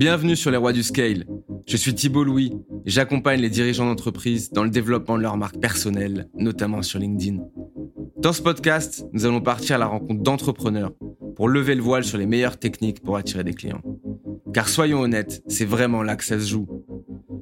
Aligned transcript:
Bienvenue 0.00 0.34
sur 0.34 0.50
les 0.50 0.56
rois 0.56 0.72
du 0.72 0.82
scale. 0.82 1.26
Je 1.66 1.76
suis 1.76 1.94
Thibault 1.94 2.24
Louis 2.24 2.54
et 2.86 2.90
j'accompagne 2.90 3.38
les 3.38 3.50
dirigeants 3.50 3.84
d'entreprise 3.84 4.50
dans 4.50 4.64
le 4.64 4.70
développement 4.70 5.18
de 5.18 5.22
leur 5.22 5.36
marque 5.36 5.60
personnelle, 5.60 6.26
notamment 6.34 6.80
sur 6.80 6.98
LinkedIn. 6.98 7.42
Dans 8.16 8.32
ce 8.32 8.40
podcast, 8.40 9.04
nous 9.12 9.26
allons 9.26 9.42
partir 9.42 9.76
à 9.76 9.78
la 9.78 9.84
rencontre 9.84 10.22
d'entrepreneurs 10.22 10.92
pour 11.36 11.50
lever 11.50 11.74
le 11.74 11.82
voile 11.82 12.02
sur 12.02 12.16
les 12.16 12.24
meilleures 12.24 12.58
techniques 12.58 13.02
pour 13.02 13.18
attirer 13.18 13.44
des 13.44 13.52
clients. 13.52 13.82
Car 14.54 14.70
soyons 14.70 15.00
honnêtes, 15.00 15.42
c'est 15.48 15.66
vraiment 15.66 16.02
là 16.02 16.16
que 16.16 16.24
ça 16.24 16.40
se 16.40 16.46
joue. 16.46 16.66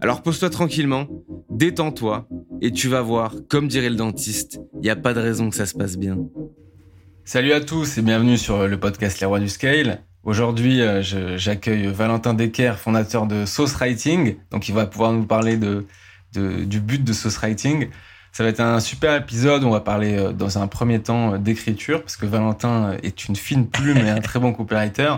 Alors 0.00 0.22
pose-toi 0.22 0.50
tranquillement, 0.50 1.06
détends-toi 1.50 2.29
et 2.61 2.72
tu 2.72 2.88
vas 2.88 3.02
voir, 3.02 3.36
comme 3.48 3.68
dirait 3.68 3.88
le 3.88 3.95
dentiste, 3.95 4.61
il 4.75 4.80
n'y 4.80 4.90
a 4.90 4.96
pas 4.96 5.14
de 5.14 5.20
raison 5.20 5.48
que 5.48 5.54
ça 5.54 5.66
se 5.66 5.77
passe 5.77 5.96
bien. 5.96 6.18
Salut 7.25 7.52
à 7.52 7.61
tous 7.61 7.98
et 7.98 8.02
bienvenue 8.02 8.36
sur 8.36 8.66
le 8.66 8.80
podcast 8.80 9.20
Les 9.20 9.27
Rois 9.29 9.38
du 9.38 9.48
Scale. 9.48 10.02
Aujourd'hui, 10.29 10.82
euh, 10.82 11.00
j'accueille 11.38 11.86
Valentin 11.86 12.34
Decker, 12.34 12.79
fondateur 12.79 13.25
de 13.25 13.46
Sauce 13.46 13.72
Writing. 13.76 14.36
Donc, 14.50 14.68
il 14.68 14.75
va 14.75 14.84
pouvoir 14.84 15.11
nous 15.14 15.25
parler 15.25 15.57
de, 15.57 15.86
du 16.34 16.80
but 16.80 17.03
de 17.03 17.14
Sauce 17.14 17.39
Writing. 17.39 17.89
Ça 18.32 18.43
va 18.43 18.50
être 18.50 18.61
un 18.61 18.79
super 18.79 19.17
épisode 19.17 19.64
on 19.64 19.70
va 19.70 19.80
parler 19.80 20.18
euh, 20.18 20.32
dans 20.32 20.58
un 20.58 20.67
premier 20.67 21.00
temps 21.00 21.32
euh, 21.32 21.39
d'écriture, 21.39 22.03
parce 22.03 22.18
que 22.18 22.26
Valentin 22.26 22.98
est 23.03 23.25
une 23.25 23.36
fine 23.36 23.67
plume 23.67 23.96
et 23.96 24.11
un 24.11 24.20
très 24.20 24.39
bon 24.39 24.53
copywriter. 24.53 25.14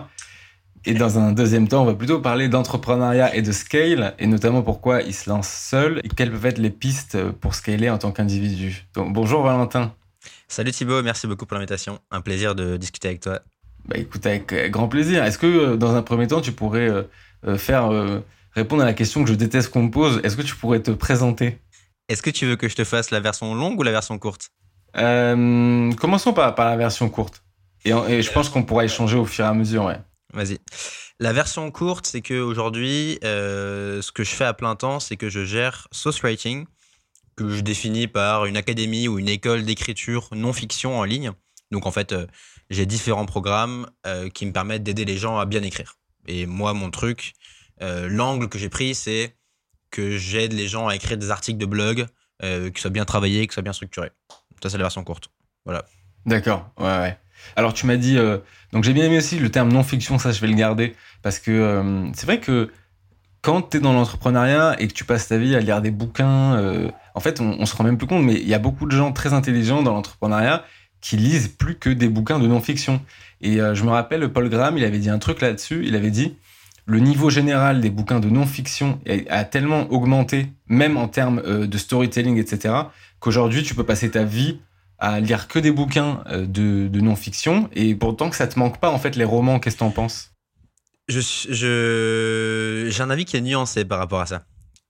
Et 0.84 0.94
dans 0.94 1.18
un 1.18 1.32
deuxième 1.32 1.66
temps, 1.66 1.82
on 1.82 1.86
va 1.86 1.94
plutôt 1.94 2.20
parler 2.20 2.46
d'entrepreneuriat 2.48 3.34
et 3.34 3.42
de 3.42 3.50
scale, 3.50 4.14
et 4.20 4.28
notamment 4.28 4.62
pourquoi 4.62 5.02
il 5.02 5.12
se 5.12 5.28
lance 5.28 5.48
seul 5.48 6.00
et 6.04 6.08
quelles 6.08 6.30
peuvent 6.30 6.46
être 6.46 6.58
les 6.58 6.70
pistes 6.70 7.20
pour 7.40 7.56
scaler 7.56 7.90
en 7.90 7.98
tant 7.98 8.12
qu'individu. 8.12 8.86
Donc, 8.94 9.12
bonjour 9.12 9.42
Valentin. 9.42 9.92
Salut 10.46 10.70
Thibaut, 10.70 11.02
merci 11.02 11.26
beaucoup 11.26 11.46
pour 11.46 11.56
l'invitation. 11.56 11.98
Un 12.12 12.20
plaisir 12.20 12.54
de 12.54 12.76
discuter 12.76 13.08
avec 13.08 13.22
toi. 13.22 13.40
Bah 13.86 13.96
écoute, 13.98 14.24
avec 14.26 14.52
grand 14.70 14.88
plaisir. 14.88 15.24
Est-ce 15.24 15.38
que 15.38 15.46
euh, 15.46 15.76
dans 15.76 15.94
un 15.94 16.02
premier 16.02 16.26
temps, 16.26 16.40
tu 16.40 16.52
pourrais 16.52 16.88
euh, 16.88 17.02
euh, 17.46 17.58
faire 17.58 17.90
répondre 18.52 18.82
à 18.82 18.86
la 18.86 18.94
question 18.94 19.22
que 19.24 19.30
je 19.30 19.34
déteste 19.34 19.70
qu'on 19.70 19.84
me 19.84 19.90
pose? 19.90 20.20
Est-ce 20.22 20.36
que 20.36 20.42
tu 20.42 20.56
pourrais 20.56 20.80
te 20.80 20.90
présenter? 20.90 21.58
Est-ce 22.08 22.22
que 22.22 22.30
tu 22.30 22.46
veux 22.46 22.56
que 22.56 22.68
je 22.68 22.76
te 22.76 22.84
fasse 22.84 23.10
la 23.10 23.20
version 23.20 23.54
longue 23.54 23.78
ou 23.78 23.82
la 23.82 23.92
version 23.92 24.18
courte? 24.18 24.50
Commençons 24.94 26.32
par, 26.32 26.54
par, 26.54 26.66
la 26.66 26.76
version 26.76 27.08
courte. 27.08 27.42
Et, 27.84 27.92
je 27.92 28.32
pense 28.32 28.48
qu'on 28.48 28.64
pourra 28.64 28.84
échanger 28.84 29.16
au 29.16 29.24
fur 29.24 29.44
et 29.44 29.48
à 29.48 29.54
mesure. 29.54 29.84
Ouais. 29.84 29.98
Vas-y. 30.34 30.58
La 31.20 31.32
version 31.32 31.70
courte, 31.70 32.06
c'est 32.06 32.22
qu'aujourd'hui, 32.22 33.18
ce 33.22 34.12
que 34.12 34.24
je 34.24 34.30
fais 34.30 34.44
à 34.44 34.54
plein 34.54 34.74
temps, 34.74 34.98
c'est 34.98 35.16
que 35.16 35.28
je 35.28 35.44
gère 35.44 35.86
Sauce 35.92 36.20
Writing, 36.22 36.66
que 37.36 37.48
je 37.48 37.60
définis 37.60 38.08
par 38.08 38.46
une 38.46 38.56
académie 38.56 39.06
ou 39.06 39.20
une 39.20 39.28
école 39.28 39.64
d'écriture 39.64 40.28
non-fiction 40.32 40.98
en 40.98 41.04
ligne. 41.04 41.30
Donc 41.70 41.86
en 41.86 41.92
fait, 41.92 42.12
j'ai 42.70 42.86
différents 42.86 43.26
programmes 43.26 43.88
euh, 44.06 44.28
qui 44.28 44.46
me 44.46 44.52
permettent 44.52 44.84
d'aider 44.84 45.04
les 45.04 45.16
gens 45.16 45.38
à 45.38 45.44
bien 45.44 45.62
écrire. 45.62 45.96
Et 46.26 46.46
moi, 46.46 46.72
mon 46.72 46.90
truc, 46.90 47.34
euh, 47.82 48.08
l'angle 48.08 48.48
que 48.48 48.58
j'ai 48.58 48.68
pris, 48.68 48.94
c'est 48.94 49.34
que 49.90 50.16
j'aide 50.16 50.52
les 50.52 50.68
gens 50.68 50.86
à 50.86 50.94
écrire 50.94 51.18
des 51.18 51.30
articles 51.30 51.58
de 51.58 51.66
blog 51.66 52.06
euh, 52.44 52.70
qui 52.70 52.80
soient 52.80 52.90
bien 52.90 53.04
travaillés, 53.04 53.46
qui 53.48 53.54
soient 53.54 53.64
bien 53.64 53.72
structurés. 53.72 54.12
Ça, 54.62 54.70
c'est 54.70 54.78
la 54.78 54.84
version 54.84 55.02
courte. 55.02 55.30
Voilà. 55.64 55.84
D'accord, 56.26 56.70
ouais. 56.78 57.18
Alors, 57.56 57.74
tu 57.74 57.86
m'as 57.86 57.96
dit. 57.96 58.18
donc, 58.72 58.84
j'ai 58.84 58.92
bien 58.92 59.06
aimé 59.06 59.16
aussi 59.16 59.38
le 59.38 59.50
terme 59.50 59.72
non-fiction, 59.72 60.18
ça, 60.18 60.30
je 60.30 60.40
vais 60.40 60.46
le 60.46 60.54
garder. 60.54 60.94
Parce 61.22 61.38
que 61.38 62.10
c'est 62.14 62.26
vrai 62.26 62.38
que 62.38 62.70
quand 63.40 63.62
tu 63.62 63.78
es 63.78 63.80
dans 63.80 63.94
l'entrepreneuriat 63.94 64.76
et 64.78 64.86
que 64.86 64.92
tu 64.92 65.04
passes 65.04 65.28
ta 65.28 65.38
vie 65.38 65.56
à 65.56 65.60
lire 65.60 65.80
des 65.80 65.90
bouquins, 65.90 66.92
en 67.14 67.20
fait, 67.20 67.40
on, 67.40 67.56
on 67.58 67.64
se 67.64 67.74
rend 67.74 67.84
même 67.84 67.96
plus 67.96 68.06
compte, 68.06 68.22
mais 68.22 68.34
il 68.34 68.46
y 68.46 68.52
a 68.52 68.58
beaucoup 68.58 68.84
de 68.84 68.94
gens 68.94 69.12
très 69.12 69.32
intelligents 69.32 69.82
dans 69.82 69.94
l'entrepreneuriat 69.94 70.62
qui 71.00 71.16
lisent 71.16 71.48
plus 71.48 71.76
que 71.76 71.90
des 71.90 72.08
bouquins 72.08 72.38
de 72.38 72.46
non-fiction. 72.46 73.00
Et 73.40 73.60
euh, 73.60 73.74
je 73.74 73.84
me 73.84 73.90
rappelle, 73.90 74.28
Paul 74.32 74.48
Graham, 74.48 74.76
il 74.78 74.84
avait 74.84 74.98
dit 74.98 75.10
un 75.10 75.18
truc 75.18 75.40
là-dessus. 75.40 75.82
Il 75.86 75.96
avait 75.96 76.10
dit 76.10 76.36
le 76.86 76.98
niveau 76.98 77.30
général 77.30 77.80
des 77.80 77.90
bouquins 77.90 78.20
de 78.20 78.28
non-fiction 78.28 79.00
a 79.28 79.44
tellement 79.44 79.90
augmenté, 79.92 80.48
même 80.66 80.96
en 80.96 81.08
termes 81.08 81.40
euh, 81.46 81.66
de 81.66 81.78
storytelling, 81.78 82.38
etc., 82.38 82.74
qu'aujourd'hui, 83.20 83.62
tu 83.62 83.74
peux 83.74 83.84
passer 83.84 84.10
ta 84.10 84.24
vie 84.24 84.58
à 84.98 85.20
lire 85.20 85.48
que 85.48 85.58
des 85.58 85.70
bouquins 85.70 86.22
euh, 86.26 86.46
de, 86.46 87.00
non-fiction. 87.00 87.70
Et 87.74 87.94
pourtant, 87.94 88.28
que 88.28 88.36
ça 88.36 88.46
te 88.46 88.58
manque 88.58 88.80
pas, 88.80 88.90
en 88.90 88.98
fait, 88.98 89.16
les 89.16 89.24
romans, 89.24 89.58
qu'est-ce 89.58 89.76
que 89.76 89.80
t'en 89.80 89.90
penses? 89.90 90.32
Je, 91.08 92.88
J'ai 92.90 93.02
un 93.02 93.10
avis 93.10 93.24
qui 93.24 93.36
est 93.36 93.40
nuancé 93.40 93.84
par 93.84 93.98
rapport 93.98 94.20
à 94.20 94.26
ça. 94.26 94.44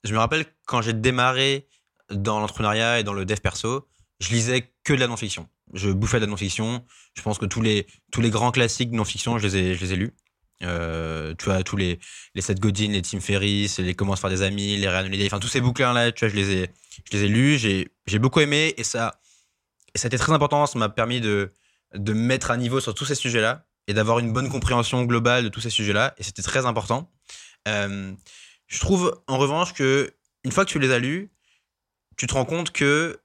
Je 0.04 0.12
me 0.14 0.18
rappelle 0.18 0.44
quand 0.66 0.82
j'ai 0.82 0.92
démarré 0.92 1.66
dans 2.10 2.40
l'entrepreneuriat 2.40 3.00
et 3.00 3.04
dans 3.04 3.12
le 3.12 3.24
dev 3.24 3.38
perso, 3.40 3.86
je 4.20 4.30
lisais 4.30 4.70
que 4.90 4.96
de 4.96 5.00
la 5.00 5.06
non-fiction 5.06 5.48
je 5.72 5.90
bouffais 5.90 6.18
de 6.18 6.24
la 6.24 6.30
non-fiction. 6.30 6.84
Je 7.14 7.22
pense 7.22 7.38
que 7.38 7.46
tous 7.46 7.62
les, 7.62 7.86
tous 8.10 8.20
les 8.20 8.30
grands 8.30 8.50
classiques 8.50 8.90
de 8.90 8.96
non-fiction, 8.96 9.38
je 9.38 9.46
les 9.46 9.56
ai, 9.56 9.74
je 9.74 9.80
les 9.80 9.92
ai 9.92 9.96
lus. 9.96 10.12
Euh, 10.62 11.32
tu 11.38 11.44
vois, 11.44 11.62
tous 11.62 11.76
les, 11.76 12.00
les 12.34 12.42
Seth 12.42 12.58
Godin, 12.58 12.90
les 12.90 13.02
Tim 13.02 13.20
Ferriss, 13.20 13.78
les 13.78 13.94
Comment 13.94 14.16
se 14.16 14.20
faire 14.20 14.30
des 14.30 14.42
amis, 14.42 14.76
les 14.76 14.88
Ryan 14.88 15.06
Holiday, 15.06 15.26
enfin 15.26 15.38
tous 15.38 15.48
ces 15.48 15.60
bouquins-là, 15.60 16.12
tu 16.12 16.24
vois, 16.24 16.34
je 16.34 16.36
les 16.36 16.50
ai, 16.52 16.70
je 17.10 17.16
les 17.16 17.24
ai 17.24 17.28
lus, 17.28 17.58
j'ai, 17.58 18.18
beaucoup 18.18 18.40
aimé 18.40 18.74
et 18.76 18.84
ça, 18.84 19.20
ça 19.94 20.06
a 20.06 20.08
été 20.08 20.18
très 20.18 20.32
important. 20.32 20.66
Ça 20.66 20.78
m'a 20.78 20.88
permis 20.88 21.20
de, 21.20 21.52
de 21.94 22.12
mettre 22.12 22.50
à 22.50 22.56
niveau 22.56 22.80
sur 22.80 22.94
tous 22.94 23.04
ces 23.04 23.14
sujets-là 23.14 23.64
et 23.86 23.94
d'avoir 23.94 24.18
une 24.18 24.32
bonne 24.32 24.48
compréhension 24.48 25.04
globale 25.04 25.44
de 25.44 25.48
tous 25.48 25.60
ces 25.60 25.70
sujets-là 25.70 26.14
et 26.18 26.24
c'était 26.24 26.42
très 26.42 26.66
important. 26.66 27.10
Euh, 27.68 28.12
je 28.66 28.80
trouve 28.80 29.22
en 29.28 29.38
revanche 29.38 29.72
que 29.72 30.12
une 30.44 30.52
fois 30.52 30.64
que 30.64 30.70
tu 30.70 30.78
les 30.78 30.90
as 30.92 30.98
lus, 30.98 31.30
tu 32.16 32.26
te 32.26 32.34
rends 32.34 32.44
compte 32.44 32.72
que 32.72 33.20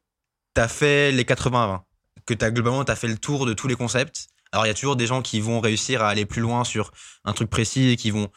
tu 0.56 0.62
as 0.62 0.68
fait 0.68 1.12
les 1.12 1.24
80-20 1.24 1.82
que 2.26 2.34
tu 2.34 2.44
as 2.44 2.52
globalement 2.52 2.82
as 2.82 2.96
fait 2.96 3.08
le 3.08 3.18
tour 3.18 3.46
de 3.46 3.54
tous 3.54 3.68
les 3.68 3.76
concepts. 3.76 4.28
Alors 4.52 4.66
il 4.66 4.70
y 4.70 4.72
a 4.72 4.74
toujours 4.74 4.96
des 4.96 5.06
gens 5.06 5.22
qui 5.22 5.40
vont 5.42 5.60
réussir 5.60 6.02
à 6.02 6.10
aller 6.10 6.26
plus 6.26 6.42
loin 6.42 6.64
sur 6.64 6.92
un 7.24 7.34
truc 7.34 7.50
précis 7.50 7.90
et 7.90 7.98
qui 7.98 8.10
vont 8.10 8.30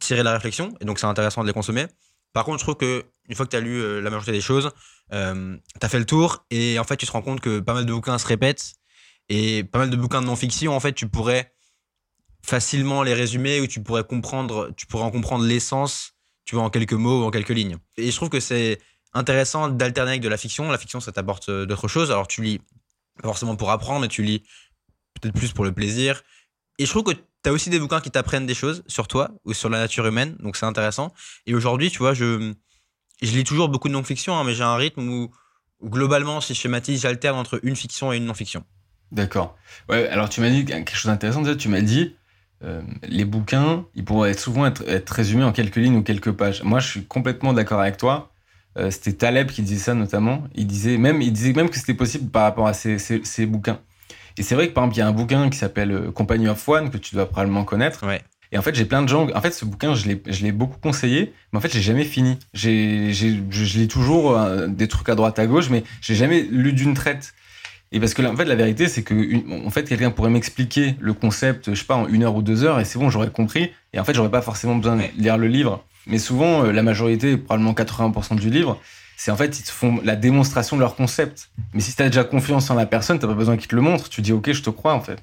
tirer 0.00 0.22
la 0.22 0.32
réflexion 0.32 0.74
et 0.80 0.84
donc 0.84 0.98
c'est 0.98 1.06
intéressant 1.06 1.42
de 1.42 1.46
les 1.46 1.52
consommer. 1.52 1.86
Par 2.32 2.44
contre, 2.44 2.58
je 2.58 2.64
trouve 2.64 2.76
que 2.76 3.06
une 3.28 3.34
fois 3.34 3.46
que 3.46 3.50
tu 3.50 3.56
as 3.56 3.60
lu 3.60 3.80
euh, 3.80 4.00
la 4.00 4.10
majorité 4.10 4.32
des 4.32 4.40
choses, 4.40 4.70
euh, 5.12 5.56
tu 5.78 5.86
as 5.86 5.88
fait 5.88 5.98
le 5.98 6.06
tour 6.06 6.44
et 6.50 6.78
en 6.78 6.84
fait 6.84 6.96
tu 6.96 7.06
te 7.06 7.12
rends 7.12 7.22
compte 7.22 7.40
que 7.40 7.60
pas 7.60 7.74
mal 7.74 7.86
de 7.86 7.92
bouquins 7.92 8.18
se 8.18 8.26
répètent 8.26 8.74
et 9.28 9.64
pas 9.64 9.78
mal 9.78 9.90
de 9.90 9.96
bouquins 9.96 10.20
de 10.20 10.26
non-fiction 10.26 10.74
en 10.74 10.80
fait 10.80 10.94
tu 10.94 11.08
pourrais 11.08 11.52
facilement 12.42 13.02
les 13.02 13.14
résumer 13.14 13.60
ou 13.60 13.66
tu 13.66 13.82
pourrais 13.82 14.04
comprendre 14.04 14.72
tu 14.76 14.86
pourrais 14.86 15.04
en 15.04 15.10
comprendre 15.10 15.44
l'essence 15.44 16.14
tu 16.44 16.54
vois 16.54 16.64
en 16.64 16.70
quelques 16.70 16.94
mots 16.94 17.22
ou 17.22 17.26
en 17.26 17.30
quelques 17.30 17.50
lignes. 17.50 17.76
Et 17.98 18.10
je 18.10 18.16
trouve 18.16 18.30
que 18.30 18.40
c'est 18.40 18.78
intéressant 19.14 19.68
d'alterner 19.68 20.12
avec 20.12 20.22
de 20.22 20.28
la 20.28 20.36
fiction. 20.36 20.70
La 20.70 20.78
fiction 20.78 21.00
ça 21.00 21.12
t'apporte 21.12 21.48
euh, 21.48 21.66
d'autres 21.66 21.88
choses. 21.88 22.10
Alors 22.10 22.28
tu 22.28 22.42
lis 22.42 22.60
forcément 23.22 23.56
pour 23.56 23.70
apprendre, 23.70 24.00
mais 24.00 24.08
tu 24.08 24.22
lis 24.22 24.42
peut-être 25.20 25.34
plus 25.34 25.52
pour 25.52 25.64
le 25.64 25.72
plaisir. 25.72 26.22
Et 26.78 26.86
je 26.86 26.90
trouve 26.90 27.02
que 27.02 27.12
tu 27.12 27.50
as 27.50 27.52
aussi 27.52 27.70
des 27.70 27.78
bouquins 27.78 28.00
qui 28.00 28.10
t'apprennent 28.10 28.46
des 28.46 28.54
choses 28.54 28.84
sur 28.86 29.08
toi 29.08 29.30
ou 29.44 29.52
sur 29.52 29.68
la 29.68 29.78
nature 29.78 30.06
humaine, 30.06 30.36
donc 30.40 30.56
c'est 30.56 30.66
intéressant. 30.66 31.12
Et 31.46 31.54
aujourd'hui, 31.54 31.90
tu 31.90 31.98
vois, 31.98 32.14
je, 32.14 32.52
je 33.20 33.32
lis 33.32 33.44
toujours 33.44 33.68
beaucoup 33.68 33.88
de 33.88 33.94
non-fiction, 33.94 34.36
hein, 34.36 34.44
mais 34.44 34.54
j'ai 34.54 34.62
un 34.62 34.76
rythme 34.76 35.08
où, 35.08 35.30
globalement, 35.82 36.40
si 36.40 36.54
je 36.54 36.60
schématise, 36.60 37.02
j'alterne 37.02 37.36
entre 37.36 37.58
une 37.64 37.76
fiction 37.76 38.12
et 38.12 38.16
une 38.16 38.26
non-fiction. 38.26 38.64
D'accord. 39.10 39.56
Ouais, 39.88 40.08
alors 40.08 40.28
tu 40.28 40.40
m'as 40.40 40.50
dit 40.50 40.64
quelque 40.64 40.94
chose 40.94 41.10
d'intéressant, 41.10 41.42
tu 41.56 41.68
m'as 41.68 41.80
dit 41.80 42.14
euh, 42.62 42.82
les 43.02 43.24
bouquins, 43.24 43.86
ils 43.94 44.04
pourraient 44.04 44.34
souvent 44.34 44.66
être 44.66 45.10
résumés 45.10 45.44
en 45.44 45.52
quelques 45.52 45.76
lignes 45.76 45.96
ou 45.96 46.02
quelques 46.02 46.32
pages. 46.32 46.62
Moi, 46.62 46.80
je 46.80 46.88
suis 46.88 47.04
complètement 47.06 47.52
d'accord 47.52 47.80
avec 47.80 47.96
toi. 47.96 48.32
Euh, 48.78 48.90
c'était 48.90 49.12
Taleb 49.12 49.50
qui 49.50 49.62
disait 49.62 49.80
ça 49.80 49.94
notamment. 49.94 50.44
Il 50.54 50.66
disait 50.66 50.98
même, 50.98 51.20
il 51.20 51.32
disait 51.32 51.52
même 51.52 51.68
que 51.68 51.76
c'était 51.76 51.94
possible 51.94 52.30
par 52.30 52.42
rapport 52.42 52.66
à 52.66 52.72
ces, 52.72 52.98
ces, 52.98 53.46
bouquins. 53.46 53.80
Et 54.36 54.42
c'est 54.42 54.54
vrai 54.54 54.68
que 54.68 54.72
par 54.72 54.84
exemple, 54.84 54.96
il 54.96 55.00
y 55.00 55.02
a 55.02 55.08
un 55.08 55.12
bouquin 55.12 55.50
qui 55.50 55.58
s'appelle 55.58 55.92
euh, 55.92 56.10
Company 56.12 56.48
of 56.48 56.68
One 56.68 56.90
que 56.90 56.96
tu 56.96 57.14
dois 57.14 57.28
probablement 57.28 57.64
connaître. 57.64 58.06
Ouais. 58.06 58.22
Et 58.50 58.58
en 58.58 58.62
fait, 58.62 58.74
j'ai 58.74 58.84
plein 58.84 59.02
de 59.02 59.08
gens. 59.08 59.28
En 59.34 59.40
fait, 59.40 59.50
ce 59.50 59.64
bouquin, 59.64 59.94
je 59.94 60.06
l'ai 60.06 60.52
beaucoup 60.52 60.78
conseillé, 60.78 61.34
mais 61.52 61.58
en 61.58 61.60
fait, 61.60 61.72
j'ai 61.72 61.82
jamais 61.82 62.04
fini. 62.04 62.38
J'ai, 62.54 63.12
je 63.12 63.78
lis 63.78 63.88
toujours 63.88 64.38
euh, 64.38 64.68
des 64.68 64.88
trucs 64.88 65.08
à 65.10 65.14
droite 65.14 65.38
à 65.38 65.46
gauche, 65.46 65.68
mais 65.68 65.84
j'ai 66.00 66.14
jamais 66.14 66.42
lu 66.42 66.72
d'une 66.72 66.94
traite. 66.94 67.34
Et 67.90 68.00
parce 68.00 68.14
que 68.14 68.22
en 68.22 68.36
fait, 68.36 68.44
la 68.44 68.54
vérité, 68.54 68.86
c'est 68.88 69.02
que 69.02 69.66
en 69.66 69.70
fait, 69.70 69.84
quelqu'un 69.84 70.10
pourrait 70.10 70.30
m'expliquer 70.30 70.94
le 71.00 71.14
concept, 71.14 71.74
je 71.74 71.78
sais 71.78 71.86
pas, 71.86 71.96
en 71.96 72.06
une 72.06 72.22
heure 72.22 72.34
ou 72.34 72.42
deux 72.42 72.64
heures, 72.64 72.80
et 72.80 72.84
c'est 72.84 72.98
bon, 72.98 73.08
j'aurais 73.10 73.30
compris. 73.30 73.70
Et 73.92 74.00
en 74.00 74.04
fait, 74.04 74.14
j'aurais 74.14 74.30
pas 74.30 74.42
forcément 74.42 74.76
besoin 74.76 74.96
de 74.96 75.02
lire 75.16 75.38
le 75.38 75.46
livre. 75.46 75.84
Mais 76.08 76.18
souvent, 76.18 76.64
euh, 76.64 76.72
la 76.72 76.82
majorité, 76.82 77.36
probablement 77.36 77.74
80% 77.74 78.36
du 78.36 78.50
livre, 78.50 78.80
c'est 79.16 79.30
en 79.30 79.36
fait, 79.36 79.58
ils 79.58 79.64
te 79.64 79.70
font 79.70 80.00
la 80.02 80.16
démonstration 80.16 80.76
de 80.76 80.80
leur 80.80 80.96
concept. 80.96 81.50
Mais 81.74 81.80
si 81.80 81.94
tu 81.94 82.02
as 82.02 82.06
déjà 82.06 82.24
confiance 82.24 82.70
en 82.70 82.74
la 82.74 82.86
personne, 82.86 83.18
tu 83.18 83.26
pas 83.26 83.34
besoin 83.34 83.56
qu'ils 83.56 83.68
te 83.68 83.76
le 83.76 83.82
montrent. 83.82 84.08
Tu 84.08 84.22
dis, 84.22 84.32
OK, 84.32 84.50
je 84.50 84.62
te 84.62 84.70
crois, 84.70 84.94
en 84.94 85.00
fait. 85.00 85.18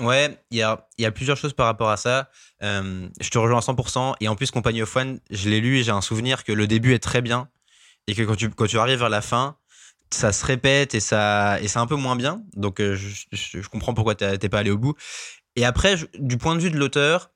Ouais, 0.00 0.38
il 0.50 0.58
y 0.58 0.62
a, 0.62 0.86
y 0.98 1.06
a, 1.06 1.10
plusieurs 1.10 1.36
choses 1.36 1.52
par 1.52 1.66
rapport 1.66 1.88
à 1.88 1.96
ça. 1.96 2.28
Euh, 2.62 3.08
je 3.20 3.30
te 3.30 3.38
rejoins 3.38 3.58
à 3.58 3.62
100%. 3.62 4.14
Et 4.20 4.28
en 4.28 4.36
plus, 4.36 4.50
Compagnie 4.50 4.82
of 4.82 4.94
One, 4.94 5.20
je 5.30 5.48
l'ai 5.48 5.60
lu 5.60 5.78
et 5.78 5.84
j'ai 5.84 5.92
un 5.92 6.00
souvenir 6.00 6.44
que 6.44 6.52
le 6.52 6.66
début 6.66 6.92
est 6.94 6.98
très 6.98 7.22
bien. 7.22 7.48
Et 8.06 8.14
que 8.14 8.22
quand 8.22 8.36
tu, 8.36 8.50
quand 8.50 8.66
tu 8.66 8.78
arrives 8.78 8.98
vers 8.98 9.08
la 9.08 9.22
fin, 9.22 9.56
ça 10.10 10.32
se 10.32 10.44
répète 10.44 10.94
et, 10.94 10.98
et 10.98 11.00
c'est 11.00 11.78
un 11.78 11.86
peu 11.86 11.96
moins 11.96 12.16
bien. 12.16 12.42
Donc, 12.54 12.80
euh, 12.80 12.94
je, 12.96 13.26
je, 13.32 13.68
comprends 13.68 13.94
pourquoi 13.94 14.14
t'es 14.14 14.48
pas 14.48 14.58
allé 14.58 14.70
au 14.70 14.78
bout. 14.78 14.94
Et 15.56 15.64
après, 15.64 15.96
du 16.18 16.36
point 16.36 16.54
de 16.54 16.60
vue 16.60 16.70
de 16.70 16.78
l'auteur, 16.78 17.30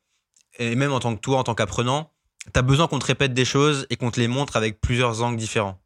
et 0.59 0.75
même 0.75 0.93
en 0.93 1.01
tant 1.01 1.15
que 1.15 1.21
toi, 1.21 1.39
en 1.39 1.45
tant 1.45 1.55
qu'apprenant, 1.55 2.13
t'as 2.53 2.63
besoin 2.63 2.87
qu'on 2.87 2.99
te 2.99 3.07
répète 3.07 3.35
des 3.35 3.45
choses 3.45 3.87
et 3.91 3.97
qu'on 3.97 4.11
te 4.11 4.21
les 4.21 4.29
montre 4.29 4.57
avec 4.57 4.81
plusieurs 4.81 5.23
angles 5.23 5.37
différents. 5.37 5.81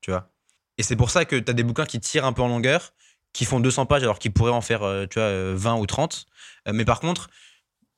Tu 0.00 0.10
vois 0.10 0.30
Et 0.78 0.82
c'est 0.82 0.96
pour 0.96 1.10
ça 1.10 1.24
que 1.24 1.36
t'as 1.36 1.52
des 1.52 1.62
bouquins 1.62 1.86
qui 1.86 2.00
tirent 2.00 2.24
un 2.24 2.32
peu 2.32 2.42
en 2.42 2.48
longueur, 2.48 2.92
qui 3.32 3.44
font 3.44 3.60
200 3.60 3.86
pages 3.86 4.02
alors 4.02 4.18
qu'ils 4.18 4.32
pourraient 4.32 4.52
en 4.52 4.60
faire, 4.60 4.82
euh, 4.82 5.06
tu 5.06 5.18
vois, 5.18 5.54
20 5.54 5.76
euh, 5.76 5.80
ou 5.80 5.86
30. 5.86 6.26
Euh, 6.68 6.72
mais 6.72 6.84
par 6.84 7.00
contre, 7.00 7.30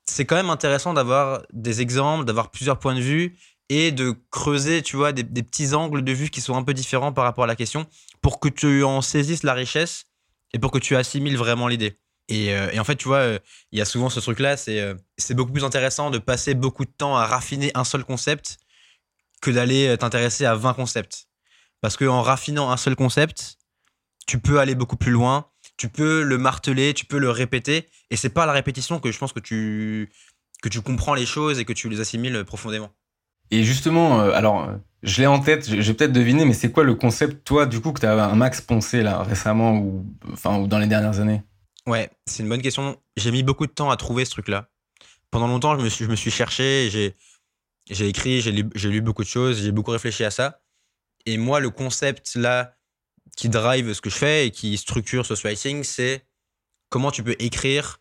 c'est 0.07 0.25
quand 0.25 0.37
même 0.37 0.51
intéressant 0.51 0.95
d'avoir 0.95 1.43
des 1.53 1.81
exemples, 1.81 2.25
d'avoir 2.25 2.51
plusieurs 2.51 2.79
points 2.79 2.95
de 2.95 3.01
vue 3.01 3.37
et 3.69 3.91
de 3.91 4.15
creuser, 4.31 4.83
tu 4.83 4.97
vois, 4.97 5.13
des, 5.13 5.25
petits 5.25 5.75
angles 5.75 6.03
de 6.03 6.13
vue 6.13 6.31
qui 6.31 6.41
sont 6.41 6.57
un 6.57 6.63
peu 6.63 6.73
différents 6.73 7.13
par 7.13 7.25
rapport 7.25 7.45
à 7.45 7.49
la 7.49 7.57
question 7.57 7.87
pour 8.23 8.39
que 8.39 8.49
tu 8.49 8.85
en 8.85 9.03
saisisses 9.03 9.43
la 9.43 9.55
richesse 9.55 10.07
et 10.53 10.59
pour 10.59 10.71
que 10.71 10.79
tu 10.79 10.95
assimiles 10.97 11.37
vraiment 11.37 11.67
l'idée. 11.67 11.99
Et, 12.29 12.55
euh, 12.55 12.71
en 12.79 12.85
fait, 12.85 12.97
tu 12.97 13.09
vois, 13.09 13.19
euh, 13.19 13.39
il 13.73 13.79
y 13.79 13.83
a 13.83 13.85
souvent 13.85 14.09
ce 14.11 14.21
truc-là, 14.21 14.57
c'est 14.57 14.95
c'est 15.17 15.35
beaucoup 15.35 15.53
plus 15.53 15.65
intéressant 15.65 16.11
de 16.11 16.19
passer 16.19 16.55
beaucoup 16.55 16.85
de 16.85 16.91
temps 16.91 17.17
à 17.17 17.27
raffiner 17.27 17.71
un 17.75 17.85
seul 17.85 18.05
concept 18.05 18.59
que 19.41 19.51
d'aller 19.51 19.97
t'intéresser 19.99 20.45
à 20.45 20.55
20 20.55 20.75
concepts. 20.75 21.29
Parce 21.81 21.97
qu'en 21.97 22.23
raffinant 22.23 22.71
un 22.71 22.77
seul 22.77 22.97
concept, 22.97 23.59
tu 24.27 24.39
peux 24.39 24.59
aller 24.59 24.75
beaucoup 24.75 24.97
plus 24.97 25.13
loin, 25.13 25.47
tu 25.77 25.89
peux 25.89 26.23
le 26.23 26.39
marteler, 26.39 26.95
tu 26.95 27.05
peux 27.05 27.19
le 27.19 27.31
répéter, 27.31 27.89
et 28.11 28.17
c'est 28.17 28.31
pas 28.31 28.47
la 28.47 28.53
répétition 28.53 28.99
que 28.99 29.13
je 29.13 29.19
pense 29.19 29.33
que 29.33 29.41
tu, 29.41 30.11
que 30.63 30.69
tu 30.69 30.81
comprends 30.81 31.15
les 31.15 31.27
choses 31.27 31.61
et 31.61 31.65
que 31.65 31.73
tu 31.73 31.89
les 31.89 32.01
assimiles 32.01 32.45
profondément. 32.45 32.91
Et 33.51 33.63
justement, 33.63 34.21
euh, 34.21 34.33
alors, 34.33 34.69
je 35.03 35.21
l'ai 35.21 35.27
en 35.27 35.39
tête, 35.39 35.69
j'ai 35.81 35.95
peut-être 35.95 36.13
deviné, 36.13 36.45
mais 36.45 36.53
c'est 36.53 36.73
quoi 36.73 36.83
le 36.85 36.95
concept, 36.95 37.45
toi, 37.45 37.67
du 37.67 37.81
coup, 37.81 37.93
que 37.93 38.01
tu 38.01 38.07
as 38.07 38.25
un 38.25 38.35
max 38.35 38.61
poncé 38.61 39.03
là, 39.03 39.23
récemment 39.23 39.77
ou, 39.79 40.07
enfin, 40.33 40.59
ou 40.59 40.67
dans 40.67 40.79
les 40.79 40.89
dernières 40.89 41.21
années? 41.21 41.43
Ouais, 41.87 42.11
c'est 42.27 42.43
une 42.43 42.49
bonne 42.49 42.63
question. 42.63 43.01
J'ai 43.17 43.31
mis 43.31 43.43
beaucoup 43.43 43.67
de 43.67 43.73
temps 43.73 43.91
à 43.91 43.97
trouver 43.97 44.25
ce 44.25 44.31
truc-là. 44.33 44.69
Pendant 45.31 45.47
longtemps, 45.47 45.79
je 45.79 45.85
me 45.85 45.89
suis, 45.89 46.05
je 46.05 46.11
me 46.11 46.17
suis 46.17 46.31
cherché, 46.31 46.89
j'ai, 46.91 48.09
écrit, 48.09 48.41
j'ai 48.41 48.53
lu, 48.53 48.69
lu 48.75 49.01
beaucoup 49.01 49.23
de 49.23 49.29
choses, 49.29 49.63
j'ai 49.63 49.73
beaucoup 49.73 49.93
réfléchi 49.93 50.25
à 50.25 50.31
ça. 50.31 50.61
Et 51.27 51.37
moi, 51.37 51.61
le 51.61 51.71
concept 51.71 52.35
là 52.35 52.77
qui 53.37 53.49
drive 53.49 53.93
ce 53.93 54.01
que 54.01 54.11
je 54.11 54.17
fais 54.17 54.47
et 54.47 54.51
qui 54.51 54.77
structure 54.77 55.27
ce 55.27 55.35
writing, 55.35 55.85
c'est 55.85 56.27
comment 56.89 57.11
tu 57.11 57.23
peux 57.23 57.37
écrire 57.39 58.01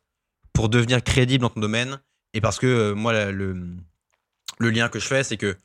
pour 0.53 0.69
devenir 0.69 1.03
crédible 1.03 1.41
dans 1.41 1.49
ton 1.49 1.59
domaine. 1.59 2.01
Et 2.33 2.41
parce 2.41 2.57
que 2.57 2.67
euh, 2.67 2.95
moi, 2.95 3.31
le, 3.31 3.75
le 4.59 4.69
lien 4.69 4.89
que 4.89 4.99
je 4.99 5.07
fais, 5.07 5.23
c'est 5.23 5.37
que 5.37 5.57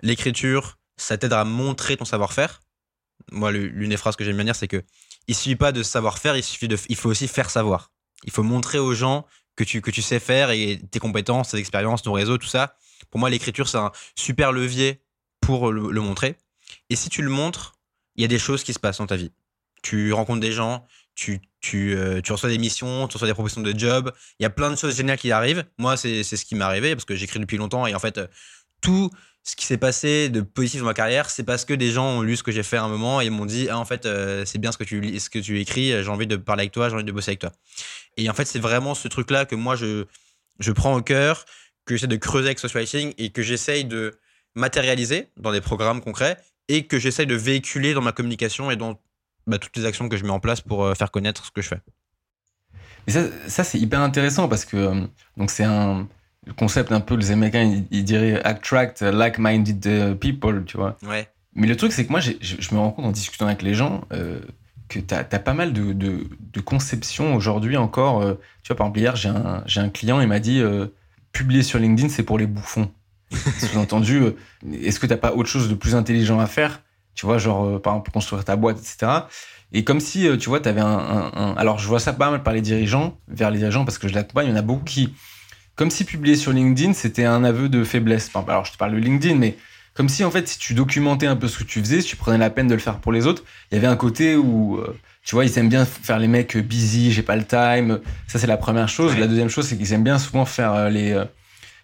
l'écriture, 0.00 0.78
ça 0.96 1.16
t'aide 1.16 1.32
à 1.32 1.44
montrer 1.44 1.96
ton 1.96 2.04
savoir-faire. 2.04 2.60
Moi, 3.30 3.52
l'une 3.52 3.90
des 3.90 3.96
phrases 3.96 4.16
que 4.16 4.24
j'aime 4.24 4.36
bien 4.36 4.44
dire, 4.44 4.56
c'est 4.56 4.68
que 4.68 4.82
il 5.28 5.34
suffit 5.34 5.56
pas 5.56 5.72
de 5.72 5.82
savoir 5.82 6.18
faire, 6.18 6.36
il 6.36 6.42
suffit 6.42 6.68
de, 6.68 6.76
il 6.88 6.96
faut 6.96 7.08
aussi 7.08 7.28
faire 7.28 7.50
savoir. 7.50 7.92
Il 8.24 8.32
faut 8.32 8.42
montrer 8.42 8.78
aux 8.78 8.94
gens 8.94 9.26
que 9.56 9.64
tu, 9.64 9.80
que 9.80 9.90
tu 9.90 10.02
sais 10.02 10.20
faire 10.20 10.50
et 10.50 10.80
tes 10.90 10.98
compétences, 10.98 11.50
tes 11.50 11.58
expériences, 11.58 12.02
ton 12.02 12.12
réseau, 12.12 12.38
tout 12.38 12.48
ça. 12.48 12.76
Pour 13.10 13.20
moi, 13.20 13.30
l'écriture, 13.30 13.68
c'est 13.68 13.78
un 13.78 13.92
super 14.16 14.52
levier 14.52 15.02
pour 15.40 15.72
le 15.72 16.00
montrer. 16.00 16.36
Et 16.88 16.96
si 16.96 17.08
tu 17.08 17.22
le 17.22 17.28
montres, 17.28 17.74
il 18.16 18.22
y 18.22 18.24
a 18.24 18.28
des 18.28 18.38
choses 18.38 18.62
qui 18.64 18.72
se 18.72 18.78
passent 18.78 18.98
dans 18.98 19.06
ta 19.06 19.16
vie. 19.16 19.32
Tu 19.82 20.12
rencontres 20.12 20.40
des 20.40 20.52
gens, 20.52 20.86
tu, 21.14 21.40
tu, 21.60 21.94
euh, 21.96 22.20
tu 22.20 22.32
reçois 22.32 22.48
des 22.48 22.58
missions, 22.58 23.08
tu 23.08 23.14
reçois 23.14 23.28
des 23.28 23.34
propositions 23.34 23.62
de 23.62 23.76
job. 23.76 24.12
Il 24.38 24.42
y 24.42 24.46
a 24.46 24.50
plein 24.50 24.70
de 24.70 24.76
choses 24.76 24.96
géniales 24.96 25.18
qui 25.18 25.32
arrivent. 25.32 25.64
Moi, 25.78 25.96
c'est 25.96 26.22
ce 26.22 26.44
qui 26.44 26.54
m'est 26.54 26.64
arrivé 26.64 26.94
parce 26.94 27.04
que 27.04 27.16
j'écris 27.16 27.40
depuis 27.40 27.56
longtemps 27.56 27.86
et 27.86 27.94
en 27.94 27.98
fait, 27.98 28.20
tout 28.80 29.10
ce 29.44 29.56
qui 29.56 29.66
s'est 29.66 29.78
passé 29.78 30.28
de 30.28 30.40
positif 30.40 30.80
dans 30.80 30.86
ma 30.86 30.94
carrière, 30.94 31.28
c'est 31.28 31.42
parce 31.42 31.64
que 31.64 31.74
des 31.74 31.90
gens 31.90 32.18
ont 32.18 32.22
lu 32.22 32.36
ce 32.36 32.42
que 32.42 32.52
j'ai 32.52 32.62
fait 32.62 32.76
à 32.76 32.84
un 32.84 32.88
moment 32.88 33.20
et 33.20 33.28
m'ont 33.28 33.46
dit 33.46 33.68
ah, 33.68 33.78
en 33.78 33.84
fait, 33.84 34.06
euh, 34.06 34.44
c'est 34.44 34.58
bien 34.58 34.70
ce 34.70 34.78
que 34.78 34.84
tu, 34.84 35.18
ce 35.18 35.30
que 35.30 35.38
tu 35.38 35.60
écris, 35.60 35.90
j'ai 35.90 36.08
envie 36.08 36.26
de 36.26 36.36
parler 36.36 36.62
avec 36.62 36.72
toi, 36.72 36.88
j'ai 36.88 36.94
envie 36.94 37.04
de 37.04 37.12
bosser 37.12 37.30
avec 37.30 37.40
toi. 37.40 37.52
Et 38.16 38.30
en 38.30 38.34
fait, 38.34 38.44
c'est 38.44 38.60
vraiment 38.60 38.94
ce 38.94 39.08
truc-là 39.08 39.44
que 39.44 39.56
moi, 39.56 39.74
je, 39.74 40.04
je 40.60 40.72
prends 40.72 40.94
au 40.94 41.02
cœur, 41.02 41.44
que 41.84 41.96
j'essaie 41.96 42.06
de 42.06 42.16
creuser 42.16 42.46
avec 42.46 42.58
Social 42.58 42.82
Writing 42.82 43.14
et 43.18 43.30
que 43.30 43.42
j'essaye 43.42 43.84
de 43.84 44.18
matérialiser 44.54 45.28
dans 45.36 45.52
des 45.52 45.60
programmes 45.60 46.00
concrets 46.00 46.36
et 46.68 46.86
que 46.86 46.98
j'essaye 46.98 47.26
de 47.26 47.34
véhiculer 47.34 47.94
dans 47.94 48.02
ma 48.02 48.12
communication 48.12 48.70
et 48.70 48.76
dans 48.76 49.00
bah, 49.46 49.58
toutes 49.58 49.76
les 49.76 49.84
actions 49.84 50.08
que 50.08 50.16
je 50.16 50.24
mets 50.24 50.30
en 50.30 50.40
place 50.40 50.60
pour 50.60 50.84
euh, 50.84 50.94
faire 50.94 51.10
connaître 51.10 51.44
ce 51.44 51.50
que 51.50 51.62
je 51.62 51.68
fais. 51.68 51.80
Et 53.08 53.10
ça, 53.10 53.64
c'est 53.64 53.78
hyper 53.78 54.00
intéressant 54.00 54.48
parce 54.48 54.64
que 54.64 54.76
euh, 54.76 55.06
donc 55.36 55.50
c'est 55.50 55.64
un 55.64 56.08
concept 56.56 56.92
un 56.92 57.00
peu, 57.00 57.14
les 57.14 57.30
Américains, 57.30 57.84
ils, 57.90 58.04
diraient 58.04 58.42
attract 58.42 59.02
like-minded 59.02 59.86
euh, 59.86 60.14
people, 60.14 60.64
tu 60.66 60.76
vois. 60.76 60.96
Ouais. 61.06 61.28
Mais 61.54 61.66
le 61.66 61.76
truc, 61.76 61.92
c'est 61.92 62.06
que 62.06 62.10
moi, 62.10 62.20
je, 62.20 62.74
me 62.74 62.78
rends 62.78 62.90
compte 62.90 63.04
en 63.04 63.12
discutant 63.12 63.46
avec 63.46 63.62
les 63.62 63.74
gens 63.74 64.02
que 64.88 64.98
tu 64.98 65.14
as, 65.14 65.24
pas 65.24 65.54
mal 65.54 65.72
de, 65.72 65.92
de, 65.92 66.26
de 66.40 66.60
conceptions 66.60 67.34
aujourd'hui 67.34 67.76
encore. 67.76 68.20
tu 68.62 68.68
vois, 68.68 68.76
par 68.76 68.86
exemple, 68.86 69.00
hier, 69.00 69.16
j'ai 69.16 69.28
un, 69.28 69.62
un, 69.76 69.88
client, 69.90 70.20
il 70.20 70.28
m'a 70.28 70.38
dit 70.38 70.62
publier 71.32 71.62
sur 71.62 71.78
LinkedIn, 71.78 72.08
c'est 72.08 72.22
pour 72.22 72.38
les 72.38 72.46
bouffons. 72.46 72.90
Sous-entendu, 73.58 74.22
euh, 74.22 74.36
est-ce 74.82 75.00
que 75.00 75.06
t'as 75.06 75.16
pas 75.16 75.32
autre 75.32 75.48
chose 75.48 75.68
de 75.68 75.74
plus 75.74 75.94
intelligent 75.94 76.38
à 76.38 76.46
faire? 76.46 76.82
Tu 77.14 77.26
vois, 77.26 77.38
genre, 77.38 77.64
euh, 77.64 77.78
par 77.78 77.94
exemple, 77.94 78.10
construire 78.10 78.44
ta 78.44 78.56
boîte, 78.56 78.78
etc. 78.78 79.12
Et 79.72 79.84
comme 79.84 80.00
si, 80.00 80.28
euh, 80.28 80.36
tu 80.36 80.48
vois, 80.48 80.60
tu 80.60 80.68
avais 80.68 80.80
un, 80.82 81.54
Alors, 81.56 81.78
je 81.78 81.88
vois 81.88 82.00
ça 82.00 82.12
pas 82.12 82.30
mal 82.30 82.42
par 82.42 82.52
les 82.52 82.60
dirigeants, 82.60 83.18
vers 83.28 83.50
les 83.50 83.58
dirigeants, 83.58 83.84
parce 83.84 83.98
que 83.98 84.08
je 84.08 84.14
l'accompagne, 84.14 84.48
il 84.48 84.50
y 84.50 84.52
en 84.52 84.58
a 84.58 84.62
beaucoup 84.62 84.84
qui... 84.84 85.14
Comme 85.76 85.90
si 85.90 86.04
publier 86.04 86.36
sur 86.36 86.52
LinkedIn, 86.52 86.92
c'était 86.92 87.24
un 87.24 87.44
aveu 87.44 87.68
de 87.68 87.84
faiblesse. 87.84 88.30
alors, 88.34 88.64
je 88.64 88.72
te 88.72 88.76
parle 88.76 88.92
de 88.92 88.98
LinkedIn, 88.98 89.36
mais 89.36 89.56
comme 89.94 90.08
si, 90.08 90.24
en 90.24 90.30
fait, 90.30 90.48
si 90.48 90.58
tu 90.58 90.74
documentais 90.74 91.26
un 91.26 91.36
peu 91.36 91.48
ce 91.48 91.58
que 91.58 91.64
tu 91.64 91.80
faisais, 91.80 92.00
si 92.00 92.08
tu 92.08 92.16
prenais 92.16 92.38
la 92.38 92.50
peine 92.50 92.66
de 92.66 92.74
le 92.74 92.80
faire 92.80 92.98
pour 92.98 93.12
les 93.12 93.26
autres, 93.26 93.44
il 93.70 93.74
y 93.74 93.78
avait 93.78 93.86
un 93.86 93.96
côté 93.96 94.36
où... 94.36 94.80
tu 95.22 95.34
vois, 95.34 95.44
ils 95.44 95.58
aiment 95.58 95.68
bien 95.68 95.84
faire 95.84 96.18
les 96.18 96.28
mecs 96.28 96.56
busy, 96.56 97.12
j'ai 97.12 97.22
pas 97.22 97.36
le 97.36 97.44
time. 97.44 98.00
Ça, 98.26 98.38
c'est 98.38 98.46
la 98.46 98.56
première 98.56 98.88
chose. 98.88 99.18
La 99.18 99.26
deuxième 99.26 99.50
chose, 99.50 99.66
c'est 99.66 99.76
qu'ils 99.76 99.92
aiment 99.92 100.04
bien 100.04 100.18
souvent 100.18 100.44
faire 100.46 100.88
les 100.88 101.22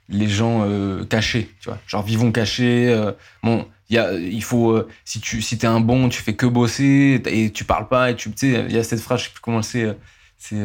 les 0.08 0.28
gens 0.28 0.64
euh, 0.64 1.04
cachés, 1.04 1.50
tu 1.60 1.68
vois, 1.68 1.78
genre 1.86 2.02
vivons 2.02 2.32
cachés. 2.32 2.88
Euh, 2.88 3.12
bon, 3.42 3.66
il 3.90 3.96
y 3.96 3.98
a, 3.98 4.12
il 4.14 4.42
faut, 4.42 4.72
euh, 4.72 4.88
si 5.04 5.20
tu, 5.20 5.42
si 5.42 5.58
t'es 5.58 5.66
un 5.66 5.80
bon, 5.80 6.08
tu 6.08 6.22
fais 6.22 6.34
que 6.34 6.46
bosser 6.46 7.22
et 7.26 7.50
tu 7.50 7.64
parles 7.64 7.88
pas 7.88 8.10
et 8.10 8.16
tu, 8.16 8.30
sais, 8.34 8.64
il 8.68 8.74
y 8.74 8.78
a 8.78 8.84
cette 8.84 9.00
phrase, 9.00 9.20
je 9.20 9.24
sais 9.26 9.30
plus 9.30 9.40
comment 9.40 9.62
c'est, 9.62 9.96
c'est, 10.38 10.56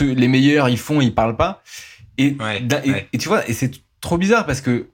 les 0.00 0.28
meilleurs, 0.28 0.68
ils 0.68 0.78
font, 0.78 1.00
ils 1.00 1.14
parlent 1.14 1.36
pas. 1.36 1.62
Et, 2.18 2.36
et, 3.12 3.18
tu 3.18 3.28
vois, 3.28 3.48
et 3.48 3.52
c'est 3.52 3.72
trop 4.00 4.18
bizarre 4.18 4.46
parce 4.46 4.60
que 4.60 4.86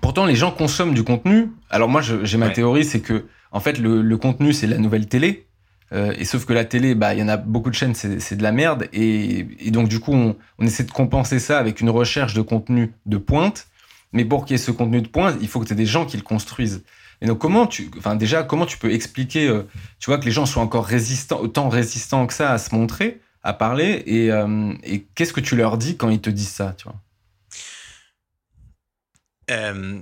pourtant 0.00 0.26
les 0.26 0.36
gens 0.36 0.50
consomment 0.50 0.94
du 0.94 1.04
contenu. 1.04 1.50
Alors 1.70 1.88
moi, 1.88 2.00
j'ai 2.02 2.38
ma 2.38 2.50
théorie, 2.50 2.84
c'est 2.84 3.00
que 3.00 3.26
en 3.52 3.60
fait 3.60 3.78
le, 3.78 4.02
le 4.02 4.16
contenu 4.16 4.52
c'est 4.52 4.66
la 4.66 4.78
nouvelle 4.78 5.06
télé. 5.06 5.46
Euh, 5.92 6.12
et 6.18 6.24
sauf 6.24 6.44
que 6.46 6.52
la 6.52 6.64
télé, 6.64 6.94
bah, 6.94 7.14
il 7.14 7.20
y 7.20 7.22
en 7.22 7.28
a 7.28 7.36
beaucoup 7.36 7.70
de 7.70 7.74
chaînes, 7.74 7.94
c'est 7.94 8.34
de 8.36 8.42
la 8.42 8.52
merde. 8.52 8.88
Et, 8.92 9.46
et 9.60 9.70
donc, 9.70 9.88
du 9.88 10.00
coup, 10.00 10.12
on, 10.12 10.36
on, 10.58 10.66
essaie 10.66 10.82
de 10.82 10.90
compenser 10.90 11.38
ça 11.38 11.58
avec 11.58 11.80
une 11.80 11.90
recherche 11.90 12.34
de 12.34 12.42
contenu 12.42 12.92
de 13.06 13.18
pointe. 13.18 13.68
Mais 14.12 14.24
pour 14.24 14.44
qu'il 14.44 14.56
y 14.56 14.60
ait 14.60 14.62
ce 14.62 14.70
contenu 14.72 15.00
de 15.00 15.08
pointe, 15.08 15.36
il 15.40 15.48
faut 15.48 15.60
que 15.60 15.66
tu 15.66 15.72
aies 15.72 15.76
des 15.76 15.86
gens 15.86 16.04
qui 16.04 16.16
le 16.16 16.22
construisent. 16.22 16.82
Et 17.20 17.26
donc, 17.26 17.38
comment 17.38 17.66
tu, 17.66 17.90
enfin, 17.98 18.14
déjà, 18.14 18.42
comment 18.42 18.66
tu 18.66 18.78
peux 18.78 18.92
expliquer, 18.92 19.48
euh, 19.48 19.62
tu 19.98 20.10
vois, 20.10 20.18
que 20.18 20.24
les 20.24 20.30
gens 20.30 20.46
soient 20.46 20.62
encore 20.62 20.84
résistants, 20.84 21.40
autant 21.40 21.68
résistants 21.68 22.26
que 22.26 22.34
ça 22.34 22.52
à 22.52 22.58
se 22.58 22.74
montrer, 22.74 23.20
à 23.46 23.52
parler, 23.52 24.02
et, 24.06 24.32
euh, 24.32 24.74
et 24.82 25.04
qu'est-ce 25.14 25.32
que 25.32 25.40
tu 25.40 25.54
leur 25.54 25.78
dis 25.78 25.96
quand 25.96 26.10
ils 26.10 26.20
te 26.20 26.30
disent 26.30 26.50
ça, 26.50 26.74
tu 26.76 26.88
vois? 26.88 26.96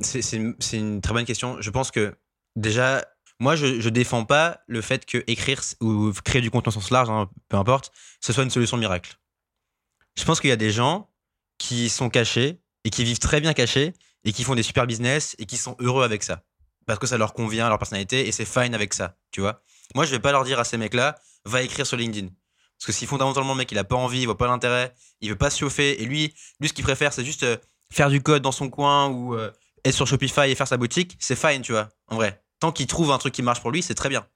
C'est 0.03 0.37
une, 0.79 1.01
très 1.03 1.13
bonne 1.13 1.27
question. 1.27 1.61
Je 1.61 1.69
pense 1.69 1.91
que 1.91 2.17
déjà, 2.57 3.05
moi, 3.39 3.55
je, 3.55 3.81
je 3.81 3.89
défends 3.91 4.25
pas 4.25 4.61
le 4.67 4.81
fait 4.81 5.05
que 5.05 5.23
écrire 5.27 5.61
ou 5.83 6.11
créer 6.25 6.41
du 6.41 6.51
contenu 6.51 6.69
en 6.69 6.73
sens 6.73 6.91
large, 6.91 7.11
hein, 7.11 7.29
peu 7.49 7.59
importe, 7.59 7.93
ce 8.21 8.33
soit 8.33 8.45
une 8.45 8.51
solution 8.51 8.79
miracle. 8.79 9.17
Je 10.17 10.25
pense 10.25 10.41
qu'il 10.41 10.49
y 10.49 10.55
a 10.55 10.57
des 10.57 10.71
gens 10.71 11.11
qui 11.59 11.91
sont 11.91 12.09
cachés 12.09 12.63
et 12.85 12.91
qui 12.91 13.05
vivent 13.05 13.19
très 13.19 13.43
bien 13.43 13.53
cachés 13.53 13.93
et 14.25 14.33
qui 14.33 14.43
font 14.45 14.55
des 14.55 14.63
super 14.63 14.87
business 14.87 15.37
et 15.39 15.45
qui 15.45 15.59
sont 15.59 15.77
heureux 15.81 16.05
avec 16.05 16.23
ça. 16.23 16.43
Parce 16.87 16.99
que 16.99 17.07
ça 17.07 17.19
leur 17.19 17.35
convient, 17.35 17.69
leur 17.69 17.79
personnalité, 17.79 18.27
et 18.27 18.33
c'est 18.33 18.47
fine 18.47 18.75
avec 18.75 18.95
ça, 18.95 19.19
tu 19.33 19.43
vois? 19.43 19.63
Moi, 19.95 20.07
je 20.07 20.11
vais 20.13 20.21
pas 20.21 20.33
leur 20.33 20.45
dire 20.45 20.59
à 20.59 20.65
ces 20.65 20.79
mecs-là, 20.79 21.19
va 21.45 21.61
écrire 21.61 21.87
sur 21.87 21.99
LinkedIn. 21.99 22.29
Parce 22.85 22.99
que 22.99 22.99
si 22.99 23.07
fondamentalement 23.07 23.53
le 23.53 23.57
mec, 23.57 23.73
il 23.73 23.79
a 23.79 23.85
pas 23.85 23.97
envie, 23.97 24.21
il 24.21 24.27
voit 24.27 24.37
pas 24.37 24.47
l'intérêt, 24.47 24.93
il 25.23 25.31
veut 25.31 25.37
pas 25.37 25.49
se 25.49 25.59
chauffer, 25.59 26.03
et 26.03 26.05
lui, 26.05 26.35
lui, 26.61 26.69
ce 26.69 26.75
qu'il 26.75 26.85
préfère, 26.85 27.15
c'est 27.15 27.25
juste 27.25 27.43
euh, 27.43 27.57
faire 27.91 28.11
du 28.11 28.23
code 28.23 28.43
dans 28.43 28.53
son 28.53 28.69
coin 28.69 29.09
ou 29.09 29.35
euh, 29.35 29.51
être 29.87 29.95
sur 29.95 30.07
Shopify 30.07 30.51
et 30.51 30.55
faire 30.55 30.69
sa 30.69 30.77
boutique, 30.77 31.17
c'est 31.19 31.35
fine, 31.35 31.63
tu 31.63 31.73
vois, 31.73 31.89
en 32.09 32.17
vrai 32.17 32.43
tant 32.61 32.73
qu'il 32.73 32.87
trouve 32.87 33.11
un 33.11 33.17
truc 33.17 33.33
qui 33.33 33.41
marche 33.41 33.63
pour 33.63 33.71
lui, 33.71 33.83
c'est 33.83 33.95
très 33.95 34.11
bien. 34.11 34.27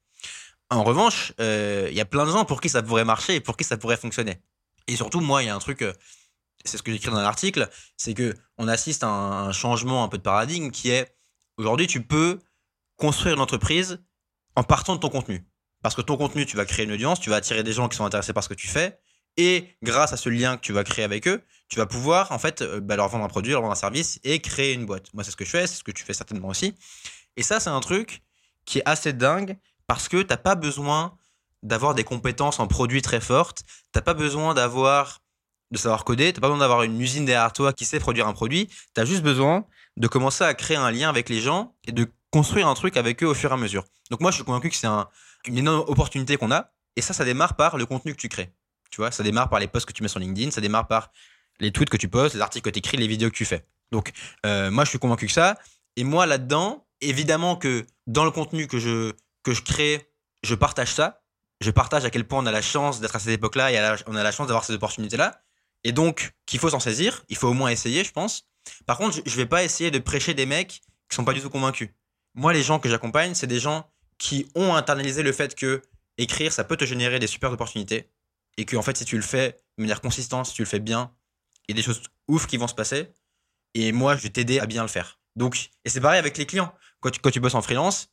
En 0.70 0.82
revanche, 0.82 1.34
il 1.38 1.44
euh, 1.44 1.90
y 1.90 2.00
a 2.00 2.06
plein 2.06 2.24
de 2.24 2.30
gens 2.30 2.46
pour 2.46 2.62
qui 2.62 2.70
ça 2.70 2.82
pourrait 2.82 3.04
marcher 3.04 3.34
et 3.34 3.40
pour 3.40 3.54
qui 3.58 3.64
ça 3.64 3.76
pourrait 3.76 3.98
fonctionner. 3.98 4.40
Et 4.86 4.96
surtout, 4.96 5.20
moi, 5.20 5.42
il 5.42 5.46
y 5.46 5.48
a 5.50 5.54
un 5.54 5.58
truc, 5.58 5.84
c'est 6.64 6.78
ce 6.78 6.82
que 6.82 6.90
j'écris 6.90 7.10
dans 7.10 7.20
l'article, 7.20 7.68
c'est 7.98 8.14
que 8.14 8.34
on 8.56 8.66
assiste 8.66 9.04
à 9.04 9.08
un, 9.08 9.52
changement 9.52 10.04
un 10.04 10.08
peu 10.08 10.16
de 10.16 10.22
paradigme 10.22 10.70
qui 10.70 10.88
est 10.88 11.14
aujourd'hui, 11.58 11.86
tu 11.86 12.02
peux 12.02 12.38
construire 12.96 13.34
une 13.34 13.42
entreprise 13.42 14.02
en 14.56 14.62
partant 14.62 14.94
de 14.94 15.00
ton 15.00 15.10
contenu. 15.10 15.46
Parce 15.82 15.94
que 15.94 16.02
ton 16.02 16.16
contenu, 16.16 16.46
tu 16.46 16.56
vas 16.56 16.64
créer 16.64 16.84
une 16.84 16.92
audience, 16.92 17.20
tu 17.20 17.30
vas 17.30 17.36
attirer 17.36 17.62
des 17.62 17.72
gens 17.72 17.88
qui 17.88 17.96
sont 17.96 18.04
intéressés 18.04 18.32
par 18.32 18.42
ce 18.42 18.48
que 18.48 18.54
tu 18.54 18.66
fais, 18.66 18.98
et 19.38 19.76
grâce 19.82 20.12
à 20.12 20.16
ce 20.16 20.28
lien 20.28 20.56
que 20.56 20.62
tu 20.62 20.72
vas 20.72 20.82
créer 20.82 21.04
avec 21.04 21.28
eux, 21.28 21.42
tu 21.68 21.78
vas 21.78 21.86
pouvoir 21.86 22.32
en 22.32 22.38
fait 22.38 22.60
euh, 22.60 22.80
bah, 22.80 22.96
leur 22.96 23.08
vendre 23.08 23.24
un 23.24 23.28
produit, 23.28 23.52
leur 23.52 23.62
vendre 23.62 23.72
un 23.72 23.76
service 23.76 24.18
et 24.24 24.40
créer 24.40 24.72
une 24.72 24.84
boîte. 24.84 25.14
Moi, 25.14 25.22
c'est 25.22 25.30
ce 25.30 25.36
que 25.36 25.44
je 25.44 25.50
fais, 25.50 25.66
c'est 25.66 25.76
ce 25.76 25.84
que 25.84 25.92
tu 25.92 26.04
fais 26.04 26.12
certainement 26.12 26.48
aussi. 26.48 26.74
Et 27.36 27.44
ça, 27.44 27.60
c'est 27.60 27.70
un 27.70 27.80
truc 27.80 28.22
qui 28.64 28.78
est 28.78 28.82
assez 28.84 29.12
dingue 29.12 29.56
parce 29.86 30.08
que 30.08 30.22
t'as 30.22 30.36
pas 30.36 30.56
besoin 30.56 31.16
d'avoir 31.62 31.94
des 31.94 32.04
compétences 32.04 32.58
en 32.58 32.66
produits 32.66 33.00
très 33.00 33.20
fortes. 33.20 33.62
T'as 33.92 34.00
pas 34.00 34.14
besoin 34.14 34.54
d'avoir 34.54 35.20
de 35.70 35.78
savoir 35.78 36.04
coder, 36.04 36.32
t'as 36.32 36.40
pas 36.40 36.48
besoin 36.48 36.60
d'avoir 36.60 36.82
une 36.82 37.00
usine 37.00 37.24
derrière 37.24 37.52
toi 37.52 37.72
qui 37.72 37.84
sait 37.84 38.00
produire 38.00 38.26
un 38.26 38.32
produit. 38.32 38.68
T'as 38.94 39.04
juste 39.04 39.22
besoin 39.22 39.66
de 39.96 40.08
commencer 40.08 40.42
à 40.42 40.54
créer 40.54 40.76
un 40.78 40.90
lien 40.90 41.08
avec 41.08 41.28
les 41.28 41.40
gens 41.40 41.74
et 41.86 41.92
de 41.92 42.10
construire 42.30 42.66
un 42.66 42.74
truc 42.74 42.96
avec 42.96 43.22
eux 43.22 43.26
au 43.26 43.34
fur 43.34 43.50
et 43.50 43.54
à 43.54 43.56
mesure. 43.56 43.84
Donc 44.10 44.20
moi, 44.20 44.30
je 44.30 44.36
suis 44.36 44.44
convaincu 44.44 44.70
que 44.70 44.76
c'est 44.76 44.88
une 45.48 45.58
énorme 45.58 45.84
opportunité 45.88 46.36
qu'on 46.36 46.52
a. 46.52 46.72
Et 46.96 47.02
ça, 47.02 47.12
ça 47.12 47.24
démarre 47.24 47.56
par 47.56 47.76
le 47.76 47.86
contenu 47.86 48.14
que 48.14 48.20
tu 48.20 48.28
crées. 48.28 48.52
Tu 48.90 49.00
vois, 49.00 49.10
ça 49.10 49.22
démarre 49.22 49.48
par 49.48 49.60
les 49.60 49.68
posts 49.68 49.86
que 49.86 49.92
tu 49.92 50.02
mets 50.02 50.08
sur 50.08 50.20
LinkedIn, 50.20 50.50
ça 50.50 50.60
démarre 50.60 50.86
par 50.86 51.10
Les 51.60 51.72
tweets 51.72 51.90
que 51.90 51.96
tu 51.96 52.08
postes, 52.08 52.34
les 52.34 52.40
articles 52.40 52.64
que 52.64 52.70
tu 52.70 52.78
écris, 52.78 52.96
les 52.96 53.08
vidéos 53.08 53.30
que 53.30 53.36
tu 53.36 53.44
fais. 53.44 53.66
Donc, 53.90 54.12
euh, 54.46 54.70
moi, 54.70 54.84
je 54.84 54.90
suis 54.90 54.98
convaincu 54.98 55.26
que 55.26 55.32
ça. 55.32 55.58
Et 55.96 56.04
moi, 56.04 56.26
là-dedans, 56.26 56.86
évidemment 57.00 57.56
que 57.56 57.84
dans 58.06 58.24
le 58.24 58.30
contenu 58.30 58.66
que 58.68 58.78
je, 58.78 59.12
que 59.42 59.52
je 59.52 59.62
crée, 59.62 60.08
je 60.44 60.54
partage 60.54 60.94
ça. 60.94 61.22
Je 61.60 61.72
partage 61.72 62.04
à 62.04 62.10
quel 62.10 62.24
point 62.24 62.40
on 62.40 62.46
a 62.46 62.52
la 62.52 62.62
chance 62.62 63.00
d'être 63.00 63.16
à 63.16 63.18
cette 63.18 63.32
époque-là 63.32 63.72
et 63.72 64.00
on 64.06 64.14
a 64.14 64.22
la 64.22 64.30
chance 64.30 64.46
d'avoir 64.46 64.64
ces 64.64 64.74
opportunités-là. 64.74 65.42
Et 65.82 65.92
donc, 65.92 66.32
qu'il 66.46 66.60
faut 66.60 66.70
s'en 66.70 66.80
saisir. 66.80 67.24
Il 67.28 67.36
faut 67.36 67.48
au 67.48 67.54
moins 67.54 67.70
essayer, 67.70 68.04
je 68.04 68.12
pense. 68.12 68.48
Par 68.86 68.98
contre, 68.98 69.18
je 69.24 69.36
vais 69.36 69.46
pas 69.46 69.64
essayer 69.64 69.90
de 69.90 69.98
prêcher 69.98 70.34
des 70.34 70.46
mecs 70.46 70.80
qui 71.08 71.16
sont 71.16 71.24
pas 71.24 71.32
du 71.32 71.40
tout 71.40 71.50
convaincus. 71.50 71.90
Moi, 72.34 72.52
les 72.52 72.62
gens 72.62 72.78
que 72.78 72.88
j'accompagne, 72.88 73.34
c'est 73.34 73.46
des 73.46 73.58
gens 73.58 73.90
qui 74.18 74.50
ont 74.54 74.74
internalisé 74.74 75.22
le 75.22 75.32
fait 75.32 75.54
que 75.54 75.82
écrire, 76.16 76.52
ça 76.52 76.64
peut 76.64 76.76
te 76.76 76.84
générer 76.84 77.18
des 77.18 77.26
super 77.26 77.52
opportunités. 77.52 78.10
Et 78.56 78.64
que, 78.64 78.76
en 78.76 78.82
fait, 78.82 78.96
si 78.96 79.04
tu 79.04 79.16
le 79.16 79.22
fais 79.22 79.60
de 79.78 79.82
manière 79.82 80.00
consistante, 80.00 80.46
si 80.46 80.54
tu 80.54 80.62
le 80.62 80.68
fais 80.68 80.80
bien, 80.80 81.14
il 81.68 81.72
y 81.72 81.74
a 81.74 81.76
des 81.76 81.82
choses 81.82 82.02
ouf 82.26 82.46
qui 82.46 82.56
vont 82.56 82.66
se 82.66 82.74
passer. 82.74 83.12
Et 83.74 83.92
moi, 83.92 84.16
je 84.16 84.22
vais 84.22 84.30
t'aider 84.30 84.58
à 84.58 84.66
bien 84.66 84.82
le 84.82 84.88
faire. 84.88 85.20
Donc, 85.36 85.70
et 85.84 85.90
c'est 85.90 86.00
pareil 86.00 86.18
avec 86.18 86.36
les 86.36 86.46
clients. 86.46 86.74
Quand 87.00 87.10
tu, 87.10 87.20
quand 87.20 87.30
tu 87.30 87.38
bosses 87.38 87.54
en 87.54 87.62
freelance, 87.62 88.08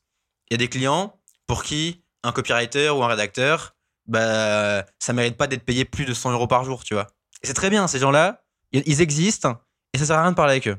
il 0.48 0.54
y 0.54 0.56
a 0.56 0.58
des 0.58 0.68
clients 0.68 1.20
pour 1.46 1.64
qui 1.64 2.04
un 2.22 2.32
copywriter 2.32 2.90
ou 2.90 3.02
un 3.02 3.08
rédacteur, 3.08 3.76
bah, 4.06 4.84
ça 4.98 5.12
mérite 5.12 5.36
pas 5.36 5.46
d'être 5.46 5.64
payé 5.64 5.84
plus 5.84 6.04
de 6.04 6.14
100 6.14 6.32
euros 6.32 6.46
par 6.46 6.64
jour, 6.64 6.84
tu 6.84 6.94
vois. 6.94 7.08
Et 7.42 7.46
c'est 7.46 7.54
très 7.54 7.70
bien, 7.70 7.86
ces 7.88 7.98
gens-là, 7.98 8.44
ils 8.72 9.00
existent 9.00 9.60
et 9.92 9.98
ça 9.98 10.06
sert 10.06 10.18
à 10.18 10.22
rien 10.22 10.30
de 10.30 10.36
parler 10.36 10.52
avec 10.52 10.68
eux. 10.68 10.76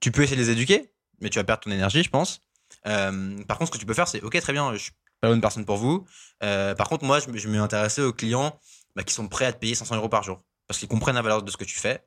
Tu 0.00 0.10
peux 0.10 0.22
essayer 0.22 0.36
de 0.36 0.42
les 0.42 0.50
éduquer, 0.50 0.92
mais 1.20 1.30
tu 1.30 1.38
vas 1.38 1.44
perdre 1.44 1.62
ton 1.62 1.70
énergie, 1.70 2.02
je 2.02 2.10
pense. 2.10 2.40
Euh, 2.86 3.42
par 3.44 3.58
contre, 3.58 3.72
ce 3.72 3.76
que 3.76 3.80
tu 3.80 3.86
peux 3.86 3.94
faire, 3.94 4.08
c'est 4.08 4.22
ok, 4.22 4.40
très 4.40 4.52
bien, 4.52 4.72
je 4.72 4.78
suis 4.78 4.92
pas 5.20 5.28
la 5.28 5.28
bonne 5.30 5.40
personne 5.40 5.64
pour 5.64 5.76
vous. 5.76 6.04
Euh, 6.42 6.74
par 6.74 6.88
contre, 6.88 7.04
moi, 7.04 7.18
je, 7.20 7.26
je 7.36 7.48
m'ai 7.48 7.58
intéressé 7.58 8.02
aux 8.02 8.12
clients 8.12 8.58
bah, 8.94 9.02
qui 9.02 9.14
sont 9.14 9.28
prêts 9.28 9.46
à 9.46 9.52
te 9.52 9.58
payer 9.58 9.74
500 9.74 9.96
euros 9.96 10.08
par 10.08 10.22
jour 10.22 10.42
parce 10.66 10.78
qu'ils 10.78 10.88
comprennent 10.88 11.14
la 11.14 11.22
valeur 11.22 11.42
de 11.42 11.50
ce 11.50 11.56
que 11.56 11.64
tu 11.64 11.78
fais. 11.78 12.04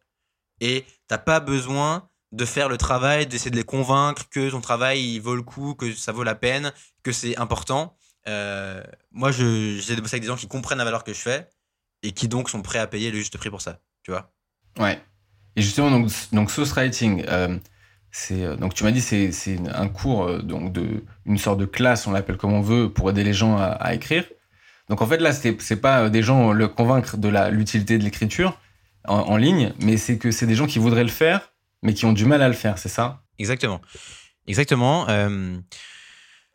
Et 0.62 0.86
t'as 1.08 1.18
pas 1.18 1.40
besoin 1.40 2.10
de 2.32 2.46
faire 2.46 2.70
le 2.70 2.78
travail, 2.78 3.26
d'essayer 3.26 3.52
de 3.52 3.56
les 3.56 3.64
convaincre 3.64 4.28
que 4.30 4.50
ton 4.52 4.62
travail 4.62 5.16
il 5.16 5.20
vaut 5.20 5.36
le 5.36 5.42
coup, 5.42 5.74
que 5.74 5.94
ça 5.94 6.12
vaut 6.12 6.24
la 6.24 6.36
peine, 6.36 6.74
que 7.04 7.12
c'est 7.12 7.38
important. 7.38 7.96
Euh, 8.28 8.84
moi, 9.12 9.32
j'essaie 9.32 9.96
de 9.96 10.02
bosser 10.02 10.16
avec 10.16 10.24
des 10.24 10.28
gens 10.28 10.36
qui 10.36 10.48
comprennent 10.48 10.78
la 10.78 10.84
valeur 10.84 11.04
que 11.04 11.14
je 11.14 11.20
fais 11.20 11.50
et 12.04 12.12
qui 12.12 12.28
donc 12.28 12.50
sont 12.50 12.62
prêts 12.62 12.80
à 12.80 12.88
payer 12.88 13.12
le 13.12 13.18
juste 13.18 13.38
prix 13.38 13.50
pour 13.50 13.62
ça. 13.62 13.80
Tu 14.04 14.12
vois? 14.12 14.32
Ouais. 14.78 15.02
Et 15.56 15.62
justement, 15.62 15.90
donc, 15.90 16.12
donc 16.32 16.52
Sauce 16.52 16.72
Writing, 16.74 17.26
c'est 18.12 18.44
euh, 18.44 18.56
donc 18.56 18.74
tu 18.74 18.84
m'as 18.84 18.92
dit 18.92 19.02
c'est 19.02 19.32
c'est 19.32 19.58
un 19.74 19.88
cours 19.88 20.24
euh, 20.24 20.42
donc 20.42 20.74
de 20.74 21.04
une 21.26 21.38
sorte 21.38 21.60
de 21.60 21.66
classe, 21.66 22.08
on 22.08 22.12
l'appelle 22.12 22.38
comme 22.38 22.54
on 22.54 22.62
veut, 22.62 22.92
pour 22.92 23.10
aider 23.10 23.24
les 23.24 23.34
gens 23.34 23.58
à, 23.58 23.94
écrire. 23.94 24.26
Donc 24.90 25.02
en 25.02 25.06
fait 25.06 25.18
là, 25.18 25.32
c'est 25.32 25.62
c'est 25.62 25.80
pas 25.82 26.10
des 26.10 26.24
gens 26.24 26.52
le 26.52 26.68
convaincre 26.68 27.18
de 27.18 27.30
la 27.30 27.50
l'utilité 27.50 27.98
de 27.98 28.04
l'écriture 28.04 28.60
en, 29.08 29.38
ligne, 29.38 29.74
mais 29.80 29.98
c'est 29.98 30.18
que 30.18 30.30
c'est 30.30 30.46
des 30.46 30.56
gens 30.56 30.68
qui 30.68 30.78
voudraient 30.78 31.04
le 31.04 31.10
faire, 31.10 31.54
mais 31.82 31.94
qui 31.94 32.06
ont 32.06 32.14
du 32.14 32.26
mal 32.26 32.42
à 32.42 32.48
le 32.48 32.54
faire, 32.54 32.78
c'est 32.78 32.90
ça? 32.90 33.24
Exactement. 33.40 33.82
Exactement. 34.48 35.08
Euh, 35.10 35.58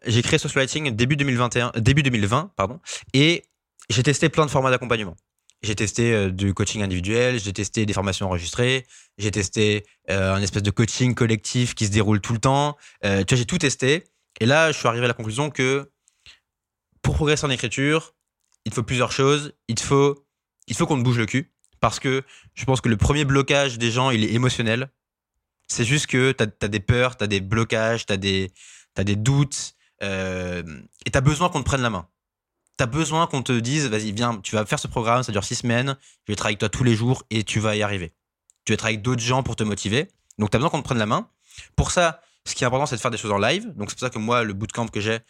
j'ai 0.07 0.23
créé 0.23 0.39
Social 0.39 0.63
Writing 0.63 0.95
début 0.95 1.17
2021, 1.17 1.73
début 1.77 2.03
2020, 2.03 2.53
pardon, 2.57 2.81
et 3.13 3.45
j'ai 3.89 4.03
testé 4.03 4.29
plein 4.29 4.47
de 4.47 4.51
formats 4.51 4.71
d'accompagnement. 4.71 5.17
J'ai 5.65 5.75
testé 5.75 6.13
euh, 6.13 6.31
du 6.31 6.53
coaching 6.53 6.83
individuel, 6.83 7.41
j'ai 7.41 7.55
testé 7.55 7.87
des 7.87 7.95
formations 7.95 8.27
enregistrées, 8.27 8.87
j'ai 9.17 9.31
testé 9.31 9.87
euh, 10.11 10.35
un 10.35 10.43
espèce 10.43 10.63
de 10.63 10.71
coaching 10.71 11.15
collectif 11.15 11.75
qui 11.75 11.87
se 11.87 11.91
déroule 11.91 12.21
tout 12.21 12.35
le 12.35 12.39
temps. 12.39 12.77
Euh, 13.03 13.25
tu 13.25 13.35
vois, 13.35 13.39
j'ai 13.39 13.47
tout 13.47 13.57
testé. 13.57 14.05
Et 14.41 14.47
là, 14.47 14.73
je 14.73 14.79
suis 14.79 14.87
arrivé 14.87 15.07
à 15.07 15.09
la 15.09 15.15
conclusion 15.15 15.49
que 15.49 15.91
pour 17.01 17.15
progresser 17.15 17.47
en 17.47 17.51
écriture, 17.51 18.15
il 18.67 18.75
faut 18.75 18.83
plusieurs 18.83 19.11
choses. 19.11 19.55
Il 19.69 19.77
te 19.77 19.81
faut, 19.81 20.27
il 20.67 20.77
faut 20.77 20.87
qu'on 20.87 20.99
te 20.99 21.03
bouge 21.03 21.17
le 21.17 21.25
cul. 21.25 21.51
Parce 21.81 21.99
que 21.99 22.23
je 22.53 22.65
pense 22.67 22.83
que 22.83 22.91
le 22.91 22.99
premier 22.99 23.25
blocage 23.25 23.79
des 23.79 23.91
gens, 23.91 24.11
il 24.11 24.23
est 24.23 24.35
émotionnel. 24.35 24.91
C'est 25.67 25.85
juste 25.87 26.09
que 26.09 26.33
tu 26.33 26.45
as, 26.45 26.69
des 26.69 26.81
peurs, 26.81 27.17
tu 27.17 27.25
as 27.25 27.27
des 27.27 27.41
blocages, 27.41 28.05
tu 28.05 28.13
as, 28.13 28.17
as 28.97 29.05
des 29.05 29.17
doutes. 29.17 29.77
Et 30.03 31.11
tu 31.11 31.17
as 31.17 31.21
besoin 31.23 31.49
qu'on 31.49 31.61
te 31.61 31.65
prenne 31.65 31.81
la 31.81 31.89
main. 31.89 32.07
Tu 32.77 32.83
as 32.83 32.87
besoin 32.87 33.27
qu'on 33.27 33.43
te 33.43 33.53
dise, 33.53 33.87
vas-y, 33.87 34.13
viens, 34.13 34.41
tu 34.41 34.57
vas 34.57 34.67
faire 34.67 34.79
ce 34.79 34.89
programme, 34.89 35.23
ça 35.23 35.33
dure 35.33 35.45
six 35.45 35.57
semaines, 35.57 35.97
je 36.27 36.33
vais 36.33 36.37
travailler 36.37 36.55
avec 36.55 36.61
toi 36.61 36.69
tous 36.69 36.85
les 36.85 36.97
jours 36.97 37.23
et 37.31 37.45
tu 37.45 37.61
vas 37.61 37.77
y 37.77 37.83
arriver. 37.83 38.13
Tu 38.65 38.73
vas 38.73 38.77
travailler 38.77 38.97
avec 38.97 39.05
d'autres 39.05 39.23
gens 39.23 39.43
pour 39.43 39.57
te 39.57 39.63
motiver. 39.63 40.09
Donc, 40.39 40.51
tu 40.51 40.57
as 40.57 40.59
besoin 40.59 40.71
qu'on 40.71 40.81
te 40.81 40.85
prenne 40.85 40.99
la 40.99 41.07
main. 41.07 41.29
Pour 41.77 41.93
ça, 41.93 42.21
ce 42.47 42.55
qui 42.55 42.65
est 42.65 42.67
important, 42.67 42.87
c'est 42.87 42.97
de 42.97 43.01
faire 43.01 43.11
des 43.11 43.17
choses 43.17 43.33
en 43.33 43.39
live. 43.39 43.73
Donc, 43.77 43.91
c'est 43.91 43.97
pour 43.99 44.07
ça 44.07 44.11
que 44.11 44.19
moi, 44.19 44.43
le 44.43 44.53
bootcamp 44.53 44.89
que 44.89 45.01
j'ai, 45.01 45.21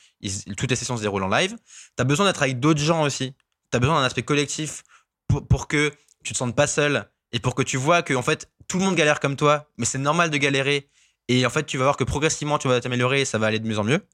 toutes 0.57 0.71
les 0.71 0.77
sessions 0.77 0.97
se 0.97 1.03
déroulent 1.03 1.23
en 1.23 1.29
live. 1.29 1.57
Tu 1.97 2.01
as 2.01 2.05
besoin 2.05 2.27
d'être 2.27 2.43
avec 2.43 2.61
d'autres 2.61 2.81
gens 2.81 3.03
aussi. 3.03 3.35
Tu 3.71 3.77
as 3.77 3.79
besoin 3.79 4.01
d'un 4.01 4.07
aspect 4.07 4.23
collectif 4.23 4.83
pour, 5.29 5.69
que 5.69 5.93
tu 6.25 6.33
te 6.33 6.39
sentes 6.39 6.57
pas 6.57 6.67
seul 6.67 7.09
et 7.33 7.41
pour 7.41 7.55
que 7.55 7.63
tu 7.63 7.77
vois 7.77 8.03
que, 8.03 8.15
en 8.15 8.23
fait, 8.23 8.51
tout 8.69 8.79
le 8.79 8.85
monde 8.85 8.95
galère 8.95 9.21
comme 9.21 9.37
toi, 9.37 9.71
mais 9.77 9.85
c'est 9.85 9.99
normal 9.99 10.31
de 10.31 10.37
galérer. 10.39 10.89
Et 11.29 11.45
en 11.47 11.51
fait, 11.51 11.65
tu 11.65 11.79
vas 11.79 11.85
voir 11.85 11.97
que 11.97 12.05
progressivement, 12.05 12.59
tu 12.59 12.69
vas 12.69 12.81
t'améliorer 12.81 13.21
et 13.23 13.25
ça 13.25 13.39
va 13.39 13.47
aller 13.47 13.61
de 13.61 13.69
mieux 13.69 13.79
en 13.79 13.85
mieux. 13.85 14.07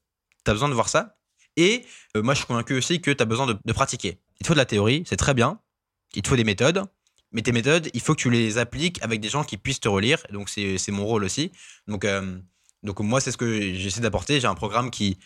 Tu 0.45 0.51
as 0.51 0.53
besoin 0.53 0.69
de 0.69 0.73
voir 0.73 0.89
ça. 0.89 1.17
Et 1.57 1.85
euh, 2.15 2.21
moi, 2.23 2.33
je 2.33 2.39
suis 2.39 2.47
convaincu 2.47 2.73
aussi 2.75 3.01
que 3.01 3.11
tu 3.11 3.21
as 3.21 3.25
besoin 3.25 3.47
de, 3.47 3.73
pratiquer. 3.73 4.19
Il 4.39 4.43
te 4.43 4.47
faut 4.47 4.53
de 4.53 4.59
la 4.59 4.65
théorie, 4.65 5.03
c'est 5.05 5.17
très 5.17 5.33
bien. 5.33 5.59
Il 6.15 6.21
te 6.21 6.27
faut 6.29 6.35
des 6.35 6.43
méthodes. 6.43 6.83
Mais 7.33 7.41
tes 7.41 7.51
méthodes, 7.53 7.89
il 7.93 8.01
faut 8.01 8.13
que 8.15 8.21
tu 8.21 8.29
les 8.29 8.57
appliques 8.57 9.01
avec 9.03 9.21
des 9.21 9.29
gens 9.29 9.43
qui 9.43 9.57
puissent 9.57 9.79
te 9.79 9.87
relire. 9.87 10.19
Donc, 10.31 10.49
c'est 10.49 10.77
mon 10.89 11.05
rôle 11.05 11.23
aussi. 11.23 11.51
Donc, 11.87 12.03
euh, 12.05 12.37
donc 12.83 12.99
moi, 12.99 13.21
c'est 13.21 13.31
ce 13.31 13.37
que 13.37 13.73
j'essaie 13.73 14.01
d'apporter. 14.01 14.39
J'ai 14.41 14.47
un 14.47 14.55
programme 14.55 14.91
qui 14.91 15.17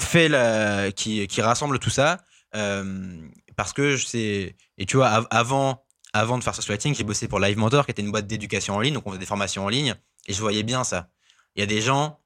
fait 0.00 0.28
la, 0.28 0.92
qui, 0.92 1.26
qui 1.26 1.40
rassemble 1.42 1.78
tout 1.78 1.90
ça. 1.90 2.24
euh, 2.54 3.16
parce 3.56 3.72
que 3.72 3.96
c'est. 3.96 4.56
Et 4.78 4.86
tu 4.86 4.96
vois, 4.96 5.08
av- 5.08 5.26
avant, 5.30 5.84
avant 6.12 6.38
de 6.38 6.44
faire 6.44 6.54
Social 6.54 6.72
Writing, 6.76 6.94
j'ai 6.94 7.04
bossé 7.04 7.28
pour 7.28 7.38
Live 7.38 7.56
Mentor, 7.58 7.84
qui 7.84 7.90
était 7.92 8.02
une 8.02 8.10
boîte 8.10 8.26
d'éducation 8.26 8.74
en 8.74 8.80
ligne. 8.80 8.94
Donc, 8.94 9.06
on 9.06 9.10
faisait 9.10 9.20
des 9.20 9.26
formations 9.26 9.64
en 9.64 9.68
ligne. 9.68 9.94
Et 10.26 10.32
je 10.32 10.40
voyais 10.40 10.62
bien 10.62 10.84
ça. 10.84 11.10
Il 11.56 11.60
y 11.60 11.62
a 11.62 11.66
des 11.66 11.80
gens 11.80 12.20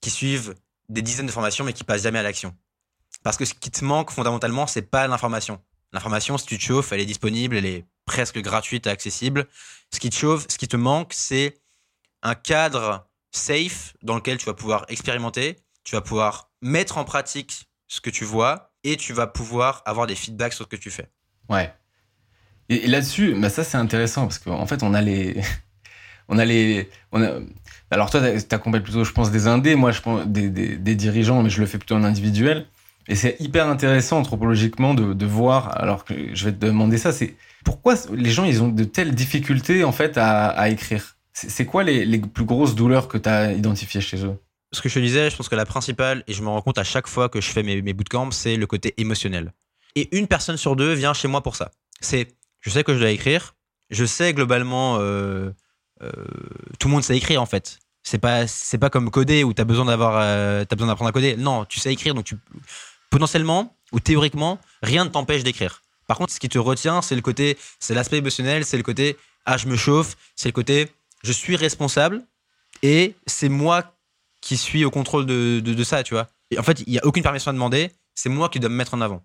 qui 0.00 0.10
suivent 0.10 0.54
des 0.90 1.02
dizaines 1.02 1.26
de 1.26 1.32
formations, 1.32 1.64
mais 1.64 1.72
qui 1.72 1.84
passent 1.84 2.02
jamais 2.02 2.18
à 2.18 2.22
l'action. 2.22 2.54
Parce 3.22 3.36
que 3.36 3.44
ce 3.44 3.54
qui 3.54 3.70
te 3.70 3.84
manque 3.84 4.10
fondamentalement, 4.10 4.66
c'est 4.66 4.82
pas 4.82 5.06
l'information. 5.06 5.60
L'information, 5.92 6.36
si 6.36 6.46
tu 6.46 6.58
te 6.58 6.62
chauffes, 6.62 6.92
elle 6.92 7.00
est 7.00 7.06
disponible, 7.06 7.56
elle 7.56 7.66
est 7.66 7.84
presque 8.04 8.38
gratuite 8.40 8.86
et 8.86 8.90
accessible. 8.90 9.46
Ce 9.92 10.00
qui 10.00 10.10
te 10.10 10.16
chauffe, 10.16 10.46
ce 10.48 10.58
qui 10.58 10.68
te 10.68 10.76
manque, 10.76 11.12
c'est 11.14 11.60
un 12.22 12.34
cadre 12.34 13.08
safe 13.30 13.94
dans 14.02 14.16
lequel 14.16 14.38
tu 14.38 14.46
vas 14.46 14.54
pouvoir 14.54 14.84
expérimenter, 14.88 15.56
tu 15.84 15.94
vas 15.94 16.00
pouvoir 16.00 16.50
mettre 16.60 16.98
en 16.98 17.04
pratique 17.04 17.68
ce 17.88 18.00
que 18.00 18.10
tu 18.10 18.24
vois 18.24 18.72
et 18.84 18.96
tu 18.96 19.12
vas 19.12 19.26
pouvoir 19.26 19.82
avoir 19.84 20.06
des 20.06 20.14
feedbacks 20.14 20.52
sur 20.52 20.64
ce 20.64 20.68
que 20.68 20.76
tu 20.76 20.90
fais. 20.90 21.10
Ouais. 21.48 21.72
Et, 22.68 22.86
là-dessus, 22.86 23.34
bah 23.34 23.50
ça 23.50 23.64
c'est 23.64 23.76
intéressant 23.76 24.22
parce 24.22 24.38
qu'en 24.38 24.66
fait 24.66 24.82
on 24.82 24.94
a 24.94 25.00
les, 25.00 25.40
on 26.30 26.38
a 26.38 26.44
les, 26.44 26.88
on 27.12 27.22
a. 27.22 27.32
Alors 27.90 28.08
toi 28.08 28.20
t'accompagnes 28.40 28.82
plutôt, 28.82 29.04
je 29.04 29.12
pense, 29.12 29.30
des 29.30 29.46
indés, 29.46 29.74
moi 29.74 29.90
je 29.90 30.00
pense 30.00 30.26
des, 30.26 30.48
des, 30.48 30.94
dirigeants, 30.94 31.42
mais 31.42 31.50
je 31.50 31.60
le 31.60 31.66
fais 31.66 31.76
plutôt 31.76 31.96
en 31.96 32.04
individuel. 32.04 32.66
Et 33.08 33.16
c'est 33.16 33.36
hyper 33.40 33.68
intéressant 33.68 34.18
anthropologiquement 34.18 34.94
de, 34.94 35.12
de 35.12 35.26
voir. 35.26 35.76
Alors 35.78 36.04
que 36.04 36.14
je 36.32 36.44
vais 36.44 36.52
te 36.52 36.64
demander 36.64 36.96
ça, 36.96 37.12
c'est 37.12 37.34
pourquoi 37.64 37.94
les 38.12 38.30
gens 38.30 38.44
ils 38.44 38.62
ont 38.62 38.68
de 38.68 38.84
telles 38.84 39.14
difficultés 39.14 39.84
en 39.84 39.92
fait 39.92 40.16
à, 40.16 40.48
à 40.48 40.68
écrire? 40.68 41.16
C'est 41.32 41.66
quoi 41.66 41.82
les, 41.82 42.04
les 42.04 42.18
plus 42.18 42.44
grosses 42.44 42.74
douleurs 42.74 43.08
que 43.08 43.18
tu 43.18 43.28
as 43.28 43.52
identifiées 43.52 44.00
chez 44.00 44.24
eux? 44.24 44.36
Ce 44.72 44.80
que 44.80 44.88
je 44.88 44.94
te 44.94 45.00
disais, 45.00 45.30
je 45.30 45.36
pense 45.36 45.48
que 45.48 45.56
la 45.56 45.64
principale, 45.64 46.22
et 46.28 46.32
je 46.32 46.42
me 46.42 46.48
rends 46.48 46.62
compte 46.62 46.78
à 46.78 46.84
chaque 46.84 47.08
fois 47.08 47.28
que 47.28 47.40
je 47.40 47.50
fais 47.50 47.62
mes, 47.62 47.82
mes 47.82 47.92
bootcamps, 47.92 48.30
c'est 48.30 48.56
le 48.56 48.66
côté 48.66 48.94
émotionnel. 48.98 49.52
Et 49.96 50.16
une 50.16 50.28
personne 50.28 50.56
sur 50.56 50.76
deux 50.76 50.92
vient 50.92 51.12
chez 51.12 51.26
moi 51.26 51.42
pour 51.42 51.56
ça. 51.56 51.72
C'est, 52.00 52.28
je 52.60 52.70
sais 52.70 52.84
que 52.84 52.94
je 52.94 53.00
dois 53.00 53.10
écrire, 53.10 53.56
je 53.90 54.04
sais 54.04 54.32
globalement, 54.32 54.98
euh, 55.00 55.50
tout 56.78 56.88
le 56.88 56.92
monde 56.92 57.02
sait 57.02 57.16
écrire 57.16 57.42
en 57.42 57.46
fait. 57.46 57.78
C'est 58.02 58.18
pas, 58.18 58.46
c'est 58.46 58.78
pas 58.78 58.90
comme 58.90 59.10
coder 59.10 59.44
où 59.44 59.52
t'as 59.52 59.64
besoin 59.64 59.84
d'avoir, 59.84 60.18
euh, 60.20 60.64
t'as 60.64 60.74
besoin 60.76 60.88
d'apprendre 60.88 61.10
à 61.10 61.12
coder. 61.12 61.36
Non, 61.36 61.64
tu 61.66 61.80
sais 61.80 61.92
écrire, 61.92 62.14
donc 62.14 62.24
tu, 62.24 62.36
potentiellement 63.10 63.76
ou 63.92 64.00
théoriquement, 64.00 64.58
rien 64.82 65.04
ne 65.04 65.10
t'empêche 65.10 65.42
d'écrire. 65.42 65.82
Par 66.06 66.16
contre, 66.16 66.32
ce 66.32 66.40
qui 66.40 66.48
te 66.48 66.58
retient, 66.58 67.02
c'est 67.02 67.14
le 67.14 67.20
côté, 67.20 67.58
c'est 67.78 67.94
l'aspect 67.94 68.18
émotionnel, 68.18 68.64
c'est 68.64 68.76
le 68.76 68.82
côté, 68.82 69.16
ah, 69.46 69.56
je 69.56 69.66
me 69.66 69.76
chauffe, 69.76 70.16
c'est 70.34 70.48
le 70.48 70.52
côté, 70.52 70.88
je 71.22 71.32
suis 71.32 71.56
responsable 71.56 72.24
et 72.82 73.14
c'est 73.26 73.48
moi 73.48 73.96
qui 74.40 74.56
suis 74.56 74.84
au 74.84 74.90
contrôle 74.90 75.26
de, 75.26 75.60
de, 75.60 75.84
ça, 75.84 76.02
tu 76.02 76.14
vois. 76.14 76.28
Et 76.50 76.58
en 76.58 76.62
fait, 76.62 76.82
il 76.86 76.92
n'y 76.92 76.98
a 76.98 77.04
aucune 77.04 77.22
permission 77.22 77.50
à 77.50 77.52
demander, 77.52 77.92
c'est 78.14 78.28
moi 78.28 78.48
qui 78.48 78.58
dois 78.58 78.70
me 78.70 78.76
mettre 78.76 78.94
en 78.94 79.00
avant. 79.00 79.22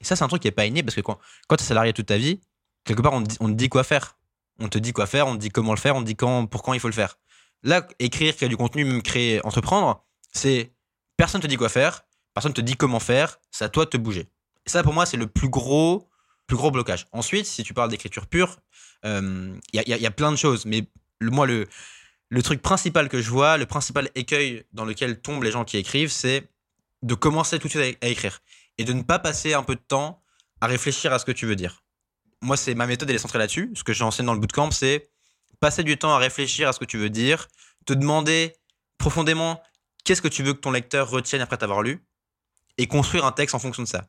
Et 0.00 0.04
ça, 0.04 0.16
c'est 0.16 0.24
un 0.24 0.28
truc 0.28 0.42
qui 0.42 0.48
est 0.48 0.52
pas 0.52 0.66
inné 0.66 0.82
parce 0.82 0.96
que 0.96 1.00
quand, 1.00 1.18
quand 1.46 1.56
tu 1.56 1.62
es 1.62 1.66
salarié 1.66 1.92
toute 1.92 2.06
ta 2.06 2.18
vie, 2.18 2.40
quelque 2.84 3.00
part, 3.00 3.12
on 3.12 3.22
on 3.40 3.48
te 3.48 3.52
dit 3.52 3.68
quoi 3.68 3.84
faire. 3.84 4.16
On 4.58 4.68
te 4.68 4.78
dit 4.78 4.92
quoi 4.92 5.06
faire, 5.06 5.26
on 5.26 5.34
te 5.34 5.40
dit 5.40 5.50
comment 5.50 5.72
le 5.72 5.78
faire, 5.78 5.96
on 5.96 6.00
te 6.00 6.06
dit 6.06 6.16
quand, 6.16 6.46
pour 6.46 6.62
quand 6.62 6.72
il 6.72 6.80
faut 6.80 6.88
le 6.88 6.94
faire. 6.94 7.18
Là, 7.62 7.86
écrire, 7.98 8.34
créer 8.36 8.48
du 8.48 8.56
contenu, 8.56 8.84
même 8.84 9.02
créer, 9.02 9.44
entreprendre, 9.44 10.04
c'est 10.32 10.72
personne 11.16 11.40
te 11.40 11.46
dit 11.46 11.56
quoi 11.56 11.68
faire, 11.68 12.04
personne 12.34 12.52
te 12.52 12.60
dit 12.60 12.76
comment 12.76 13.00
faire, 13.00 13.38
c'est 13.50 13.64
à 13.64 13.68
toi 13.68 13.84
de 13.84 13.90
te 13.90 13.96
bouger. 13.96 14.28
Et 14.66 14.70
ça, 14.70 14.82
pour 14.82 14.92
moi, 14.92 15.06
c'est 15.06 15.16
le 15.16 15.26
plus 15.26 15.48
gros, 15.48 16.08
plus 16.46 16.56
gros 16.56 16.70
blocage. 16.70 17.06
Ensuite, 17.12 17.46
si 17.46 17.62
tu 17.62 17.74
parles 17.74 17.90
d'écriture 17.90 18.26
pure, 18.26 18.58
il 19.04 19.10
euh, 19.10 19.54
y, 19.72 19.78
a, 19.78 19.96
y, 19.96 20.00
y, 20.00 20.06
a, 20.06 20.10
plein 20.10 20.32
de 20.32 20.36
choses, 20.36 20.64
mais 20.64 20.88
le, 21.20 21.30
moi, 21.30 21.46
le, 21.46 22.42
truc 22.42 22.62
principal 22.62 23.08
que 23.08 23.20
je 23.20 23.30
vois, 23.30 23.56
le 23.56 23.66
principal 23.66 24.10
écueil 24.14 24.64
dans 24.72 24.84
lequel 24.84 25.20
tombent 25.20 25.44
les 25.44 25.50
gens 25.50 25.64
qui 25.64 25.76
écrivent, 25.76 26.10
c'est 26.10 26.48
de 27.02 27.14
commencer 27.14 27.58
tout 27.58 27.68
de 27.68 27.72
suite 27.72 27.98
à, 28.02 28.08
écrire 28.08 28.40
et 28.78 28.84
de 28.84 28.92
ne 28.92 29.02
pas 29.02 29.18
passer 29.18 29.54
un 29.54 29.62
peu 29.62 29.74
de 29.74 29.80
temps 29.80 30.22
à 30.60 30.66
réfléchir 30.66 31.12
à 31.12 31.18
ce 31.18 31.24
que 31.24 31.32
tu 31.32 31.46
veux 31.46 31.56
dire. 31.56 31.82
Moi, 32.42 32.56
c'est 32.56 32.74
ma 32.74 32.86
méthode, 32.86 33.08
elle 33.10 33.16
est 33.16 33.20
centrée 33.20 33.38
là-dessus. 33.38 33.72
Ce 33.74 33.84
que 33.84 33.92
j'enseigne 33.92 34.26
dans 34.26 34.34
le 34.34 34.40
bootcamp, 34.40 34.70
c'est 34.70 35.10
passer 35.60 35.82
du 35.82 35.96
temps 35.96 36.14
à 36.14 36.18
réfléchir 36.18 36.68
à 36.68 36.72
ce 36.72 36.78
que 36.78 36.84
tu 36.84 36.98
veux 36.98 37.10
dire, 37.10 37.48
te 37.86 37.92
demander 37.92 38.54
profondément 38.98 39.62
qu'est-ce 40.04 40.22
que 40.22 40.28
tu 40.28 40.42
veux 40.42 40.52
que 40.52 40.60
ton 40.60 40.70
lecteur 40.70 41.10
retienne 41.10 41.42
après 41.42 41.56
t'avoir 41.56 41.82
lu, 41.82 42.06
et 42.78 42.86
construire 42.86 43.24
un 43.24 43.32
texte 43.32 43.54
en 43.54 43.58
fonction 43.58 43.82
de 43.82 43.88
ça. 43.88 44.06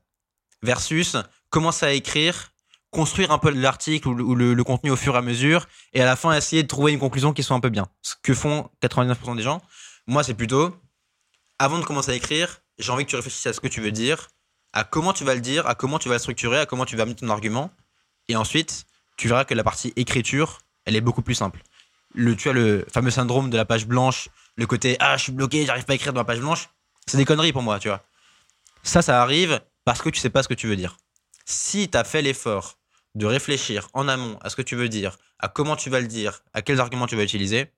Versus 0.61 1.15
commencer 1.49 1.85
à 1.85 1.93
écrire, 1.93 2.51
construire 2.91 3.31
un 3.31 3.37
peu 3.37 3.49
l'article 3.49 4.07
ou, 4.07 4.35
le, 4.35 4.53
le, 4.53 4.63
contenu 4.63 4.91
au 4.91 4.95
fur 4.95 5.15
et 5.15 5.17
à 5.17 5.21
mesure, 5.21 5.67
et 5.93 6.01
à 6.01 6.05
la 6.05 6.15
fin 6.15 6.35
essayer 6.35 6.63
de 6.63 6.67
trouver 6.67 6.91
une 6.91 6.99
conclusion 6.99 7.33
qui 7.33 7.43
soit 7.43 7.55
un 7.55 7.59
peu 7.59 7.69
bien. 7.69 7.87
Ce 8.01 8.15
que 8.21 8.33
font 8.33 8.69
99% 8.81 9.35
des 9.35 9.43
gens. 9.43 9.61
Moi, 10.07 10.23
c'est 10.23 10.33
plutôt, 10.33 10.75
avant 11.59 11.79
de 11.79 11.85
commencer 11.85 12.11
à 12.11 12.15
écrire, 12.15 12.61
j'ai 12.77 12.91
envie 12.91 13.05
que 13.05 13.09
tu 13.09 13.15
réfléchisses 13.15 13.47
à 13.47 13.53
ce 13.53 13.59
que 13.59 13.67
tu 13.67 13.81
veux 13.81 13.91
dire, 13.91 14.27
à 14.73 14.83
comment 14.83 15.13
tu 15.13 15.23
vas 15.23 15.35
le 15.35 15.41
dire, 15.41 15.67
à 15.67 15.75
comment 15.75 15.99
tu 15.99 16.09
vas 16.09 16.15
le 16.15 16.19
structurer, 16.19 16.59
à 16.59 16.65
comment 16.65 16.85
tu 16.85 16.95
vas 16.95 17.03
amener 17.03 17.15
ton 17.15 17.29
argument. 17.29 17.71
Et 18.27 18.35
ensuite, 18.35 18.85
tu 19.17 19.27
verras 19.27 19.45
que 19.45 19.53
la 19.53 19.63
partie 19.63 19.93
écriture, 19.95 20.59
elle 20.85 20.95
est 20.95 21.01
beaucoup 21.01 21.21
plus 21.21 21.35
simple. 21.35 21.61
Le, 22.13 22.35
tu 22.35 22.49
as 22.49 22.53
le 22.53 22.85
fameux 22.91 23.11
syndrome 23.11 23.49
de 23.49 23.57
la 23.57 23.65
page 23.65 23.85
blanche, 23.87 24.29
le 24.55 24.65
côté 24.65 24.97
ah, 24.99 25.17
je 25.17 25.23
suis 25.23 25.31
bloqué, 25.31 25.65
j'arrive 25.65 25.85
pas 25.85 25.93
à 25.93 25.95
écrire 25.95 26.13
dans 26.13 26.21
la 26.21 26.25
page 26.25 26.39
blanche. 26.39 26.69
C'est 27.05 27.17
des 27.17 27.25
conneries 27.25 27.53
pour 27.53 27.61
moi, 27.61 27.79
tu 27.79 27.87
vois. 27.87 28.03
Ça, 28.83 29.01
ça 29.01 29.21
arrive 29.21 29.61
parce 29.85 30.01
que 30.01 30.09
tu 30.09 30.19
sais 30.19 30.29
pas 30.29 30.43
ce 30.43 30.47
que 30.47 30.53
tu 30.53 30.67
veux 30.67 30.75
dire. 30.75 30.97
Si 31.45 31.89
tu 31.89 31.97
as 31.97 32.03
fait 32.03 32.21
l'effort 32.21 32.77
de 33.15 33.25
réfléchir 33.25 33.89
en 33.93 34.07
amont 34.07 34.37
à 34.41 34.49
ce 34.49 34.55
que 34.55 34.61
tu 34.61 34.75
veux 34.75 34.89
dire, 34.89 35.17
à 35.39 35.47
comment 35.47 35.75
tu 35.75 35.89
vas 35.89 35.99
le 35.99 36.07
dire, 36.07 36.43
à 36.53 36.61
quels 36.61 36.79
arguments 36.79 37.07
tu 37.07 37.15
vas 37.15 37.23
utiliser, 37.23 37.71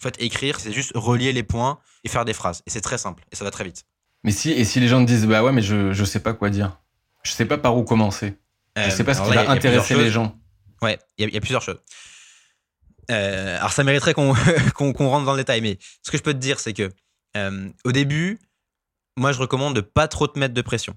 en 0.00 0.02
fait, 0.02 0.20
écrire, 0.20 0.60
c'est 0.60 0.72
juste 0.72 0.92
relier 0.94 1.32
les 1.32 1.42
points 1.42 1.78
et 2.02 2.08
faire 2.08 2.24
des 2.24 2.34
phrases. 2.34 2.62
Et 2.66 2.70
c'est 2.70 2.80
très 2.80 2.98
simple 2.98 3.24
et 3.32 3.36
ça 3.36 3.44
va 3.44 3.50
très 3.50 3.64
vite. 3.64 3.84
Mais 4.22 4.32
si, 4.32 4.50
et 4.50 4.64
si 4.64 4.80
les 4.80 4.88
gens 4.88 5.00
te 5.00 5.06
disent, 5.06 5.26
bah 5.26 5.42
ouais, 5.42 5.52
mais 5.52 5.62
je, 5.62 5.92
je 5.92 6.04
sais 6.04 6.20
pas 6.20 6.32
quoi 6.32 6.50
dire. 6.50 6.78
Je 7.22 7.32
sais 7.32 7.46
pas 7.46 7.58
par 7.58 7.76
où 7.76 7.84
commencer. 7.84 8.34
Je 8.76 8.82
euh, 8.82 8.90
sais 8.90 9.04
pas 9.04 9.14
ce 9.14 9.22
qui 9.22 9.30
va 9.30 9.50
intéresser 9.50 9.94
les 9.94 10.10
gens. 10.10 10.36
Ouais, 10.82 10.98
il 11.16 11.32
y, 11.32 11.36
a 11.36 11.40
plusieurs 11.40 11.62
choses. 11.62 11.78
Euh, 13.10 13.56
alors 13.58 13.72
ça 13.72 13.84
mériterait 13.84 14.14
qu'on 14.14 14.32
rentre 14.32 15.24
dans 15.24 15.32
le 15.32 15.38
détail, 15.38 15.60
mais 15.60 15.78
ce 16.02 16.10
que 16.10 16.18
je 16.18 16.22
peux 16.22 16.34
te 16.34 16.38
dire, 16.38 16.60
c'est 16.60 16.72
que 16.72 16.90
euh, 17.36 17.68
au 17.84 17.92
début, 17.92 18.38
moi 19.16 19.32
je 19.32 19.38
recommande 19.38 19.74
de 19.76 19.80
pas 19.80 20.08
trop 20.08 20.26
te 20.26 20.38
mettre 20.38 20.54
de 20.54 20.62
pression. 20.62 20.94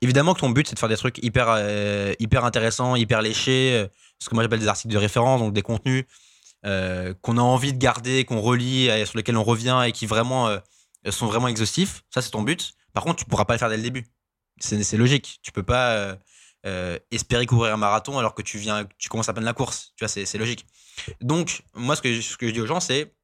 Évidemment 0.00 0.34
que 0.34 0.40
ton 0.40 0.50
but 0.50 0.68
c'est 0.68 0.74
de 0.74 0.78
faire 0.78 0.88
des 0.88 0.96
trucs 0.96 1.18
hyper, 1.24 1.58
hyper 2.20 2.44
intéressants, 2.44 2.94
hyper 2.94 3.20
léchés, 3.20 3.88
ce 4.20 4.28
que 4.28 4.34
moi 4.34 4.44
j'appelle 4.44 4.60
des 4.60 4.68
articles 4.68 4.92
de 4.92 4.98
référence, 4.98 5.40
donc 5.40 5.52
des 5.52 5.62
contenus 5.62 6.04
qu'on 6.62 7.36
a 7.36 7.40
envie 7.40 7.72
de 7.72 7.78
garder, 7.78 8.24
qu'on 8.24 8.40
relit, 8.40 8.88
sur 9.06 9.16
lesquels 9.16 9.36
on 9.36 9.42
revient 9.42 9.82
et 9.84 9.90
qui 9.90 10.06
vraiment 10.06 10.56
sont 11.10 11.26
vraiment 11.26 11.48
exhaustifs. 11.48 12.04
Ça, 12.14 12.22
c'est 12.22 12.30
ton 12.30 12.42
but. 12.42 12.74
Par 12.92 13.02
contre, 13.02 13.16
tu 13.16 13.24
pourras 13.24 13.44
pas 13.44 13.54
le 13.54 13.58
faire 13.58 13.70
dès 13.70 13.76
le 13.76 13.82
début. 13.82 14.06
C'est 14.60 14.96
logique. 14.96 15.40
Tu 15.42 15.50
peux 15.50 15.64
pas 15.64 16.16
euh, 16.68 16.98
espérer 17.10 17.46
courir 17.46 17.72
un 17.72 17.76
marathon 17.76 18.18
alors 18.18 18.34
que 18.34 18.42
tu 18.42 18.58
viens, 18.58 18.86
tu 18.98 19.08
commences 19.08 19.28
à 19.28 19.32
peine 19.32 19.44
la 19.44 19.54
course. 19.54 19.92
Tu 19.96 20.04
vois, 20.04 20.08
c'est 20.08 20.38
logique. 20.38 20.66
Donc, 21.20 21.62
moi, 21.74 21.96
ce 21.96 22.02
que, 22.02 22.12
je 22.12 22.52
dis 22.52 22.60
aux 22.60 22.66
gens, 22.66 22.80
c'est 22.80 23.14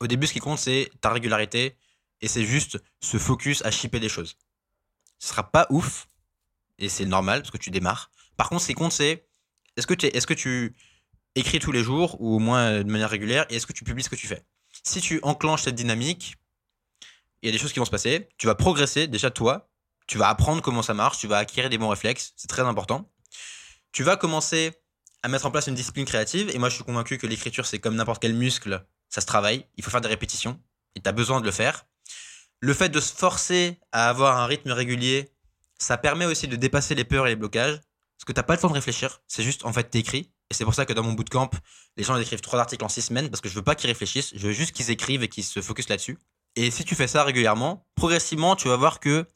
au 0.00 0.06
début, 0.06 0.26
ce 0.26 0.32
qui 0.32 0.38
compte, 0.38 0.58
c'est 0.58 0.90
ta 1.00 1.10
régularité 1.10 1.76
et 2.20 2.28
c'est 2.28 2.44
juste 2.44 2.78
se 3.00 3.18
focus 3.18 3.64
à 3.64 3.70
shipper 3.70 3.98
des 4.00 4.08
choses. 4.08 4.36
Ce 5.18 5.28
sera 5.28 5.50
pas 5.50 5.66
ouf 5.70 6.08
et 6.78 6.88
c'est 6.88 7.06
normal 7.06 7.40
parce 7.40 7.50
que 7.50 7.58
tu 7.58 7.70
démarres. 7.70 8.10
Par 8.36 8.48
contre, 8.48 8.62
ce 8.62 8.68
qui 8.68 8.74
compte, 8.74 8.92
c'est 8.92 9.26
est-ce 9.76 9.86
que, 9.86 9.94
est 9.94 10.18
-ce 10.18 10.26
que 10.26 10.34
tu 10.34 10.76
écris 11.34 11.58
tous 11.58 11.72
les 11.72 11.82
jours 11.82 12.20
ou 12.20 12.36
au 12.36 12.38
moins 12.38 12.82
de 12.82 12.90
manière 12.90 13.10
régulière 13.10 13.46
et 13.50 13.56
est-ce 13.56 13.66
que 13.66 13.72
tu 13.72 13.84
publies 13.84 14.04
ce 14.04 14.10
que 14.10 14.16
tu 14.16 14.26
fais? 14.26 14.44
Si 14.82 15.00
tu 15.00 15.18
enclenches 15.22 15.62
cette 15.62 15.74
dynamique, 15.74 16.36
il 17.42 17.46
y 17.46 17.48
a 17.48 17.52
des 17.52 17.58
choses 17.58 17.72
qui 17.72 17.78
vont 17.78 17.84
se 17.84 17.90
passer. 17.90 18.28
Tu 18.38 18.46
vas 18.46 18.54
progresser, 18.54 19.08
déjà 19.08 19.30
toi. 19.30 19.68
Tu 20.06 20.18
vas 20.18 20.28
apprendre 20.28 20.62
comment 20.62 20.82
ça 20.82 20.94
marche. 20.94 21.18
Tu 21.18 21.26
vas 21.26 21.38
acquérir 21.38 21.70
des 21.70 21.78
bons 21.78 21.88
réflexes. 21.88 22.32
C'est 22.36 22.48
très 22.48 22.62
important. 22.62 23.10
Tu 23.92 24.02
vas 24.02 24.16
commencer 24.16 24.72
à 25.22 25.28
mettre 25.28 25.46
en 25.46 25.50
place 25.50 25.66
une 25.66 25.74
discipline 25.74 26.04
créative. 26.04 26.50
Et 26.54 26.58
moi, 26.58 26.68
je 26.68 26.76
suis 26.76 26.84
convaincu 26.84 27.18
que 27.18 27.26
l'écriture, 27.26 27.66
c'est 27.66 27.78
comme 27.78 27.96
n'importe 27.96 28.22
quel 28.22 28.34
muscle. 28.34 28.86
Ça 29.08 29.20
se 29.20 29.26
travaille. 29.26 29.66
Il 29.76 29.84
faut 29.84 29.90
faire 29.90 30.00
des 30.00 30.08
répétitions. 30.08 30.60
Et 30.94 31.00
tu 31.00 31.08
as 31.08 31.12
besoin 31.12 31.40
de 31.40 31.46
le 31.46 31.52
faire. 31.52 31.86
Le 32.60 32.72
fait 32.74 32.88
de 32.88 33.00
se 33.00 33.12
forcer 33.12 33.78
à 33.92 34.08
avoir 34.08 34.38
un 34.38 34.46
rythme 34.46 34.70
régulier, 34.70 35.30
ça 35.78 35.98
permet 35.98 36.24
aussi 36.24 36.48
de 36.48 36.56
dépasser 36.56 36.94
les 36.94 37.04
peurs 37.04 37.26
et 37.26 37.30
les 37.30 37.36
blocages. 37.36 37.80
Parce 38.16 38.24
que 38.24 38.32
tu 38.32 38.38
n'as 38.38 38.44
pas 38.44 38.54
le 38.54 38.60
temps 38.60 38.68
de 38.68 38.74
réfléchir. 38.74 39.20
C'est 39.28 39.42
juste, 39.42 39.64
en 39.64 39.72
fait, 39.72 39.90
t'écris. 39.90 40.30
Et 40.50 40.54
c'est 40.54 40.64
pour 40.64 40.74
ça 40.74 40.86
que 40.86 40.92
dans 40.92 41.02
mon 41.02 41.12
bootcamp, 41.12 41.50
les 41.96 42.04
gens 42.04 42.16
écrivent 42.16 42.40
trois 42.40 42.60
articles 42.60 42.84
en 42.84 42.88
six 42.88 43.02
semaines 43.02 43.28
parce 43.28 43.40
que 43.40 43.48
je 43.48 43.54
veux 43.54 43.62
pas 43.62 43.74
qu'ils 43.74 43.90
réfléchissent. 43.90 44.32
Je 44.34 44.46
veux 44.46 44.52
juste 44.52 44.72
qu'ils 44.72 44.90
écrivent 44.90 45.22
et 45.22 45.28
qu'ils 45.28 45.44
se 45.44 45.60
focusent 45.60 45.88
là-dessus. 45.88 46.18
Et 46.54 46.70
si 46.70 46.84
tu 46.84 46.94
fais 46.94 47.08
ça 47.08 47.24
régulièrement, 47.24 47.86
progressivement, 47.96 48.56
tu 48.56 48.68
vas 48.68 48.76
voir 48.76 49.00
que 49.00 49.26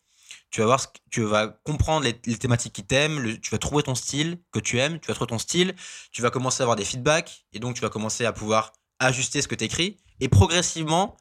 tu 0.50 0.60
vas 0.60 0.66
voir, 0.66 0.80
tu 1.10 1.22
vas 1.22 1.48
comprendre 1.64 2.04
les, 2.04 2.14
thématiques 2.36 2.72
qui 2.72 2.84
t'aiment, 2.84 3.38
tu 3.38 3.50
vas 3.50 3.58
trouver 3.58 3.82
ton 3.82 3.94
style 3.94 4.38
que 4.52 4.58
tu 4.58 4.78
aimes, 4.78 4.98
tu 4.98 5.08
vas 5.08 5.14
trouver 5.14 5.28
ton 5.28 5.38
style, 5.38 5.74
tu 6.12 6.22
vas 6.22 6.30
commencer 6.30 6.62
à 6.62 6.64
avoir 6.64 6.76
des 6.76 6.84
feedbacks 6.84 7.44
et 7.52 7.58
donc 7.58 7.76
tu 7.76 7.82
vas 7.82 7.88
commencer 7.88 8.24
à 8.24 8.32
pouvoir 8.32 8.72
ajuster 8.98 9.42
ce 9.42 9.48
que 9.48 9.54
tu 9.54 9.64
écris 9.64 9.98
et 10.20 10.28
progressivement 10.28 11.16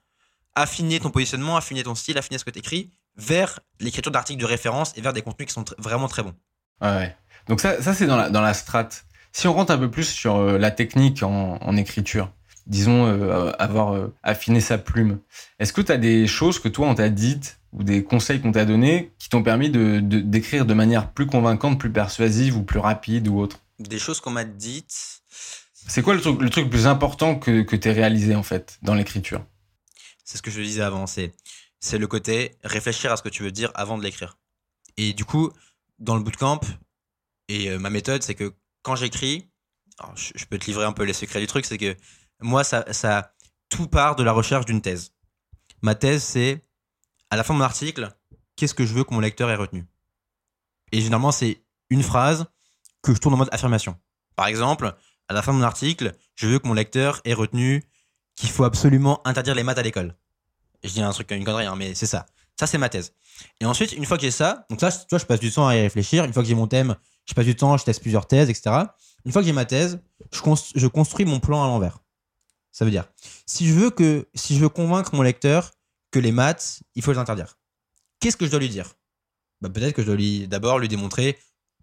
affiner 0.56 1.00
ton 1.00 1.12
positionnement, 1.12 1.58
affiner 1.58 1.84
ton 1.84 1.96
style, 1.96 2.18
affiner 2.18 2.38
ce 2.38 2.46
que 2.46 2.52
tu 2.52 2.60
écris 2.60 2.92
vers 3.16 3.60
l'écriture 3.80 4.12
d'articles 4.12 4.42
de 4.42 4.46
référence 4.46 4.94
et 4.98 5.02
vers 5.02 5.14
des 5.14 5.22
contenus 5.22 5.48
qui 5.48 5.54
sont 5.54 5.66
vraiment 5.78 6.08
très 6.08 6.24
bons. 6.24 6.36
Ouais, 6.82 7.16
Donc 7.48 7.60
ça, 7.60 7.82
ça 7.82 7.94
c'est 7.94 8.08
dans 8.08 8.18
la, 8.18 8.30
dans 8.30 8.42
la 8.42 8.54
strat. 8.54 8.90
Si 9.32 9.48
on 9.48 9.54
rentre 9.54 9.72
un 9.72 9.78
peu 9.78 9.92
plus 9.92 10.10
sur 10.10 10.38
euh, 10.38 10.58
la 10.58 10.72
technique 10.72 11.22
en, 11.24 11.58
en 11.62 11.78
écriture, 11.78 12.32
disons, 12.66 13.06
euh, 13.06 13.52
avoir 13.60 13.94
euh, 13.94 14.14
affiné 14.24 14.62
sa 14.62 14.78
plume. 14.78 15.20
Est-ce 15.60 15.74
que 15.74 15.82
tu 15.82 15.92
as 15.92 15.98
des 15.98 16.28
choses 16.28 16.60
que 16.60 16.70
toi, 16.70 16.88
on 16.88 16.96
t'a 16.96 17.10
dites 17.10 17.59
ou 17.72 17.84
des 17.84 18.04
conseils 18.04 18.42
qu'on 18.42 18.52
t'a 18.52 18.66
donnés 18.66 19.12
qui 19.20 19.30
t'ont 19.30 19.44
permis 19.44 19.70
de, 19.70 20.00
d'écrire 20.00 20.66
de, 20.66 20.74
manière 20.74 21.12
plus 21.12 21.28
convaincante, 21.28 21.80
plus 21.80 21.92
persuasive 21.92 22.58
ou 22.58 22.64
plus 22.64 22.80
rapide 22.80 23.28
ou 23.28 23.40
autre 23.40 23.60
Des 23.80 24.00
choses 24.00 24.20
qu'on 24.22 24.32
m'a 24.32 24.44
dites. 24.44 25.22
C'est 25.74 26.02
quoi 26.02 26.16
le 26.16 26.22
truc, 26.22 26.42
le 26.42 26.50
truc 26.50 26.66
le 26.66 26.70
plus 26.70 26.88
important 26.88 27.36
que, 27.38 27.62
que 27.62 27.76
tu 27.76 27.90
réalisé 27.90 28.36
en 28.36 28.44
fait 28.44 28.80
dans 28.82 28.96
l'écriture? 28.96 29.46
C'est 30.26 30.38
ce 30.38 30.42
que 30.42 30.52
je 30.52 30.62
disais 30.62 30.82
avant, 30.82 31.08
c'est, 31.08 31.34
c'est 31.80 31.98
le 31.98 32.08
côté 32.08 32.58
réfléchir 32.64 33.12
à 33.12 33.18
ce 33.18 33.24
que 33.24 33.30
tu 33.30 33.44
veux 33.44 33.52
dire 33.52 33.72
avant 33.76 33.98
de 33.98 34.04
l'écrire. 34.04 34.38
Et 34.98 35.14
du 35.14 35.26
coup, 35.26 35.52
dans 35.98 36.16
le 36.16 36.24
bootcamp, 36.24 36.62
et 37.48 37.70
euh, 37.70 37.80
ma 37.80 37.90
méthode, 37.90 38.22
c'est 38.22 38.36
que 38.36 38.54
quand 38.84 38.96
j'écris, 38.96 39.50
je 40.16 40.46
peux 40.46 40.58
te 40.58 40.66
livrer 40.66 40.86
un 40.86 40.94
peu 40.94 41.04
les 41.04 41.14
secrets 41.14 41.40
du 41.40 41.48
truc, 41.48 41.66
c'est 41.66 41.78
que 41.78 41.96
moi, 42.42 42.64
ça, 42.64 42.86
ça, 42.94 43.34
tout 43.70 43.88
part 43.88 44.16
de 44.16 44.24
la 44.24 44.32
recherche 44.32 44.66
d'une 44.66 44.82
thèse. 44.82 45.14
Ma 45.82 45.96
thèse, 45.96 46.24
c'est, 46.24 46.64
à 47.30 47.36
la 47.36 47.44
fin 47.44 47.54
de 47.54 47.60
mon 47.60 47.66
article, 47.66 48.12
qu'est-ce 48.56 48.74
que 48.74 48.86
je 48.86 48.94
veux 48.94 49.04
que 49.04 49.14
mon 49.14 49.20
lecteur 49.20 49.50
ait 49.50 49.56
retenu? 49.56 49.86
Et 50.92 51.02
généralement, 51.02 51.32
c'est 51.32 51.64
une 51.90 52.04
phrase 52.04 52.46
que 53.02 53.14
je 53.14 53.20
tourne 53.20 53.36
en 53.36 53.38
mode 53.38 53.50
affirmation. 53.52 53.98
Par 54.36 54.48
exemple, 54.48 54.96
à 55.28 55.34
la 55.34 55.42
fin 55.42 55.54
de 55.54 55.58
mon 55.58 55.64
article, 55.64 56.16
je 56.36 56.48
veux 56.48 56.60
que 56.60 56.68
mon 56.68 56.74
lecteur 56.74 57.22
ait 57.26 57.34
retenu 57.34 57.84
qu'il 58.36 58.50
faut 58.50 58.64
absolument 58.64 59.22
interdire 59.26 59.56
les 59.56 59.64
maths 59.64 59.78
à 59.78 59.84
l'école. 59.84 60.16
Je 60.84 60.90
dis 60.90 61.02
un 61.02 61.12
truc, 61.12 61.30
une 61.32 61.44
connerie, 61.44 61.66
hein, 61.66 61.76
mais 61.76 61.94
c'est 61.94 62.06
ça. 62.08 62.26
Ça, 62.60 62.68
c'est 62.68 62.78
ma 62.78 62.90
thèse. 62.90 63.14
Et 63.60 63.66
ensuite, 63.66 63.94
une 63.94 64.06
fois 64.06 64.18
que 64.18 64.24
j'ai 64.24 64.32
ça, 64.32 64.66
donc 64.70 64.82
là, 64.82 64.92
tu 64.92 65.06
vois, 65.10 65.20
je 65.20 65.26
passe 65.26 65.40
du 65.40 65.52
temps 65.52 65.68
à 65.68 65.76
y 65.76 65.82
réfléchir. 65.82 66.24
Une 66.26 66.34
fois 66.34 66.42
que 66.42 66.50
j'ai 66.50 66.56
mon 66.56 66.68
thème, 66.68 66.96
je 67.26 67.34
passe 67.34 67.46
du 67.46 67.56
temps, 67.56 67.78
je 67.78 67.86
teste 67.86 68.02
plusieurs 68.02 68.28
thèses, 68.28 68.50
etc. 68.50 68.72
Une 69.26 69.32
fois 69.32 69.42
que 69.42 69.46
j'ai 69.46 69.54
ma 69.54 69.66
thèse, 69.66 70.02
je, 70.32 70.42
je 70.76 70.88
construis 70.88 71.26
mon 71.26 71.40
plan 71.40 71.64
à 71.64 71.68
l'envers. 71.68 72.00
Ça 72.72 72.86
veut 72.86 72.92
dire, 72.92 73.06
si 73.46 73.68
je 73.68 73.74
veux 73.74 73.90
que, 73.90 74.28
si 74.34 74.56
je 74.56 74.62
veux 74.62 74.70
convaincre 74.70 75.16
mon 75.16 75.22
lecteur 75.22 75.72
que 76.12 76.20
les 76.20 76.32
maths, 76.32 76.82
il 76.96 77.04
faut 77.04 77.12
les 77.12 77.18
interdire, 77.18 77.58
qu'est-ce 78.20 78.38
que 78.38 78.46
je 78.46 78.52
dois 78.52 78.60
lui 78.60 78.70
dire? 78.70 78.96
Bah, 79.62 79.70
Peut-être 79.70 79.94
que 79.94 80.02
je 80.02 80.12
dois 80.12 80.48
d'abord 80.48 80.80
lui 80.80 80.88
démontrer 80.88 81.38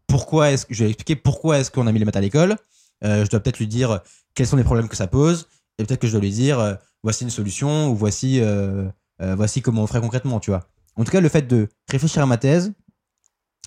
pourquoi 0.07 0.51
est-ce 0.51 0.67
que 0.67 0.75
je 0.75 0.85
vais 0.85 0.91
expliquer 0.91 1.17
pourquoi 1.17 1.59
est-ce 1.59 1.71
qu'on 1.71 1.87
a 1.87 1.93
mis 1.93 1.99
les 1.99 2.05
maths 2.05 2.17
à 2.17 2.21
l'école. 2.21 2.57
Euh, 3.05 3.25
je 3.25 3.31
dois 3.31 3.41
peut-être 3.41 3.59
lui 3.59 3.67
dire 3.67 4.01
quels 4.35 4.47
sont 4.47 4.57
les 4.57 4.65
problèmes 4.65 4.89
que 4.89 4.97
ça 4.97 5.07
pose. 5.07 5.49
Et 5.79 5.85
peut-être 5.85 6.01
que 6.01 6.07
je 6.07 6.13
dois 6.13 6.21
lui 6.21 6.31
dire 6.31 6.59
euh, 6.59 6.75
voici 7.03 7.25
une 7.25 7.31
solution 7.31 7.91
ou 7.91 7.97
voici, 7.97 8.41
euh, 8.41 8.89
voici 9.21 9.63
comment 9.63 9.83
on 9.83 9.87
ferait 9.87 10.01
concrètement, 10.01 10.41
tu 10.41 10.51
vois. 10.51 10.69
En 10.97 11.05
tout 11.05 11.11
cas, 11.11 11.21
le 11.21 11.29
fait 11.29 11.43
de 11.43 11.69
réfléchir 11.91 12.23
à 12.23 12.27
ma 12.27 12.39
thèse, 12.39 12.73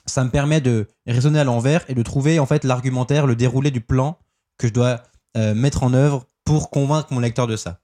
ça 0.06 0.24
me 0.24 0.32
permet 0.32 0.62
de 0.62 0.88
raisonner 1.06 1.40
à 1.40 1.44
l'envers 1.44 1.86
et 1.88 1.94
de 1.94 2.02
trouver 2.02 2.40
en 2.40 2.48
fait 2.48 2.64
l'argumentaire, 2.64 3.28
le 3.28 3.36
déroulé 3.36 3.70
du 3.70 3.82
plan 3.82 4.18
que 4.58 4.68
je 4.68 4.74
dois 4.74 5.04
mettre 5.36 5.84
en 5.84 5.94
œuvre 5.94 6.26
pour 6.44 6.72
convaincre 6.72 7.14
mon 7.14 7.20
lecteur 7.20 7.46
de 7.46 7.56
ça. 7.56 7.80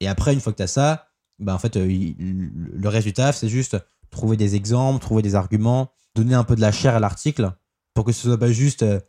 Et 0.00 0.08
après, 0.08 0.32
une 0.32 0.40
fois 0.40 0.52
que 0.52 0.56
tu 0.56 0.62
as 0.62 0.66
ça, 0.66 1.09
bah 1.40 1.54
en 1.54 1.58
fait, 1.58 1.76
euh, 1.76 1.86
le 1.88 2.88
résultat, 2.88 3.32
c'est 3.32 3.48
juste 3.48 3.76
trouver 4.10 4.36
des 4.36 4.54
exemples, 4.54 5.00
trouver 5.00 5.22
des 5.22 5.34
arguments, 5.34 5.90
donner 6.14 6.34
un 6.34 6.44
peu 6.44 6.54
de 6.54 6.60
la 6.60 6.70
chair 6.70 6.94
à 6.94 7.00
l'article 7.00 7.52
pour 7.94 8.04
que 8.04 8.12
ce 8.12 8.28
soit 8.28 8.38
pas 8.38 8.52
juste 8.52 8.82
euh, 8.82 9.00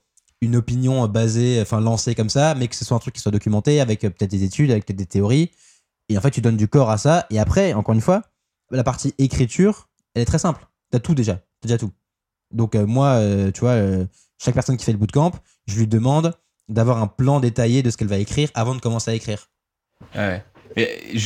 une 0.41 0.55
opinion 0.55 1.07
basée, 1.07 1.59
enfin 1.61 1.81
lancée 1.81 2.15
comme 2.15 2.29
ça, 2.29 2.55
mais 2.55 2.67
que 2.67 2.75
ce 2.75 2.85
soit 2.85 2.95
un 2.95 2.99
truc 2.99 3.15
qui 3.15 3.21
soit 3.21 3.31
documenté 3.31 3.81
avec 3.81 4.03
euh, 4.03 4.09
peut-être 4.09 4.31
des 4.31 4.43
études, 4.43 4.71
avec 4.71 4.85
peut-être 4.85 4.97
des 4.97 5.05
théories. 5.05 5.51
Et 6.09 6.17
en 6.17 6.21
fait, 6.21 6.31
tu 6.31 6.41
donnes 6.41 6.57
du 6.57 6.67
corps 6.67 6.89
à 6.89 6.97
ça. 6.97 7.27
Et 7.29 7.39
après, 7.39 7.73
encore 7.73 7.93
une 7.93 8.01
fois, 8.01 8.23
la 8.71 8.83
partie 8.83 9.13
écriture, 9.17 9.89
elle 10.13 10.21
est 10.21 10.25
très 10.25 10.39
simple. 10.39 10.65
Tu 10.91 10.97
as 10.97 10.99
tout 10.99 11.15
déjà. 11.15 11.35
Tu 11.61 11.67
déjà 11.67 11.77
tout. 11.77 11.91
Donc, 12.51 12.75
moi, 12.75 13.21
tu 13.53 13.61
vois, 13.61 13.77
chaque 14.37 14.53
personne 14.53 14.75
qui 14.75 14.83
fait 14.83 14.91
le 14.91 14.97
bootcamp, 14.97 15.31
je 15.67 15.79
lui 15.79 15.87
demande 15.87 16.33
d'avoir 16.67 17.01
un 17.01 17.07
plan 17.07 17.39
détaillé 17.39 17.81
de 17.81 17.89
ce 17.89 17.95
qu'elle 17.95 18.09
va 18.09 18.17
écrire 18.17 18.49
avant 18.55 18.75
de 18.75 18.81
commencer 18.81 19.11
à 19.11 19.13
écrire. 19.13 19.47
Ouais. 20.15 20.43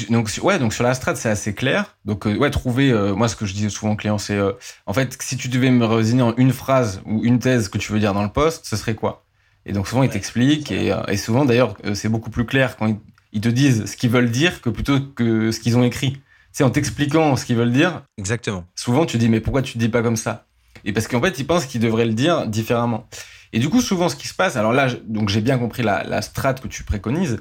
Donc 0.09 0.29
ouais, 0.41 0.59
donc 0.59 0.73
sur 0.73 0.83
la 0.83 0.93
strat 0.93 1.15
c'est 1.15 1.29
assez 1.29 1.53
clair. 1.53 1.97
Donc 2.05 2.25
euh, 2.25 2.35
ouais, 2.35 2.49
trouver 2.49 2.91
euh, 2.91 3.13
moi 3.13 3.27
ce 3.27 3.35
que 3.35 3.45
je 3.45 3.53
dis 3.53 3.69
souvent 3.69 3.93
aux 3.93 3.95
clients 3.95 4.17
c'est 4.17 4.35
euh, 4.35 4.53
en 4.85 4.93
fait 4.93 5.17
si 5.21 5.37
tu 5.37 5.47
devais 5.49 5.71
me 5.71 5.85
résumer 5.85 6.23
en 6.23 6.35
une 6.37 6.53
phrase 6.53 7.01
ou 7.05 7.23
une 7.23 7.39
thèse 7.39 7.69
que 7.69 7.77
tu 7.77 7.91
veux 7.91 7.99
dire 7.99 8.13
dans 8.13 8.23
le 8.23 8.29
poste, 8.29 8.65
ce 8.65 8.75
serait 8.75 8.95
quoi? 8.95 9.23
Et 9.65 9.73
donc 9.73 9.87
souvent 9.87 10.03
ils 10.03 10.09
t'expliquent 10.09 10.71
et, 10.71 10.95
et, 11.07 11.17
souvent 11.17 11.45
d'ailleurs 11.45 11.75
c'est 11.93 12.09
beaucoup 12.09 12.29
plus 12.29 12.45
clair 12.45 12.77
quand 12.77 12.95
ils, 13.33 13.41
te 13.41 13.49
disent 13.49 13.85
ce 13.85 13.97
qu'ils 13.97 14.11
veulent 14.11 14.29
dire 14.29 14.61
que 14.61 14.69
plutôt 14.69 14.99
que 14.99 15.51
ce 15.51 15.59
qu'ils 15.59 15.77
ont 15.77 15.83
écrit. 15.83 16.21
C'est 16.51 16.63
en 16.63 16.69
t'expliquant 16.69 17.35
ce 17.35 17.45
qu'ils 17.45 17.57
veulent 17.57 17.73
dire. 17.73 18.03
Exactement. 18.17 18.65
Souvent 18.75 19.05
tu 19.05 19.17
dis 19.17 19.27
mais 19.27 19.41
pourquoi 19.41 19.61
tu 19.61 19.77
dis 19.77 19.89
pas 19.89 20.01
comme 20.01 20.15
ça? 20.15 20.45
Et 20.85 20.93
parce 20.93 21.07
qu'en 21.07 21.21
fait 21.21 21.39
ils 21.39 21.47
pensent 21.47 21.65
qu'ils 21.65 21.81
devraient 21.81 22.05
le 22.05 22.13
dire 22.13 22.47
différemment. 22.47 23.07
Et 23.53 23.59
du 23.59 23.69
coup 23.69 23.81
souvent 23.81 24.07
ce 24.07 24.15
qui 24.15 24.27
se 24.27 24.35
passe, 24.35 24.55
alors 24.55 24.71
là 24.71 24.87
donc 25.07 25.29
j'ai 25.29 25.41
bien 25.41 25.57
compris 25.57 25.81
la, 25.81 26.03
la 26.03 26.21
strat 26.21 26.53
que 26.53 26.67
tu 26.67 26.83
préconises, 26.83 27.39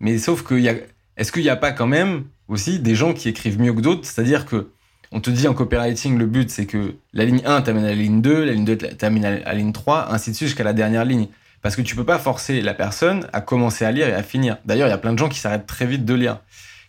mais 0.00 0.18
sauf 0.18 0.44
qu'il 0.44 0.60
y 0.60 0.68
a 0.68 0.74
est-ce 1.20 1.32
qu'il 1.32 1.42
n'y 1.42 1.50
a 1.50 1.56
pas 1.56 1.70
quand 1.70 1.86
même 1.86 2.24
aussi 2.48 2.78
des 2.78 2.94
gens 2.94 3.12
qui 3.12 3.28
écrivent 3.28 3.60
mieux 3.60 3.74
que 3.74 3.82
d'autres? 3.82 4.06
C'est-à-dire 4.06 4.46
que 4.46 4.70
on 5.12 5.20
te 5.20 5.28
dit 5.28 5.46
en 5.48 5.54
copywriting, 5.54 6.16
le 6.16 6.24
but 6.24 6.50
c'est 6.50 6.64
que 6.64 6.94
la 7.12 7.26
ligne 7.26 7.42
1 7.44 7.60
t'amène 7.60 7.84
à 7.84 7.88
la 7.88 7.94
ligne 7.94 8.22
2, 8.22 8.44
la 8.44 8.52
ligne 8.52 8.64
2 8.64 8.76
t'amène 8.76 9.26
à 9.26 9.38
la 9.38 9.52
ligne 9.52 9.72
3, 9.72 10.12
ainsi 10.12 10.30
de 10.30 10.36
suite 10.36 10.48
jusqu'à 10.48 10.64
la 10.64 10.72
dernière 10.72 11.04
ligne. 11.04 11.28
Parce 11.60 11.76
que 11.76 11.82
tu 11.82 11.94
peux 11.94 12.06
pas 12.06 12.18
forcer 12.18 12.62
la 12.62 12.72
personne 12.72 13.28
à 13.34 13.42
commencer 13.42 13.84
à 13.84 13.92
lire 13.92 14.08
et 14.08 14.14
à 14.14 14.22
finir. 14.22 14.56
D'ailleurs, 14.64 14.88
il 14.88 14.90
y 14.90 14.94
a 14.94 14.98
plein 14.98 15.12
de 15.12 15.18
gens 15.18 15.28
qui 15.28 15.38
s'arrêtent 15.38 15.66
très 15.66 15.84
vite 15.84 16.06
de 16.06 16.14
lire. 16.14 16.40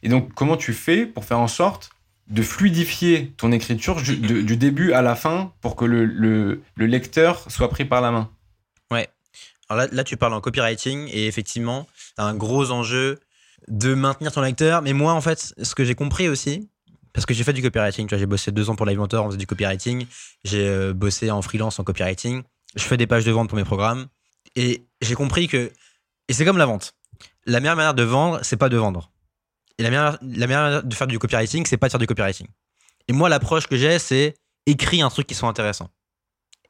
Et 0.01 0.07
donc, 0.07 0.33
comment 0.33 0.55
tu 0.55 0.71
fais 0.71 1.05
pour 1.05 1.25
faire 1.25 1.39
en 1.39 1.49
sorte 1.49 1.89
de 2.27 2.41
fluidifier 2.41 3.33
ton 3.35 3.51
écriture 3.51 4.01
du, 4.01 4.55
début 4.55 4.93
à 4.93 5.01
la 5.01 5.15
fin 5.15 5.51
pour 5.59 5.75
que 5.75 5.83
le, 5.83 6.05
le, 6.05 6.61
lecteur 6.77 7.51
soit 7.51 7.69
pris 7.69 7.83
par 7.83 7.99
la 7.99 8.11
main? 8.11 8.29
Ouais. 8.91 9.09
Alors 9.67 9.83
là, 9.83 9.89
là, 9.91 10.03
tu 10.05 10.15
parles 10.15 10.33
en 10.33 10.39
copywriting 10.39 11.09
et 11.11 11.27
effectivement, 11.27 11.85
tu 12.15 12.21
as 12.21 12.23
un 12.23 12.33
gros 12.33 12.71
enjeu 12.71 13.19
de 13.67 13.93
maintenir 13.93 14.31
ton 14.31 14.41
lecteur. 14.41 14.81
Mais 14.81 14.93
moi, 14.93 15.13
en 15.13 15.21
fait, 15.21 15.53
ce 15.61 15.75
que 15.75 15.83
j'ai 15.83 15.95
compris 15.95 16.27
aussi, 16.27 16.69
parce 17.13 17.25
que 17.25 17.33
j'ai 17.33 17.43
fait 17.43 17.53
du 17.53 17.61
copywriting, 17.61 18.07
j'ai 18.09 18.25
bossé 18.25 18.51
deux 18.51 18.69
ans 18.69 18.75
pour 18.75 18.85
Live 18.85 18.97
Mentor, 18.97 19.25
on 19.25 19.27
faisait 19.29 19.37
du 19.37 19.47
copywriting, 19.47 20.05
j'ai 20.43 20.67
euh, 20.67 20.93
bossé 20.93 21.29
en 21.31 21.41
freelance 21.41 21.79
en 21.79 21.83
copywriting, 21.83 22.43
je 22.75 22.83
fais 22.83 22.97
des 22.97 23.07
pages 23.07 23.25
de 23.25 23.31
vente 23.31 23.49
pour 23.49 23.57
mes 23.57 23.63
programmes, 23.63 24.07
et 24.55 24.85
j'ai 25.01 25.15
compris 25.15 25.47
que, 25.47 25.71
et 26.27 26.33
c'est 26.33 26.45
comme 26.45 26.57
la 26.57 26.65
vente, 26.65 26.93
la 27.45 27.59
meilleure 27.59 27.75
manière 27.75 27.93
de 27.93 28.03
vendre, 28.03 28.39
c'est 28.43 28.57
pas 28.57 28.69
de 28.69 28.77
vendre. 28.77 29.11
Et 29.77 29.83
la 29.83 29.89
meilleure, 29.89 30.17
la 30.21 30.47
meilleure 30.47 30.63
manière 30.63 30.83
de 30.83 30.95
faire 30.95 31.07
du 31.07 31.19
copywriting, 31.19 31.65
c'est 31.65 31.77
pas 31.77 31.87
de 31.87 31.91
faire 31.91 31.99
du 31.99 32.07
copywriting. 32.07 32.47
Et 33.07 33.13
moi, 33.13 33.29
l'approche 33.29 33.67
que 33.67 33.75
j'ai, 33.75 33.99
c'est 33.99 34.35
écrire 34.65 35.05
un 35.05 35.09
truc 35.09 35.27
qui 35.27 35.33
soit 35.33 35.49
intéressant. 35.49 35.89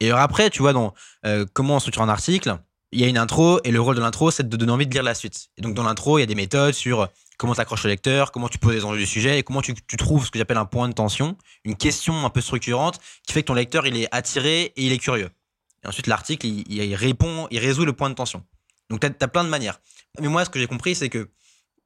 Et 0.00 0.10
après, 0.10 0.50
tu 0.50 0.62
vois, 0.62 0.94
euh, 1.26 1.46
comment 1.52 1.76
on 1.76 1.78
structure 1.78 2.02
un 2.02 2.08
article, 2.08 2.58
il 2.92 3.00
y 3.00 3.04
a 3.04 3.08
une 3.08 3.18
intro 3.18 3.58
et 3.64 3.70
le 3.70 3.80
rôle 3.80 3.96
de 3.96 4.00
l'intro, 4.00 4.30
c'est 4.30 4.48
de 4.48 4.56
donner 4.56 4.72
envie 4.72 4.86
de 4.86 4.92
lire 4.92 5.02
la 5.02 5.14
suite. 5.14 5.48
Et 5.56 5.62
donc 5.62 5.74
dans 5.74 5.82
l'intro, 5.82 6.18
il 6.18 6.20
y 6.20 6.24
a 6.24 6.26
des 6.26 6.34
méthodes 6.34 6.74
sur 6.74 7.08
comment 7.38 7.54
tu 7.54 7.60
accroches 7.60 7.84
le 7.84 7.90
lecteur, 7.90 8.32
comment 8.32 8.48
tu 8.48 8.58
poses 8.58 8.74
les 8.74 8.84
enjeux 8.84 8.98
du 8.98 9.06
sujet 9.06 9.38
et 9.38 9.42
comment 9.42 9.62
tu, 9.62 9.74
trouves 9.96 10.26
ce 10.26 10.30
que 10.30 10.38
j'appelle 10.38 10.58
un 10.58 10.66
point 10.66 10.88
de 10.88 10.94
tension, 10.94 11.36
une 11.64 11.74
question 11.74 12.24
un 12.24 12.30
peu 12.30 12.42
structurante 12.42 13.00
qui 13.26 13.32
fait 13.32 13.42
que 13.42 13.46
ton 13.46 13.54
lecteur 13.54 13.86
il 13.86 13.96
est 13.96 14.08
attiré 14.12 14.72
et 14.76 14.86
il 14.86 14.92
est 14.92 14.98
curieux. 14.98 15.30
Et 15.82 15.88
ensuite 15.88 16.06
l'article 16.06 16.46
il, 16.46 16.94
répond, 16.94 17.48
il 17.50 17.58
résout 17.58 17.86
le 17.86 17.94
point 17.94 18.10
de 18.10 18.14
tension. 18.14 18.44
Donc 18.90 19.00
tu 19.00 19.06
as, 19.06 19.28
plein 19.28 19.44
de 19.44 19.48
manières. 19.48 19.80
Mais 20.20 20.28
moi 20.28 20.44
ce 20.44 20.50
que 20.50 20.60
j'ai 20.60 20.66
compris 20.66 20.94
c'est 20.94 21.08
que 21.08 21.30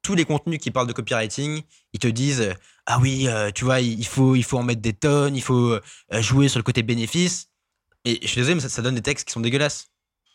tous 0.01 0.13
les 0.13 0.25
contenus 0.25 0.59
qui 0.59 0.71
parlent 0.71 0.87
de 0.87 0.93
copywriting, 0.93 1.61
ils 1.93 1.99
te 1.99 2.07
disent 2.07 2.53
ah 2.85 2.99
oui, 2.99 3.27
euh, 3.27 3.49
tu 3.51 3.63
vois, 3.63 3.79
il 3.79 4.05
faut 4.05 4.35
il 4.35 4.43
faut 4.43 4.57
en 4.57 4.63
mettre 4.63 4.81
des 4.81 4.93
tonnes, 4.93 5.35
il 5.35 5.41
faut 5.41 5.71
euh, 5.71 5.81
jouer 6.19 6.49
sur 6.49 6.59
le 6.59 6.63
côté 6.63 6.83
bénéfice. 6.83 7.49
Et 8.03 8.19
je 8.21 8.27
suis 8.27 8.41
désolé 8.41 8.55
mais 8.55 8.61
ça 8.61 8.81
donne 8.81 8.95
des 8.95 9.01
textes 9.01 9.27
qui 9.27 9.31
sont 9.31 9.39
dégueulasses. 9.39 9.87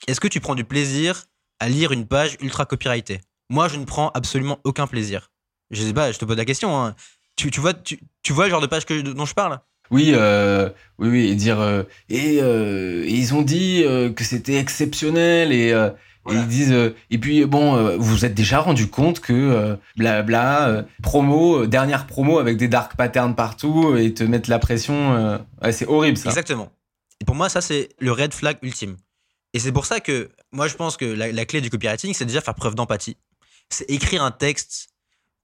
Est-ce 0.08 0.20
que 0.20 0.28
tu 0.28 0.40
prends 0.40 0.54
du 0.54 0.64
plaisir 0.64 1.24
à 1.60 1.68
lire 1.68 1.92
une 1.92 2.06
page 2.06 2.36
ultra 2.40 2.66
copyrightée? 2.66 3.20
Moi, 3.50 3.68
je 3.68 3.76
ne 3.76 3.84
prends 3.84 4.10
absolument 4.14 4.58
aucun 4.64 4.86
plaisir. 4.86 5.30
Je 5.70 5.82
sais 5.82 5.92
pas, 5.92 6.10
je 6.10 6.18
te 6.18 6.24
pose 6.24 6.36
la 6.36 6.44
question. 6.44 6.76
Hein. 6.76 6.94
Tu, 7.36 7.48
vois, 7.60 7.72
tu, 7.74 8.32
vois 8.32 8.46
le 8.46 8.50
genre 8.50 8.60
de 8.60 8.66
page 8.66 8.84
que, 8.84 9.00
dont 9.00 9.24
je 9.24 9.34
parle? 9.34 9.60
Oui, 9.90 10.12
euh, 10.14 10.70
oui, 10.98 11.08
oui, 11.08 11.26
et 11.28 11.34
dire 11.34 11.60
euh, 11.60 11.82
euh, 12.10 13.04
et, 13.04 13.14
ils 13.14 13.34
ont 13.34 13.42
dit 13.42 13.84
que 14.16 14.24
c'était 14.24 14.56
exceptionnel 14.56 15.52
et, 15.52 15.74
ils 16.30 16.46
disent 16.46 16.92
et 17.10 17.18
puis 17.18 17.44
bon, 17.44 17.96
vous 17.98 18.14
vous 18.14 18.24
êtes 18.24 18.32
déjà 18.32 18.60
rendu 18.60 18.88
compte 18.88 19.20
que 19.20 19.76
blabla 19.96 20.86
promo 21.02 21.66
dernière 21.66 22.06
promo 22.06 22.38
avec 22.38 22.56
des 22.56 22.68
dark 22.68 22.96
patterns 22.96 23.34
partout 23.34 23.96
et 23.96 24.14
te 24.14 24.22
mettre 24.24 24.48
la 24.48 24.58
pression, 24.58 25.40
c'est 25.72 25.88
horrible 25.88 26.16
ça. 26.16 26.28
Exactement. 26.30 26.70
Et 27.20 27.24
pour 27.24 27.34
moi, 27.34 27.48
ça 27.48 27.60
c'est 27.60 27.90
le 27.98 28.12
red 28.12 28.32
flag 28.32 28.58
ultime. 28.62 28.96
Et 29.54 29.58
c'est 29.58 29.72
pour 29.72 29.86
ça 29.86 30.00
que 30.00 30.30
moi 30.50 30.68
je 30.68 30.74
pense 30.74 30.96
que 30.96 31.04
la, 31.04 31.44
clé 31.44 31.60
du 31.60 31.70
copywriting, 31.70 32.14
c'est 32.14 32.24
déjà 32.24 32.40
faire 32.40 32.54
preuve 32.54 32.74
d'empathie. 32.74 33.16
C'est 33.70 33.88
écrire 33.90 34.22
un 34.22 34.30
texte 34.30 34.88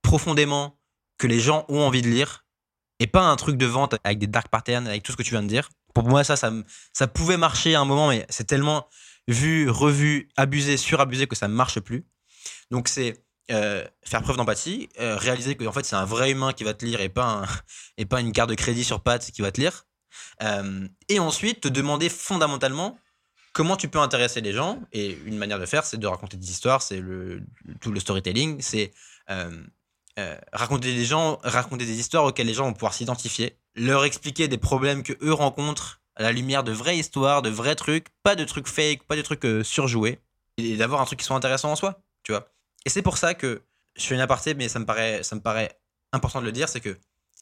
profondément 0.02 0.78
que 1.18 1.26
les 1.26 1.40
gens 1.40 1.64
ont 1.68 1.80
envie 1.80 2.02
de 2.02 2.08
lire 2.08 2.46
et 3.00 3.06
pas 3.06 3.22
un 3.22 3.36
truc 3.36 3.56
de 3.56 3.66
vente 3.66 3.96
avec 4.04 4.18
des 4.18 4.26
dark 4.26 4.48
patterns, 4.48 4.86
avec 4.86 5.02
tout 5.02 5.12
ce 5.12 5.16
que 5.16 5.22
tu 5.22 5.30
viens 5.30 5.42
de 5.42 5.48
dire. 5.48 5.68
Pour 5.94 6.04
moi, 6.04 6.24
ça, 6.24 6.36
ça, 6.36 7.06
pouvait 7.08 7.36
marcher 7.36 7.74
à 7.74 7.80
un 7.80 7.84
moment, 7.84 8.08
mais 8.08 8.26
c'est 8.28 8.46
tellement 8.46 8.88
vu, 9.26 9.68
revu, 9.68 10.28
abusé, 10.36 10.76
surabusé 10.76 11.26
que 11.26 11.36
ça 11.36 11.48
ne 11.48 11.54
marche 11.54 11.80
plus. 11.80 12.06
Donc 12.70 12.88
c'est 12.88 13.24
euh, 13.50 13.84
faire 14.04 14.22
preuve 14.22 14.36
d'empathie, 14.36 14.88
euh, 15.00 15.16
réaliser 15.16 15.54
que 15.54 15.64
en 15.64 15.72
fait 15.72 15.84
c'est 15.84 15.96
un 15.96 16.04
vrai 16.04 16.30
humain 16.30 16.52
qui 16.52 16.64
va 16.64 16.74
te 16.74 16.84
lire 16.84 17.00
et 17.00 17.08
pas, 17.08 17.44
et 17.96 18.04
pas 18.04 18.20
une 18.20 18.32
carte 18.32 18.50
de 18.50 18.54
crédit 18.54 18.84
sur 18.84 19.02
pattes 19.02 19.30
qui 19.30 19.42
va 19.42 19.50
te 19.52 19.60
lire. 19.60 19.86
Euh, 20.42 20.86
et 21.08 21.18
ensuite 21.18 21.60
te 21.60 21.68
demander 21.68 22.08
fondamentalement 22.08 22.98
comment 23.58 23.76
tu 23.76 23.88
peux 23.88 23.98
intéresser 23.98 24.40
les 24.40 24.52
gens 24.52 24.80
Et 24.92 25.18
une 25.26 25.36
manière 25.36 25.58
de 25.58 25.66
faire, 25.66 25.84
c'est 25.84 25.96
de 25.96 26.06
raconter 26.06 26.36
des 26.36 26.48
histoires, 26.48 26.80
c'est 26.80 27.00
le, 27.00 27.42
tout 27.80 27.90
le 27.90 27.98
storytelling, 27.98 28.60
c'est 28.60 28.92
euh, 29.30 29.50
euh, 30.16 30.38
raconter 30.52 30.94
des 30.94 31.04
gens, 31.04 31.40
raconter 31.42 31.84
des 31.84 31.98
histoires 31.98 32.22
auxquelles 32.22 32.46
les 32.46 32.54
gens 32.54 32.66
vont 32.66 32.72
pouvoir 32.72 32.94
s'identifier, 32.94 33.58
leur 33.74 34.04
expliquer 34.04 34.46
des 34.46 34.58
problèmes 34.58 35.02
que 35.02 35.12
eux 35.22 35.32
rencontrent 35.32 36.00
à 36.14 36.22
la 36.22 36.30
lumière 36.30 36.62
de 36.62 36.70
vraies 36.70 36.98
histoires, 36.98 37.42
de 37.42 37.50
vrais 37.50 37.74
trucs, 37.74 38.06
pas 38.22 38.36
de 38.36 38.44
trucs 38.44 38.68
fake, 38.68 39.02
pas 39.08 39.16
de 39.16 39.22
trucs 39.22 39.44
euh, 39.44 39.64
surjoués, 39.64 40.20
et 40.56 40.76
d'avoir 40.76 41.00
un 41.00 41.04
truc 41.04 41.18
qui 41.18 41.24
soit 41.24 41.36
intéressant 41.36 41.72
en 41.72 41.76
soi, 41.76 42.00
tu 42.22 42.30
vois. 42.30 42.52
Et 42.86 42.90
c'est 42.90 43.02
pour 43.02 43.18
ça 43.18 43.34
que 43.34 43.62
je 43.96 44.06
fais 44.06 44.14
une 44.14 44.20
aparté, 44.20 44.54
mais 44.54 44.68
ça 44.68 44.78
me 44.78 44.86
paraît, 44.86 45.24
ça 45.24 45.34
me 45.34 45.40
paraît 45.40 45.80
important 46.12 46.40
de 46.40 46.46
le 46.46 46.52
dire, 46.52 46.68
c'est 46.68 46.80
que 46.80 46.96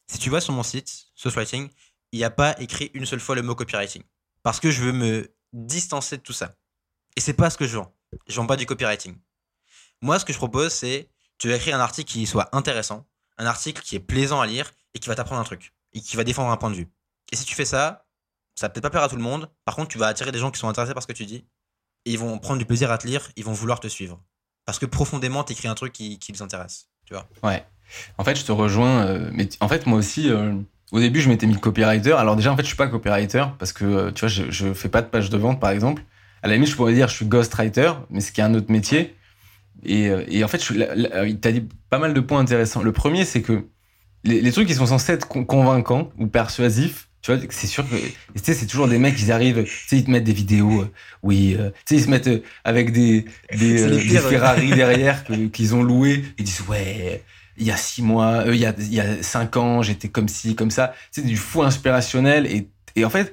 si 0.06 0.18
tu 0.18 0.30
vas 0.30 0.40
sur 0.40 0.54
mon 0.54 0.62
site, 0.62 1.08
Writing, 1.26 1.68
il 2.12 2.18
n'y 2.18 2.24
a 2.24 2.30
pas 2.30 2.58
écrit 2.58 2.90
une 2.94 3.04
seule 3.04 3.20
fois 3.20 3.34
le 3.34 3.42
mot 3.42 3.54
copywriting. 3.54 4.02
Parce 4.42 4.60
que 4.60 4.70
je 4.70 4.80
veux 4.80 4.92
me 4.92 5.35
distancer 5.56 6.18
de 6.18 6.22
tout 6.22 6.32
ça. 6.32 6.54
Et 7.16 7.20
c'est 7.20 7.32
pas 7.32 7.50
ce 7.50 7.56
que 7.56 7.66
je 7.66 7.78
vends. 7.78 7.94
Je 8.28 8.36
vends 8.36 8.46
pas 8.46 8.56
du 8.56 8.66
copywriting. 8.66 9.16
Moi, 10.02 10.18
ce 10.18 10.24
que 10.24 10.32
je 10.32 10.38
propose, 10.38 10.72
c'est 10.72 11.08
tu 11.38 11.48
vas 11.48 11.56
écrire 11.56 11.76
un 11.76 11.80
article 11.80 12.10
qui 12.10 12.26
soit 12.26 12.54
intéressant, 12.54 13.06
un 13.38 13.46
article 13.46 13.82
qui 13.82 13.96
est 13.96 14.00
plaisant 14.00 14.40
à 14.40 14.46
lire 14.46 14.72
et 14.94 14.98
qui 14.98 15.08
va 15.08 15.14
t'apprendre 15.14 15.40
un 15.40 15.44
truc 15.44 15.74
et 15.92 16.00
qui 16.00 16.16
va 16.16 16.24
défendre 16.24 16.50
un 16.50 16.56
point 16.56 16.70
de 16.70 16.76
vue. 16.76 16.88
Et 17.32 17.36
si 17.36 17.44
tu 17.44 17.54
fais 17.54 17.64
ça, 17.64 18.06
ça 18.54 18.68
peut-être 18.68 18.82
pas 18.82 18.90
plaire 18.90 19.02
à 19.02 19.08
tout 19.08 19.16
le 19.16 19.22
monde. 19.22 19.50
Par 19.64 19.74
contre, 19.76 19.88
tu 19.88 19.98
vas 19.98 20.06
attirer 20.06 20.32
des 20.32 20.38
gens 20.38 20.50
qui 20.50 20.58
sont 20.58 20.68
intéressés 20.68 20.94
par 20.94 21.02
ce 21.02 21.08
que 21.08 21.12
tu 21.12 21.26
dis 21.26 21.46
et 22.04 22.12
ils 22.12 22.18
vont 22.18 22.38
prendre 22.38 22.58
du 22.58 22.66
plaisir 22.66 22.90
à 22.90 22.98
te 22.98 23.06
lire, 23.06 23.30
ils 23.36 23.44
vont 23.44 23.52
vouloir 23.52 23.80
te 23.80 23.88
suivre. 23.88 24.22
Parce 24.64 24.78
que 24.78 24.86
profondément, 24.86 25.44
tu 25.44 25.52
écris 25.52 25.68
un 25.68 25.74
truc 25.74 25.92
qui, 25.92 26.18
qui 26.18 26.32
les 26.32 26.42
intéresse. 26.42 26.88
Tu 27.04 27.14
vois 27.14 27.28
Ouais. 27.42 27.66
En 28.18 28.24
fait, 28.24 28.36
je 28.36 28.44
te 28.44 28.52
rejoins. 28.52 29.06
Euh, 29.06 29.30
mais 29.32 29.48
en 29.60 29.68
fait, 29.68 29.86
moi 29.86 29.98
aussi, 29.98 30.30
euh, 30.30 30.54
au 30.92 31.00
début, 31.00 31.20
je 31.20 31.28
m'étais 31.28 31.46
mis 31.46 31.56
copywriter. 31.56 32.12
Alors 32.12 32.36
déjà, 32.36 32.52
en 32.52 32.56
fait, 32.56 32.62
je 32.62 32.68
suis 32.68 32.76
pas 32.76 32.86
copywriter 32.86 33.44
parce 33.58 33.72
que 33.72 33.84
euh, 33.84 34.10
tu 34.12 34.20
vois, 34.20 34.28
je, 34.28 34.44
je 34.50 34.72
fais 34.72 34.88
pas 34.88 35.02
de 35.02 35.08
page 35.08 35.30
de 35.30 35.36
vente, 35.36 35.60
par 35.60 35.70
exemple. 35.70 36.02
À 36.42 36.48
la 36.48 36.54
limite, 36.54 36.70
je 36.70 36.76
pourrais 36.76 36.94
dire 36.94 37.08
je 37.08 37.14
suis 37.14 37.26
ghostwriter, 37.26 37.92
mais 38.10 38.20
ce 38.20 38.30
qui 38.30 38.40
est 38.40 38.44
un 38.44 38.54
autre 38.54 38.70
métier. 38.70 39.16
Et, 39.84 40.08
euh, 40.08 40.24
et 40.28 40.44
en 40.44 40.48
fait, 40.48 40.58
tu 40.58 40.80
as 40.80 41.52
dit 41.52 41.64
pas 41.90 41.98
mal 41.98 42.14
de 42.14 42.20
points 42.20 42.40
intéressants. 42.40 42.82
Le 42.82 42.92
premier, 42.92 43.24
c'est 43.24 43.42
que 43.42 43.66
les, 44.24 44.52
trucs 44.52 44.68
qui 44.68 44.74
sont 44.74 44.86
censés 44.86 45.12
être 45.12 45.28
convaincants 45.28 46.10
ou 46.18 46.26
persuasifs, 46.26 47.08
tu 47.20 47.32
vois, 47.32 47.40
c'est 47.50 47.66
sûr 47.66 47.88
que 47.88 47.96
tu 47.96 48.40
sais, 48.42 48.54
c'est 48.54 48.66
toujours 48.66 48.88
des 48.88 48.98
mecs 48.98 49.16
qui 49.16 49.30
arrivent, 49.30 49.64
tu 49.64 49.88
sais, 49.88 49.98
ils 49.98 50.04
te 50.04 50.10
mettent 50.10 50.24
des 50.24 50.32
vidéos, 50.32 50.82
euh, 50.82 50.92
oui, 51.22 51.56
tu 51.84 51.94
sais, 51.94 52.00
ils 52.00 52.04
se 52.04 52.10
mettent 52.10 52.30
avec 52.64 52.92
des 52.92 53.24
des, 53.56 53.86
des 54.08 54.18
Ferrari 54.18 54.70
derrière 54.70 55.24
qu'ils 55.52 55.74
ont 55.74 55.82
loué, 55.82 56.24
ils 56.38 56.44
disent 56.44 56.62
ouais 56.68 57.22
il 57.58 57.66
y 57.66 57.70
a 57.70 57.76
six 57.76 58.02
mois, 58.02 58.44
euh, 58.46 58.54
il, 58.54 58.60
y 58.60 58.66
a, 58.66 58.74
il 58.78 58.94
y 58.94 59.00
a 59.00 59.22
cinq 59.22 59.56
ans, 59.56 59.82
j'étais 59.82 60.08
comme 60.08 60.28
ci, 60.28 60.54
comme 60.54 60.70
ça. 60.70 60.94
C'est 61.10 61.24
du 61.24 61.36
fou 61.36 61.62
inspirationnel. 61.62 62.46
Et, 62.46 62.68
et 62.96 63.04
en 63.04 63.10
fait, 63.10 63.32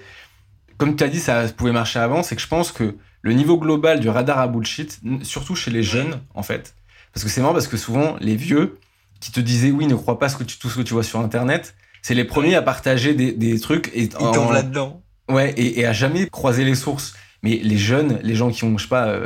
comme 0.77 0.95
tu 0.95 1.03
as 1.03 1.07
dit, 1.07 1.19
ça 1.19 1.47
pouvait 1.49 1.71
marcher 1.71 1.99
avant, 1.99 2.23
c'est 2.23 2.35
que 2.35 2.41
je 2.41 2.47
pense 2.47 2.71
que 2.71 2.95
le 3.21 3.33
niveau 3.33 3.57
global 3.57 3.99
du 3.99 4.09
radar 4.09 4.39
à 4.39 4.47
bullshit, 4.47 4.99
surtout 5.21 5.55
chez 5.55 5.71
les 5.71 5.83
jeunes, 5.83 6.21
en 6.33 6.43
fait, 6.43 6.75
parce 7.13 7.23
que 7.23 7.29
c'est 7.29 7.41
marrant 7.41 7.53
parce 7.53 7.67
que 7.67 7.77
souvent, 7.77 8.17
les 8.19 8.35
vieux 8.35 8.79
qui 9.19 9.31
te 9.31 9.39
disaient 9.39 9.71
oui, 9.71 9.87
ne 9.87 9.95
crois 9.95 10.19
pas 10.19 10.27
ce 10.27 10.35
que 10.35 10.43
tu, 10.43 10.57
tout 10.57 10.69
ce 10.69 10.77
que 10.77 10.81
tu 10.81 10.93
vois 10.93 11.03
sur 11.03 11.19
Internet, 11.19 11.75
c'est 12.01 12.15
les 12.15 12.25
premiers 12.25 12.55
à 12.55 12.61
partager 12.61 13.13
des, 13.13 13.31
des 13.31 13.59
trucs. 13.59 13.89
Et 13.93 14.03
Ils 14.03 14.09
tombent 14.09 14.51
là-dedans. 14.51 15.01
Ouais, 15.29 15.53
et, 15.55 15.79
et, 15.79 15.85
à 15.85 15.93
jamais 15.93 16.27
croiser 16.27 16.65
les 16.65 16.75
sources. 16.75 17.15
Mais 17.43 17.55
les 17.63 17.77
jeunes, 17.77 18.19
les 18.23 18.35
gens 18.35 18.49
qui 18.49 18.65
ont, 18.65 18.77
je 18.77 18.83
sais 18.83 18.89
pas, 18.89 19.17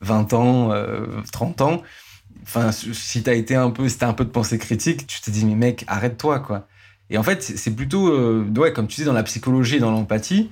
20 0.00 0.32
euh, 0.32 0.36
ans, 0.36 0.72
euh, 0.72 1.06
30 1.32 1.60
ans, 1.60 1.82
enfin, 2.42 2.72
si 2.72 3.22
t'as 3.22 3.34
été 3.34 3.54
un 3.54 3.70
peu, 3.70 3.88
si 3.88 3.98
t'as 3.98 4.08
un 4.08 4.12
peu 4.12 4.24
de 4.24 4.30
pensée 4.30 4.58
critique, 4.58 5.06
tu 5.06 5.20
te 5.20 5.30
dis, 5.30 5.44
mais 5.44 5.54
mec, 5.54 5.84
arrête-toi, 5.86 6.40
quoi. 6.40 6.66
Et 7.10 7.18
en 7.18 7.22
fait, 7.22 7.42
c'est 7.42 7.74
plutôt, 7.74 8.08
euh, 8.08 8.46
ouais, 8.56 8.72
comme 8.72 8.86
tu 8.86 9.00
dis, 9.00 9.04
dans 9.04 9.12
la 9.12 9.24
psychologie 9.24 9.76
et 9.76 9.80
dans 9.80 9.90
l'empathie, 9.90 10.50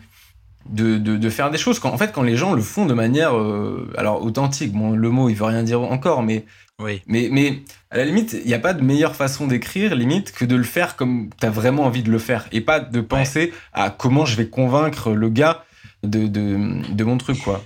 de, 0.69 0.99
de, 0.99 1.31
faire 1.31 1.51
des 1.51 1.59
choses. 1.59 1.79
Quand, 1.79 1.91
en 1.91 1.99
fait, 1.99 2.13
quand 2.13 2.23
les 2.23 2.37
gens 2.37 2.53
le 2.53 2.63
font 2.63 2.87
de 2.87 2.95
manière 2.95 3.37
euh, 3.37 3.91
alors 3.97 4.23
authentique, 4.23 4.73
bon, 4.73 4.91
le 4.91 5.11
mot 5.11 5.29
il 5.31 5.35
veut 5.35 5.45
rien 5.45 5.63
dire 5.63 5.81
encore, 5.81 6.23
mais 6.23 6.45
oui. 6.79 7.01
mais, 7.07 7.29
mais 7.33 7.63
à 7.91 7.97
la 7.97 8.05
limite, 8.05 8.35
il 8.35 8.47
n'y 8.47 8.55
a 8.55 8.59
pas 8.59 8.75
de 8.75 8.83
meilleure 8.83 9.17
façon 9.17 9.47
d'écrire, 9.47 9.95
limite, 9.95 10.33
que 10.33 10.45
de 10.45 10.57
le 10.57 10.65
faire 10.65 10.97
comme 10.97 11.31
tu 11.41 11.47
as 11.47 11.51
vraiment 11.51 11.85
envie 11.85 12.03
de 12.03 12.11
le 12.11 12.19
faire 12.19 12.47
et 12.53 12.61
pas 12.61 12.81
de 12.81 13.01
penser 13.01 13.53
à 13.73 13.91
comment 13.91 14.27
je 14.27 14.37
vais 14.37 14.49
convaincre 14.49 15.13
le 15.13 15.29
gars 15.31 15.65
de, 16.03 16.27
de, 16.27 16.93
de 16.93 17.05
mon 17.05 17.17
truc, 17.17 17.43
quoi. 17.43 17.65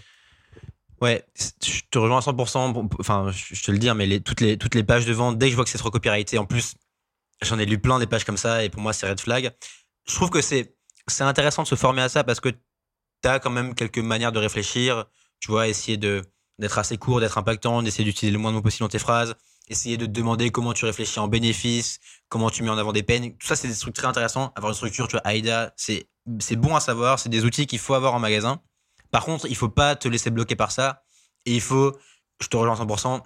Ouais, 1.03 1.27
je 1.37 1.81
te 1.91 1.99
rejoins 1.99 2.19
à 2.19 2.21
100%. 2.21 2.89
Enfin, 3.01 3.33
je 3.33 3.61
te 3.61 3.73
le 3.73 3.79
dis, 3.79 3.89
hein, 3.89 3.95
mais 3.95 4.07
les, 4.07 4.21
toutes, 4.21 4.41
les, 4.41 4.57
toutes 4.57 4.77
les 4.77 4.85
pages 4.85 5.05
de 5.05 5.13
vente, 5.13 5.37
dès 5.37 5.47
que 5.47 5.51
je 5.51 5.57
vois 5.57 5.65
que 5.65 5.71
c'est 5.71 5.77
trop 5.79 5.91
copyrighté, 5.91 6.39
en 6.39 6.47
plus, 6.47 6.75
j'en 7.43 7.59
ai 7.59 7.67
lu 7.67 7.81
plein 7.81 7.99
des 7.99 8.07
pages 8.07 8.23
comme 8.25 8.37
ça, 8.37 8.63
et 8.63 8.69
pour 8.69 8.81
moi, 8.81 8.93
c'est 8.93 9.09
red 9.09 9.19
flag. 9.19 9.53
Je 10.07 10.15
trouve 10.15 10.31
que 10.31 10.41
c'est 10.41 10.77
intéressant 11.19 11.65
de 11.65 11.69
se 11.69 11.75
former 11.75 12.03
à 12.03 12.09
ça 12.09 12.23
parce 12.23 12.39
que 12.39 12.51
tu 12.51 13.29
as 13.29 13.41
quand 13.41 13.51
même 13.51 13.75
quelques 13.75 13.99
manières 13.99 14.31
de 14.31 14.39
réfléchir. 14.39 15.07
Tu 15.41 15.51
vois, 15.51 15.67
essayer 15.67 15.97
d'être 15.97 16.79
assez 16.79 16.99
court, 16.99 17.19
d'être 17.19 17.37
impactant, 17.37 17.83
d'essayer 17.83 18.05
d'utiliser 18.05 18.33
le 18.33 18.39
moins 18.39 18.53
de 18.53 18.57
mots 18.57 18.63
possible 18.63 18.85
dans 18.85 18.89
tes 18.89 19.01
phrases, 19.01 19.35
essayer 19.69 19.97
de 19.97 20.07
te 20.07 20.11
demander 20.13 20.51
comment 20.51 20.73
tu 20.73 20.85
réfléchis 20.85 21.19
en 21.19 21.27
bénéfice, 21.27 21.99
comment 22.29 22.49
tu 22.49 22.63
mets 22.63 22.71
en 22.71 22.79
avant 22.79 22.93
des 22.93 23.03
peines. 23.03 23.37
Tout 23.37 23.47
ça, 23.49 23.57
c'est 23.57 23.67
des 23.67 23.75
trucs 23.75 23.95
très 23.95 24.07
intéressants. 24.07 24.53
Avoir 24.55 24.71
une 24.71 24.77
structure, 24.77 25.09
tu 25.09 25.17
vois, 25.17 25.29
AIDA, 25.29 25.75
c'est 25.77 26.07
bon 26.57 26.77
à 26.77 26.81
savoir. 26.81 27.19
C'est 27.19 27.29
des 27.29 27.45
outils 27.45 27.67
qu'il 27.67 27.81
faut 27.81 27.95
avoir 27.95 28.15
en 28.15 28.21
magasin. 28.21 28.63
Par 29.13 29.25
contre, 29.25 29.47
il 29.47 29.55
faut 29.55 29.69
pas 29.69 29.95
te 29.95 30.09
laisser 30.09 30.31
bloquer 30.31 30.57
par 30.57 30.73
ça. 30.73 31.05
Et 31.47 31.55
il 31.55 31.61
faut, 31.61 31.97
je 32.41 32.49
te 32.49 32.57
rejoins 32.57 32.75
100%, 32.75 33.23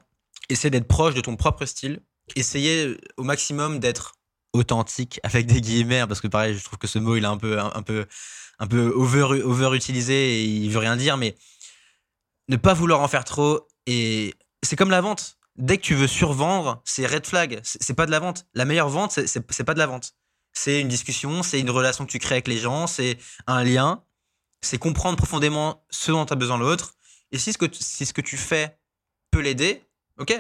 essayer 0.51 0.71
d'être 0.71 0.89
proche 0.89 1.15
de 1.15 1.23
ton 1.23 1.37
propre 1.37 1.65
style. 1.65 2.03
Essayer 2.35 2.99
au 3.17 3.23
maximum 3.23 3.79
d'être 3.79 4.17
authentique 4.53 5.21
avec 5.23 5.47
des 5.47 5.61
guillemets, 5.61 6.01
hein, 6.01 6.07
parce 6.09 6.21
que 6.21 6.27
pareil, 6.27 6.59
je 6.59 6.65
trouve 6.65 6.79
que 6.79 6.89
ce 6.89 6.99
mot, 6.99 7.15
il 7.17 7.23
est 7.23 7.29
un 7.29 7.37
peu, 7.37 7.61
un, 7.61 7.83
peu, 7.83 8.07
un 8.59 8.67
peu 8.67 8.93
over, 8.97 9.43
over 9.43 9.77
utilisé 9.77 10.41
et 10.41 10.45
il 10.45 10.69
veut 10.71 10.81
rien 10.81 10.97
dire, 10.97 11.17
mais 11.17 11.37
ne 12.49 12.57
pas 12.57 12.75
vouloir 12.75 13.01
en 13.01 13.07
faire 13.07 13.25
trop. 13.25 13.69
Et 13.87 14.35
c'est 14.65 14.75
comme 14.75 14.91
la 14.91 15.01
vente. 15.01 15.39
Dès 15.55 15.79
que 15.79 15.83
tu 15.83 15.95
veux 15.95 16.09
survendre, 16.09 16.83
c'est 16.85 17.07
red 17.07 17.27
flag. 17.27 17.61
C'est 17.63 17.95
pas 17.95 18.07
de 18.07 18.11
la 18.11 18.19
vente. 18.19 18.47
La 18.55 18.65
meilleure 18.65 18.89
vente, 18.89 19.13
c'est 19.13 19.65
pas 19.65 19.75
de 19.75 19.79
la 19.79 19.87
vente. 19.87 20.15
C'est 20.53 20.81
une 20.81 20.89
discussion, 20.89 21.45
c'est 21.45 21.61
une 21.61 21.71
relation 21.71 22.05
que 22.05 22.11
tu 22.11 22.19
crées 22.19 22.37
avec 22.37 22.49
les 22.49 22.59
gens, 22.59 22.87
c'est 22.87 23.19
un 23.47 23.63
lien 23.63 24.03
c'est 24.61 24.79
comprendre 24.79 25.17
profondément 25.17 25.85
ce 25.91 26.13
dont 26.13 26.27
tu 26.27 26.33
as 26.33 26.37
besoin 26.37 26.59
l'autre. 26.59 26.95
Et 27.33 27.39
si 27.39 27.53
ce, 27.53 27.59
que, 27.59 27.67
si 27.73 28.07
ce 28.07 28.13
que 28.13 28.21
tu 28.21 28.37
fais 28.37 28.79
peut 29.31 29.41
l'aider, 29.41 29.83
ok, 30.19 30.35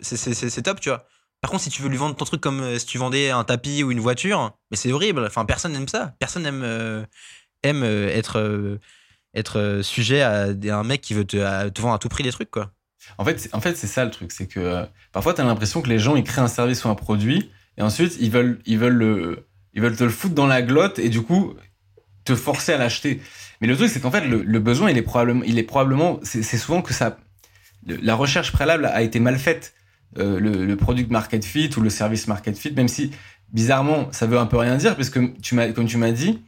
c'est 0.00 0.62
top, 0.62 0.80
tu 0.80 0.88
vois. 0.88 1.06
Par 1.40 1.50
contre, 1.50 1.62
si 1.62 1.70
tu 1.70 1.82
veux 1.82 1.88
lui 1.88 1.96
vendre 1.96 2.16
ton 2.16 2.24
truc 2.24 2.40
comme 2.40 2.60
euh, 2.60 2.78
si 2.78 2.86
tu 2.86 2.98
vendais 2.98 3.30
un 3.30 3.44
tapis 3.44 3.82
ou 3.82 3.90
une 3.90 4.00
voiture, 4.00 4.56
mais 4.70 4.76
c'est 4.76 4.92
horrible. 4.92 5.24
Enfin, 5.26 5.44
personne 5.44 5.72
n'aime 5.72 5.88
ça. 5.88 6.14
Personne 6.18 6.46
aime, 6.46 6.62
euh, 6.64 7.04
aime 7.62 7.82
euh, 7.82 8.08
être, 8.08 8.78
être 9.34 9.80
sujet 9.82 10.22
à, 10.22 10.46
un 10.48 10.82
mec 10.82 11.02
qui 11.02 11.14
veut 11.14 11.24
te, 11.24 11.68
te, 11.68 11.80
vendre 11.80 11.94
à 11.94 11.98
tout 11.98 12.08
prix 12.08 12.24
des 12.24 12.32
trucs, 12.32 12.50
quoi. 12.50 12.72
En 13.18 13.24
fait, 13.24 13.48
en 13.52 13.60
fait 13.60 13.76
c'est 13.76 13.86
ça 13.86 14.04
le 14.04 14.10
truc. 14.10 14.32
C'est 14.32 14.48
que 14.48 14.86
parfois, 15.12 15.34
tu 15.34 15.40
as 15.40 15.44
l'impression 15.44 15.82
que 15.82 15.88
les 15.88 15.98
gens, 15.98 16.16
ils 16.16 16.24
créent 16.24 16.40
un 16.40 16.48
service 16.48 16.84
ou 16.84 16.88
un 16.88 16.94
produit, 16.94 17.50
et 17.78 17.82
ensuite, 17.82 18.16
ils 18.18 18.30
veulent, 18.30 18.60
ils 18.66 18.78
veulent, 18.78 18.94
le, 18.94 19.46
ils 19.74 19.82
veulent 19.82 19.96
te 19.96 20.04
le 20.04 20.10
foutre 20.10 20.34
dans 20.34 20.46
la 20.46 20.62
glotte, 20.62 20.98
et 20.98 21.10
du 21.10 21.22
coup, 21.22 21.54
te 22.26 22.34
forcer 22.34 22.74
à 22.74 22.76
l'acheter. 22.76 23.22
Mais 23.60 23.66
le 23.66 23.76
truc, 23.76 23.88
c'est 23.88 24.00
qu'en 24.00 24.10
fait, 24.10 24.26
le, 24.26 24.58
besoin, 24.58 24.90
il 24.90 24.98
est 24.98 25.02
probablement, 25.02 25.42
il 25.44 25.58
est 25.58 25.62
probablement, 25.62 26.20
c'est 26.22 26.42
souvent 26.42 26.82
que 26.82 26.92
ça, 26.92 27.16
la 27.86 28.14
recherche 28.14 28.52
préalable 28.52 28.84
a 28.84 29.00
été 29.00 29.18
mal 29.18 29.38
faite. 29.38 29.72
Euh, 30.18 30.38
le, 30.40 30.76
product 30.76 31.10
market 31.10 31.44
fit 31.44 31.70
ou 31.76 31.80
le 31.80 31.90
service 31.90 32.26
market 32.26 32.56
fit, 32.56 32.72
même 32.72 32.88
si 32.88 33.10
bizarrement, 33.52 34.08
ça 34.12 34.26
veut 34.26 34.38
un 34.38 34.46
peu 34.46 34.56
rien 34.56 34.76
dire, 34.76 34.96
parce 34.96 35.10
que 35.10 35.32
tu 35.40 35.54
m'as, 35.54 35.72
comme 35.72 35.86
tu 35.86 35.98
m'as 35.98 36.12
dit, 36.12 36.42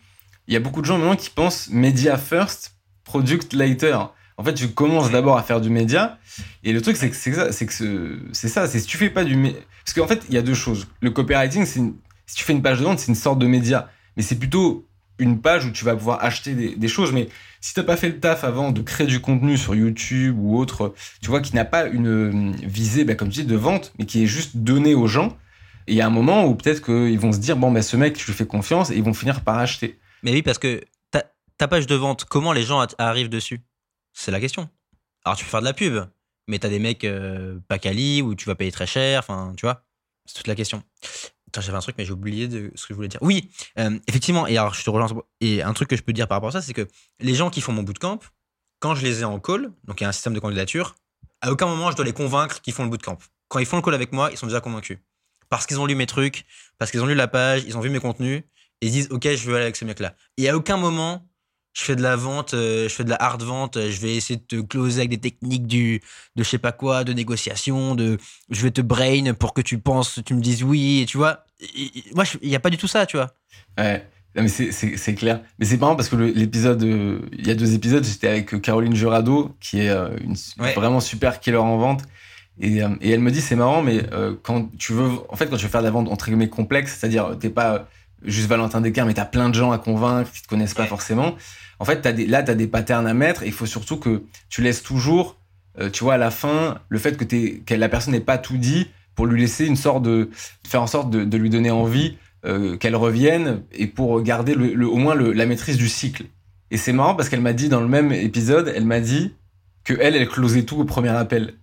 il 0.46 0.54
y 0.54 0.56
a 0.56 0.60
beaucoup 0.60 0.80
de 0.80 0.86
gens 0.86 0.96
maintenant 0.96 1.16
qui 1.16 1.30
pensent 1.30 1.68
media 1.70 2.16
first, 2.16 2.74
product 3.04 3.52
later. 3.52 4.12
En 4.38 4.44
fait, 4.44 4.54
tu 4.54 4.68
commences 4.68 5.10
d'abord 5.10 5.36
à 5.36 5.42
faire 5.42 5.60
du 5.60 5.68
média, 5.70 6.18
et 6.64 6.72
le 6.72 6.80
truc, 6.80 6.96
c'est 6.96 7.10
que 7.10 7.16
c'est 7.16 7.32
ça, 7.32 7.52
c'est 7.52 7.66
que 7.66 8.20
c'est 8.32 8.48
ça, 8.48 8.66
c'est 8.66 8.78
si 8.80 8.86
tu 8.86 8.96
fais 8.96 9.10
pas 9.10 9.24
du 9.24 9.36
parce 9.84 9.94
qu'en 9.94 10.06
fait, 10.06 10.22
il 10.28 10.34
y 10.34 10.38
a 10.38 10.42
deux 10.42 10.54
choses. 10.54 10.86
Le 11.02 11.10
copywriting, 11.10 11.64
c'est 11.66 11.80
si 12.26 12.36
tu 12.36 12.44
fais 12.44 12.52
une 12.52 12.62
page 12.62 12.78
de 12.78 12.84
vente, 12.84 13.00
c'est 13.00 13.08
une 13.08 13.14
sorte 13.14 13.38
de 13.38 13.46
média, 13.46 13.90
mais 14.16 14.22
c'est 14.22 14.36
plutôt 14.38 14.87
une 15.18 15.40
page 15.40 15.66
où 15.66 15.70
tu 15.70 15.84
vas 15.84 15.96
pouvoir 15.96 16.22
acheter 16.22 16.54
des, 16.54 16.88
choses. 16.88 17.12
Mais 17.12 17.28
si 17.60 17.74
tu 17.74 17.80
n'as 17.80 17.86
pas 17.86 17.96
fait 17.96 18.08
le 18.08 18.20
taf 18.20 18.44
avant 18.44 18.70
de 18.70 18.82
créer 18.82 19.06
du 19.06 19.20
contenu 19.20 19.56
sur 19.56 19.74
YouTube 19.74 20.36
ou 20.38 20.58
autre, 20.58 20.94
tu 21.20 21.28
vois, 21.28 21.40
qui 21.40 21.54
n'a 21.54 21.64
pas 21.64 21.86
une 21.86 22.54
visée, 22.64 23.04
bah, 23.04 23.14
comme 23.14 23.28
tu 23.28 23.40
dis, 23.40 23.46
de 23.46 23.56
vente, 23.56 23.92
mais 23.98 24.06
qui 24.06 24.22
est 24.22 24.26
juste 24.26 24.56
donné 24.56 24.94
aux 24.94 25.06
gens, 25.06 25.36
il 25.86 25.94
y 25.94 26.00
a 26.00 26.06
un 26.06 26.10
moment 26.10 26.44
où 26.46 26.54
peut-être 26.54 26.82
qu'ils 26.82 27.18
vont 27.18 27.32
se 27.32 27.38
dire, 27.38 27.56
bon, 27.56 27.72
bah, 27.72 27.82
ce 27.82 27.96
mec, 27.96 28.18
je 28.20 28.26
lui 28.26 28.32
fais 28.32 28.46
confiance, 28.46 28.90
et 28.90 28.96
ils 28.96 29.02
vont 29.02 29.14
finir 29.14 29.42
par 29.42 29.58
acheter. 29.58 29.98
Mais 30.22 30.32
oui, 30.32 30.42
parce 30.42 30.58
que 30.58 30.82
ta, 31.10 31.68
page 31.68 31.86
de 31.86 31.94
vente, 31.96 32.24
comment 32.24 32.52
les 32.52 32.62
gens 32.62 32.86
arrivent 32.98 33.28
dessus? 33.28 33.60
C'est 34.12 34.30
la 34.30 34.40
question. 34.40 34.68
Alors, 35.24 35.36
tu 35.36 35.44
peux 35.44 35.50
faire 35.50 35.60
de 35.60 35.64
la 35.64 35.72
pub, 35.72 36.04
mais 36.46 36.58
tu 36.58 36.66
as 36.66 36.70
des 36.70 36.78
mecs 36.78 37.04
euh, 37.04 37.58
pas 37.66 37.78
quali, 37.78 38.22
où 38.22 38.34
tu 38.34 38.46
vas 38.46 38.54
payer 38.54 38.70
très 38.70 38.86
cher, 38.86 39.18
enfin, 39.20 39.54
tu 39.56 39.66
vois, 39.66 39.84
c'est 40.24 40.34
toute 40.34 40.46
la 40.46 40.54
question 40.54 40.82
j'avais 41.56 41.76
un 41.76 41.80
truc, 41.80 41.96
mais 41.98 42.04
j'ai 42.04 42.12
oublié 42.12 42.48
de 42.48 42.70
ce 42.74 42.82
que 42.86 42.88
je 42.90 42.94
voulais 42.94 43.08
dire. 43.08 43.20
Oui, 43.22 43.50
euh, 43.78 43.98
effectivement. 44.06 44.46
Et 44.46 44.56
alors, 44.58 44.74
je 44.74 44.84
te 44.84 44.90
relance. 44.90 45.12
Et 45.40 45.62
un 45.62 45.72
truc 45.72 45.88
que 45.88 45.96
je 45.96 46.02
peux 46.02 46.12
dire 46.12 46.28
par 46.28 46.36
rapport 46.36 46.50
à 46.50 46.52
ça, 46.52 46.62
c'est 46.62 46.74
que 46.74 46.86
les 47.20 47.34
gens 47.34 47.50
qui 47.50 47.60
font 47.60 47.72
mon 47.72 47.82
bootcamp, 47.82 48.20
quand 48.80 48.94
je 48.94 49.02
les 49.02 49.20
ai 49.20 49.24
en 49.24 49.40
call, 49.40 49.72
donc 49.84 50.00
il 50.00 50.04
y 50.04 50.06
a 50.06 50.08
un 50.08 50.12
système 50.12 50.34
de 50.34 50.40
candidature, 50.40 50.94
à 51.40 51.50
aucun 51.50 51.66
moment 51.66 51.90
je 51.90 51.96
dois 51.96 52.04
les 52.04 52.12
convaincre 52.12 52.60
qu'ils 52.60 52.72
font 52.72 52.84
le 52.84 52.90
bootcamp. 52.90 53.18
Quand 53.48 53.58
ils 53.58 53.66
font 53.66 53.76
le 53.76 53.82
call 53.82 53.94
avec 53.94 54.12
moi, 54.12 54.30
ils 54.30 54.36
sont 54.36 54.46
déjà 54.46 54.60
convaincus. 54.60 54.98
Parce 55.48 55.66
qu'ils 55.66 55.80
ont 55.80 55.86
lu 55.86 55.94
mes 55.94 56.06
trucs, 56.06 56.44
parce 56.78 56.90
qu'ils 56.90 57.02
ont 57.02 57.06
lu 57.06 57.14
la 57.14 57.28
page, 57.28 57.64
ils 57.66 57.76
ont 57.76 57.80
vu 57.80 57.90
mes 57.90 58.00
contenus, 58.00 58.42
et 58.80 58.86
ils 58.86 58.92
disent, 58.92 59.08
OK, 59.10 59.26
je 59.26 59.46
veux 59.48 59.54
aller 59.54 59.64
avec 59.64 59.76
ce 59.76 59.84
mec-là. 59.84 60.14
Et 60.36 60.48
à 60.48 60.56
aucun 60.56 60.76
moment, 60.76 61.27
je 61.78 61.84
fais 61.84 61.96
de 61.96 62.02
la 62.02 62.16
vente, 62.16 62.54
euh, 62.54 62.88
je 62.88 62.94
fais 62.94 63.04
de 63.04 63.10
la 63.10 63.16
hard 63.20 63.42
vente, 63.42 63.76
euh, 63.76 63.90
je 63.90 64.00
vais 64.00 64.16
essayer 64.16 64.36
de 64.36 64.44
te 64.44 64.60
closer 64.60 64.98
avec 64.98 65.10
des 65.10 65.18
techniques 65.18 65.66
du, 65.66 66.02
de 66.34 66.42
je 66.42 66.48
sais 66.48 66.58
pas 66.58 66.72
quoi, 66.72 67.04
de 67.04 67.12
négociation, 67.12 67.94
de 67.94 68.18
je 68.50 68.62
vais 68.62 68.72
te 68.72 68.80
brain 68.80 69.32
pour 69.34 69.54
que 69.54 69.60
tu 69.60 69.78
penses, 69.78 70.18
tu 70.24 70.34
me 70.34 70.40
dises 70.40 70.64
oui, 70.64 71.02
et 71.02 71.06
tu 71.06 71.18
vois. 71.18 71.44
moi, 72.14 72.24
il 72.42 72.48
n'y 72.48 72.56
a 72.56 72.60
pas 72.60 72.70
du 72.70 72.78
tout 72.78 72.88
ça, 72.88 73.06
tu 73.06 73.16
vois. 73.16 73.30
Ouais. 73.78 74.04
mais 74.34 74.48
c'est 74.48 75.14
clair. 75.14 75.40
Mais 75.60 75.66
c'est 75.66 75.76
marrant 75.76 75.94
parce 75.94 76.08
que 76.08 76.16
l'épisode, 76.16 76.82
euh, 76.82 77.20
il 77.32 77.46
y 77.46 77.50
a 77.52 77.54
deux 77.54 77.74
épisodes, 77.74 78.04
j'étais 78.04 78.28
avec 78.28 78.60
Caroline 78.60 78.96
Jurado, 78.96 79.54
qui 79.60 79.78
est 79.78 79.90
une, 79.90 80.34
vraiment 80.74 81.00
super 81.00 81.38
killer 81.38 81.58
en 81.58 81.78
vente. 81.78 82.02
Et, 82.60 82.78
et 82.78 83.10
elle 83.10 83.20
me 83.20 83.30
dit, 83.30 83.40
c'est 83.40 83.54
marrant, 83.54 83.82
mais 83.82 84.02
quand 84.42 84.76
tu 84.78 84.94
veux, 84.94 85.10
en 85.28 85.36
fait, 85.36 85.46
quand 85.46 85.56
tu 85.56 85.62
veux 85.62 85.70
faire 85.70 85.82
de 85.82 85.86
la 85.86 85.92
vente 85.92 86.08
entre 86.08 86.26
guillemets 86.26 86.48
complexe, 86.48 86.96
c'est-à-dire, 86.98 87.36
t'es 87.38 87.50
pas 87.50 87.88
juste 88.22 88.48
Valentin 88.48 88.80
Descartes, 88.80 89.08
mais 89.08 89.14
tu 89.14 89.20
as 89.20 89.26
plein 89.26 89.48
de 89.48 89.54
gens 89.54 89.72
à 89.72 89.78
convaincre 89.78 90.30
qui 90.32 90.42
te 90.42 90.48
connaissent 90.48 90.74
pas 90.74 90.86
forcément. 90.86 91.36
En 91.78 91.84
fait, 91.84 92.04
as 92.06 92.12
des, 92.12 92.26
là, 92.26 92.42
tu 92.42 92.50
as 92.50 92.54
des 92.54 92.66
patterns 92.66 93.06
à 93.06 93.14
mettre 93.14 93.42
et 93.42 93.46
il 93.46 93.52
faut 93.52 93.66
surtout 93.66 93.98
que 93.98 94.22
tu 94.48 94.62
laisses 94.62 94.82
toujours, 94.82 95.36
euh, 95.78 95.90
tu 95.90 96.04
vois, 96.04 96.14
à 96.14 96.18
la 96.18 96.30
fin, 96.30 96.78
le 96.88 96.98
fait 96.98 97.16
que, 97.16 97.24
que 97.24 97.74
la 97.74 97.88
personne 97.88 98.12
n'ait 98.12 98.20
pas 98.20 98.38
tout 98.38 98.56
dit 98.56 98.88
pour 99.14 99.26
lui 99.26 99.40
laisser 99.40 99.66
une 99.66 99.76
sorte 99.76 100.02
de. 100.02 100.30
faire 100.66 100.82
en 100.82 100.86
sorte 100.86 101.10
de, 101.10 101.36
lui 101.36 101.50
donner 101.50 101.70
envie 101.70 102.16
euh, 102.44 102.76
qu'elle 102.76 102.96
revienne 102.96 103.62
et 103.72 103.86
pour 103.86 104.22
garder 104.22 104.54
le, 104.54 104.86
au 104.88 104.96
moins 104.96 105.14
la 105.14 105.46
maîtrise 105.46 105.76
du 105.76 105.88
cycle. 105.88 106.26
Et 106.70 106.76
c'est 106.76 106.92
marrant 106.92 107.14
parce 107.14 107.28
qu'elle 107.28 107.40
m'a 107.40 107.52
dit 107.52 107.68
dans 107.68 107.80
le 107.80 107.88
même 107.88 108.12
épisode, 108.12 108.72
elle 108.74 108.84
m'a 108.84 109.00
dit 109.00 109.34
que 109.84 109.94
elle, 110.00 110.16
elle 110.16 110.28
closait 110.28 110.64
tout 110.64 110.78
au 110.78 110.84
premier 110.84 111.08
appel. 111.08 111.54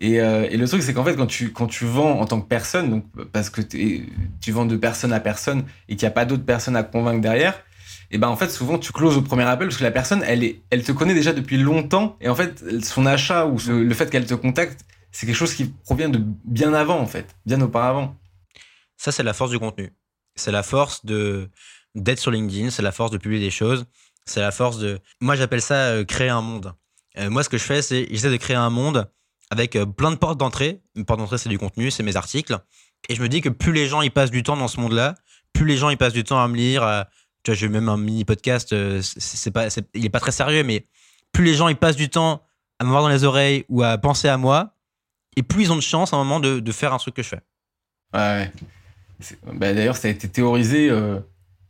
Et, 0.00 0.20
euh, 0.20 0.46
et, 0.48 0.56
le 0.56 0.68
truc, 0.68 0.82
c'est 0.82 0.94
qu'en 0.94 1.04
fait, 1.04 1.16
quand 1.16 1.26
tu, 1.26 1.52
quand 1.52 1.66
tu 1.66 1.84
vends 1.84 2.20
en 2.20 2.24
tant 2.24 2.40
que 2.40 2.46
personne, 2.46 2.90
donc 2.90 3.04
parce 3.32 3.50
que 3.50 3.60
tu 3.60 4.52
vends 4.52 4.66
de 4.66 4.76
personne 4.76 5.12
à 5.12 5.20
personne 5.20 5.64
et 5.88 5.96
qu'il 5.96 6.06
n'y 6.06 6.12
a 6.12 6.14
pas 6.14 6.24
d'autres 6.24 6.44
personnes 6.44 6.76
à 6.76 6.84
convaincre 6.84 7.20
derrière, 7.20 7.62
et 8.10 8.18
ben 8.18 8.28
en 8.28 8.36
fait, 8.36 8.48
souvent, 8.48 8.78
tu 8.78 8.92
closes 8.92 9.16
au 9.16 9.22
premier 9.22 9.42
appel 9.42 9.68
parce 9.68 9.76
que 9.76 9.84
la 9.84 9.90
personne, 9.90 10.22
elle, 10.26 10.42
est, 10.42 10.62
elle 10.70 10.82
te 10.82 10.92
connaît 10.92 11.14
déjà 11.14 11.32
depuis 11.32 11.58
longtemps. 11.58 12.16
Et 12.20 12.28
en 12.28 12.34
fait, 12.34 12.64
son 12.82 13.04
achat 13.04 13.46
ou 13.46 13.58
le 13.68 13.94
fait 13.94 14.08
qu'elle 14.08 14.24
te 14.24 14.34
contacte, 14.34 14.84
c'est 15.12 15.26
quelque 15.26 15.36
chose 15.36 15.54
qui 15.54 15.66
provient 15.84 16.08
de 16.08 16.20
bien 16.44 16.72
avant, 16.72 16.98
en 16.98 17.06
fait, 17.06 17.34
bien 17.44 17.60
auparavant. 17.60 18.16
Ça, 18.96 19.12
c'est 19.12 19.22
la 19.22 19.34
force 19.34 19.50
du 19.50 19.58
contenu. 19.58 19.92
C'est 20.36 20.52
la 20.52 20.62
force 20.62 21.04
de 21.04 21.50
d'être 21.94 22.18
sur 22.18 22.30
LinkedIn, 22.30 22.70
c'est 22.70 22.82
la 22.82 22.92
force 22.92 23.10
de 23.10 23.18
publier 23.18 23.40
des 23.40 23.50
choses, 23.50 23.86
c'est 24.24 24.40
la 24.40 24.52
force 24.52 24.78
de. 24.78 25.00
Moi, 25.20 25.34
j'appelle 25.36 25.62
ça 25.62 25.88
euh, 25.88 26.04
créer 26.04 26.28
un 26.28 26.42
monde. 26.42 26.72
Euh, 27.18 27.28
moi, 27.28 27.42
ce 27.42 27.48
que 27.48 27.58
je 27.58 27.64
fais, 27.64 27.82
c'est 27.82 28.06
j'essaie 28.10 28.30
de 28.30 28.36
créer 28.36 28.56
un 28.56 28.70
monde 28.70 29.10
avec 29.50 29.76
euh, 29.76 29.86
plein 29.86 30.10
de 30.10 30.16
portes 30.16 30.38
d'entrée. 30.38 30.80
Une 30.94 31.04
porte 31.04 31.20
d'entrée, 31.20 31.38
c'est 31.38 31.48
du 31.48 31.58
contenu, 31.58 31.90
c'est 31.90 32.02
mes 32.02 32.16
articles. 32.16 32.58
Et 33.08 33.14
je 33.14 33.22
me 33.22 33.28
dis 33.28 33.40
que 33.40 33.48
plus 33.48 33.72
les 33.72 33.86
gens 33.86 34.02
y 34.02 34.10
passent 34.10 34.30
du 34.30 34.42
temps 34.42 34.56
dans 34.56 34.68
ce 34.68 34.80
monde-là, 34.80 35.14
plus 35.52 35.66
les 35.66 35.76
gens 35.76 35.90
y 35.90 35.96
passent 35.96 36.12
du 36.12 36.24
temps 36.24 36.42
à 36.42 36.48
me 36.48 36.56
lire. 36.56 36.82
À... 36.82 37.08
Tu 37.42 37.50
vois, 37.50 37.56
j'ai 37.56 37.68
même 37.68 37.88
un 37.88 37.96
mini 37.96 38.24
podcast, 38.24 38.72
euh, 38.72 39.00
c'est 39.02 39.50
pas, 39.50 39.68
il 39.94 40.04
est 40.04 40.10
pas 40.10 40.20
très 40.20 40.32
sérieux, 40.32 40.64
mais 40.64 40.86
plus 41.32 41.44
les 41.44 41.54
gens 41.54 41.68
y 41.68 41.74
passent 41.74 41.96
du 41.96 42.10
temps 42.10 42.42
à 42.78 42.84
me 42.84 42.90
voir 42.90 43.02
dans 43.02 43.08
les 43.08 43.24
oreilles 43.24 43.64
ou 43.68 43.82
à 43.82 43.96
penser 43.98 44.28
à 44.28 44.36
moi, 44.36 44.74
et 45.36 45.42
plus 45.42 45.64
ils 45.64 45.72
ont 45.72 45.76
de 45.76 45.80
chance 45.80 46.12
à 46.12 46.16
un 46.16 46.20
moment 46.20 46.40
de, 46.40 46.60
de 46.60 46.72
faire 46.72 46.92
un 46.92 46.98
truc 46.98 47.14
que 47.14 47.22
je 47.22 47.28
fais. 47.28 47.40
Ouais. 48.12 48.52
Bah, 49.52 49.72
D'ailleurs, 49.72 49.96
ça 49.96 50.08
a 50.08 50.10
été 50.10 50.28
théorisé. 50.28 50.90
Euh, 50.90 51.20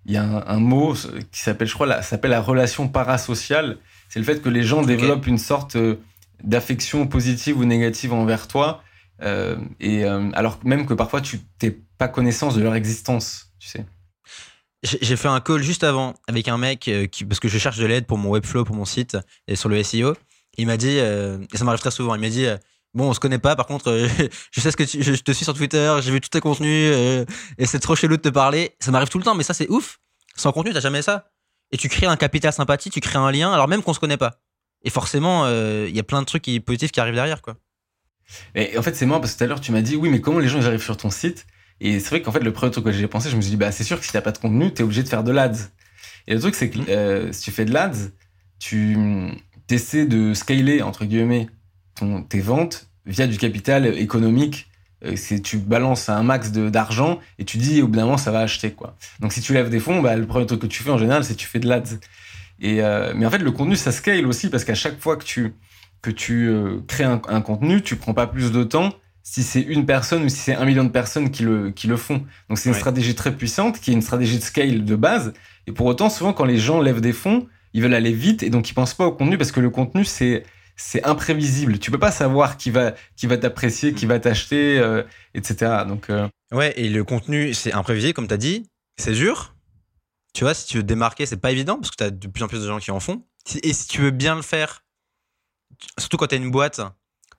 il 0.07 0.15
y 0.15 0.17
a 0.17 0.23
un, 0.23 0.59
mot 0.59 0.95
qui 0.95 1.41
s'appelle, 1.41 1.69
je 1.69 1.75
crois, 1.75 1.87
la, 1.87 2.03
s'appelle 2.03 2.31
la 2.31 2.41
relation 2.41 2.89
parasociale. 2.89 3.79
C'est 4.09 4.19
le 4.19 4.25
fait 4.25 4.41
que 4.41 4.49
les 4.49 4.63
gens 4.63 4.83
développent 4.83 5.27
une 5.27 5.39
sorte 5.39 5.77
d'affection 6.43 7.07
positive 7.07 7.59
ou 7.59 7.65
négative 7.65 8.13
envers 8.13 8.49
toi. 8.49 8.83
Euh, 9.23 9.57
et 9.81 10.05
euh, 10.05 10.31
alors 10.35 10.61
même 10.65 10.87
que 10.87 10.95
parfois 10.95 11.21
tu 11.21 11.41
n'es 11.63 11.77
pas 11.99 12.09
connaissance 12.09 12.55
de 12.55 12.63
leur 12.63 12.75
existence, 12.75 13.53
tu 13.59 13.69
sais. 13.69 13.85
J'ai 14.85 15.17
fait 15.17 15.27
un 15.27 15.41
call 15.41 15.61
juste 15.61 15.83
avant 15.83 16.15
avec 16.29 16.47
un 16.47 16.57
mec 16.57 16.87
euh, 16.87 17.09
parce 17.29 17.41
que 17.41 17.49
je 17.49 17.59
cherche 17.59 17.79
de 17.79 17.87
l'aide 17.87 18.07
pour 18.07 18.17
mon 18.17 18.31
webflow, 18.31 18.65
pour 18.65 18.77
mon 18.77 18.85
site 18.85 19.19
et 19.49 19.57
sur 19.57 19.69
le 19.69 19.83
SEO. 19.83 20.15
Il 20.57 20.67
m'a 20.67 20.77
dit, 20.77 20.97
et 20.99 21.57
ça 21.57 21.65
m'arrive 21.65 21.81
très 21.81 21.91
souvent, 21.91 22.15
il 22.15 22.21
m'a 22.21 22.29
dit, 22.29 22.47
bon, 22.93 23.11
on 23.11 23.15
se 23.15 23.21
connaît 23.21 23.39
pas, 23.39 23.55
par 23.55 23.67
contre, 23.67 24.09
je 24.53 24.61
sais 24.61 24.71
ce 24.73 24.77
que 24.77 24.83
tu, 24.83 25.03
je 25.03 25.15
te 25.15 25.31
suis 25.33 25.45
sur 25.45 25.55
Twitter, 25.55 25.97
j'ai 26.01 26.11
vu 26.11 26.21
tous 26.21 26.31
tes 26.31 26.41
contenus 26.41 26.93
et 27.59 27.67
c'est 27.67 27.79
trop 27.79 27.95
chelou 27.95 28.17
de 28.17 28.23
te 28.23 28.29
parler. 28.29 28.77
Ça 28.81 28.91
m'arrive 28.91 29.09
tout 29.09 29.19
le 29.19 29.25
temps, 29.25 29.35
mais 29.35 29.45
ça 29.45 29.55
c'est 29.55 29.69
ouf. 29.69 29.99
Sans 30.37 30.53
contenu, 30.53 30.73
t'as 30.73 30.81
jamais 30.81 31.03
ça. 31.03 31.31
Et 31.71 31.77
tu 31.77 31.89
crées 31.89 32.07
un 32.07 32.17
capital 32.17 32.53
sympathie, 32.53 32.91
tu 32.91 33.01
crées 33.01 33.19
un 33.19 33.31
lien, 33.31 33.53
alors 33.53 33.69
même 33.69 33.83
qu'on 33.83 33.95
se 33.95 34.01
connaît 34.01 34.17
pas. 34.17 34.41
Et 34.85 34.91
forcément, 34.91 35.49
il 35.49 35.95
y 35.95 35.99
a 35.99 36.05
plein 36.05 36.21
de 36.21 36.27
trucs 36.27 36.49
positifs 36.65 36.93
qui 36.93 37.01
arrivent 37.01 37.15
derrière, 37.15 37.43
quoi. 37.43 37.57
Et 38.55 38.77
en 38.79 38.83
fait, 38.83 38.95
c'est 38.95 39.07
moi 39.07 39.21
parce 39.21 39.33
que 39.33 39.39
tout 39.39 39.45
à 39.45 39.47
l'heure, 39.47 39.61
tu 39.61 39.73
m'as 39.73 39.81
dit, 39.81 39.97
oui, 39.97 40.09
mais 40.09 40.21
comment 40.21 40.39
les 40.39 40.49
gens 40.49 40.59
ils 40.59 40.67
arrivent 40.67 40.83
sur 40.83 40.97
ton 40.97 41.11
site? 41.11 41.47
Et 41.81 42.01
c'est 42.01 42.09
vrai 42.11 42.23
qu'en 42.23 42.33
fait, 42.33 42.41
le 42.41 42.53
premier 42.53 42.73
truc 42.73 42.85
que 42.85 42.93
j'ai 42.93 43.07
pensé, 43.07 43.31
je 43.31 43.37
me 43.37 43.41
suis 43.41 43.51
dit, 43.51 43.57
bah, 43.57 43.73
c'est 43.73 43.85
sûr 43.85 43.99
que 43.99 44.05
si 44.05 44.13
t'as 44.13 44.21
pas 44.21 44.33
de 44.33 44.39
contenu, 44.39 44.73
t'es 44.73 44.83
obligé 44.83 45.03
de 45.03 45.09
faire 45.09 45.25
de 45.25 45.33
l'ads. 45.33 45.71
Et 46.27 46.35
le 46.35 46.41
truc, 46.41 46.55
c'est 46.55 46.71
que 46.71 46.79
mmh. 46.79 46.87
euh, 46.89 47.33
si 47.33 47.43
tu 47.43 47.51
fais 47.51 47.65
de 47.65 47.73
l'ads, 47.73 48.11
tu 48.59 48.97
essaies 49.71 50.07
de 50.07 50.35
scaler, 50.35 50.83
entre 50.83 51.05
guillemets, 51.05 51.49
ton, 51.95 52.23
tes 52.23 52.41
ventes 52.41 52.89
via 53.07 53.27
du 53.27 53.39
capital 53.39 53.87
économique. 53.87 54.67
Euh, 55.05 55.15
c'est 55.15 55.41
tu 55.41 55.59
balances 55.59 56.09
un 56.09 56.25
max 56.25 56.51
d'argent 56.51 57.21
et 57.39 57.45
tu 57.45 57.57
dis, 57.57 57.81
au 57.83 57.87
bout 57.87 57.97
d'un 57.97 58.05
moment, 58.05 58.19
ça 58.19 58.33
va 58.33 58.41
acheter, 58.41 58.73
quoi. 58.73 58.97
Donc, 59.21 59.33
si 59.33 59.41
tu 59.41 59.55
lèves 59.55 59.71
des 59.71 59.81
fonds, 59.81 60.03
bah, 60.03 60.17
le 60.17 60.27
premier 60.27 60.47
truc 60.47 60.61
que 60.61 60.67
tu 60.67 60.83
fais 60.83 60.91
en 60.91 60.99
général, 60.99 61.25
c'est 61.25 61.35
que 61.35 61.39
tu 61.39 61.47
fais 61.47 61.61
de 61.61 61.69
l'ads. 61.69 61.97
Et, 62.61 62.83
euh, 62.83 63.13
mais 63.15 63.27
en 63.27 63.31
fait, 63.31 63.39
le 63.39 63.53
contenu, 63.53 63.77
ça 63.77 63.93
scale 63.93 64.27
aussi 64.27 64.51
parce 64.51 64.65
qu'à 64.65 64.75
chaque 64.75 65.01
fois 65.01 65.17
que 65.17 65.25
tu, 65.25 65.55
que 66.03 66.11
tu 66.11 66.51
crées 66.87 67.05
un, 67.05 67.21
un 67.29 67.41
contenu, 67.41 67.83
tu 67.83 67.97
prends 67.97 68.15
pas 68.15 68.27
plus 68.27 68.53
de 68.53 68.65
temps 68.65 68.93
si 69.31 69.43
c'est 69.43 69.61
une 69.61 69.85
personne 69.85 70.25
ou 70.25 70.29
si 70.31 70.37
c'est 70.37 70.55
un 70.55 70.65
million 70.65 70.85
de 70.85 70.89
personnes 70.89 71.31
qui 71.31 71.43
le, 71.43 71.71
qui 71.71 71.87
le 71.87 71.99
font. 71.99 72.25
Donc 72.49 72.59
c'est 72.59 72.71
une 72.71 72.75
stratégie 72.75 73.15
très 73.15 73.37
puissante 73.37 73.79
qui 73.79 73.91
est 73.91 73.95
une 73.95 74.01
stratégie 74.01 74.39
de 74.39 74.43
scale 74.43 74.85
de 74.87 74.97
base. 74.97 75.35
Et 75.67 75.73
pour 75.73 75.85
autant, 75.85 76.09
souvent, 76.09 76.33
quand 76.33 76.47
les 76.47 76.57
gens 76.57 76.81
lèvent 76.81 77.03
des 77.03 77.13
fonds, 77.13 77.47
ils 77.75 77.83
veulent 77.83 77.95
aller 77.95 78.13
vite 78.13 78.43
et 78.43 78.49
donc 78.49 78.71
ils 78.71 78.75
pensent 78.75 78.95
pas 78.95 79.05
au 79.05 79.13
contenu 79.13 79.37
parce 79.37 79.53
que 79.53 79.61
le 79.61 79.69
contenu, 79.69 80.07
c'est 80.07 80.45
c'est 80.77 81.05
imprévisible. 81.05 81.79
Tu 81.79 81.91
peux 81.91 81.99
pas 81.99 82.11
savoir 82.11 82.57
qui 82.57 82.71
va 82.71 82.95
qui 83.17 83.27
va 83.27 83.37
t'apprécier, 83.37 83.93
qui 83.93 84.07
va 84.07 84.19
t'acheter, 84.19 84.79
euh, 84.79 85.03
etc. 85.35 85.83
Donc 85.87 86.09
euh, 86.09 86.27
ouais, 86.53 86.73
et 86.77 86.89
le 86.89 87.05
contenu, 87.05 87.53
c'est 87.53 87.75
imprévisible 87.75 88.15
comme 88.15 88.29
tu 88.29 88.35
as 88.35 88.39
dit. 88.39 88.67
C'est 88.97 89.13
dur. 89.13 89.55
Tu 90.35 90.45
vois, 90.45 90.55
si 90.55 90.67
tu 90.67 90.79
veux 90.79 90.83
démarquer, 90.83 91.27
c'est 91.27 91.39
pas 91.39 91.51
évident 91.51 91.77
parce 91.77 91.91
que 91.91 91.97
tu 91.97 92.05
as 92.05 92.11
de 92.11 92.29
plus 92.29 92.43
en 92.45 92.49
plus 92.49 92.63
de 92.63 92.67
gens 92.67 92.79
qui 92.79 92.91
en 92.91 93.01
font. 93.01 93.25
Et 93.63 93.73
si 93.73 93.89
tu 93.89 94.03
veux 94.03 94.11
bien 94.11 94.37
le 94.37 94.43
faire, 94.43 94.85
surtout 95.99 96.17
quand 96.17 96.29
tu 96.29 96.35
as 96.35 96.39
une 96.39 96.51
boîte, 96.51 96.81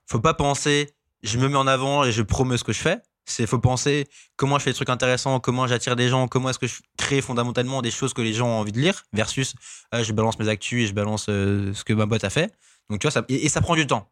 faut 0.06 0.20
pas 0.20 0.34
penser 0.34 0.94
je 1.22 1.38
me 1.38 1.48
mets 1.48 1.56
en 1.56 1.66
avant 1.66 2.04
et 2.04 2.12
je 2.12 2.22
promeux 2.22 2.56
ce 2.56 2.64
que 2.64 2.72
je 2.72 2.80
fais. 2.80 3.00
C'est 3.26 3.46
faut 3.46 3.58
penser 3.58 4.08
comment 4.36 4.58
je 4.58 4.64
fais 4.64 4.70
des 4.70 4.74
trucs 4.74 4.88
intéressants, 4.88 5.38
comment 5.38 5.66
j'attire 5.66 5.94
des 5.94 6.08
gens, 6.08 6.26
comment 6.26 6.50
est-ce 6.50 6.58
que 6.58 6.66
je 6.66 6.80
crée 6.96 7.20
fondamentalement 7.20 7.82
des 7.82 7.90
choses 7.90 8.12
que 8.12 8.22
les 8.22 8.32
gens 8.32 8.48
ont 8.48 8.60
envie 8.60 8.72
de 8.72 8.80
lire 8.80 9.04
versus 9.12 9.54
euh, 9.94 10.02
je 10.02 10.12
balance 10.12 10.38
mes 10.38 10.48
actus 10.48 10.84
et 10.84 10.86
je 10.86 10.94
balance 10.94 11.26
euh, 11.28 11.72
ce 11.74 11.84
que 11.84 11.92
ma 11.92 12.06
boîte 12.06 12.24
a 12.24 12.30
fait. 12.30 12.52
Donc 12.88 13.00
tu 13.00 13.08
vois 13.08 13.24
et, 13.28 13.48
ça 13.48 13.60
prend 13.60 13.76
du 13.76 13.86
temps. 13.86 14.10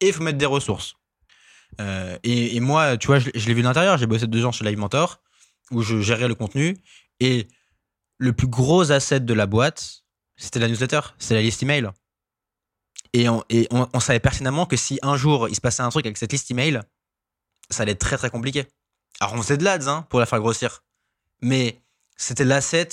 Et 0.00 0.08
il 0.08 0.12
faut 0.12 0.22
mettre 0.22 0.38
des 0.38 0.46
ressources. 0.46 0.94
Euh, 1.80 2.16
et, 2.22 2.58
moi, 2.60 2.96
tu 2.96 3.08
vois, 3.08 3.18
je, 3.18 3.30
l'ai 3.30 3.54
vu 3.54 3.60
de 3.60 3.66
l'intérieur. 3.66 3.98
J'ai 3.98 4.06
bossé 4.06 4.26
deux 4.26 4.44
ans 4.46 4.52
chez 4.52 4.64
Live 4.64 4.78
Mentor 4.78 5.20
où 5.70 5.82
je 5.82 6.00
gérais 6.00 6.28
le 6.28 6.34
contenu 6.34 6.78
et 7.20 7.48
le 8.18 8.32
plus 8.32 8.48
gros 8.48 8.90
asset 8.90 9.20
de 9.20 9.34
la 9.34 9.46
boîte, 9.46 10.04
c'était 10.36 10.58
la 10.58 10.68
newsletter, 10.68 11.00
c'est 11.18 11.34
la 11.34 11.42
liste 11.42 11.62
email. 11.62 11.88
Et, 13.14 13.28
on, 13.28 13.42
on, 13.70 14.00
savait 14.00 14.20
pertinemment 14.20 14.66
que 14.66 14.76
si 14.76 14.98
un 15.02 15.16
jour 15.16 15.48
il 15.48 15.54
se 15.54 15.60
passait 15.60 15.82
un 15.82 15.88
truc 15.88 16.04
avec 16.04 16.18
cette 16.18 16.32
liste 16.32 16.50
email, 16.50 16.80
ça 17.70 17.82
allait 17.82 17.92
être 17.92 18.00
très 18.00 18.18
très 18.18 18.28
compliqué. 18.28 18.66
Alors 19.20 19.34
on 19.34 19.42
faisait 19.42 19.56
de 19.56 19.64
l'ads 19.64 19.88
hein, 19.88 20.06
pour 20.10 20.20
la 20.20 20.26
faire 20.26 20.40
grossir, 20.40 20.84
mais 21.40 21.80
c'était 22.16 22.44
l'asset 22.44 22.88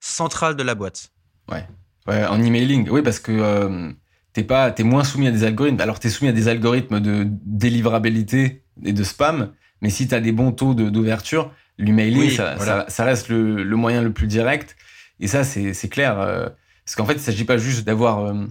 central 0.00 0.56
de 0.56 0.62
la 0.62 0.74
boîte. 0.74 1.12
Ouais. 1.48 1.66
ouais, 2.08 2.26
en 2.26 2.42
emailing, 2.42 2.88
oui, 2.90 3.02
parce 3.02 3.20
que 3.20 3.32
euh, 3.32 3.92
t'es 4.32 4.44
pas, 4.44 4.74
es 4.76 4.82
moins 4.82 5.04
soumis 5.04 5.28
à 5.28 5.30
des 5.30 5.44
algorithmes. 5.44 5.80
Alors 5.80 6.00
t'es 6.00 6.10
soumis 6.10 6.30
à 6.30 6.32
des 6.32 6.48
algorithmes 6.48 7.00
de 7.00 7.26
délivrabilité 7.28 8.64
et 8.82 8.92
de 8.92 9.04
spam, 9.04 9.52
mais 9.82 9.90
si 9.90 10.08
t'as 10.08 10.20
des 10.20 10.32
bons 10.32 10.52
taux 10.52 10.74
d'ouverture, 10.74 11.54
l'emailing, 11.84 12.30
ça, 12.30 12.86
ça, 12.88 13.04
reste 13.04 13.28
le, 13.28 13.62
le, 13.62 13.76
moyen 13.76 14.02
le 14.02 14.12
plus 14.12 14.26
direct. 14.26 14.76
Et 15.18 15.26
ça, 15.26 15.44
c'est 15.44 15.88
clair. 15.88 16.20
Euh, 16.20 16.48
parce 16.84 16.96
qu'en 16.96 17.06
fait, 17.06 17.14
il 17.14 17.20
s'agit 17.20 17.44
pas 17.44 17.56
juste 17.56 17.84
d'avoir 17.84 18.26
euh, 18.26 18.46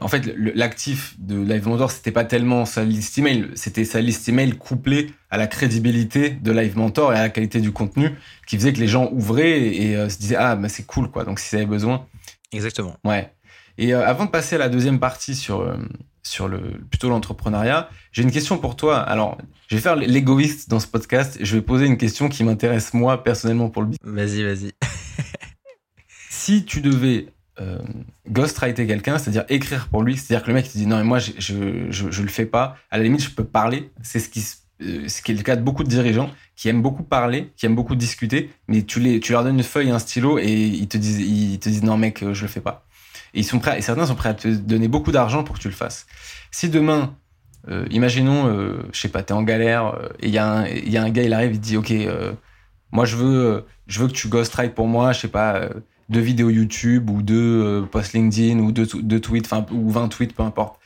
en 0.00 0.08
fait, 0.08 0.34
l'actif 0.36 1.14
de 1.18 1.40
Live 1.40 1.66
Mentor, 1.66 1.90
c'était 1.90 2.12
pas 2.12 2.24
tellement 2.24 2.64
sa 2.64 2.84
liste 2.84 3.18
email, 3.18 3.50
c'était 3.54 3.84
sa 3.84 4.00
liste 4.00 4.28
email 4.28 4.56
couplée 4.56 5.12
à 5.30 5.38
la 5.38 5.46
crédibilité 5.46 6.30
de 6.30 6.52
Live 6.52 6.76
Mentor 6.76 7.12
et 7.12 7.16
à 7.16 7.22
la 7.22 7.28
qualité 7.30 7.60
du 7.60 7.72
contenu 7.72 8.10
qui 8.46 8.56
faisait 8.56 8.72
que 8.72 8.80
les 8.80 8.88
gens 8.88 9.08
ouvraient 9.12 9.60
et, 9.60 9.96
euh, 9.96 10.08
se 10.08 10.18
disaient 10.18 10.36
ah 10.36 10.56
bah 10.56 10.68
c'est 10.68 10.86
cool 10.86 11.10
quoi. 11.10 11.24
Donc 11.24 11.38
si 11.38 11.54
avaient 11.56 11.66
besoin. 11.66 12.06
Exactement. 12.52 12.96
Ouais. 13.04 13.32
Et 13.76 13.94
euh, 13.94 14.06
avant 14.06 14.26
de 14.26 14.30
passer 14.30 14.56
à 14.56 14.58
la 14.58 14.68
deuxième 14.68 15.00
partie 15.00 15.34
sur 15.34 15.60
euh, 15.60 15.76
sur 16.22 16.48
le 16.48 16.60
plutôt 16.90 17.08
l'entrepreneuriat, 17.08 17.88
j'ai 18.12 18.22
une 18.22 18.30
question 18.30 18.58
pour 18.58 18.76
toi. 18.76 18.98
Alors, 18.98 19.38
je 19.68 19.76
vais 19.76 19.82
faire 19.82 19.96
l'égoïste 19.96 20.68
dans 20.68 20.80
ce 20.80 20.86
podcast 20.86 21.38
et 21.40 21.44
je 21.44 21.56
vais 21.56 21.62
poser 21.62 21.86
une 21.86 21.96
question 21.96 22.28
qui 22.28 22.44
m'intéresse 22.44 22.94
moi 22.94 23.22
personnellement 23.22 23.70
pour 23.70 23.82
le 23.82 23.88
business. 23.88 24.14
Vas-y, 24.14 24.42
vas-y. 24.42 24.72
si 26.30 26.64
tu 26.64 26.80
devais 26.80 27.26
euh, 27.60 27.78
ghostwriter 28.30 28.86
quelqu'un, 28.86 29.18
c'est-à-dire 29.18 29.44
écrire 29.48 29.88
pour 29.88 30.02
lui, 30.02 30.16
c'est-à-dire 30.16 30.44
que 30.44 30.48
le 30.48 30.54
mec 30.54 30.72
il 30.74 30.78
dit 30.78 30.86
non 30.86 30.96
mais 30.96 31.04
moi 31.04 31.18
je, 31.18 31.32
je, 31.38 31.90
je, 31.90 32.22
le 32.22 32.28
fais 32.28 32.46
pas, 32.46 32.76
à 32.90 32.98
la 32.98 33.04
limite 33.04 33.22
je 33.22 33.30
peux 33.30 33.44
parler, 33.44 33.90
c'est 34.02 34.20
ce 34.20 34.28
qui 34.28 34.44
euh, 34.80 35.08
ce 35.08 35.22
qui 35.22 35.32
est 35.32 35.34
le 35.34 35.42
cas 35.42 35.56
de 35.56 35.62
beaucoup 35.62 35.82
de 35.82 35.88
dirigeants 35.88 36.30
qui 36.54 36.68
aiment 36.68 36.82
beaucoup 36.82 37.02
parler, 37.02 37.52
qui 37.56 37.66
aiment 37.66 37.74
beaucoup 37.74 37.96
discuter, 37.96 38.50
mais 38.68 38.82
tu 38.82 39.00
les 39.00 39.18
tu 39.18 39.32
leur 39.32 39.42
donnes 39.42 39.56
une 39.56 39.64
feuille 39.64 39.88
et 39.88 39.90
un 39.90 39.98
stylo 39.98 40.38
et 40.38 40.52
ils 40.52 40.86
te 40.86 40.96
disent 40.96 41.18
ils 41.18 41.58
te 41.58 41.68
disent 41.68 41.82
non 41.82 41.96
mec 41.96 42.24
je 42.32 42.42
le 42.42 42.48
fais 42.48 42.60
pas. 42.60 42.86
Et 43.34 43.40
ils 43.40 43.44
sont 43.44 43.58
prêts 43.58 43.78
et 43.78 43.82
certains 43.82 44.06
sont 44.06 44.14
prêts 44.14 44.30
à 44.30 44.34
te 44.34 44.48
donner 44.48 44.88
beaucoup 44.88 45.12
d'argent 45.12 45.44
pour 45.44 45.56
que 45.56 45.60
tu 45.60 45.68
le 45.68 45.74
fasses. 45.74 46.06
Si 46.50 46.68
demain 46.68 47.16
euh, 47.68 47.86
imaginons 47.90 48.46
euh, 48.46 48.82
je 48.92 49.00
sais 49.00 49.08
pas, 49.08 49.22
tu 49.22 49.32
es 49.32 49.36
en 49.36 49.42
galère 49.42 49.98
et 50.20 50.28
il 50.28 50.32
y 50.32 50.38
a 50.38 50.46
un 51.02 51.10
gars 51.10 51.22
il 51.22 51.32
arrive 51.32 51.54
il 51.54 51.60
te 51.60 51.64
dit 51.64 51.76
OK 51.76 51.92
moi 52.92 53.04
je 53.04 53.16
veux 53.16 53.66
je 53.86 54.00
veux 54.00 54.08
que 54.08 54.12
tu 54.12 54.28
ghostwrite 54.28 54.74
pour 54.74 54.86
moi, 54.86 55.12
je 55.12 55.20
sais 55.20 55.28
pas 55.28 55.68
deux 56.08 56.20
vidéos 56.20 56.50
YouTube 56.50 57.10
ou 57.10 57.22
deux 57.22 57.62
euh, 57.62 57.82
posts 57.82 58.14
LinkedIn 58.14 58.58
ou 58.60 58.72
deux, 58.72 58.86
tweets, 59.20 59.46
enfin, 59.46 59.66
ou 59.70 59.90
20 59.90 60.08
tweets, 60.08 60.34
peu 60.34 60.42
importe. 60.42 60.80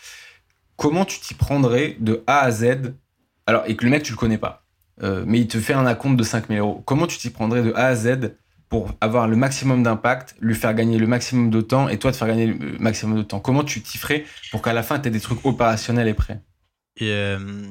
Comment 0.76 1.05
tu 1.05 1.20
t'y 1.20 1.35
prendrais 1.35 1.96
de 2.00 2.24
A 2.26 2.40
à 2.40 2.50
Z 2.50 2.94
Alors, 3.46 3.62
et 3.66 3.76
que 3.76 3.85
le 3.85 3.90
mec, 3.90 4.02
tu 4.02 4.12
le 4.12 4.18
connais 4.18 4.38
pas, 4.38 4.64
euh, 5.02 5.24
mais 5.26 5.40
il 5.40 5.48
te 5.48 5.59
fait 5.59 5.74
un 5.74 5.87
acompte 5.87 6.16
de 6.16 6.24
5000 6.24 6.59
euros. 6.59 6.83
Comment 6.85 7.07
tu 7.07 7.18
t'y 7.18 7.31
prendrais 7.31 7.62
de 7.62 7.72
A 7.74 7.87
à 7.87 7.94
Z 7.94 8.35
pour 8.72 8.90
avoir 9.02 9.28
le 9.28 9.37
maximum 9.37 9.82
d'impact, 9.82 10.35
lui 10.40 10.54
faire 10.54 10.72
gagner 10.72 10.96
le 10.96 11.06
maximum 11.06 11.50
de 11.50 11.61
temps 11.61 11.90
et 11.90 11.98
toi 11.98 12.11
te 12.11 12.16
faire 12.16 12.26
gagner 12.26 12.46
le 12.46 12.78
maximum 12.78 13.18
de 13.18 13.22
temps 13.22 13.38
Comment 13.38 13.64
tu 13.64 13.82
t'y 13.82 13.98
ferais 13.98 14.24
pour 14.50 14.62
qu'à 14.62 14.72
la 14.72 14.82
fin, 14.82 14.98
tu 14.98 15.08
aies 15.08 15.11
des 15.11 15.20
trucs 15.20 15.44
opérationnels 15.44 16.08
et 16.08 16.14
prêts? 16.14 16.40
Euh, 17.02 17.66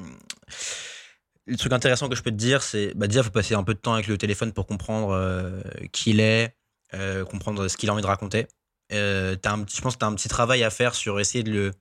Le 1.47 1.57
truc 1.57 1.73
intéressant 1.73 2.07
que 2.07 2.15
je 2.15 2.21
peux 2.21 2.29
te 2.29 2.35
dire, 2.35 2.61
c'est 2.61 2.93
bah 2.93 3.07
déjà, 3.07 3.21
il 3.21 3.23
faut 3.23 3.31
passer 3.31 3.55
un 3.55 3.63
peu 3.63 3.73
de 3.73 3.79
temps 3.79 3.95
avec 3.95 4.05
le 4.05 4.15
téléphone 4.19 4.53
pour 4.53 4.67
comprendre 4.67 5.63
qui 5.91 6.11
il 6.11 6.19
est, 6.19 6.55
euh, 6.93 7.25
comprendre 7.25 7.67
ce 7.67 7.77
qu'il 7.77 7.89
a 7.89 7.93
envie 7.93 8.03
de 8.03 8.07
raconter. 8.07 8.45
Euh, 8.93 9.35
as 9.43 9.53
un, 9.53 9.65
je 9.67 9.81
pense 9.81 9.95
que 9.95 9.99
tu 9.99 10.05
as 10.05 10.07
un 10.07 10.13
petit 10.13 10.29
travail 10.29 10.63
à 10.63 10.69
faire 10.69 10.93
sur 10.93 11.19
essayer 11.19 11.43
de 11.43 11.51
le, 11.51 11.71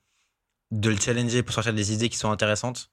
de 0.71 0.89
le 0.89 0.97
challenger 0.99 1.43
pour 1.43 1.53
sortir 1.53 1.75
des 1.75 1.93
idées 1.93 2.09
qui 2.09 2.17
sont 2.17 2.31
intéressantes 2.31 2.91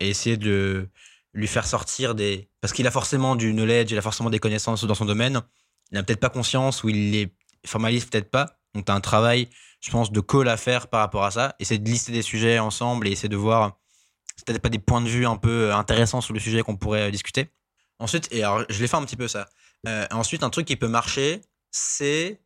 et 0.00 0.08
essayer 0.08 0.36
de 0.36 0.88
lui 1.32 1.46
faire 1.46 1.66
sortir 1.66 2.14
des. 2.14 2.48
Parce 2.60 2.72
qu'il 2.72 2.86
a 2.86 2.90
forcément 2.90 3.36
du 3.36 3.52
knowledge, 3.52 3.90
il 3.90 3.98
a 3.98 4.02
forcément 4.02 4.30
des 4.30 4.38
connaissances 4.38 4.84
dans 4.84 4.94
son 4.94 5.04
domaine. 5.04 5.40
Il 5.90 5.94
n'a 5.94 6.02
peut-être 6.02 6.20
pas 6.20 6.30
conscience 6.30 6.84
ou 6.84 6.88
il 6.88 7.10
les 7.10 7.34
formalise 7.66 8.04
peut-être 8.04 8.30
pas. 8.30 8.58
Donc, 8.74 8.86
tu 8.86 8.92
as 8.92 8.94
un 8.94 9.00
travail, 9.00 9.48
je 9.80 9.90
pense, 9.90 10.10
de 10.10 10.20
call 10.20 10.48
à 10.48 10.56
faire 10.56 10.88
par 10.88 11.00
rapport 11.00 11.24
à 11.24 11.30
ça. 11.30 11.54
Essayer 11.58 11.78
de 11.78 11.88
lister 11.88 12.12
des 12.12 12.22
sujets 12.22 12.58
ensemble 12.58 13.08
et 13.08 13.12
essayer 13.12 13.28
de 13.28 13.36
voir 13.36 13.78
peut-être 14.46 14.62
pas 14.62 14.68
des 14.68 14.78
points 14.78 15.00
de 15.00 15.08
vue 15.08 15.26
un 15.26 15.36
peu 15.36 15.72
intéressants 15.72 16.20
sur 16.20 16.34
le 16.34 16.40
sujet 16.40 16.62
qu'on 16.62 16.76
pourrait 16.76 17.10
discuter. 17.10 17.50
Ensuite, 17.98 18.28
et 18.32 18.42
alors 18.42 18.64
je 18.68 18.80
l'ai 18.80 18.88
fait 18.88 18.96
un 18.96 19.04
petit 19.04 19.16
peu 19.16 19.28
ça. 19.28 19.48
Euh, 19.86 20.06
ensuite, 20.10 20.42
un 20.42 20.50
truc 20.50 20.66
qui 20.66 20.76
peut 20.76 20.88
marcher, 20.88 21.40
c'est 21.70 22.40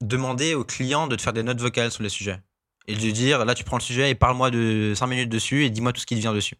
demander 0.00 0.54
au 0.54 0.64
client 0.64 1.06
de 1.06 1.16
te 1.16 1.22
faire 1.22 1.32
des 1.32 1.42
notes 1.42 1.60
vocales 1.60 1.90
sur 1.90 2.02
le 2.02 2.08
sujet. 2.08 2.40
Et 2.86 2.94
de 2.94 3.00
lui 3.00 3.12
dire, 3.12 3.44
là, 3.44 3.54
tu 3.54 3.64
prends 3.64 3.76
le 3.76 3.82
sujet 3.82 4.10
et 4.10 4.14
parle-moi 4.14 4.50
de 4.50 4.94
5 4.96 5.06
minutes 5.06 5.28
dessus 5.28 5.64
et 5.64 5.70
dis-moi 5.70 5.92
tout 5.92 6.00
ce 6.00 6.06
qui 6.06 6.14
te 6.14 6.20
vient 6.20 6.32
dessus. 6.32 6.56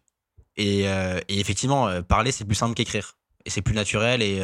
Et, 0.61 0.87
euh, 0.87 1.19
effectivement, 1.27 1.87
euh, 1.87 2.01
parler, 2.01 2.31
c'est 2.31 2.45
plus 2.45 2.55
simple 2.55 2.73
qu'écrire. 2.73 3.17
Et 3.45 3.49
c'est 3.49 3.61
plus 3.61 3.73
naturel. 3.73 4.21
Et, 4.21 4.41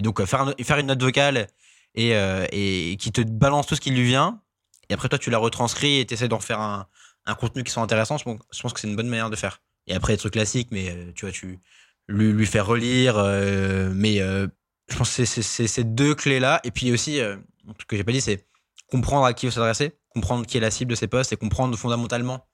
donc, 0.00 0.24
faire, 0.24 0.54
faire 0.62 0.78
une 0.78 0.86
note 0.86 1.02
vocale 1.02 1.46
et, 1.94 2.12
et, 2.52 2.96
qui 2.96 3.12
te 3.12 3.20
balance 3.20 3.66
tout 3.66 3.74
ce 3.74 3.80
qui 3.80 3.90
lui 3.90 4.04
vient. 4.04 4.40
Et 4.88 4.94
après, 4.94 5.08
toi, 5.08 5.18
tu 5.18 5.28
la 5.30 5.38
retranscris 5.38 5.98
et 5.98 6.06
tu 6.06 6.14
essaies 6.14 6.28
d'en 6.28 6.40
faire 6.40 6.60
un, 6.60 6.86
un, 7.26 7.34
contenu 7.34 7.64
qui 7.64 7.70
soit 7.70 7.82
intéressant. 7.82 8.16
Je 8.16 8.24
pense 8.24 8.72
que 8.72 8.80
c'est 8.80 8.88
une 8.88 8.96
bonne 8.96 9.08
manière 9.08 9.28
de 9.28 9.36
faire. 9.36 9.60
Et 9.86 9.94
après, 9.94 10.14
des 10.14 10.18
trucs 10.18 10.32
classiques, 10.32 10.68
mais 10.70 10.94
tu 11.14 11.26
vois, 11.26 11.32
tu 11.32 11.58
lui, 12.06 12.32
lui 12.32 12.46
faire 12.46 12.64
relire. 12.64 13.16
mais 13.92 14.22
je 14.88 14.96
pense 14.96 15.14
que 15.14 15.24
c'est 15.24 15.66
ces 15.66 15.84
deux 15.84 16.14
clés-là. 16.14 16.60
Et 16.64 16.70
puis 16.70 16.92
aussi, 16.92 17.20
euh, 17.20 17.36
ce 17.78 17.84
que 17.84 17.96
j'ai 17.96 18.04
pas 18.04 18.12
dit, 18.12 18.20
c'est 18.20 18.46
comprendre 18.90 19.26
à 19.26 19.34
qui 19.34 19.46
il 19.46 19.50
faut 19.50 19.54
s'adresser, 19.54 19.98
comprendre 20.08 20.46
qui 20.46 20.56
est 20.56 20.60
la 20.60 20.70
cible 20.70 20.90
de 20.90 20.96
ces 20.96 21.06
postes 21.06 21.32
et 21.32 21.36
comprendre 21.36 21.76
fondamentalement. 21.76 22.46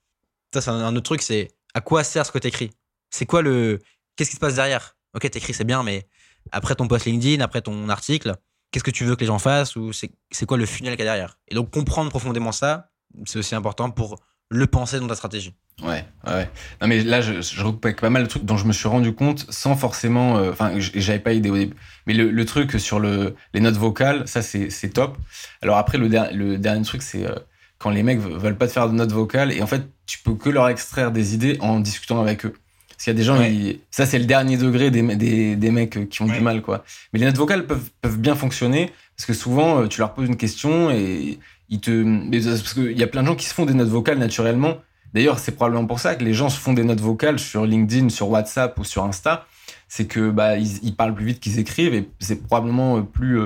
Ça, 0.52 0.60
c'est 0.60 0.70
un, 0.70 0.94
autre 0.94 1.04
truc, 1.04 1.22
c'est 1.22 1.52
à 1.74 1.80
quoi 1.80 2.04
sert 2.04 2.24
ce 2.26 2.32
que 2.32 2.38
tu 2.38 2.48
écris 2.48 2.70
C'est 3.10 3.26
quoi 3.26 3.42
le. 3.42 3.80
Qu'est-ce 4.16 4.30
qui 4.30 4.36
se 4.36 4.40
passe 4.40 4.54
derrière? 4.54 4.96
Ok, 5.14 5.28
t'écris, 5.30 5.54
c'est 5.54 5.64
bien, 5.64 5.82
mais 5.82 6.06
après 6.52 6.74
ton 6.74 6.86
post 6.88 7.04
LinkedIn, 7.06 7.42
après 7.42 7.62
ton 7.62 7.88
article, 7.88 8.34
qu'est-ce 8.70 8.84
que 8.84 8.90
tu 8.90 9.04
veux 9.04 9.14
que 9.16 9.20
les 9.20 9.26
gens 9.26 9.38
fassent? 9.38 9.76
Ou 9.76 9.92
c'est 9.92 10.46
quoi 10.46 10.56
le 10.56 10.66
funnel 10.66 10.96
qu'il 10.96 11.04
y 11.04 11.08
a 11.08 11.12
derrière? 11.12 11.38
Et 11.48 11.54
donc 11.54 11.70
comprendre 11.70 12.10
profondément 12.10 12.52
ça, 12.52 12.90
c'est 13.24 13.38
aussi 13.38 13.54
important 13.54 13.90
pour 13.90 14.20
le 14.50 14.66
penser 14.66 15.00
dans 15.00 15.06
ta 15.08 15.14
stratégie. 15.14 15.54
Ouais, 15.82 16.04
ouais. 16.26 16.48
Non, 16.80 16.86
mais 16.86 17.02
là, 17.02 17.20
je, 17.20 17.40
je 17.40 17.64
recoupe 17.64 17.84
avec 17.86 18.00
pas 18.00 18.10
mal 18.10 18.22
de 18.24 18.28
trucs 18.28 18.44
dont 18.44 18.56
je 18.56 18.66
me 18.66 18.72
suis 18.72 18.86
rendu 18.86 19.12
compte 19.12 19.46
sans 19.50 19.74
forcément. 19.74 20.36
euh, 20.38 20.52
Enfin, 20.52 20.72
j'avais 20.78 21.18
pas 21.18 21.32
idée 21.32 21.50
au 21.50 21.56
début. 21.56 21.74
Mais 22.06 22.14
le, 22.14 22.44
truc 22.44 22.78
sur 22.78 23.00
le, 23.00 23.34
les 23.54 23.60
notes 23.60 23.74
vocales, 23.76 24.28
ça, 24.28 24.42
c'est 24.42 24.90
top. 24.92 25.18
Alors 25.62 25.76
après, 25.78 25.98
le, 25.98 26.08
der- 26.08 26.32
le 26.32 26.58
dernier 26.58 26.84
truc, 26.84 27.02
c'est 27.02 27.26
euh, 27.26 27.34
quand 27.78 27.90
les 27.90 28.04
mecs 28.04 28.20
ve- 28.20 28.36
veulent 28.38 28.58
pas 28.58 28.68
te 28.68 28.72
faire 28.72 28.88
de 28.88 28.94
notes 28.94 29.10
vocales 29.10 29.50
et 29.50 29.62
en 29.62 29.66
fait, 29.66 29.82
tu 30.06 30.18
peux 30.18 30.34
que 30.34 30.48
leur 30.50 30.68
extraire 30.68 31.10
des 31.12 31.34
idées 31.34 31.56
en 31.60 31.80
discutant 31.80 32.20
avec 32.20 32.44
eux. 32.46 32.52
Parce 32.90 33.04
qu'il 33.04 33.12
y 33.12 33.16
a 33.16 33.18
des 33.18 33.24
gens, 33.24 33.38
Ouais. 33.38 33.52
ils- 33.52 33.80
ça, 33.90 34.06
c'est 34.06 34.18
le 34.18 34.24
dernier 34.24 34.56
degré 34.56 34.90
des, 34.90 35.02
des, 35.16 35.56
des 35.56 35.70
mecs 35.70 35.96
euh, 35.96 36.04
qui 36.06 36.22
ont 36.22 36.26
Ouais. 36.26 36.36
du 36.36 36.40
mal, 36.40 36.62
quoi. 36.62 36.84
Mais 37.12 37.18
les 37.18 37.26
notes 37.26 37.36
vocales 37.36 37.66
peuvent, 37.66 37.90
peuvent 38.00 38.18
bien 38.18 38.34
fonctionner 38.36 38.92
parce 39.16 39.26
que 39.26 39.32
souvent, 39.32 39.80
euh, 39.82 39.86
tu 39.88 40.00
leur 40.00 40.14
poses 40.14 40.28
une 40.28 40.36
question 40.36 40.90
et 40.90 41.38
ils 41.70 41.80
te. 41.80 41.90
mais 41.90 42.40
Parce 42.40 42.74
qu'il 42.74 42.96
y 42.98 43.02
a 43.02 43.06
plein 43.06 43.22
de 43.22 43.26
gens 43.28 43.34
qui 43.36 43.46
se 43.46 43.54
font 43.54 43.64
des 43.66 43.74
notes 43.74 43.88
vocales 43.88 44.18
naturellement. 44.18 44.76
D'ailleurs, 45.12 45.38
c'est 45.38 45.52
probablement 45.52 45.86
pour 45.86 46.00
ça 46.00 46.14
que 46.16 46.24
les 46.24 46.34
gens 46.34 46.48
se 46.48 46.58
font 46.58 46.72
des 46.72 46.82
notes 46.84 47.00
vocales 47.00 47.38
sur 47.38 47.64
LinkedIn, 47.66 48.08
sur 48.08 48.28
WhatsApp 48.30 48.78
ou 48.78 48.84
sur 48.84 49.04
Insta. 49.04 49.46
C'est 49.88 50.06
que 50.06 50.30
bah 50.30 50.56
ils, 50.56 50.78
ils 50.84 50.94
parlent 50.94 51.14
plus 51.14 51.24
vite 51.26 51.40
qu'ils 51.40 51.58
écrivent 51.60 51.94
et 51.94 52.08
c'est 52.18 52.42
probablement 52.46 52.98
euh, 52.98 53.02
plus 53.02 53.38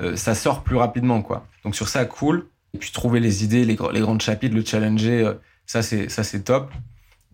euh, 0.00 0.16
ça 0.16 0.34
sort 0.34 0.62
plus 0.62 0.76
rapidement 0.76 1.20
quoi. 1.20 1.46
Donc 1.64 1.74
sur 1.76 1.88
ça 1.88 2.04
cool. 2.06 2.46
Et 2.74 2.78
puis 2.78 2.90
trouver 2.92 3.20
les 3.20 3.44
idées, 3.44 3.64
les, 3.64 3.76
les 3.92 4.00
grands 4.00 4.18
chapitres, 4.18 4.54
le 4.54 4.64
challenger, 4.64 5.24
euh, 5.26 5.34
ça 5.70 5.82
c'est 5.82 6.08
ça 6.08 6.24
c'est 6.24 6.40
top. 6.42 6.72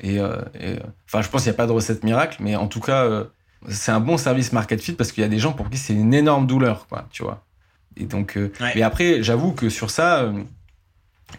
Et, 0.01 0.21
euh, 0.21 0.37
et, 0.61 0.73
euh, 0.75 0.81
enfin 1.07 1.23
je 1.23 1.29
pense 1.31 1.43
qu'il 1.45 1.51
n'y 1.51 1.57
a 1.57 1.61
pas 1.63 1.67
de 1.67 1.73
recette 1.73 2.05
miracle, 2.05 2.37
mais 2.41 2.55
en 2.55 2.67
tout 2.69 2.81
cas 2.81 3.05
euh, 3.05 3.25
c'est 3.69 3.93
un 3.93 4.01
bon 4.01 4.19
service 4.19 4.53
market 4.53 4.79
fit 4.83 4.93
parce 4.93 5.11
qu'il 5.11 5.23
y 5.23 5.25
a 5.25 5.29
des 5.31 5.39
gens 5.39 5.55
pour 5.55 5.71
qui 5.71 5.79
c'est 5.79 5.95
une 5.95 6.13
énorme 6.13 6.47
douleur 6.47 6.87
quoi, 6.87 7.07
tu 7.11 7.23
vois. 7.23 7.47
Et 7.97 8.05
donc 8.05 8.37
euh, 8.37 8.53
Ouais. 8.61 8.73
mais 8.75 8.83
après 8.83 9.23
j'avoue 9.23 9.53
que 9.53 9.71
sur 9.71 9.89
ça 9.91 10.31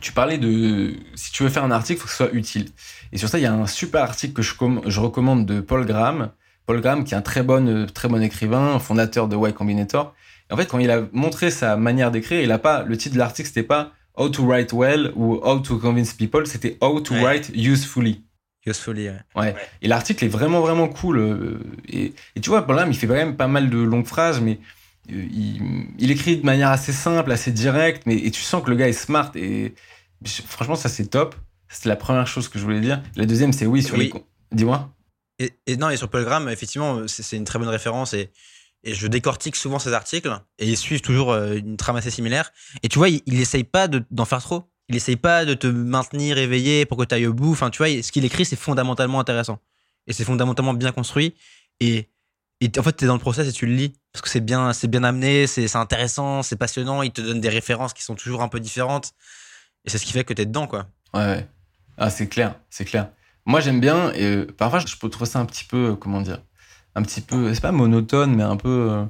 tu 0.02 0.12
parlais 0.12 0.40
de 0.40 0.96
si 1.14 1.32
tu 1.32 1.44
veux 1.44 1.50
faire 1.50 1.64
un 1.64 1.72
article, 1.72 2.00
il 2.00 2.02
faut 2.02 2.06
que 2.08 2.12
ce 2.12 2.18
soit 2.18 2.34
utile. 2.34 2.66
Et 3.14 3.18
sur 3.18 3.30
ça, 3.30 3.38
il 3.40 3.44
y 3.44 3.46
a 3.46 3.54
un 3.54 3.68
super 3.68 4.02
article 4.02 4.34
que 4.34 4.42
je, 4.42 4.54
je 4.86 5.00
recommande 5.00 5.46
de 5.46 5.62
Paul 5.62 5.86
Graham. 5.86 6.32
Paul 6.66 6.82
Graham, 6.82 7.06
qui 7.06 7.14
est 7.14 7.18
un 7.18 7.22
très 7.22 7.42
bon, 7.42 7.88
très 7.94 8.10
bon 8.10 8.22
écrivain, 8.22 8.78
fondateur 8.80 9.30
de 9.30 9.38
Y 9.38 9.54
Combinator. 9.54 10.14
Et 10.50 10.54
en 10.54 10.58
fait, 10.58 10.66
quand 10.66 10.80
il 10.80 10.92
a 10.92 11.04
montré 11.14 11.52
sa 11.52 11.78
manière 11.78 12.12
d'écrire, 12.12 12.42
il 12.42 12.52
a 12.52 12.58
pas 12.60 12.84
le 12.84 12.98
titre 12.98 13.14
de 13.14 13.20
l'article, 13.20 13.48
c'était 13.48 13.64
pas 13.64 13.92
How 14.18 14.30
to 14.30 14.44
write 14.46 14.74
well 14.74 15.12
ou 15.16 15.36
How 15.44 15.60
to 15.60 15.78
convince 15.78 16.14
people, 16.14 16.46
c'était 16.48 16.78
How 16.82 17.00
to 17.02 17.14
Ouais. 17.14 17.24
write 17.24 17.52
usefully. 17.56 18.24
Usefully, 18.66 19.08
ouais. 19.10 19.22
Ouais. 19.36 19.56
Et 19.82 19.88
l'article 19.88 20.26
est 20.26 20.30
vraiment, 20.30 20.60
vraiment 20.60 20.90
cool. 20.90 21.20
euh, 21.20 21.60
Et, 21.88 22.14
et 22.36 22.42
tu 22.42 22.50
vois, 22.50 22.66
Paul 22.66 22.76
Graham, 22.76 22.92
il 22.92 22.98
fait 22.98 23.08
quand 23.08 23.14
même 23.14 23.38
pas 23.38 23.48
mal 23.48 23.70
de 23.70 23.78
longues 23.78 24.06
phrases, 24.06 24.42
mais 24.42 24.60
euh, 25.12 25.24
il, 25.32 25.62
il 26.00 26.12
écrit 26.12 26.36
de 26.38 26.46
manière 26.46 26.70
assez 26.70 26.92
simple, 26.92 27.32
assez 27.32 27.52
directe, 27.52 28.04
mais 28.06 28.18
et 28.18 28.30
tu 28.32 28.42
sens 28.42 28.62
que 28.64 28.70
le 28.70 28.76
gars 28.76 28.90
est 28.90 28.94
smart. 28.94 29.32
Et 29.36 29.74
franchement, 30.46 30.76
ça, 30.76 30.90
c'est 30.90 31.06
top. 31.08 31.36
C'était 31.70 31.90
la 31.90 31.96
première 31.96 32.28
chose 32.28 32.50
que 32.50 32.60
je 32.60 32.64
voulais 32.66 32.82
dire. 32.82 33.02
La 33.16 33.26
deuxième, 33.26 33.54
c'est 33.54 33.66
oui 33.66 33.84
sur 33.84 33.96
Oui. 33.98 34.12
les. 34.14 34.22
Dis-moi. 34.58 34.90
Et, 35.40 35.54
et 35.68 35.78
non, 35.78 35.90
et 35.90 35.98
sur 35.98 36.10
Pelgram, 36.10 36.50
effectivement, 36.50 37.08
c'est 37.08 37.24
c'est 37.24 37.38
une 37.38 37.44
très 37.46 37.60
bonne 37.60 37.68
référence 37.70 38.14
et, 38.14 38.32
et 38.84 38.94
je 38.94 39.08
décortique 39.08 39.56
souvent 39.56 39.80
ces 39.80 39.94
articles 39.94 40.32
et 40.60 40.68
ils 40.68 40.78
suivent 40.78 41.02
toujours 41.02 41.32
euh, 41.32 41.56
une 41.56 41.78
trame 41.78 41.96
assez 41.96 42.12
similaire. 42.12 42.52
Et 42.84 42.90
tu 42.90 42.98
vois, 42.98 43.10
il, 43.10 43.22
il 43.26 43.40
essaye 43.40 43.64
pas 43.64 43.88
de- 43.88 44.06
d'en 44.12 44.26
faire 44.26 44.42
trop. 44.42 44.70
Il 44.90 44.96
essaye 44.96 45.18
pas 45.18 45.44
de 45.44 45.54
te 45.54 45.68
maintenir 45.68 46.38
éveillé 46.38 46.86
pour 46.86 46.98
que 46.98 47.04
tu 47.04 47.14
ailles 47.14 47.28
au 47.28 47.34
bout. 47.34 47.52
Enfin, 47.52 47.70
tu 47.70 47.80
vois, 47.80 47.90
ce 48.02 48.12
qu'il 48.12 48.24
écrit, 48.24 48.46
c'est 48.46 48.56
fondamentalement 48.56 49.20
intéressant. 49.20 49.60
Et 50.08 50.14
c'est 50.14 50.24
fondamentalement 50.24 50.74
bien 50.74 50.94
construit. 50.94 51.36
Et, 51.82 52.10
en 52.78 52.84
fait, 52.84 52.96
tu 52.96 53.04
es 53.04 53.08
dans 53.08 53.16
le 53.16 53.20
process 53.20 53.48
et 53.50 53.52
tu 53.52 53.66
le 53.66 53.74
lis. 53.74 53.94
Parce 54.14 54.22
que 54.22 54.30
c'est 54.30 54.40
bien, 54.40 54.72
bien 54.88 55.04
amené, 55.04 55.46
c'est 55.46 55.68
c'est 55.68 55.78
intéressant, 55.78 56.42
c'est 56.42 56.56
passionnant. 56.56 57.02
Il 57.02 57.12
te 57.12 57.20
donne 57.20 57.42
des 57.42 57.50
références 57.50 57.94
qui 57.94 58.02
sont 58.04 58.16
toujours 58.16 58.42
un 58.42 58.48
peu 58.48 58.62
différentes. 58.62 59.12
Et 59.84 59.90
c'est 59.90 59.98
ce 59.98 60.06
qui 60.06 60.14
fait 60.14 60.24
que 60.24 60.34
tu 60.34 60.42
es 60.42 60.46
dedans, 60.46 60.68
quoi. 60.68 60.88
Ouais, 61.14 61.26
ouais. 61.26 61.48
Ah, 61.98 62.10
c'est 62.10 62.28
clair, 62.28 62.56
c'est 62.70 62.86
clair. 62.86 63.10
Moi, 63.46 63.60
j'aime 63.60 63.80
bien, 63.80 64.14
et 64.14 64.24
euh, 64.24 64.48
parfois, 64.58 64.80
je 64.80 64.96
peux 64.96 65.10
trouver 65.10 65.30
ça 65.30 65.40
un 65.40 65.46
petit 65.46 65.64
peu, 65.66 65.92
euh, 65.92 65.96
comment 65.96 66.22
dire, 66.22 66.42
un 66.98 67.02
petit 67.04 67.22
peu, 67.22 67.54
c'est 67.54 67.62
pas 67.62 67.72
monotone, 67.72 68.36
mais 68.36 68.44
un 68.44 68.58
peu. 68.58 68.90
euh, 68.92 69.04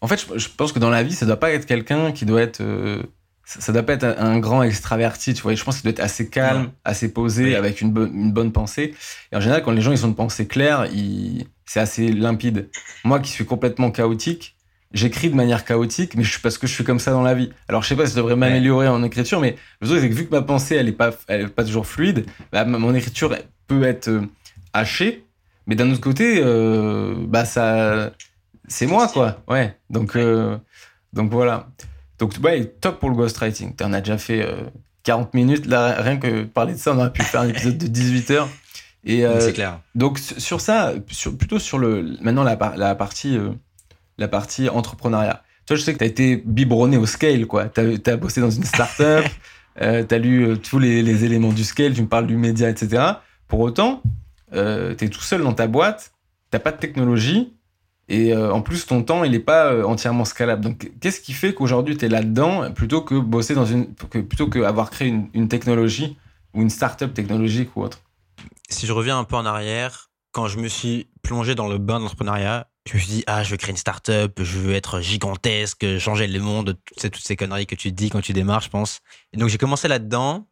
En 0.00 0.06
fait, 0.08 0.18
je, 0.34 0.38
je 0.38 0.48
pense 0.56 0.72
que 0.72 0.78
dans 0.78 0.90
la 0.90 1.02
vie, 1.02 1.14
ça 1.14 1.26
doit 1.26 1.38
pas 1.40 1.50
être 1.52 1.66
quelqu'un 1.66 2.12
qui 2.12 2.24
doit 2.26 2.42
être. 2.42 2.60
euh, 2.60 3.02
Ça, 3.44 3.60
ça 3.60 3.72
doit 3.72 3.82
pas 3.82 3.94
être 3.94 4.04
un, 4.04 4.16
un 4.18 4.38
grand 4.38 4.62
extraverti, 4.62 5.32
tu 5.34 5.42
vois. 5.42 5.52
Et 5.52 5.56
je 5.56 5.64
pense 5.64 5.76
qu'il 5.76 5.84
doit 5.84 5.92
être 5.92 6.00
assez 6.00 6.28
calme, 6.28 6.70
assez 6.84 7.12
posé, 7.12 7.44
avec 7.56 7.80
une, 7.80 7.90
bonne- 7.92 8.14
une 8.14 8.32
bonne 8.32 8.52
pensée. 8.52 8.94
Et 9.32 9.36
en 9.36 9.40
général, 9.40 9.62
quand 9.62 9.72
les 9.72 9.80
gens 9.80 9.92
ils 9.92 10.04
ont 10.04 10.08
une 10.08 10.14
pensée 10.14 10.46
claire, 10.46 10.86
ils... 10.92 11.46
c'est 11.66 11.80
assez 11.80 12.08
limpide. 12.12 12.68
Moi 13.04 13.20
qui 13.20 13.30
suis 13.30 13.46
complètement 13.46 13.90
chaotique, 13.90 14.54
j'écris 14.92 15.30
de 15.30 15.34
manière 15.34 15.64
chaotique, 15.64 16.14
mais 16.14 16.24
je 16.24 16.30
suis 16.30 16.40
parce 16.40 16.58
que 16.58 16.66
je 16.66 16.74
suis 16.74 16.84
comme 16.84 16.98
ça 16.98 17.10
dans 17.12 17.22
la 17.22 17.34
vie. 17.34 17.50
Alors 17.68 17.82
je 17.82 17.88
sais 17.88 17.96
pas 17.96 18.04
si 18.06 18.12
je 18.12 18.16
devrais 18.18 18.36
m'améliorer 18.36 18.88
en 18.88 19.02
écriture, 19.02 19.40
mais 19.40 19.56
le 19.80 19.86
truc 19.88 20.00
c'est 20.00 20.08
que 20.10 20.14
vu 20.14 20.26
que 20.26 20.30
ma 20.34 20.42
pensée 20.42 20.76
elle 20.76 20.88
est 20.88 20.92
pas, 20.92 21.10
elle 21.26 21.40
est 21.42 21.48
pas 21.48 21.64
toujours 21.64 21.86
fluide, 21.86 22.26
bah, 22.52 22.64
ma- 22.66 22.78
mon 22.78 22.94
écriture 22.94 23.32
elle 23.34 23.44
peut 23.66 23.82
être 23.84 24.08
euh, 24.08 24.22
hachée, 24.74 25.24
mais 25.68 25.76
d'un 25.76 25.88
autre 25.92 26.00
côté, 26.00 26.40
euh, 26.42 27.14
bah 27.28 27.44
ça, 27.44 28.10
c'est 28.66 28.86
moi 28.86 29.06
quoi. 29.06 29.40
Ouais. 29.46 29.76
Donc 29.90 30.16
euh, 30.16 30.56
donc 31.12 31.30
voilà. 31.30 31.68
Donc 32.18 32.32
ouais, 32.42 32.64
top 32.80 32.98
pour 32.98 33.10
le 33.10 33.14
ghostwriting. 33.14 33.76
T'en 33.76 33.92
as 33.92 34.00
déjà 34.00 34.18
fait 34.18 34.42
euh, 34.44 34.62
40 35.04 35.34
minutes 35.34 35.66
là, 35.66 35.94
rien 36.02 36.16
que 36.16 36.42
parler 36.42 36.72
de 36.72 36.78
ça, 36.78 36.92
on 36.92 36.98
aurait 36.98 37.12
pu 37.12 37.22
faire 37.22 37.42
un 37.42 37.48
épisode 37.48 37.78
de 37.78 37.86
18 37.86 38.30
heures. 38.32 38.48
Et 39.04 39.24
euh, 39.24 39.38
c'est 39.40 39.52
clair. 39.52 39.80
donc 39.94 40.18
su- 40.18 40.40
sur 40.40 40.60
ça, 40.60 40.92
sur, 41.08 41.36
plutôt 41.38 41.60
sur 41.60 41.78
le 41.78 42.16
maintenant 42.20 42.42
la, 42.42 42.56
par- 42.56 42.76
la 42.76 42.94
partie 42.96 43.38
euh, 43.38 43.50
la 44.18 44.26
partie 44.26 44.68
entrepreneuriat. 44.68 45.44
Toi, 45.66 45.76
je 45.76 45.82
sais 45.82 45.92
que 45.92 45.98
tu 45.98 46.04
as 46.04 46.08
été 46.08 46.42
biberonné 46.44 46.96
au 46.96 47.06
scale, 47.06 47.46
quoi. 47.46 47.66
Tu 47.68 47.80
as, 48.06 48.16
bossé 48.16 48.40
dans 48.40 48.50
une 48.50 48.64
startup, 48.64 49.24
euh, 49.82 50.02
tu 50.02 50.14
as 50.14 50.18
lu 50.18 50.44
euh, 50.48 50.56
tous 50.56 50.78
les, 50.80 51.02
les 51.02 51.24
éléments 51.24 51.52
du 51.52 51.62
scale, 51.62 51.92
tu 51.92 52.02
me 52.02 52.08
parles 52.08 52.26
du 52.26 52.36
média, 52.36 52.68
etc. 52.68 53.02
Pour 53.46 53.60
autant, 53.60 54.02
euh, 54.52 54.94
tu 54.94 55.04
es 55.04 55.08
tout 55.08 55.20
seul 55.20 55.42
dans 55.42 55.54
ta 55.54 55.66
boîte, 55.66 56.12
t'as 56.50 56.58
pas 56.58 56.72
de 56.72 56.78
technologie, 56.78 57.52
et 58.08 58.32
euh, 58.32 58.52
en 58.52 58.62
plus, 58.62 58.86
ton 58.86 59.02
temps, 59.02 59.22
il 59.22 59.32
n'est 59.32 59.38
pas 59.38 59.66
euh, 59.66 59.84
entièrement 59.84 60.24
scalable. 60.24 60.62
Donc, 60.62 60.90
qu'est-ce 61.00 61.20
qui 61.20 61.34
fait 61.34 61.52
qu'aujourd'hui, 61.52 61.96
tu 61.96 62.06
es 62.06 62.08
là-dedans 62.08 62.72
plutôt 62.72 63.02
que 63.02 63.14
bosser 63.14 63.54
dans 63.54 63.66
une. 63.66 63.94
que- 63.94 64.18
plutôt 64.18 64.48
qu'avoir 64.48 64.90
créé 64.90 65.08
une, 65.08 65.48
technologie 65.48 66.16
ou 66.54 66.62
une 66.62 66.70
startup 66.70 67.12
technologique 67.12 67.76
ou 67.76 67.82
autre? 67.82 68.00
Si 68.70 68.86
je 68.86 68.92
reviens 68.92 69.18
un 69.18 69.24
peu 69.24 69.36
en 69.36 69.44
arrière, 69.44 70.10
quand 70.32 70.48
je 70.48 70.58
me 70.58 70.68
suis 70.68 71.08
plongé 71.22 71.54
dans 71.54 71.68
le 71.68 71.76
bain 71.76 71.98
de 71.98 72.04
l'entrepreneuriat, 72.04 72.68
je 72.86 72.94
me 72.94 72.98
suis 72.98 73.08
dit, 73.08 73.24
ah, 73.26 73.42
je 73.42 73.50
veux 73.50 73.58
créer 73.58 73.72
une 73.72 73.76
start-up, 73.76 74.38
je 74.40 74.58
veux 74.58 74.72
être 74.72 75.00
gigantesque, 75.00 75.98
changer 75.98 76.26
le 76.26 76.40
monde, 76.40 76.78
toutes 76.86 77.00
ces, 77.00 77.10
toutes 77.10 77.24
ces 77.24 77.36
conneries 77.36 77.66
que 77.66 77.74
tu 77.74 77.92
dis 77.92 78.08
quand 78.08 78.22
tu 78.22 78.32
démarres, 78.32 78.62
je 78.62 78.70
pense. 78.70 79.00
Et 79.34 79.36
donc, 79.36 79.50
j'ai 79.50 79.58
commencé 79.58 79.86
là-dedans. 79.86 80.46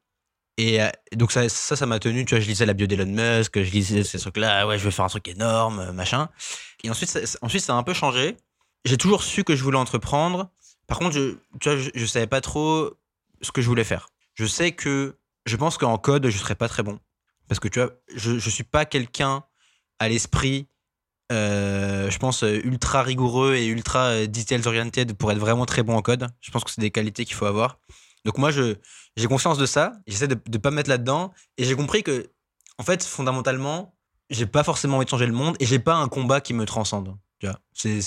Et 0.59 0.81
euh, 0.81 0.89
donc, 1.13 1.33
ça, 1.33 1.49
ça, 1.49 1.87
m'a 1.87 1.99
tenu. 1.99 2.25
Tu 2.25 2.35
vois, 2.35 2.41
je 2.41 2.49
lisais 2.49 2.67
la 2.67 2.73
bio 2.73 2.87
d'Elon 2.87 3.07
Musk, 3.07 3.63
je 3.63 3.71
lisais 3.71 4.05
ces 4.05 4.19
trucs-là, 4.19 4.67
ouais, 4.67 4.79
je 4.79 4.85
veux 4.85 4.91
faire 4.91 5.05
un 5.05 5.09
truc 5.09 5.29
énorme, 5.29 5.81
euh, 5.81 5.93
machin. 5.93 6.29
Et 6.83 6.91
ensuite, 6.91 7.11
ça, 7.11 7.21
ensuite, 7.43 7.63
ça 7.63 7.75
a 7.75 7.77
un 7.77 7.83
peu 7.83 7.93
changé. 7.93 8.37
J'ai 8.85 8.97
toujours 8.97 9.23
su 9.23 9.45
que 9.45 9.55
je 9.55 9.63
voulais 9.63 9.79
entreprendre. 9.79 10.51
Par 10.87 10.99
contre, 10.99 11.13
je, 11.13 11.37
tu 11.61 11.69
vois, 11.69 11.79
je, 11.95 12.07
savais 12.07 12.27
pas 12.27 12.41
trop 12.41 12.91
ce 13.43 13.53
que 13.53 13.61
je 13.61 13.67
voulais 13.67 13.85
faire. 13.85 14.09
Je 14.35 14.47
sais 14.47 14.73
que 14.73 15.17
je 15.45 15.57
pense 15.57 15.77
qu'en 15.77 15.99
code, 15.99 16.29
je 16.29 16.39
serais 16.39 16.55
pas 16.55 16.69
très 16.69 16.83
bon. 16.83 16.99
Parce 17.49 17.61
que 17.61 17.69
tu 17.69 17.81
vois, 17.81 17.91
je, 18.15 18.39
je 18.39 18.51
suis 18.51 18.65
pas 18.65 18.85
quelqu'un 18.85 19.45
à 19.99 20.09
l'esprit, 20.09 20.69
euh, 21.33 22.09
je 22.11 22.19
pense, 22.19 22.43
ultra 22.43 23.03
rigoureux 23.03 23.55
et 23.55 23.67
ultra 23.67 24.27
details 24.27 24.67
oriented 24.67 25.15
pour 25.15 25.33
être 25.33 25.39
vraiment 25.39 25.67
très 25.67 25.83
bon 25.83 25.97
en 25.97 26.03
code. 26.03 26.29
Je 26.41 26.51
pense 26.51 26.65
que 26.65 26.71
c'est 26.71 26.81
des 26.81 26.91
qualités 26.91 27.25
qu'il 27.25 27.35
faut 27.35 27.47
avoir. 27.47 27.81
Donc 28.27 28.39
moi, 28.39 28.51
j'ai 28.51 29.27
conscience 29.29 29.57
de 29.57 29.67
ça. 29.67 29.93
J'essaie 30.07 30.29
de 30.29 30.35
ne 30.35 30.59
pas 30.59 30.71
me 30.71 30.77
mettre 30.77 30.91
là-dedans. 30.91 31.33
Et 31.57 31.65
j'ai 31.65 31.75
compris 31.75 32.03
que, 32.03 32.31
en 32.79 32.83
fait, 32.83 33.03
fondamentalement, 33.05 33.95
j'ai 34.29 34.47
pas 34.47 34.65
forcément 34.65 34.97
envie 34.97 35.05
de 35.05 35.11
changer 35.11 35.27
le 35.27 35.33
monde 35.33 35.57
et 35.61 35.67
j'ai 35.67 35.79
pas 35.79 35.95
un 35.95 36.09
combat 36.09 36.41
qui 36.41 36.53
me 36.53 36.67
transcende. 36.67 37.17
C'est, 37.73 38.01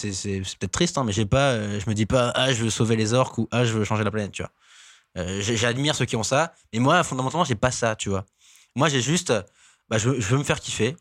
peut-être 0.59 0.71
triste, 0.71 0.97
hein, 0.97 1.03
mais 1.05 1.13
j'ai 1.13 1.25
pas, 1.25 1.51
euh, 1.51 1.79
je 1.79 1.89
me 1.89 1.95
dis 1.95 2.05
pas, 2.05 2.31
ah, 2.35 2.51
je 2.51 2.63
veux 2.63 2.69
sauver 2.69 2.95
les 2.95 3.13
orques 3.13 3.37
ou 3.37 3.47
ah, 3.51 3.63
je 3.63 3.73
veux 3.73 3.85
changer 3.85 4.03
la 4.03 4.11
planète, 4.11 4.31
tu 4.31 4.41
vois. 4.41 4.51
Euh, 5.17 5.39
j'admire 5.41 5.95
ceux 5.95 6.05
qui 6.05 6.15
ont 6.15 6.23
ça, 6.23 6.53
mais 6.73 6.79
moi, 6.79 7.03
fondamentalement, 7.03 7.45
j'ai 7.45 7.55
pas 7.55 7.71
ça, 7.71 7.95
tu 7.95 8.09
vois. 8.09 8.25
Moi, 8.75 8.89
j'ai 8.89 9.01
juste, 9.01 9.33
bah, 9.87 9.97
je, 9.97 10.09
veux- 10.09 10.37
me 10.37 10.43
faire 10.43 10.59
kiffer. 10.59 10.97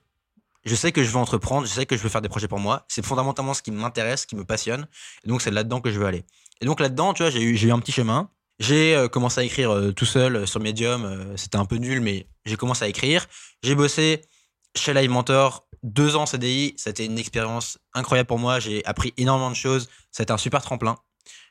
Je 0.64 0.74
sais 0.74 0.92
que 0.92 1.02
je 1.02 1.10
veux 1.10 1.16
entreprendre, 1.16 1.66
je 1.66 1.72
sais 1.72 1.86
que 1.86 1.96
je 1.96 2.02
veux 2.02 2.08
faire 2.08 2.20
des 2.20 2.28
projets 2.28 2.48
pour 2.48 2.58
moi. 2.60 2.84
C'est 2.88 3.04
fondamentalement 3.04 3.54
ce 3.54 3.62
qui 3.62 3.70
m'intéresse, 3.70 4.26
qui 4.26 4.36
me 4.36 4.44
passionne. 4.44 4.86
Et 5.24 5.28
donc, 5.28 5.42
c'est 5.42 5.50
là-dedans 5.50 5.80
que 5.80 5.90
je 5.90 5.98
veux 5.98 6.06
aller. 6.06 6.24
Et 6.60 6.66
donc, 6.66 6.80
là-dedans, 6.80 7.14
tu 7.14 7.22
vois, 7.22 7.30
j'ai 7.30 7.42
eu, 7.42 7.56
eu 7.56 7.72
un 7.72 7.78
petit 7.80 7.92
chemin. 7.92 8.30
J'ai 8.58 8.96
euh, 8.96 9.08
commencé 9.08 9.40
à 9.40 9.44
écrire 9.44 9.72
euh, 9.72 9.92
tout 9.92 10.04
seul 10.04 10.36
euh, 10.36 10.46
sur 10.46 10.60
Medium. 10.60 11.34
C'était 11.36 11.58
un 11.58 11.64
peu 11.64 11.76
nul, 11.76 12.00
mais 12.00 12.26
j'ai 12.44 12.56
commencé 12.56 12.84
à 12.84 12.88
écrire. 12.88 13.26
J'ai 13.62 13.74
bossé 13.74 14.22
chez 14.76 14.92
Live 14.94 15.10
Mentor 15.10 15.68
deux 15.82 16.16
ans 16.16 16.26
CDI. 16.26 16.74
C'était 16.76 17.04
une 17.04 17.18
expérience 17.18 17.78
incroyable 17.94 18.26
pour 18.26 18.38
moi. 18.38 18.58
J'ai 18.58 18.84
appris 18.84 19.14
énormément 19.16 19.50
de 19.50 19.56
choses. 19.56 19.88
C'était 20.10 20.32
un 20.32 20.38
super 20.38 20.62
tremplin. 20.62 20.96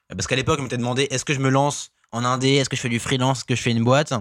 Parce 0.10 0.28
qu'à 0.28 0.36
l'époque, 0.36 0.60
je 0.60 0.64
m'étais 0.64 0.78
demandé 0.78 1.08
est-ce 1.10 1.26
que 1.26 1.34
je 1.34 1.40
me 1.40 1.50
lance 1.50 1.92
en 2.12 2.26
indé 2.26 2.56
Est-ce 2.56 2.70
que 2.70 2.76
je 2.76 2.82
fais 2.82 2.90
du 2.90 3.00
freelance 3.00 3.40
Est-ce 3.40 3.46
que 3.46 3.56
je 3.56 3.62
fais 3.62 3.72
une 3.72 3.84
boîte? 3.84 4.14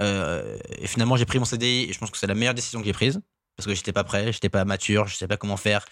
Et 0.00 0.86
finalement, 0.86 1.16
j'ai 1.16 1.26
pris 1.26 1.40
mon 1.40 1.44
CDI 1.44 1.86
et 1.88 1.92
je 1.92 1.98
pense 1.98 2.10
que 2.10 2.18
c'est 2.18 2.28
la 2.28 2.34
meilleure 2.34 2.54
décision 2.54 2.80
que 2.80 2.86
j'ai 2.86 2.92
prise. 2.92 3.20
Parce 3.56 3.66
que 3.66 3.74
j'étais 3.74 3.92
pas 3.92 4.04
prêt, 4.04 4.32
j'étais 4.32 4.48
pas 4.48 4.64
mature, 4.64 5.08
je 5.08 5.16
sais 5.16 5.26
pas 5.26 5.36
comment 5.36 5.56
faire. 5.56 5.84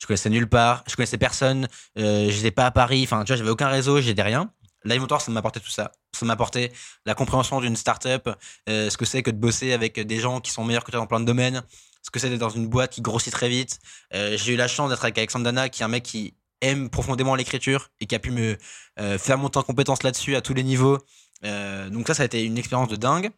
je 0.00 0.06
connaissais 0.08 0.28
nulle 0.28 0.48
part, 0.48 0.82
je 0.88 0.96
connaissais 0.96 1.18
personne, 1.18 1.68
euh, 1.96 2.28
j'étais 2.28 2.50
pas 2.50 2.66
à 2.66 2.72
Paris, 2.72 3.04
enfin, 3.04 3.22
tu 3.22 3.28
vois, 3.28 3.36
j'avais 3.36 3.50
aucun 3.50 3.68
réseau, 3.68 4.00
j'étais 4.00 4.22
rien. 4.22 4.50
Live 4.84 5.00
Mentor, 5.00 5.20
ça 5.20 5.30
m'apportait 5.30 5.60
tout 5.60 5.70
ça. 5.70 5.92
Ça 6.12 6.26
m'apportait 6.26 6.72
la 7.06 7.14
compréhension 7.14 7.60
d'une 7.60 7.76
startup, 7.76 8.28
euh, 8.68 8.90
ce 8.90 8.96
que 8.96 9.04
c'est 9.04 9.22
que 9.22 9.30
de 9.30 9.36
bosser 9.36 9.72
avec 9.72 9.98
des 9.98 10.20
gens 10.20 10.40
qui 10.40 10.50
sont 10.50 10.64
meilleurs 10.64 10.84
que 10.84 10.90
toi 10.90 11.00
dans 11.00 11.06
plein 11.06 11.20
de 11.20 11.24
domaines, 11.24 11.62
ce 12.02 12.10
que 12.10 12.18
c'est 12.18 12.28
d'être 12.28 12.40
dans 12.40 12.50
une 12.50 12.66
boîte 12.66 12.92
qui 12.92 13.00
grossit 13.00 13.32
très 13.32 13.48
vite. 13.48 13.78
Euh, 14.14 14.36
j'ai 14.36 14.54
eu 14.54 14.56
la 14.56 14.68
chance 14.68 14.90
d'être 14.90 15.04
avec 15.04 15.16
Alexandre 15.18 15.44
Dana, 15.44 15.68
qui 15.68 15.82
est 15.82 15.84
un 15.84 15.88
mec 15.88 16.02
qui 16.02 16.34
aime 16.60 16.90
profondément 16.90 17.34
l'écriture 17.34 17.90
et 18.00 18.06
qui 18.06 18.14
a 18.14 18.18
pu 18.18 18.30
me 18.30 18.56
euh, 19.00 19.18
faire 19.18 19.38
monter 19.38 19.58
en 19.58 19.62
compétence 19.62 20.02
là-dessus 20.02 20.36
à 20.36 20.40
tous 20.40 20.54
les 20.54 20.64
niveaux. 20.64 20.98
Euh, 21.44 21.88
donc 21.90 22.06
ça, 22.08 22.14
ça 22.14 22.22
a 22.22 22.26
été 22.26 22.44
une 22.44 22.58
expérience 22.58 22.88
de 22.88 22.96
dingue. 22.96 23.30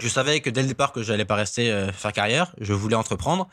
Je 0.00 0.08
savais 0.08 0.40
que 0.40 0.48
dès 0.48 0.62
le 0.62 0.68
départ 0.68 0.92
que 0.92 1.02
j'allais 1.02 1.26
pas 1.26 1.34
rester 1.34 1.88
faire 1.92 2.12
carrière, 2.14 2.54
je 2.58 2.72
voulais 2.72 2.96
entreprendre. 2.96 3.48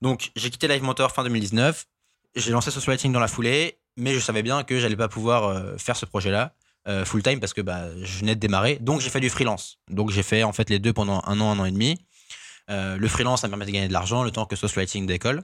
Donc 0.00 0.30
j'ai 0.36 0.48
quitté 0.50 0.68
Live 0.68 0.84
Mentor 0.84 1.10
fin 1.10 1.24
2019. 1.24 1.86
J'ai 2.36 2.52
lancé 2.52 2.70
Social 2.70 2.94
Writing 2.94 3.10
dans 3.10 3.18
la 3.18 3.26
foulée, 3.26 3.80
mais 3.96 4.14
je 4.14 4.20
savais 4.20 4.44
bien 4.44 4.62
que 4.62 4.78
j'allais 4.78 4.94
pas 4.94 5.08
pouvoir 5.08 5.80
faire 5.80 5.96
ce 5.96 6.06
projet-là 6.06 6.54
euh, 6.88 7.04
full 7.04 7.22
time 7.22 7.40
parce 7.40 7.52
que 7.52 7.60
bah, 7.60 7.88
je 8.02 8.18
venais 8.18 8.34
de 8.34 8.40
démarrer. 8.40 8.78
Donc 8.80 9.00
j'ai 9.00 9.10
fait 9.10 9.20
du 9.20 9.30
freelance. 9.30 9.78
Donc 9.88 10.10
j'ai 10.10 10.22
fait 10.22 10.42
en 10.42 10.52
fait 10.52 10.70
les 10.70 10.78
deux 10.78 10.92
pendant 10.92 11.22
un 11.26 11.40
an, 11.40 11.50
un 11.50 11.58
an 11.58 11.64
et 11.64 11.70
demi. 11.70 11.98
Euh, 12.70 12.96
le 12.96 13.08
freelance, 13.08 13.42
ça 13.42 13.48
me 13.48 13.52
permet 13.52 13.66
de 13.66 13.70
gagner 13.70 13.88
de 13.88 13.92
l'argent 13.92 14.22
le 14.22 14.30
temps 14.30 14.46
que 14.46 14.56
Social 14.56 14.78
Writing 14.78 15.06
décolle. 15.06 15.42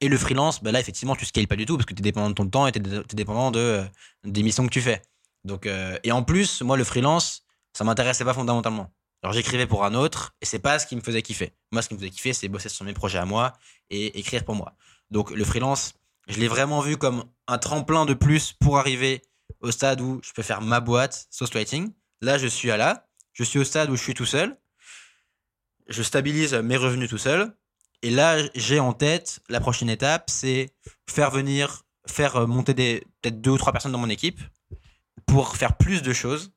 Et 0.00 0.08
le 0.08 0.18
freelance, 0.18 0.62
bah 0.62 0.72
là, 0.72 0.80
effectivement, 0.80 1.14
tu 1.14 1.24
scales 1.24 1.46
pas 1.46 1.54
du 1.54 1.66
tout 1.66 1.76
parce 1.76 1.86
que 1.86 1.94
tu 1.94 2.00
es 2.00 2.02
dépendant 2.02 2.30
de 2.30 2.34
ton 2.34 2.48
temps 2.48 2.66
et 2.66 2.72
tu 2.72 2.80
es, 2.80 3.14
dépendant 3.14 3.50
de, 3.52 3.60
euh, 3.60 3.84
des 4.24 4.42
missions 4.42 4.66
que 4.66 4.72
tu 4.72 4.80
fais. 4.80 5.02
Donc, 5.44 5.66
et 5.66 6.12
en 6.12 6.22
plus, 6.22 6.62
moi, 6.62 6.76
le 6.76 6.84
freelance, 6.84 7.42
ça 7.72 7.82
m'intéressait 7.82 8.24
pas 8.24 8.32
fondamentalement. 8.32 8.92
Alors, 9.22 9.32
j'écrivais 9.32 9.66
pour 9.66 9.84
un 9.84 9.94
autre 9.94 10.34
et 10.40 10.46
c'est 10.46 10.60
pas 10.60 10.78
ce 10.78 10.86
qui 10.86 10.94
me 10.94 11.00
faisait 11.00 11.22
kiffer. 11.22 11.52
Moi, 11.72 11.82
ce 11.82 11.88
qui 11.88 11.94
me 11.94 11.98
faisait 11.98 12.10
kiffer, 12.10 12.32
c'est 12.32 12.48
bosser 12.48 12.68
sur 12.68 12.84
mes 12.84 12.92
projets 12.92 13.18
à 13.18 13.24
moi 13.24 13.52
et 13.90 14.18
écrire 14.20 14.44
pour 14.44 14.54
moi. 14.54 14.76
Donc, 15.10 15.30
le 15.30 15.44
freelance, 15.44 15.94
je 16.28 16.38
l'ai 16.38 16.48
vraiment 16.48 16.80
vu 16.80 16.96
comme 16.96 17.24
un 17.48 17.58
tremplin 17.58 18.06
de 18.06 18.14
plus 18.14 18.52
pour 18.52 18.78
arriver 18.78 19.22
au 19.62 19.70
stade 19.70 20.00
où 20.00 20.20
je 20.22 20.32
peux 20.32 20.42
faire 20.42 20.60
ma 20.60 20.80
boîte, 20.80 21.26
Source 21.30 21.52
Writing. 21.52 21.92
Là, 22.20 22.38
je 22.38 22.46
suis 22.46 22.70
à 22.70 22.76
là. 22.76 23.08
Je 23.32 23.44
suis 23.44 23.58
au 23.58 23.64
stade 23.64 23.90
où 23.90 23.96
je 23.96 24.02
suis 24.02 24.14
tout 24.14 24.26
seul. 24.26 24.58
Je 25.88 26.02
stabilise 26.02 26.54
mes 26.54 26.76
revenus 26.76 27.08
tout 27.08 27.18
seul. 27.18 27.56
Et 28.02 28.10
là, 28.10 28.36
j'ai 28.54 28.80
en 28.80 28.92
tête 28.92 29.40
la 29.48 29.60
prochaine 29.60 29.88
étape, 29.88 30.28
c'est 30.28 30.74
faire 31.08 31.30
venir, 31.30 31.84
faire 32.06 32.36
euh, 32.36 32.46
monter 32.46 32.74
des 32.74 33.06
peut-être 33.20 33.40
deux 33.40 33.52
ou 33.52 33.58
trois 33.58 33.72
personnes 33.72 33.92
dans 33.92 33.98
mon 33.98 34.10
équipe 34.10 34.40
pour 35.26 35.56
faire 35.56 35.76
plus 35.76 36.02
de 36.02 36.12
choses. 36.12 36.52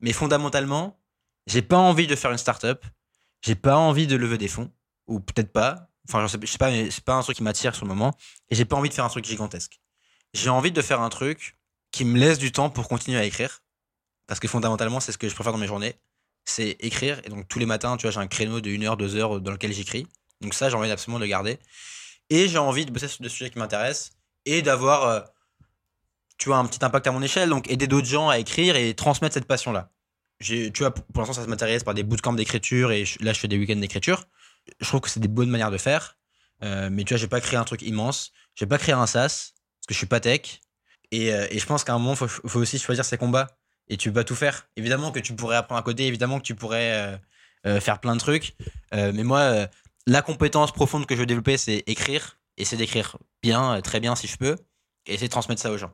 Mais 0.00 0.12
fondamentalement, 0.12 1.00
j'ai 1.46 1.62
pas 1.62 1.78
envie 1.78 2.06
de 2.06 2.14
faire 2.14 2.30
une 2.30 2.38
startup. 2.38 2.84
J'ai 3.42 3.56
pas 3.56 3.76
envie 3.76 4.06
de 4.06 4.14
lever 4.14 4.38
des 4.38 4.48
fonds 4.48 4.72
ou 5.08 5.18
peut-être 5.18 5.52
pas. 5.52 5.90
Enfin, 6.08 6.26
je 6.26 6.28
sais, 6.28 6.46
sais 6.46 6.58
pas, 6.58 6.70
mais 6.70 6.90
c'est 6.90 7.04
pas 7.04 7.14
un 7.14 7.22
truc 7.22 7.36
qui 7.36 7.42
m'attire 7.42 7.74
sur 7.74 7.84
le 7.84 7.88
moment. 7.88 8.16
Et 8.48 8.54
j'ai 8.54 8.64
pas 8.64 8.76
envie 8.76 8.88
de 8.88 8.94
faire 8.94 9.04
un 9.04 9.08
truc 9.08 9.24
gigantesque. 9.24 9.80
J'ai 10.32 10.50
envie 10.50 10.72
de 10.72 10.80
faire 10.80 11.00
un 11.00 11.08
truc 11.08 11.57
qui 11.90 12.04
me 12.04 12.18
laisse 12.18 12.38
du 12.38 12.52
temps 12.52 12.70
pour 12.70 12.88
continuer 12.88 13.18
à 13.18 13.24
écrire. 13.24 13.62
Parce 14.26 14.40
que 14.40 14.48
fondamentalement, 14.48 15.00
c'est 15.00 15.12
ce 15.12 15.18
que 15.18 15.28
je 15.28 15.34
préfère 15.34 15.52
dans 15.52 15.58
mes 15.58 15.66
journées. 15.66 15.94
C'est 16.44 16.76
écrire. 16.80 17.20
Et 17.24 17.30
donc, 17.30 17.48
tous 17.48 17.58
les 17.58 17.66
matins, 17.66 17.96
tu 17.96 18.02
vois, 18.02 18.10
j'ai 18.10 18.20
un 18.20 18.26
créneau 18.26 18.60
de 18.60 18.70
1 18.70 18.82
heure, 18.82 18.96
2 18.96 19.16
heures 19.16 19.40
dans 19.40 19.52
lequel 19.52 19.72
j'écris. 19.72 20.06
Donc, 20.40 20.54
ça, 20.54 20.68
j'ai 20.68 20.76
envie 20.76 20.90
absolument 20.90 21.18
de 21.18 21.24
le 21.24 21.30
garder. 21.30 21.58
Et 22.30 22.48
j'ai 22.48 22.58
envie 22.58 22.84
de 22.84 22.90
bosser 22.90 23.08
sur 23.08 23.22
des 23.22 23.28
sujets 23.28 23.50
qui 23.50 23.58
m'intéressent 23.58 24.12
et 24.44 24.62
d'avoir, 24.62 25.04
euh, 25.04 25.20
tu 26.36 26.50
vois, 26.50 26.58
un 26.58 26.66
petit 26.66 26.84
impact 26.84 27.06
à 27.06 27.12
mon 27.12 27.22
échelle. 27.22 27.48
Donc, 27.48 27.70
aider 27.70 27.86
d'autres 27.86 28.06
gens 28.06 28.28
à 28.28 28.38
écrire 28.38 28.76
et 28.76 28.94
transmettre 28.94 29.34
cette 29.34 29.46
passion-là. 29.46 29.90
Tu 30.40 30.70
vois, 30.78 30.92
pour 30.92 31.18
l'instant, 31.18 31.32
ça 31.32 31.42
se 31.42 31.48
matérialise 31.48 31.82
par 31.82 31.94
des 31.94 32.02
bootcamps 32.02 32.34
d'écriture 32.34 32.92
et 32.92 33.04
là, 33.20 33.32
je 33.32 33.40
fais 33.40 33.48
des 33.48 33.58
week-ends 33.58 33.76
d'écriture. 33.76 34.24
Je 34.80 34.86
trouve 34.86 35.00
que 35.00 35.10
c'est 35.10 35.20
des 35.20 35.28
bonnes 35.28 35.50
manières 35.50 35.70
de 35.70 35.78
faire. 35.78 36.16
Euh, 36.62 36.90
mais 36.92 37.04
tu 37.04 37.14
vois, 37.14 37.18
j'ai 37.18 37.28
pas 37.28 37.40
créé 37.40 37.58
un 37.58 37.64
truc 37.64 37.82
immense. 37.82 38.32
J'ai 38.54 38.66
pas 38.66 38.78
créé 38.78 38.94
un 38.94 39.06
SaaS 39.06 39.52
parce 39.80 39.86
que 39.88 39.94
je 39.94 39.98
suis 39.98 40.06
pas 40.06 40.20
tech. 40.20 40.60
Et, 41.10 41.32
euh, 41.32 41.46
et 41.50 41.58
je 41.58 41.66
pense 41.66 41.84
qu'à 41.84 41.94
un 41.94 41.98
moment, 41.98 42.12
il 42.20 42.28
faut, 42.28 42.60
aussi 42.60 42.78
choisir 42.78 43.04
ses 43.04 43.18
combats. 43.18 43.48
Et 43.88 43.96
tu 43.96 44.12
pas 44.12 44.24
tout 44.24 44.34
faire. 44.34 44.68
Évidemment 44.76 45.10
que 45.12 45.18
tu 45.18 45.34
pourrais 45.34 45.56
apprendre 45.56 45.78
à 45.78 45.82
côté, 45.82 46.06
évidemment 46.06 46.38
que 46.38 46.44
tu 46.44 46.54
pourrais 46.54 46.92
euh, 46.92 47.16
euh, 47.66 47.80
faire 47.80 48.00
plein 48.00 48.14
de 48.14 48.20
trucs. 48.20 48.54
Mais 48.92 49.24
moi, 49.24 49.66
la 50.06 50.20
compétence 50.20 50.72
profonde 50.72 51.06
que 51.06 51.14
je 51.14 51.20
veux 51.20 51.26
développer, 51.26 51.56
c'est 51.56 51.84
écrire. 51.86 52.38
Et 52.58 52.64
c'est 52.64 52.76
d'écrire 52.76 53.16
bien, 53.42 53.80
très 53.80 54.00
bien 54.00 54.14
si 54.14 54.26
je 54.26 54.36
peux. 54.36 54.56
Et 55.06 55.14
essayer 55.14 55.28
de 55.28 55.32
transmettre 55.32 55.62
ça 55.62 55.70
aux 55.70 55.78
gens. 55.78 55.90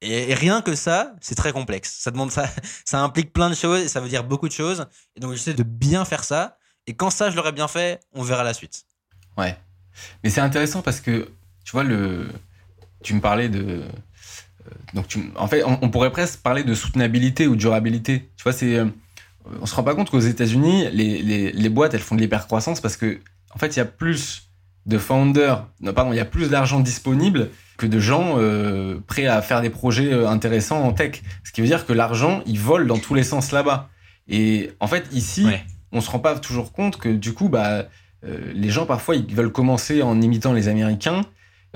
Et, 0.00 0.34
rien 0.34 0.62
que 0.62 0.74
ça, 0.74 1.14
c'est 1.20 1.34
très 1.36 1.52
complexe. 1.52 1.98
Ça 2.00 2.10
demande 2.10 2.32
ça 2.84 3.00
implique 3.00 3.32
plein 3.32 3.50
de 3.50 3.54
choses 3.54 3.80
et 3.80 3.88
ça 3.88 4.00
veut 4.00 4.08
dire 4.08 4.24
beaucoup 4.24 4.48
de 4.48 4.52
choses. 4.52 4.86
Et 5.14 5.20
donc 5.20 5.32
j'essaie 5.32 5.54
de 5.54 5.62
bien 5.62 6.04
faire 6.04 6.24
ça. 6.24 6.58
Et 6.86 6.94
quand 6.94 7.10
ça, 7.10 7.30
je 7.30 7.36
l'aurai 7.36 7.52
bien 7.52 7.68
fait, 7.68 8.00
on 8.12 8.22
verra 8.22 8.42
la 8.42 8.54
suite. 8.54 8.84
Ouais. 9.36 9.56
Mais 10.24 10.30
c'est 10.30 10.40
intéressant 10.40 10.82
parce 10.82 11.00
que, 11.00 11.30
tu 11.64 11.72
vois, 11.72 11.84
le... 11.84 12.28
tu 13.02 13.14
me 13.14 13.20
parlais 13.20 13.48
de. 13.48 13.84
Euh, 14.66 14.70
Donc, 14.94 15.08
tu... 15.08 15.30
en 15.36 15.46
fait, 15.46 15.62
on, 15.64 15.78
on 15.82 15.88
pourrait 15.90 16.12
presque 16.12 16.40
parler 16.40 16.64
de 16.64 16.74
soutenabilité 16.74 17.46
ou 17.46 17.54
de 17.54 17.60
durabilité. 17.60 18.28
Tu 18.36 18.42
vois, 18.42 18.52
c'est. 18.52 18.76
euh, 18.76 18.86
On 19.60 19.66
se 19.66 19.74
rend 19.74 19.82
pas 19.82 19.94
compte 19.94 20.10
qu'aux 20.10 20.20
États-Unis, 20.20 20.86
les, 20.92 21.22
les, 21.22 21.52
les 21.52 21.68
boîtes, 21.68 21.94
elles 21.94 22.00
font 22.00 22.14
de 22.14 22.20
l'hypercroissance 22.20 22.80
parce 22.80 22.96
que, 22.96 23.18
en 23.54 23.58
fait, 23.58 23.74
il 23.74 23.78
y 23.78 23.82
a 23.82 23.84
plus 23.86 24.48
de 24.86 24.96
founders, 24.98 25.66
non, 25.80 25.92
pardon, 25.92 26.12
il 26.12 26.16
y 26.16 26.20
a 26.20 26.24
plus 26.24 26.48
d'argent 26.50 26.80
disponible 26.80 27.50
que 27.76 27.86
de 27.86 27.98
gens 28.00 28.34
euh, 28.38 28.98
prêts 29.06 29.26
à 29.26 29.40
faire 29.42 29.60
des 29.62 29.70
projets 29.70 30.12
intéressants 30.26 30.82
en 30.82 30.92
tech. 30.92 31.22
Ce 31.44 31.52
qui 31.52 31.60
veut 31.60 31.66
dire 31.66 31.86
que 31.86 31.92
l'argent, 31.92 32.42
il 32.46 32.58
vole 32.58 32.86
dans 32.86 32.98
tous 32.98 33.14
les 33.14 33.22
sens 33.22 33.52
là-bas. 33.52 33.88
Et 34.28 34.70
en 34.80 34.86
fait, 34.86 35.06
ici, 35.12 35.44
Ouais. 35.44 35.64
on 35.92 36.00
se 36.00 36.10
rend 36.10 36.18
pas 36.18 36.38
toujours 36.38 36.72
compte 36.72 36.96
que 36.98 37.08
du 37.08 37.32
coup, 37.34 37.48
bah, 37.48 37.88
euh, 38.24 38.52
les 38.54 38.68
gens 38.70 38.84
parfois 38.86 39.16
ils 39.16 39.34
veulent 39.34 39.50
commencer 39.52 40.02
en 40.02 40.20
imitant 40.20 40.52
les 40.52 40.68
Américains 40.68 41.22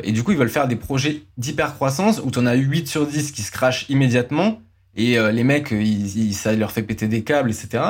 et 0.03 0.13
du 0.13 0.23
coup 0.23 0.33
ils 0.33 0.39
veulent 0.39 0.49
faire 0.49 0.67
des 0.69 0.77
projets 0.77 1.23
d'hyper 1.39 1.75
croissance 1.75 2.21
où 2.25 2.31
tu 2.31 2.39
en 2.39 2.47
as 2.47 2.55
8 2.55 2.89
sur 2.89 3.07
10 3.07 3.33
qui 3.33 3.43
se 3.43 3.51
crachent 3.53 3.87
immédiatement 3.89 4.61
et 4.97 5.19
euh, 5.19 5.31
les 5.31 5.45
mecs 5.45 5.73
euh, 5.73 5.83
ils, 5.83 6.17
ils- 6.19 6.35
ça 6.35 6.53
leur 6.55 6.73
fait 6.73 6.83
péter 6.83 7.07
des 7.09 7.23
câbles 7.23 7.51
etc. 7.51 7.83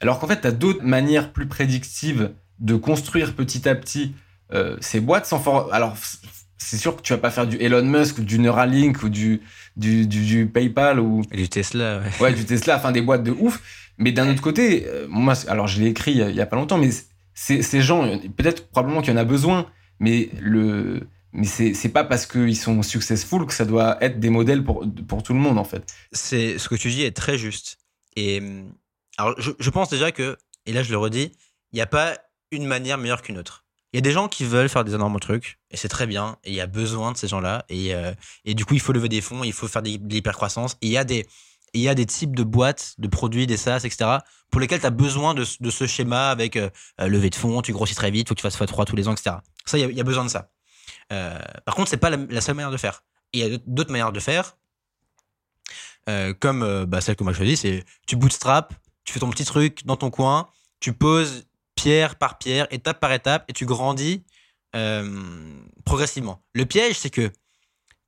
Alors 0.00 0.18
qu'en 0.18 0.26
fait 0.26 0.40
tu 0.40 0.46
as 0.46 0.52
d'autres 0.52 0.82
manières 0.84 1.32
plus 1.32 1.46
prédictives 1.46 2.30
de 2.58 2.74
construire 2.76 3.34
petit 3.34 3.68
à 3.68 3.74
petit 3.74 4.12
euh, 4.52 4.76
ces 4.80 5.00
boîtes 5.00 5.26
sans 5.26 5.38
for- 5.38 5.72
alors 5.72 5.96
c'est 6.58 6.76
sûr 6.76 6.96
que 6.96 7.02
tu 7.02 7.12
vas 7.12 7.18
pas 7.18 7.30
faire 7.30 7.46
du 7.46 7.56
Elon 7.56 7.84
Musk 7.84 8.18
ou 8.18 8.22
du 8.22 8.38
Neuralink 8.38 9.02
ou 9.02 9.08
du 9.08 9.40
du, 9.76 10.06
du, 10.06 10.24
du 10.24 10.46
PayPal 10.46 11.00
ou 11.00 11.22
Et 11.32 11.36
du 11.38 11.48
Tesla, 11.48 12.00
ouais. 12.00 12.24
ouais, 12.26 12.32
du 12.34 12.44
Tesla, 12.44 12.76
enfin 12.76 12.92
des 12.92 13.00
boîtes 13.00 13.22
de 13.24 13.30
ouf. 13.30 13.60
Mais 13.98 14.12
d'un 14.12 14.28
autre 14.30 14.42
côté, 14.42 14.84
euh, 14.86 15.06
moi, 15.08 15.32
alors 15.48 15.66
je 15.66 15.80
l'ai 15.80 15.86
écrit 15.88 16.12
il 16.12 16.34
y 16.34 16.40
a- 16.40 16.46
pas 16.46 16.56
longtemps, 16.56 16.76
mais 16.78 16.90
ces 17.34 17.80
gens, 17.80 18.06
peut-être 18.36 18.68
probablement 18.68 19.00
qu'il 19.00 19.12
y 19.12 19.16
en 19.16 19.20
a 19.20 19.24
besoin, 19.24 19.66
mais 19.98 20.28
le, 20.40 21.08
mais 21.32 21.44
c'est 21.46 21.88
pas 21.88 22.04
parce 22.04 22.26
qu'ils 22.26 22.56
sont 22.56 22.82
successful 22.82 23.46
que 23.46 23.52
ça 23.54 23.64
doit 23.64 23.96
être 24.02 24.20
des 24.20 24.30
modèles 24.30 24.64
pour 24.64 24.84
pour 25.08 25.22
tout 25.22 25.32
le 25.32 25.38
monde 25.40 25.58
en 25.58 25.64
fait. 25.64 25.92
c'est 26.12 26.58
ce 26.58 26.68
que 26.68 26.74
tu 26.74 26.90
dis 26.90 27.02
est 27.02 27.16
très 27.16 27.38
juste. 27.38 27.78
Et 28.16 28.40
hum, 28.40 28.72
alors, 29.18 29.34
je, 29.38 29.50
je 29.58 29.70
pense 29.70 29.88
déjà 29.90 30.12
que, 30.12 30.36
et 30.66 30.72
là 30.72 30.82
je 30.82 30.90
le 30.90 30.98
redis, 30.98 31.32
il 31.72 31.76
n'y 31.76 31.80
a 31.82 31.86
pas 31.86 32.16
une 32.50 32.66
manière 32.66 32.98
meilleure 32.98 33.22
qu'une 33.22 33.38
autre. 33.38 33.64
Il 33.92 33.96
y 33.96 33.98
a 33.98 34.02
des 34.02 34.12
gens 34.12 34.26
qui 34.28 34.44
veulent 34.44 34.70
faire 34.70 34.84
des 34.84 34.94
énormes 34.94 35.20
trucs, 35.20 35.58
et 35.70 35.76
c'est 35.76 35.88
très 35.88 36.06
bien, 36.06 36.38
et 36.44 36.50
il 36.50 36.54
y 36.54 36.60
a 36.62 36.66
besoin 36.66 37.12
de 37.12 37.16
ces 37.18 37.28
gens-là, 37.28 37.64
et, 37.68 37.94
euh, 37.94 38.12
et 38.46 38.54
du 38.54 38.64
coup 38.64 38.72
il 38.74 38.80
faut 38.80 38.92
lever 38.92 39.08
des 39.10 39.20
fonds, 39.20 39.44
il 39.44 39.52
faut 39.52 39.68
faire 39.68 39.82
des- 39.82 39.98
de 39.98 40.08
l'hypercroissance, 40.12 40.76
il 40.80 40.90
y 40.90 40.96
a 40.96 41.04
des 41.04 41.26
il 41.74 41.80
y 41.80 41.88
a 41.88 41.94
des 41.94 42.04
types 42.04 42.36
de 42.36 42.42
boîtes, 42.42 42.94
de 42.98 43.08
produits, 43.08 43.46
des 43.46 43.56
SaaS, 43.56 43.78
etc., 43.84 44.18
pour 44.50 44.60
lesquels 44.60 44.80
tu 44.80 44.84
as 44.86 44.90
besoin 44.90 45.32
de, 45.32 45.42
ce- 45.44 45.86
schéma 45.86 46.28
avec 46.28 46.56
euh, 46.56 46.68
euh, 47.00 47.08
levée 47.08 47.30
de 47.30 47.34
fonds, 47.34 47.62
tu 47.62 47.72
grossis 47.72 47.94
très 47.94 48.10
vite, 48.10 48.28
faut 48.28 48.34
que 48.34 48.40
tu 48.40 48.42
fasses 48.42 48.58
x3 48.60 48.84
tous 48.84 48.94
les 48.94 49.08
ans, 49.08 49.12
etc. 49.12 49.36
Ça, 49.64 49.78
il 49.78 49.90
y, 49.96 50.00
a 50.00 50.04
besoin 50.04 50.24
de 50.24 50.28
ça. 50.28 50.50
Euh, 51.12 51.38
par 51.64 51.74
contre, 51.74 51.90
c'est 51.90 51.96
pas 51.96 52.10
la, 52.10 52.40
seule 52.40 52.56
manière 52.56 52.70
de 52.70 52.76
faire. 52.76 53.04
Il 53.32 53.40
y 53.40 53.54
a 53.54 53.58
d'autres 53.66 53.92
manières 53.92 54.12
de 54.12 54.20
faire, 54.20 54.56
euh, 56.08 56.34
comme 56.34 56.62
euh, 56.62 56.86
bah, 56.86 57.00
celle 57.00 57.16
que 57.16 57.24
moi 57.24 57.32
je 57.32 57.38
choisis, 57.38 57.60
c'est 57.60 57.84
tu 58.06 58.16
bootstrap, 58.16 58.74
tu 59.04 59.12
fais 59.12 59.20
ton 59.20 59.30
petit 59.30 59.44
truc 59.44 59.84
dans 59.86 59.96
ton 59.96 60.10
coin, 60.10 60.48
tu 60.80 60.92
poses 60.92 61.44
pierre 61.74 62.16
par 62.16 62.38
pierre, 62.38 62.66
étape 62.70 62.98
par 63.00 63.12
étape, 63.12 63.44
et 63.48 63.52
tu 63.52 63.66
grandis 63.66 64.24
progressivement. 65.84 66.42
Le 66.54 66.64
piège, 66.64 66.98
c'est 66.98 67.10
que 67.10 67.30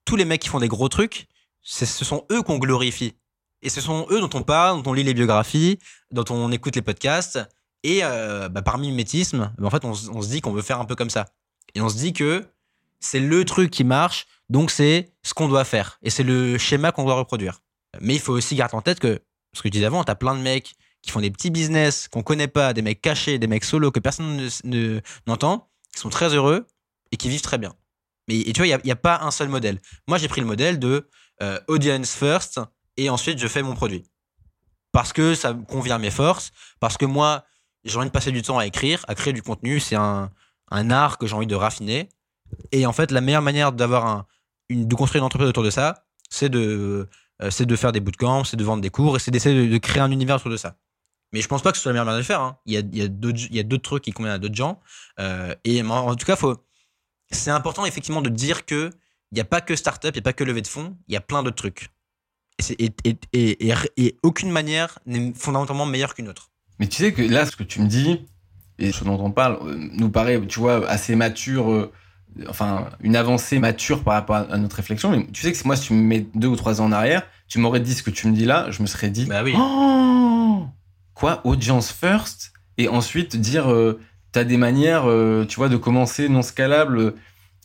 tous 0.07 0.17
les 0.17 0.25
mecs 0.25 0.41
qui 0.41 0.49
font 0.49 0.61
des 0.61 0.69
gros 0.69 0.89
trucs, 0.89 1.29
ce 1.61 1.85
sont 1.85 2.25
eux 2.33 2.43
qu'on 2.43 2.59
glorifie. 2.59 3.15
Et 3.61 3.69
ce 3.69 3.83
sont 3.83 4.07
eux 4.11 4.21
dont 4.21 4.31
on 4.33 4.43
parle, 4.43 4.83
dont 4.83 4.91
on 4.91 4.95
lit 4.95 5.03
les 5.03 5.13
biographies, 5.13 5.79
dont 6.11 6.25
on 6.31 6.51
écoute 6.53 6.75
les 6.77 6.83
podcasts. 6.83 7.39
Et 7.83 8.01
euh, 8.03 8.49
bah, 8.49 8.63
par 8.63 8.79
mimétisme, 8.79 9.53
bah, 9.59 9.67
en 9.67 9.71
fait, 9.71 9.85
on 9.85 9.95
se 9.95 10.29
dit 10.29 10.41
qu'on 10.41 10.53
veut 10.53 10.63
faire 10.63 10.81
un 10.81 10.87
peu 10.87 10.95
comme 10.95 11.11
ça. 11.11 11.27
Et 11.75 11.81
on 11.81 11.89
se 11.89 11.97
dit 11.97 12.13
que 12.13 12.47
c'est 13.05 13.21
le 13.21 13.45
truc 13.45 13.71
qui 13.71 13.85
marche, 13.85 14.27
donc 14.49 14.71
c'est 14.71 15.13
ce 15.23 15.35
qu'on 15.35 15.49
doit 15.49 15.65
faire. 15.65 15.99
Et 16.03 16.11
c'est 16.11 16.23
le 16.23 16.59
schéma 16.59 16.91
qu'on 16.91 17.05
doit 17.05 17.15
reproduire. 17.15 17.61
Mais 18.01 18.15
il 18.15 18.21
faut 18.21 18.33
aussi 18.33 18.55
garder 18.57 18.75
en 18.75 18.83
tête 18.83 18.99
que, 18.99 19.21
ce 19.53 19.63
que 19.63 19.69
je 19.69 19.73
disais 19.73 19.85
avant, 19.85 20.03
t'as 20.05 20.15
plein 20.15 20.35
de 20.35 20.41
mecs 20.41 20.75
qui 21.03 21.11
font 21.11 21.21
des 21.21 21.31
petits 21.31 21.51
business 21.51 22.09
qu'on 22.09 22.23
connaît 22.23 22.49
pas, 22.49 22.73
des 22.73 22.83
mecs 22.83 23.03
cachés, 23.03 23.39
des 23.39 23.47
mecs 23.47 23.65
solos 23.65 23.93
que 23.93 24.01
personne 24.01 24.37
ne- 24.37 24.49
ne- 24.65 25.01
n'entend, 25.27 25.71
qui 25.93 26.01
sont 26.01 26.09
très 26.09 26.35
heureux 26.35 26.67
et 27.13 27.17
qui 27.17 27.29
vivent 27.29 27.43
très 27.43 27.59
bien. 27.59 27.75
Mais 28.27 28.41
et 28.41 28.53
tu 28.55 28.61
vois, 28.61 28.67
il 28.67 28.81
n'y 28.85 28.91
a, 28.91 28.97
pas 28.97 29.21
un 29.21 29.31
seul 29.31 29.49
modèle. 29.49 29.81
Moi, 30.09 30.17
j'ai 30.17 30.29
pris 30.29 30.41
le 30.41 30.47
modèle 30.47 30.79
de 30.79 31.09
euh, 31.43 31.61
audience 31.69 32.15
first 32.15 32.59
et 32.97 33.11
ensuite 33.11 33.39
je 33.39 33.47
fais 33.47 33.63
mon 33.63 33.75
produit. 33.75 34.05
Parce 34.93 35.13
que 35.13 35.35
ça 35.35 35.53
convient 35.53 35.97
à 35.97 35.99
mes 35.99 36.11
forces, 36.11 36.53
parce 36.81 36.97
que 36.97 37.05
moi, 37.05 37.45
j'ai 37.85 37.99
envie 37.99 38.07
de 38.07 38.13
passer 38.13 38.33
du 38.33 38.41
temps 38.41 38.59
à 38.59 38.67
écrire, 38.67 39.05
à 39.09 39.15
créer 39.15 39.35
du 39.35 39.43
contenu. 39.43 39.79
C'est 39.79 39.97
un 39.97 40.31
art 40.91 41.19
que 41.19 41.27
j'ai 41.27 41.35
envie 41.35 41.47
de 41.47 41.55
raffiner. 41.55 42.09
Et 42.73 42.87
en 42.87 42.93
fait, 42.93 43.11
la 43.11 43.21
meilleure 43.21 43.43
manière 43.43 43.73
d'avoir 43.73 44.07
un, 44.07 44.27
de 44.71 44.95
construire 44.95 45.23
une 45.23 45.27
entreprise 45.27 45.49
autour 45.49 45.63
de 45.63 45.71
ça, 45.71 46.05
c'est 46.31 46.49
de, 46.49 47.09
euh, 47.43 47.51
de 47.65 47.77
faire 47.77 47.93
des 47.93 48.01
bootcamps, 48.01 48.45
c'est 48.45 48.57
de 48.57 48.65
vendre 48.65 48.83
des 48.83 48.91
cours 48.91 49.17
et 49.17 49.19
c'est 49.19 49.31
d'essayer 49.31 49.69
de, 49.69 49.79
créer 49.79 50.03
un 50.03 50.11
univers 50.11 50.37
autour 50.37 50.51
de 50.51 50.57
ça. 50.57 50.77
Mais 51.33 51.41
je 51.41 51.49
pense 51.49 51.63
pas 51.63 51.73
que 51.73 51.77
ce 51.77 51.83
soit 51.83 51.91
la 51.91 51.95
meilleure 51.95 52.07
manière 52.07 52.19
de 52.19 52.23
le 52.23 52.27
faire. 52.27 52.41
hein. 52.41 52.59
Il 52.67 52.75
y 52.75 52.77
a, 52.77 52.81
il 52.81 53.55
y 53.55 53.61
a 53.61 53.63
d'autres 53.63 53.83
trucs 53.83 54.05
qui 54.05 54.13
conviennent 54.13 54.35
à 54.35 54.39
d'autres 54.39 54.55
gens. 54.55 54.81
Euh, 55.19 55.55
et 55.65 55.83
en, 55.83 56.15
tout 56.15 56.27
cas, 56.27 56.37
c'est 57.31 57.51
important 57.51 57.85
effectivement 57.85 58.23
de 58.23 58.31
dire 58.31 58.65
que 58.65 58.91
il 59.33 59.37
n'y 59.37 59.41
a 59.41 59.45
pas 59.45 59.61
que 59.61 59.75
startup, 59.75 60.11
il 60.15 60.19
n'y 60.19 60.21
a 60.21 60.23
pas 60.23 60.33
que 60.33 60.45
levée 60.45 60.63
de 60.63 60.69
fonds, 60.69 60.97
il 61.09 61.15
y 61.15 61.17
a 61.17 61.21
plein 61.21 61.43
d'autres 61.43 61.57
trucs. 61.57 61.89
Et, 62.79 62.93
et, 63.03 63.19
et, 63.33 63.77
et, 63.97 64.17
aucune 64.23 64.51
manière 64.51 65.01
n'est 65.07 65.33
fondamentalement 65.35 65.87
meilleure 65.87 66.15
qu'une 66.15 66.29
autre. 66.29 66.51
Mais 66.79 66.87
tu 66.87 67.03
sais 67.03 67.13
que 67.13 67.23
là, 67.23 67.45
ce 67.45 67.57
que 67.57 67.65
tu 67.65 67.81
me 67.81 67.89
dis, 67.89 68.27
et 68.79 68.93
ce 68.93 69.03
dont 69.03 69.19
on 69.19 69.33
parle, 69.33 69.59
euh, 69.63 69.75
nous 69.77 70.09
paraît, 70.09 70.41
tu 70.47 70.61
vois, 70.61 70.89
assez 70.89 71.17
mature, 71.17 71.91
enfin, 72.49 72.89
une 73.01 73.17
avancée 73.17 73.59
mature 73.59 74.03
par 74.03 74.15
rapport 74.15 74.37
à 74.37 74.57
notre 74.59 74.77
réflexion. 74.77 75.11
Mais 75.11 75.27
tu 75.33 75.43
sais 75.43 75.53
que 75.53 75.59
moi, 75.67 75.77
si 75.77 75.89
tu 75.89 75.93
me 75.95 76.03
mets 76.03 76.27
deux 76.35 76.49
ou 76.49 76.57
trois 76.57 76.81
ans 76.81 76.87
en 76.87 76.93
arrière, 76.93 77.23
tu 77.49 77.59
m'aurais 77.59 77.81
dit 77.81 77.95
ce 77.95 78.03
que 78.03 78.11
tu 78.11 78.27
me 78.29 78.33
dis 78.35 78.45
là, 78.45 78.71
je 78.71 78.83
me 78.83 78.87
serais 78.87 79.11
dit, 79.11 79.27
Bah 79.27 79.43
oui. 79.45 79.55
Oh 79.57 80.67
quoi, 81.15 81.41
audience 81.45 81.93
first, 81.93 82.53
et 82.77 82.89
ensuite 82.89 83.37
dire, 83.37 83.71
euh, 83.73 84.01
t'as 84.33 84.43
des 84.45 84.57
manières, 84.57 85.09
euh, 85.09 85.45
tu 85.47 85.57
vois, 85.57 85.69
de 85.69 85.77
commencer 85.77 86.29
non 86.29 86.43
scalable. 86.43 86.99
euh, 86.99 87.17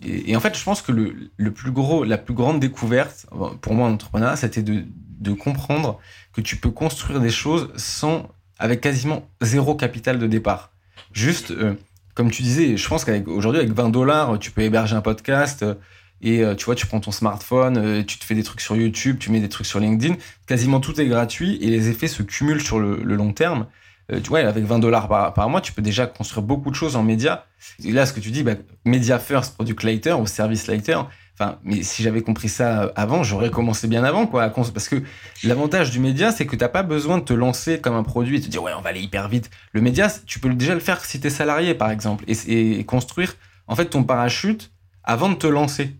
Et, 0.03 0.31
et 0.31 0.35
en 0.35 0.39
fait, 0.39 0.55
je 0.57 0.63
pense 0.63 0.81
que 0.83 0.91
le, 0.91 1.31
le 1.35 1.51
plus 1.51 1.71
gros, 1.71 2.03
la 2.03 2.17
plus 2.19 2.35
grande 2.35 2.59
découverte 2.59 3.25
pour 3.61 3.73
moi 3.73 3.87
en 3.87 3.93
entrepreneuriat, 3.93 4.35
c'était 4.35 4.61
de, 4.61 4.85
de 5.19 5.33
comprendre 5.33 5.99
que 6.31 6.41
tu 6.41 6.57
peux 6.57 6.69
construire 6.69 7.19
des 7.19 7.31
choses 7.31 7.69
sans, 7.75 8.29
avec 8.59 8.81
quasiment 8.81 9.27
zéro 9.41 9.73
capital 9.75 10.19
de 10.19 10.27
départ. 10.27 10.71
Juste, 11.11 11.49
euh, 11.51 11.73
comme 12.19 12.31
tu 12.31 12.41
disais, 12.41 12.75
je 12.75 12.85
pense 12.89 13.05
qu'aujourd'hui, 13.05 13.61
avec 13.61 13.71
20 13.71 13.91
dollars, 13.91 14.37
tu 14.39 14.51
peux 14.51 14.61
héberger 14.61 14.93
un 14.93 14.99
podcast. 14.99 15.63
euh, 15.63 15.75
et 16.21 16.43
euh, 16.43 16.53
tu 16.53 16.65
vois, 16.65 16.75
tu 16.75 16.85
prends 16.85 16.99
ton 16.99 17.11
smartphone, 17.11 17.77
euh, 17.77 18.03
tu 18.03 18.19
te 18.19 18.25
fais 18.25 18.35
des 18.35 18.43
trucs 18.43 18.59
sur 18.59 18.75
YouTube, 18.75 19.19
tu 19.19 19.31
mets 19.31 19.39
des 19.39 19.47
trucs 19.47 19.65
sur 19.65 19.79
LinkedIn. 19.79 20.15
Quasiment 20.45 20.81
tout 20.81 20.99
est 20.99 21.07
gratuit 21.07 21.57
et 21.61 21.69
les 21.69 21.87
effets 21.87 22.09
se 22.09 22.21
cumulent 22.21 22.61
sur 22.61 22.77
le, 22.77 22.97
long 22.97 23.31
terme. 23.31 23.67
Tu 24.11 24.27
vois, 24.27 24.39
avec 24.39 24.65
20 24.65 24.79
dollars 24.79 25.07
par, 25.07 25.49
mois, 25.49 25.61
tu 25.61 25.71
peux 25.71 25.81
déjà 25.81 26.07
construire 26.07 26.43
beaucoup 26.43 26.71
de 26.71 26.75
choses 26.75 26.97
en 26.97 27.03
médias. 27.03 27.45
Et 27.85 27.93
là, 27.93 28.05
ce 28.05 28.11
que 28.11 28.19
tu 28.19 28.31
dis, 28.31 28.43
bah, 28.43 28.55
média 28.83 29.17
first, 29.17 29.53
product 29.55 29.83
later 29.83 30.19
ou 30.19 30.27
service 30.27 30.67
later. 30.67 31.07
Enfin, 31.41 31.57
mais 31.63 31.83
si 31.83 32.03
j'avais 32.03 32.21
compris 32.21 32.49
ça 32.49 32.91
avant, 32.97 33.23
j'aurais 33.23 33.49
commencé 33.49 33.87
bien 33.87 34.03
avant, 34.03 34.27
quoi. 34.27 34.49
Parce 34.49 34.89
que 34.89 35.01
l'avantage 35.43 35.89
du 35.89 35.99
média, 35.99 36.33
c'est 36.33 36.45
que 36.45 36.57
t'as 36.57 36.67
pas 36.67 36.83
besoin 36.83 37.17
de 37.17 37.23
te 37.23 37.31
lancer 37.31 37.79
comme 37.79 37.95
un 37.95 38.03
produit 38.03 38.37
et 38.37 38.41
te 38.41 38.47
dire, 38.47 38.61
ouais, 38.61 38.73
on 38.77 38.81
va 38.81 38.89
aller 38.89 38.99
hyper 38.99 39.29
vite. 39.29 39.49
Le 39.71 39.79
média, 39.79 40.11
tu 40.25 40.39
peux 40.39 40.53
déjà 40.53 40.73
le 40.73 40.81
faire 40.81 41.05
si 41.05 41.21
t'es 41.21 41.29
salarié, 41.29 41.75
par 41.75 41.91
exemple, 41.91 42.25
et, 42.27 42.83
construire, 42.83 43.35
en 43.67 43.75
fait, 43.77 43.85
ton 43.85 44.03
parachute 44.03 44.73
avant 45.05 45.29
de 45.29 45.35
te 45.35 45.47
lancer. 45.47 45.95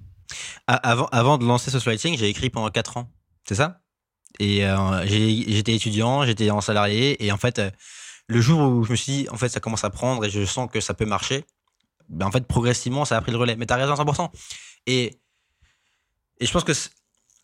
Avant, 0.68 1.06
avant 1.06 1.38
de 1.38 1.46
lancer 1.46 1.72
Social 1.72 1.94
Lighting, 1.94 2.18
j'ai 2.18 2.28
écrit 2.28 2.50
pendant 2.50 2.70
4 2.70 2.98
ans. 2.98 3.10
C'est 3.48 3.56
ça? 3.56 3.80
Et 4.40 4.66
euh, 4.66 5.06
j'étais 5.08 5.74
étudiant, 5.74 6.26
j'étais 6.26 6.50
en 6.52 6.60
salarié. 6.60 7.26
Et 7.26 7.32
en 7.32 7.38
fait, 7.38 7.60
euh, 7.60 7.72
le 8.28 8.42
jour 8.42 8.60
où 8.60 8.84
je 8.84 8.92
me 8.92 8.96
suis 8.98 9.12
dit, 9.14 9.28
en 9.32 9.38
fait, 9.38 9.48
ça 9.48 9.62
commence 9.62 9.86
à 9.86 9.90
prendre 9.90 10.26
et 10.26 10.30
je 10.30 10.44
sens 10.44 10.70
que 10.70 10.82
ça 10.82 10.94
peut 10.94 11.06
marcher, 11.06 11.46
ben, 12.10 12.26
en 12.26 12.32
fait, 12.32 12.46
progressivement, 12.46 13.06
ça 13.06 13.16
a 13.16 13.22
pris 13.22 13.32
le 13.32 13.38
relais. 13.38 13.56
Mais 13.56 13.66
t'as 13.66 13.78
raison 13.78 13.94
à 13.94 13.96
100%. 13.96 14.30
Et, 14.86 15.22
et 16.40 16.46
je 16.46 16.52
pense 16.52 16.64
que 16.64 16.74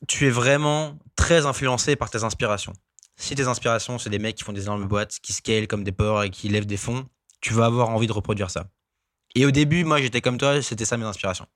tu 0.07 0.27
es 0.27 0.29
vraiment 0.29 0.97
très 1.15 1.45
influencé 1.45 1.95
par 1.95 2.09
tes 2.09 2.23
inspirations. 2.23 2.73
Si 3.17 3.35
tes 3.35 3.47
inspirations, 3.47 3.97
c'est 3.97 4.09
des 4.09 4.19
mecs 4.19 4.35
qui 4.35 4.43
font 4.43 4.53
des 4.53 4.63
énormes 4.63 4.85
boîtes, 4.85 5.19
qui 5.21 5.33
scalent 5.33 5.67
comme 5.67 5.83
des 5.83 5.91
porcs 5.91 6.23
et 6.23 6.29
qui 6.29 6.49
lèvent 6.49 6.65
des 6.65 6.77
fonds, 6.77 7.07
tu 7.41 7.53
vas 7.53 7.65
avoir 7.65 7.89
envie 7.89 8.07
de 8.07 8.11
reproduire 8.11 8.49
ça. 8.49 8.67
Et 9.35 9.45
au 9.45 9.51
début, 9.51 9.83
moi, 9.83 10.01
j'étais 10.01 10.21
comme 10.21 10.37
toi, 10.37 10.61
c'était 10.61 10.85
ça 10.85 10.97
mes 10.97 11.05
inspirations. 11.05 11.47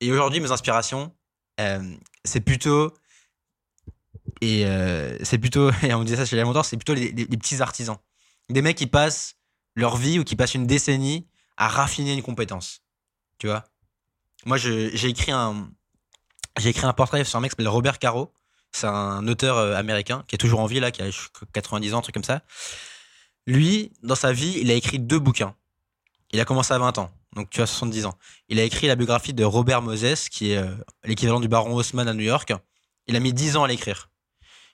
Et 0.00 0.10
aujourd'hui, 0.10 0.40
mes 0.40 0.50
inspirations, 0.50 1.12
euh, 1.60 1.96
c'est 2.24 2.40
plutôt. 2.40 2.92
Et 4.40 4.64
euh, 4.66 5.16
c'est 5.22 5.38
plutôt. 5.38 5.70
Et 5.82 5.94
on 5.94 6.00
me 6.00 6.04
disait 6.04 6.16
ça 6.16 6.26
chez 6.26 6.36
les 6.36 6.44
mentors, 6.44 6.64
c'est 6.64 6.76
plutôt 6.76 6.94
les, 6.94 7.12
petits 7.12 7.62
artisans. 7.62 7.96
Des 8.48 8.62
mecs 8.62 8.76
qui 8.76 8.86
passent 8.86 9.36
leur 9.74 9.96
vie 9.96 10.18
ou 10.18 10.24
qui 10.24 10.36
passent 10.36 10.54
une 10.54 10.66
décennie 10.66 11.26
à 11.56 11.68
raffiner 11.68 12.12
une 12.12 12.22
compétence. 12.22 12.82
Tu 13.38 13.46
vois? 13.46 13.64
Moi, 14.44 14.56
j'ai 14.56 15.06
écrit 15.06 15.32
un. 15.32 15.70
J'ai 16.58 16.68
écrit 16.68 16.86
un 16.86 16.92
portrait 16.92 17.24
sur 17.24 17.38
un 17.38 17.40
mec 17.40 17.50
qui 17.50 17.52
s'appelle 17.52 17.68
Robert 17.68 17.98
Caro. 17.98 18.32
C'est 18.72 18.86
un 18.86 19.26
auteur 19.28 19.56
euh, 19.56 19.76
américain 19.76 20.24
qui 20.26 20.34
est 20.34 20.38
toujours 20.38 20.60
en 20.60 20.66
vie, 20.66 20.80
là, 20.80 20.90
qui 20.90 21.02
a 21.02 21.10
je 21.10 21.28
crois, 21.32 21.48
90 21.52 21.94
ans, 21.94 21.98
un 21.98 22.02
truc 22.02 22.14
comme 22.14 22.24
ça. 22.24 22.42
Lui, 23.46 23.92
dans 24.02 24.14
sa 24.14 24.32
vie, 24.32 24.58
il 24.60 24.70
a 24.70 24.74
écrit 24.74 24.98
deux 24.98 25.18
bouquins. 25.18 25.54
Il 26.32 26.40
a 26.40 26.44
commencé 26.44 26.72
à 26.72 26.78
20 26.78 26.98
ans, 26.98 27.10
donc 27.34 27.50
tu 27.50 27.60
as 27.62 27.66
70 27.66 28.06
ans. 28.06 28.18
Il 28.48 28.58
a 28.58 28.64
écrit 28.64 28.86
la 28.86 28.96
biographie 28.96 29.34
de 29.34 29.44
Robert 29.44 29.82
Moses, 29.82 30.28
qui 30.28 30.52
est 30.52 30.56
euh, 30.56 30.74
l'équivalent 31.04 31.40
du 31.40 31.48
baron 31.48 31.74
Haussmann 31.74 32.08
à 32.08 32.14
New 32.14 32.24
York. 32.24 32.52
Il 33.06 33.14
a 33.16 33.20
mis 33.20 33.32
10 33.32 33.56
ans 33.56 33.64
à 33.64 33.68
l'écrire. 33.68 34.10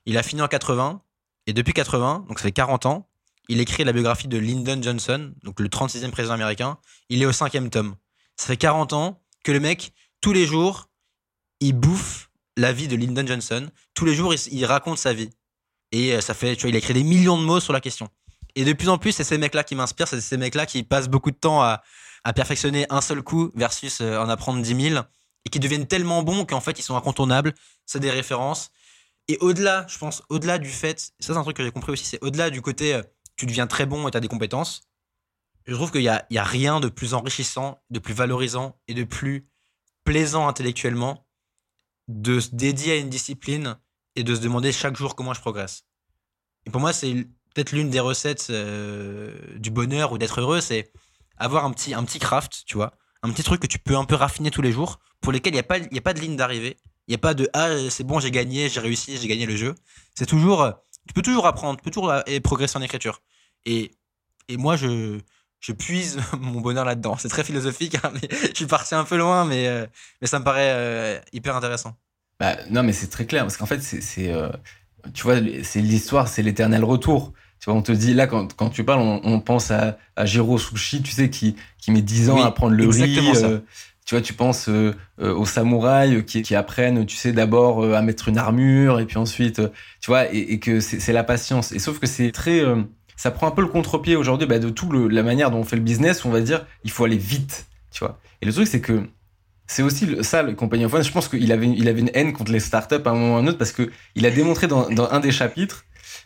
Il 0.06 0.16
a 0.16 0.22
fini 0.22 0.40
en 0.40 0.48
80, 0.48 1.02
et 1.46 1.52
depuis 1.52 1.72
80, 1.72 2.26
donc 2.28 2.38
ça 2.38 2.44
fait 2.44 2.52
40 2.52 2.86
ans, 2.86 3.10
il 3.48 3.60
écrit 3.60 3.82
la 3.82 3.92
biographie 3.92 4.28
de 4.28 4.38
Lyndon 4.38 4.80
Johnson, 4.80 5.34
donc 5.42 5.58
le 5.58 5.68
36e 5.68 6.10
président 6.10 6.34
américain. 6.34 6.78
Il 7.08 7.20
est 7.20 7.26
au 7.26 7.32
cinquième 7.32 7.68
tome. 7.68 7.96
Ça 8.36 8.46
fait 8.46 8.56
40 8.56 8.92
ans 8.92 9.20
que 9.42 9.50
le 9.50 9.58
mec, 9.58 9.92
tous 10.20 10.32
les 10.32 10.46
jours, 10.46 10.89
il 11.60 11.74
bouffe 11.74 12.30
la 12.56 12.72
vie 12.72 12.88
de 12.88 12.96
Lyndon 12.96 13.26
Johnson. 13.26 13.70
Tous 13.94 14.04
les 14.04 14.14
jours, 14.14 14.34
il, 14.34 14.64
raconte 14.66 14.98
sa 14.98 15.12
vie. 15.12 15.30
Et 15.92 16.14
euh, 16.14 16.20
ça 16.20 16.34
fait, 16.34 16.56
tu 16.56 16.62
vois, 16.62 16.70
il 16.70 16.74
a 16.74 16.78
écrit 16.78 16.94
des 16.94 17.04
millions 17.04 17.38
de 17.38 17.44
mots 17.44 17.60
sur 17.60 17.72
la 17.72 17.80
question. 17.80 18.08
Et 18.54 18.64
de 18.64 18.72
plus 18.72 18.88
en 18.88 18.98
plus, 18.98 19.12
c'est 19.12 19.24
ces 19.24 19.38
mecs-là 19.38 19.64
qui 19.64 19.74
m'inspirent, 19.74 20.08
c'est 20.08 20.20
ces 20.20 20.36
mecs-là 20.36 20.66
qui 20.66 20.82
passent 20.82 21.08
beaucoup 21.08 21.30
de 21.30 21.36
temps 21.36 21.62
à, 21.62 21.82
perfectionner 22.34 22.86
un 22.90 23.00
seul 23.00 23.22
coup 23.22 23.50
versus 23.54 24.00
euh, 24.00 24.18
en 24.18 24.28
apprendre 24.28 24.60
10 24.60 24.90
000 24.90 25.04
et 25.46 25.48
qui 25.48 25.58
deviennent 25.58 25.86
tellement 25.86 26.22
bons 26.22 26.44
qu'en 26.44 26.60
fait, 26.60 26.78
ils 26.78 26.82
sont 26.82 26.96
incontournables. 26.96 27.54
C'est 27.86 28.00
des 28.00 28.10
références. 28.10 28.70
Et 29.28 29.38
au-delà, 29.40 29.86
je 29.88 29.96
pense, 29.96 30.22
au-delà 30.28 30.58
du 30.58 30.68
fait, 30.68 31.00
ça 31.00 31.12
c'est 31.20 31.36
un 31.36 31.42
truc 31.42 31.56
que 31.56 31.64
j'ai 31.64 31.70
compris 31.70 31.92
aussi, 31.92 32.04
c'est 32.04 32.22
au-delà 32.22 32.50
du 32.50 32.62
côté 32.62 32.94
euh, 32.94 33.02
tu 33.36 33.46
deviens 33.46 33.66
très 33.66 33.86
bon 33.86 34.06
et 34.06 34.10
tu 34.10 34.16
as 34.16 34.20
des 34.20 34.28
compétences. 34.28 34.82
Je 35.66 35.74
trouve 35.74 35.92
qu'il 35.92 36.02
y 36.02 36.08
a, 36.08 36.26
il 36.30 36.34
y 36.34 36.38
a 36.38 36.44
rien 36.44 36.80
de 36.80 36.88
plus 36.88 37.14
enrichissant, 37.14 37.80
de 37.90 37.98
plus 37.98 38.12
valorisant 38.12 38.78
et 38.88 38.94
de 38.94 39.04
plus 39.04 39.48
plaisant 40.04 40.48
intellectuellement 40.48 41.26
de 42.10 42.40
se 42.40 42.50
dédier 42.54 42.92
à 42.92 42.96
une 42.96 43.08
discipline 43.08 43.76
et 44.16 44.24
de 44.24 44.34
se 44.34 44.40
demander 44.40 44.72
chaque 44.72 44.96
jour 44.96 45.14
comment 45.14 45.32
je 45.34 45.40
progresse. 45.40 45.84
Et 46.66 46.70
pour 46.70 46.80
moi, 46.80 46.92
c'est 46.92 47.14
peut-être 47.54 47.72
l'une 47.72 47.90
des 47.90 48.00
recettes 48.00 48.48
euh, 48.50 49.34
du 49.56 49.70
bonheur 49.70 50.12
ou 50.12 50.18
d'être 50.18 50.40
heureux, 50.40 50.60
c'est 50.60 50.92
avoir 51.36 51.64
un 51.64 51.70
petit, 51.72 51.94
un 51.94 52.04
petit 52.04 52.18
craft, 52.18 52.64
tu 52.66 52.76
vois, 52.76 52.92
un 53.22 53.30
petit 53.30 53.42
truc 53.42 53.60
que 53.60 53.66
tu 53.66 53.78
peux 53.78 53.96
un 53.96 54.04
peu 54.04 54.14
raffiner 54.16 54.50
tous 54.50 54.62
les 54.62 54.72
jours, 54.72 54.98
pour 55.20 55.32
lesquels 55.32 55.52
il 55.52 55.56
n'y 55.56 55.60
a, 55.60 55.64
pas- 55.64 55.78
y 55.78 55.98
a 55.98 56.02
pas 56.02 56.12
de 56.14 56.20
ligne 56.20 56.36
d'arrivée, 56.36 56.76
il 57.06 57.12
n'y 57.12 57.14
a 57.14 57.18
pas 57.18 57.34
de 57.34 57.48
ah 57.54 57.68
c'est 57.90 58.04
bon 58.04 58.20
j'ai 58.20 58.30
gagné, 58.30 58.68
j'ai 58.68 58.80
réussi, 58.80 59.16
j'ai 59.16 59.28
gagné 59.28 59.46
le 59.46 59.56
jeu. 59.56 59.74
C'est 60.14 60.26
toujours, 60.26 60.62
euh, 60.62 60.72
tu 61.06 61.14
peux 61.14 61.22
toujours 61.22 61.46
apprendre, 61.46 61.78
tu 61.78 61.84
peux 61.84 61.90
toujours 61.90 62.10
euh, 62.10 62.22
progresser 62.42 62.76
en 62.76 62.82
écriture. 62.82 63.22
Et, 63.64 63.92
et 64.48 64.56
moi 64.56 64.76
je, 64.76 65.18
je 65.60 65.72
puise 65.72 66.18
mon 66.40 66.60
bonheur 66.60 66.84
là-dedans. 66.84 67.16
C'est 67.18 67.28
très 67.28 67.44
philosophique, 67.44 67.96
hein, 68.02 68.10
mais 68.14 68.28
je 68.50 68.56
suis 68.56 68.66
parti 68.66 68.94
un 68.94 69.04
peu 69.04 69.16
loin, 69.16 69.44
mais, 69.44 69.68
euh, 69.68 69.86
mais 70.20 70.26
ça 70.26 70.38
me 70.38 70.44
paraît 70.44 70.72
euh, 70.72 71.18
hyper 71.32 71.56
intéressant. 71.56 71.94
Bah, 72.38 72.56
non, 72.70 72.82
mais 72.82 72.92
c'est 72.92 73.08
très 73.08 73.26
clair, 73.26 73.42
parce 73.42 73.56
qu'en 73.58 73.66
fait, 73.66 73.82
c'est, 73.82 74.32
euh, 74.32 74.48
tu 75.12 75.22
vois, 75.24 75.36
c'est 75.62 75.80
l'histoire, 75.82 76.28
c'est 76.28 76.42
l'éternel 76.42 76.84
retour. 76.84 77.32
Tu 77.58 77.66
vois, 77.66 77.74
on 77.74 77.82
te 77.82 77.92
dit, 77.92 78.14
là, 78.14 78.26
quand, 78.26 78.54
quand 78.56 78.70
tu 78.70 78.84
parles, 78.84 79.00
on, 79.00 79.20
on 79.22 79.40
pense 79.40 79.70
à, 79.70 79.98
à 80.16 80.24
Jiro 80.24 80.56
Sushi, 80.56 81.02
tu 81.02 81.12
sais, 81.12 81.28
qui, 81.28 81.56
qui 81.78 81.90
met 81.90 82.00
10 82.00 82.30
ans 82.30 82.36
Oui, 82.36 82.42
à 82.42 82.50
prendre 82.50 82.74
le 82.74 82.84
exactement 82.84 83.32
riz. 83.32 83.38
ça. 83.38 83.48
tu 84.06 84.14
vois, 84.14 84.22
tu 84.22 84.32
penses 84.32 84.70
aux 85.18 85.44
samouraïs 85.44 86.24
qui, 86.24 86.40
qui 86.40 86.54
apprennent, 86.54 87.04
tu 87.04 87.16
sais, 87.16 87.32
d'abord 87.32 87.84
à 87.94 88.00
mettre 88.00 88.28
une 88.28 88.38
armure, 88.38 88.98
et 88.98 89.04
puis 89.04 89.18
ensuite, 89.18 89.60
tu 90.00 90.06
vois, 90.06 90.32
et, 90.32 90.38
et 90.54 90.58
que 90.58 90.80
c'est 90.80 91.12
la 91.12 91.22
patience. 91.24 91.72
Et 91.72 91.78
sauf 91.78 91.98
que 91.98 92.06
c'est 92.06 92.32
très... 92.32 92.64
ça 93.20 93.30
prend 93.30 93.46
un 93.46 93.50
peu 93.50 93.60
le 93.60 93.68
contre-pied 93.68 94.16
aujourd'hui 94.16 94.46
bah, 94.46 94.58
de 94.58 94.70
tout 94.70 94.90
la 94.90 95.22
manière 95.22 95.50
dont 95.50 95.58
on 95.58 95.64
fait 95.64 95.76
le 95.76 95.82
business, 95.82 96.24
où 96.24 96.28
on 96.28 96.30
va 96.30 96.40
dire, 96.40 96.64
il 96.84 96.90
faut 96.90 97.04
aller 97.04 97.18
vite, 97.18 97.66
tu 97.90 97.98
vois. 98.02 98.18
Et 98.40 98.46
le 98.46 98.52
truc, 98.54 98.66
c'est 98.66 98.80
que 98.80 99.02
c'est 99.66 99.82
aussi 99.82 100.08
ça, 100.22 100.42
le 100.42 100.54
Company 100.54 100.86
of 100.86 100.94
One. 100.94 101.04
Je 101.04 101.12
pense 101.12 101.28
qu'il 101.28 101.52
avait, 101.52 101.68
il 101.68 101.86
avait 101.88 102.00
une 102.00 102.10
haine 102.14 102.32
contre 102.32 102.50
les 102.50 102.60
startups 102.60 102.94
à 103.04 103.10
un 103.10 103.12
moment 103.12 103.34
ou 103.34 103.36
à 103.36 103.40
un 103.40 103.46
autre 103.46 103.58
parce 103.58 103.72
que 103.72 103.90
il 104.14 104.24
a 104.24 104.30
démontré 104.30 104.68
dans, 104.68 104.88
un 104.88 105.20
des 105.20 105.32
chapitres 105.32 105.84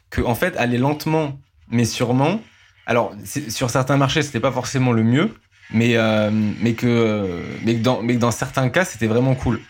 que, 0.08 0.20
en 0.20 0.36
fait, 0.36 0.56
aller 0.56 0.78
lentement, 0.78 1.40
mais 1.68 1.84
sûrement. 1.84 2.40
Alors, 2.86 3.12
sur 3.48 3.70
certains 3.70 3.96
marchés, 3.96 4.22
c'était 4.22 4.38
pas 4.38 4.52
forcément 4.52 4.92
le 4.92 5.02
mieux, 5.02 5.34
mais, 5.72 5.96
euh, 5.96 6.30
mais, 6.30 6.74
que, 6.74 7.42
mais, 7.64 7.74
dans, 7.74 8.02
mais 8.02 8.14
dans 8.14 8.30
certains 8.30 8.68
cas, 8.68 8.84
c'était 8.84 9.08
vraiment 9.08 9.34
cool. 9.34 9.60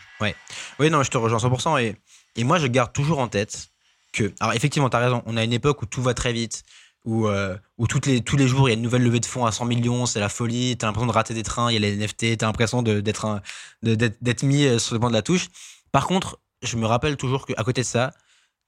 Oui, 0.78 0.90
non, 0.90 1.02
je 1.02 1.10
te 1.10 1.16
rejoins 1.16 1.38
100%. 1.38 1.82
Et, 1.82 1.96
et 2.36 2.44
moi, 2.44 2.58
je 2.58 2.66
garde 2.66 2.92
toujours 2.92 3.18
en 3.18 3.28
tête 3.28 3.68
que. 4.12 4.34
Alors, 4.40 4.52
effectivement, 4.52 4.90
tu 4.90 4.96
as 4.98 5.00
raison. 5.00 5.22
On 5.24 5.38
a 5.38 5.42
une 5.42 5.54
époque 5.54 5.80
où 5.80 5.86
tout 5.86 6.02
va 6.02 6.12
très 6.12 6.34
vite, 6.34 6.64
où, 7.05 7.28
euh, 7.28 7.57
les, 8.07 8.22
tous 8.22 8.36
les 8.36 8.48
jours, 8.48 8.68
il 8.68 8.72
y 8.72 8.74
a 8.74 8.76
une 8.76 8.82
nouvelle 8.82 9.02
levée 9.02 9.20
de 9.20 9.26
fonds 9.26 9.44
à 9.44 9.52
100 9.52 9.66
millions, 9.66 10.07
c'est 10.07 10.20
la 10.20 10.28
folie. 10.28 10.76
Tu 10.76 10.84
as 10.84 10.88
l'impression 10.88 11.07
de 11.07 11.12
rater 11.12 11.34
des 11.34 11.42
trains, 11.42 11.70
il 11.70 11.74
y 11.74 11.76
a 11.76 11.80
les 11.80 11.96
NFT, 11.96 12.38
tu 12.38 12.44
as 12.44 12.46
l'impression 12.46 12.82
d'être 12.82 13.42
d'être 13.82 14.42
mis 14.42 14.64
euh, 14.64 14.78
sur 14.78 14.94
le 14.94 14.98
banc 14.98 15.09
de 15.09 15.14
la 15.14 15.22
touche. 15.22 15.48
Par 15.92 16.07
contre, 16.07 16.40
je 16.62 16.76
me 16.76 16.86
rappelle 16.86 17.16
toujours 17.16 17.46
qu'à 17.46 17.62
côté 17.62 17.82
de 17.82 17.86
ça, 17.86 18.12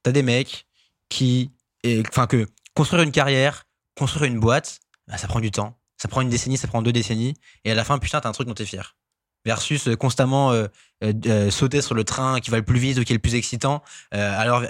tu 0.03 0.09
as 0.09 0.13
des 0.13 0.23
mecs 0.23 0.67
qui. 1.09 1.51
Enfin, 2.09 2.27
que 2.27 2.47
construire 2.73 3.03
une 3.03 3.11
carrière, 3.11 3.63
construire 3.97 4.25
une 4.25 4.39
boîte, 4.39 4.79
bah, 5.07 5.17
ça 5.17 5.27
prend 5.27 5.39
du 5.39 5.51
temps. 5.51 5.77
Ça 5.97 6.07
prend 6.07 6.21
une 6.21 6.29
décennie, 6.29 6.57
ça 6.57 6.67
prend 6.67 6.81
deux 6.81 6.91
décennies. 6.91 7.33
Et 7.63 7.71
à 7.71 7.75
la 7.75 7.83
fin, 7.83 7.97
putain, 7.97 8.21
t'as 8.21 8.29
un 8.29 8.33
truc 8.33 8.47
dont 8.47 8.53
t'es 8.53 8.65
fier. 8.65 8.95
versus 9.45 9.89
constamment 9.99 10.51
sauter 11.49 11.81
sur 11.81 11.95
le 11.95 12.03
train 12.03 12.39
qui 12.39 12.51
va 12.51 12.57
le 12.57 12.63
plus 12.63 12.79
vite 12.79 12.99
ou 12.99 13.03
qui 13.03 13.13
est 13.13 13.15
le 13.15 13.21
plus 13.21 13.35
excitant. 13.35 13.81
alors, 14.11 14.61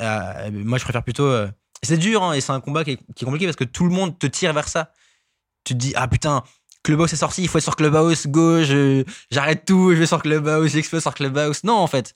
moi, 0.51 0.78
je 0.78 0.84
préfère 0.84 1.03
plutôt. 1.03 1.47
C'est 1.84 1.97
dur 1.97 2.23
hein, 2.23 2.34
et 2.34 2.41
c'est 2.41 2.51
un 2.51 2.59
combat 2.59 2.84
qui 2.84 2.91
est, 2.91 3.23
compliqué 3.23 3.45
parce 3.45 3.55
que 3.55 3.63
tout 3.63 3.86
le 3.86 3.91
monde 3.91 4.17
te 4.17 4.28
tire 4.28 4.53
vers 4.53 4.67
ça. 4.67 4.91
Tu 5.63 5.73
te 5.73 5.80
dis, 5.80 5.93
ah 5.95 6.07
putain, 6.07 6.43
Clubhouse 6.84 7.11
est 7.11 7.17
sorti, 7.17 7.41
il 7.43 7.49
faut 7.49 7.57
être 7.57 7.63
sur 7.63 7.75
Clubhouse, 7.75 8.28
go, 8.28 8.63
j'arrête 9.30 9.65
tout, 9.65 9.91
je 9.91 9.97
vais 9.97 10.05
sur 10.05 10.21
Clubhouse, 10.21 10.71
j'explose 10.71 11.01
sur 11.01 11.13
Clubhouse. 11.13 11.63
Non, 11.63 11.75
en 11.75 11.88
fait, 11.88 12.15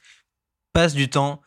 passe 0.74 0.94
du 0.94 1.10
temps 1.10 1.42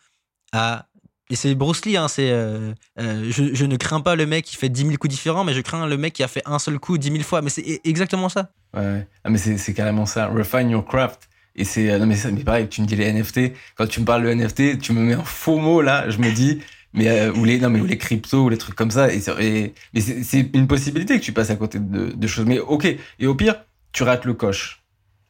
à. 0.52 0.86
Et 1.30 1.36
c'est 1.36 1.54
Bruce 1.54 1.86
Lee, 1.86 1.96
hein, 1.96 2.08
c'est. 2.08 2.30
Euh, 2.30 2.74
euh, 3.00 3.30
je, 3.30 3.64
ne 3.64 3.76
crains 3.76 4.02
pas 4.02 4.14
le 4.14 4.26
mec 4.26 4.44
qui 4.44 4.56
fait 4.56 4.68
10 4.68 4.82
000 4.82 4.96
coups 4.96 5.14
différents, 5.14 5.42
mais 5.42 5.54
je 5.54 5.62
crains 5.62 5.86
le 5.86 5.96
mec 5.96 6.12
qui 6.12 6.22
a 6.22 6.28
fait 6.28 6.42
un 6.44 6.58
seul 6.58 6.78
coup 6.78 6.98
10 6.98 7.12
000 7.12 7.22
fois. 7.22 7.40
Mais 7.40 7.48
c'est 7.48 7.62
e-, 7.62 7.80
exactement 7.84 8.28
ça. 8.28 8.50
Ouais, 8.76 9.08
ah, 9.24 9.30
mais 9.30 9.38
c'est 9.38 9.72
carrément 9.72 10.04
ça. 10.04 10.26
Refine 10.26 10.68
your 10.68 10.84
craft. 10.84 11.30
Et 11.56 11.64
c'est. 11.64 11.90
Euh, 11.90 11.98
non, 11.98 12.06
mais, 12.06 12.16
mais 12.30 12.44
pareil, 12.44 12.68
tu 12.68 12.82
me 12.82 12.86
dis 12.86 12.94
les 12.94 13.10
NFT. 13.10 13.52
Quand 13.74 13.86
tu 13.86 14.00
me 14.00 14.04
parles 14.04 14.24
de 14.24 14.34
NFT, 14.34 14.80
tu 14.80 14.92
me 14.92 15.00
mets 15.00 15.14
un 15.14 15.24
faux 15.24 15.58
mot 15.58 15.80
là, 15.80 16.10
je 16.10 16.18
me 16.18 16.30
dis 16.30 16.60
mais 16.94 17.08
euh, 17.08 17.32
ou 17.32 17.44
les 17.44 17.58
non 17.58 17.68
mais 17.68 17.80
ou 17.80 17.84
les 17.84 17.98
cryptos 17.98 18.44
ou 18.44 18.48
les 18.48 18.56
trucs 18.56 18.76
comme 18.76 18.92
ça 18.92 19.12
et, 19.12 19.20
et 19.40 19.74
mais 19.92 20.00
c'est 20.00 20.50
une 20.54 20.68
possibilité 20.68 21.18
que 21.18 21.24
tu 21.24 21.32
passes 21.32 21.50
à 21.50 21.56
côté 21.56 21.78
de, 21.80 22.12
de, 22.12 22.26
choses. 22.26 22.46
Mais 22.46 22.60
ok. 22.60 22.86
Et 23.18 23.26
au 23.26 23.34
pire 23.34 23.56
tu 23.92 24.04
rates 24.04 24.24
le 24.24 24.32
coche. 24.32 24.82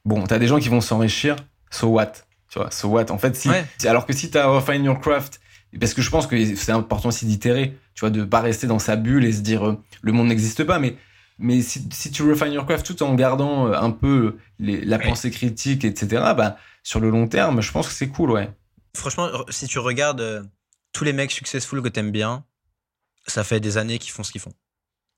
Bon 0.04 0.22
t'as 0.24 0.38
des 0.38 0.46
gens 0.46 0.60
qui 0.60 0.68
vont 0.68 0.82
s'enrichir. 0.82 1.36
So 1.70 1.88
what? 1.88 2.12
Tu 2.50 2.58
vois 2.58 2.70
so 2.70 2.88
what? 2.88 3.10
En 3.10 3.18
fait 3.18 3.34
si 3.34 3.48
alors 3.86 4.06
que 4.06 4.12
si 4.12 4.30
t'as 4.30 4.46
refine 4.46 4.84
your 4.84 5.00
craft 5.00 5.40
parce 5.80 5.94
que 5.94 6.02
je 6.02 6.10
pense 6.10 6.28
que 6.28 6.54
c'est 6.54 6.70
important 6.70 7.08
aussi 7.08 7.26
d'itérer 7.26 7.76
tu 7.94 8.00
vois 8.00 8.10
de 8.10 8.24
pas 8.24 8.40
rester 8.40 8.66
dans 8.66 8.78
sa 8.78 8.96
bulle 8.96 9.24
et 9.24 9.32
se 9.32 9.40
dire 9.40 9.66
euh, 9.66 9.82
le 10.02 10.12
monde 10.12 10.28
n'existe 10.28 10.64
pas. 10.64 10.78
Mais 10.78 10.96
mais 11.38 11.62
si, 11.62 11.84
si, 11.90 12.12
tu 12.12 12.22
refine 12.22 12.52
your 12.52 12.64
craft 12.64 12.86
tout 12.86 13.02
en 13.02 13.14
gardant 13.14 13.66
euh, 13.66 13.72
un 13.72 13.90
peu 13.90 14.36
les, 14.60 14.84
la 14.84 15.00
pensée 15.00 15.32
critique 15.32 15.84
etc 15.84 16.06
bah 16.36 16.58
sur 16.84 17.00
le 17.00 17.10
long 17.10 17.26
terme 17.26 17.60
je 17.60 17.72
pense 17.72 17.88
que 17.88 17.92
c'est 17.94 18.06
cool 18.08 18.30
ouais. 18.32 18.50
Franchement 18.94 19.28
si 19.48 19.66
tu 19.66 19.80
regardes 19.80 20.48
tous 20.94 21.04
les 21.04 21.12
mecs 21.12 21.32
successful 21.32 21.82
que 21.82 21.88
t'aimes 21.88 22.12
bien, 22.12 22.46
ça 23.26 23.44
fait 23.44 23.60
des 23.60 23.76
années 23.76 23.98
qu'ils 23.98 24.12
font 24.12 24.22
ce 24.22 24.32
qu'ils 24.32 24.40
font. 24.40 24.54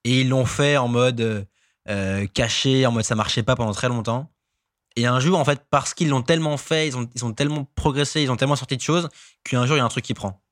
Et 0.03 0.23
ils 0.23 0.29
l'ont 0.29 0.47
fait 0.47 0.77
en 0.77 0.89
mode 0.89 1.21
euh, 1.21 1.45
euh, 1.89 2.27
caché, 2.27 2.85
en 2.87 2.93
mode 2.93 3.05
ça 3.05 3.15
marchait 3.15 3.45
pas 3.45 3.55
pendant 3.55 3.73
très 3.73 3.89
longtemps. 3.89 4.33
Et 4.97 5.07
un 5.07 5.21
jour, 5.21 5.39
en 5.39 5.45
fait, 5.45 5.61
parce 5.71 5.93
qu'ils 5.93 6.09
l'ont 6.09 6.23
tellement 6.23 6.57
fait, 6.57 6.89
ils 6.89 6.97
ont, 6.97 7.09
ils 7.15 7.25
ont 7.25 7.33
tellement 7.33 7.65
progressé, 7.75 8.23
ils 8.23 8.31
ont 8.31 8.37
tellement 8.37 8.57
sorti 8.57 8.77
de 8.77 8.83
choses, 8.83 9.09
qu'un 9.45 9.67
jour, 9.67 9.77
il 9.77 9.81
y 9.81 9.83
a 9.83 9.85
un 9.85 9.89
truc 9.89 10.05
qui 10.05 10.15
prend. 10.15 10.43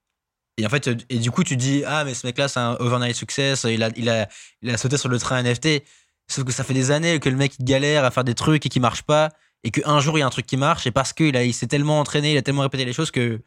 Et 0.58 0.66
en 0.66 0.68
fait, 0.68 0.88
et 1.08 1.18
du 1.18 1.30
coup, 1.30 1.42
tu 1.42 1.56
dis, 1.56 1.82
ah, 1.86 2.04
mais 2.04 2.12
ce 2.12 2.26
mec-là, 2.26 2.46
c'est 2.46 2.60
un 2.60 2.76
overnight 2.78 3.16
success, 3.16 3.64
il 3.64 3.82
a, 3.82 3.88
il, 3.96 4.08
a, 4.10 4.28
il 4.60 4.70
a 4.70 4.76
sauté 4.76 4.98
sur 4.98 5.08
le 5.08 5.18
train 5.18 5.42
NFT. 5.42 5.82
Sauf 6.28 6.44
que 6.44 6.52
ça 6.52 6.62
fait 6.62 6.74
des 6.74 6.90
années 6.90 7.18
que 7.18 7.28
le 7.30 7.36
mec, 7.36 7.54
il 7.58 7.64
galère 7.64 8.04
à 8.04 8.10
faire 8.10 8.24
des 8.24 8.34
trucs 8.34 8.64
et 8.66 8.68
qui 8.68 8.80
marchent 8.80 9.02
pas, 9.02 9.30
et 9.62 9.70
qu'un 9.70 9.98
jour, 10.00 10.18
il 10.18 10.20
y 10.20 10.22
a 10.22 10.26
un 10.26 10.30
truc 10.30 10.46
qui 10.46 10.58
marche, 10.58 10.86
et 10.86 10.90
parce 10.90 11.14
qu'il 11.14 11.34
il 11.34 11.54
s'est 11.54 11.66
tellement 11.66 11.98
entraîné, 11.98 12.32
il 12.32 12.36
a 12.36 12.42
tellement 12.42 12.62
répété 12.62 12.84
les 12.84 12.92
choses 12.92 13.10
que 13.10 13.40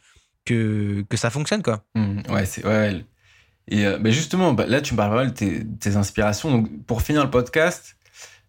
que, 0.47 1.05
que 1.09 1.17
ça 1.17 1.29
fonctionne, 1.29 1.61
quoi. 1.61 1.83
Mmh, 1.95 2.21
ouais, 2.29 2.45
c'est. 2.45 2.65
Ouais. 2.65 3.05
Et 3.67 3.85
euh, 3.85 3.97
bah, 3.99 4.09
justement, 4.09 4.53
bah, 4.53 4.65
là, 4.65 4.81
tu 4.81 4.93
me 4.93 4.97
parles 4.97 5.11
pas 5.11 5.17
mal 5.17 5.33
de 5.33 5.63
tes, 5.79 5.95
inspirations. 5.95 6.51
Donc, 6.51 6.85
pour 6.85 7.01
finir 7.01 7.23
le 7.23 7.29
podcast, 7.29 7.97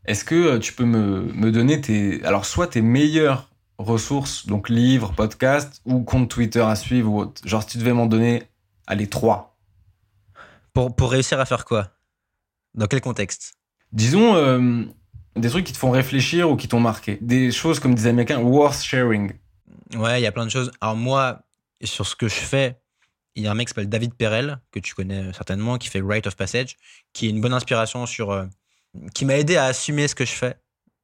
est-ce 0.05 0.25
que 0.25 0.35
euh, 0.35 0.59
tu 0.59 0.73
peux 0.73 0.85
me, 0.85 1.33
me, 1.33 1.51
donner 1.51 1.81
tes. 1.81 2.25
Alors, 2.25 2.45
soit 2.45 2.69
tes 2.69 2.83
meilleures 2.83 3.51
ressources, 3.79 4.47
donc 4.47 4.69
livres, 4.69 5.13
podcasts 5.13 5.83
ou 5.85 6.03
compte 6.03 6.31
Twitter 6.31 6.61
à 6.63 6.77
suivre 6.77 7.13
ou 7.13 7.21
autre? 7.21 7.47
Genre, 7.47 7.63
si 7.63 7.71
tu 7.71 7.79
devais 7.79 7.93
m'en 7.93 8.07
donner, 8.07 8.45
allez, 8.87 9.09
trois. 9.09 9.59
Pour, 10.73 10.95
pour 10.95 11.11
réussir 11.11 11.41
à 11.41 11.45
faire 11.45 11.65
quoi? 11.65 11.91
Dans 12.75 12.87
quel 12.87 13.01
contexte? 13.01 13.55
Disons. 13.93 14.37
Euh, 14.37 14.85
des 15.37 15.51
trucs 15.51 15.65
qui 15.65 15.73
te 15.73 15.79
font 15.79 15.91
réfléchir 15.91 16.51
ou 16.51 16.57
qui 16.57 16.67
t'ont 16.67 16.81
marqué. 16.81 17.19
Des 17.21 17.53
choses, 17.53 17.79
comme 17.79 17.95
disait 17.95 18.11
Américains, 18.11 18.41
worth 18.41 18.83
sharing. 18.83 19.33
Ouais, 19.95 20.21
il 20.21 20.25
y 20.25 20.27
a 20.27 20.33
plein 20.33 20.45
de 20.45 20.51
choses. 20.51 20.71
Alors 20.81 20.97
moi, 20.97 21.43
sur 21.87 22.07
ce 22.07 22.17
que 22.17 22.29
je 22.29 22.35
fais, 22.35 22.77
il 23.39 23.45
y 23.45 23.47
a 23.47 23.53
un 23.53 23.55
mec 23.55 23.69
qui 23.69 23.71
s'appelle 23.71 23.89
David 23.89 24.15
Perel, 24.15 24.59
que 24.73 24.81
tu 24.81 24.95
connais 24.95 25.33
certainement, 25.33 25.79
qui 25.79 25.89
fait 25.89 26.03
Rite 26.05 26.27
of 26.27 26.37
Passage, 26.37 26.77
qui 27.13 27.27
est 27.27 27.31
une 27.31 27.41
bonne 27.41 27.55
inspiration 27.55 28.05
sur. 28.05 28.31
Euh, 28.31 28.47
qui 29.15 29.25
m'a 29.25 29.37
aidé 29.37 29.57
à 29.57 29.67
assumer 29.67 30.09
ce 30.09 30.15
que 30.15 30.25
je 30.25 30.33
fais. 30.33 30.57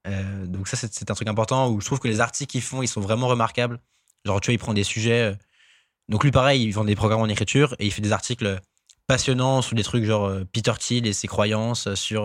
Euh, 0.07 0.47
donc, 0.47 0.67
ça, 0.67 0.77
c'est 0.77 1.11
un 1.11 1.15
truc 1.15 1.29
important 1.29 1.69
où 1.69 1.81
je 1.81 1.87
trouve 1.87 2.01
que 2.01 2.09
les 2.09 2.21
articles 2.21 2.51
qu'ils 2.51 2.63
font, 2.63 2.83
ils 2.83 2.89
sont 2.89 3.01
vraiment 3.01 3.29
remarquables. 3.29 3.79
Genre, 4.25 4.41
tu 4.41 4.49
vois, 4.49 4.55
il 4.55 4.59
prend 4.59 4.75
des 4.75 4.85
sujets. 4.85 5.23
Euh, 5.23 5.35
donc, 6.09 6.25
lui, 6.25 6.33
pareil, 6.33 6.65
il 6.65 6.73
vend 6.73 6.85
des 6.85 6.97
programmes 6.97 7.21
en 7.21 7.29
écriture 7.29 7.77
et 7.79 7.87
il 7.87 7.93
fait 7.93 8.03
des 8.03 8.13
articles 8.13 8.61
passionnants 9.07 9.63
sur 9.63 9.77
des 9.77 9.85
trucs 9.85 10.05
genre 10.05 10.33
Peter 10.53 10.73
Thiel 10.79 11.07
et 11.07 11.13
ses 11.13 11.29
croyances, 11.29 11.95
sur. 11.95 12.25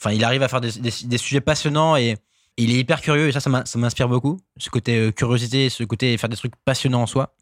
Enfin, 0.00 0.12
il 0.12 0.24
arrive 0.24 0.42
à 0.42 0.48
faire 0.48 0.60
des, 0.60 1.18
sujets 1.18 1.40
passionnants 1.40 1.96
et 1.96 2.16
il 2.56 2.70
est 2.70 2.78
hyper 2.78 3.00
curieux 3.00 3.28
et 3.28 3.32
ça, 3.32 3.40
ça 3.40 3.78
m'inspire 3.78 4.08
beaucoup. 4.08 4.40
Ce 4.56 4.70
côté 4.70 5.12
curiosité, 5.12 5.68
ce 5.68 5.84
côté 5.84 6.16
faire 6.16 6.28
des 6.28 6.36
trucs 6.36 6.56
passionnants 6.64 7.02
en 7.02 7.06
soi. 7.06 7.36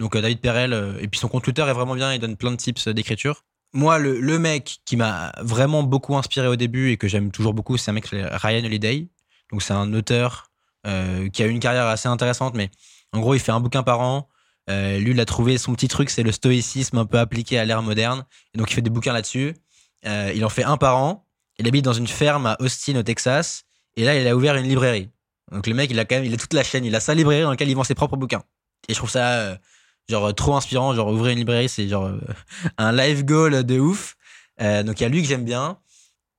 Donc 0.00 0.16
euh, 0.16 0.22
David 0.22 0.40
Perel, 0.40 0.72
euh, 0.72 0.98
et 1.00 1.06
puis 1.06 1.20
son 1.20 1.28
compte 1.28 1.44
Twitter 1.44 1.62
est 1.62 1.72
vraiment 1.72 1.94
bien, 1.94 2.12
il 2.12 2.18
donne 2.18 2.36
plein 2.36 2.50
de 2.50 2.56
tips 2.56 2.88
euh, 2.88 2.94
d'écriture. 2.94 3.44
Moi, 3.72 3.98
le, 3.98 4.38
mec 4.38 4.80
qui 4.84 4.96
m'a 4.96 5.30
vraiment 5.40 5.84
beaucoup 5.84 6.16
inspiré 6.16 6.48
au 6.48 6.56
début 6.56 6.90
et 6.90 6.96
que 6.96 7.06
j'aime 7.06 7.30
toujours 7.30 7.54
beaucoup, 7.54 7.76
c'est 7.76 7.90
un 7.90 7.94
mec 7.94 8.06
Ryan 8.08 8.64
Holiday. 8.64 9.06
Donc 9.52 9.62
c'est 9.62 9.74
un 9.74 9.94
auteur 9.94 10.50
qui 11.32 11.42
a 11.42 11.46
une 11.46 11.60
carrière 11.60 11.86
assez 11.86 12.08
intéressante, 12.08 12.54
mais 12.56 12.70
en 13.12 13.20
gros, 13.20 13.34
il 13.34 13.38
fait 13.38 13.52
un 13.52 13.60
bouquin 13.60 13.84
par 13.84 14.00
an. 14.00 14.28
lui, 14.66 15.12
il 15.12 15.20
a 15.20 15.24
trouvé 15.24 15.56
son 15.56 15.72
petit 15.74 15.86
truc, 15.86 16.10
c'est 16.10 16.24
le 16.24 16.32
stoïcisme 16.32 16.98
un 16.98 17.06
peu 17.06 17.20
appliqué 17.20 17.60
à 17.60 17.64
l'ère 17.64 17.80
moderne. 17.82 18.24
Et 18.54 18.58
donc 18.58 18.72
il 18.72 18.74
fait 18.74 18.82
des 18.82 18.90
bouquins 18.90 19.12
là-dessus. 19.12 19.54
il 20.04 20.44
en 20.44 20.48
fait 20.48 20.64
un 20.64 20.76
par 20.76 20.96
an. 20.96 21.24
Il 21.60 21.68
habite 21.68 21.84
dans 21.84 21.92
une 21.92 22.08
ferme 22.08 22.46
à 22.46 22.56
Austin, 22.58 22.96
au 22.96 23.04
Texas. 23.04 23.62
Et 23.94 24.02
là, 24.02 24.18
il 24.18 24.26
a 24.26 24.34
ouvert 24.34 24.56
une 24.56 24.66
librairie. 24.66 25.10
Donc 25.52 25.68
le 25.68 25.74
mec, 25.74 25.92
il 25.92 25.98
a 26.00 26.04
quand 26.04 26.16
même, 26.16 26.24
il 26.24 26.34
a 26.34 26.36
toute 26.36 26.54
la 26.54 26.64
chaîne, 26.64 26.84
il 26.84 26.96
a 26.96 26.98
sa 26.98 27.14
librairie 27.14 27.42
dans 27.42 27.50
laquelle 27.50 27.70
il 27.70 27.76
vend 27.76 27.84
ses 27.84 27.94
propres 27.94 28.16
bouquins. 28.16 28.42
Et 28.88 28.94
je 28.94 28.98
trouve 28.98 29.10
ça 29.10 29.56
genre 30.10 30.34
trop 30.34 30.54
inspirant. 30.54 30.94
Genre 30.94 31.08
ouvrir 31.08 31.32
une 31.32 31.38
librairie, 31.38 31.68
c'est 31.68 31.88
genre 31.88 32.06
euh, 32.06 32.20
un 32.78 32.92
live 32.92 33.24
goal 33.24 33.64
de 33.64 33.78
ouf. 33.78 34.16
Euh, 34.60 34.82
donc 34.82 35.00
il 35.00 35.04
y 35.04 35.06
a 35.06 35.08
lui 35.08 35.22
que 35.22 35.28
j'aime 35.28 35.44
bien. 35.44 35.78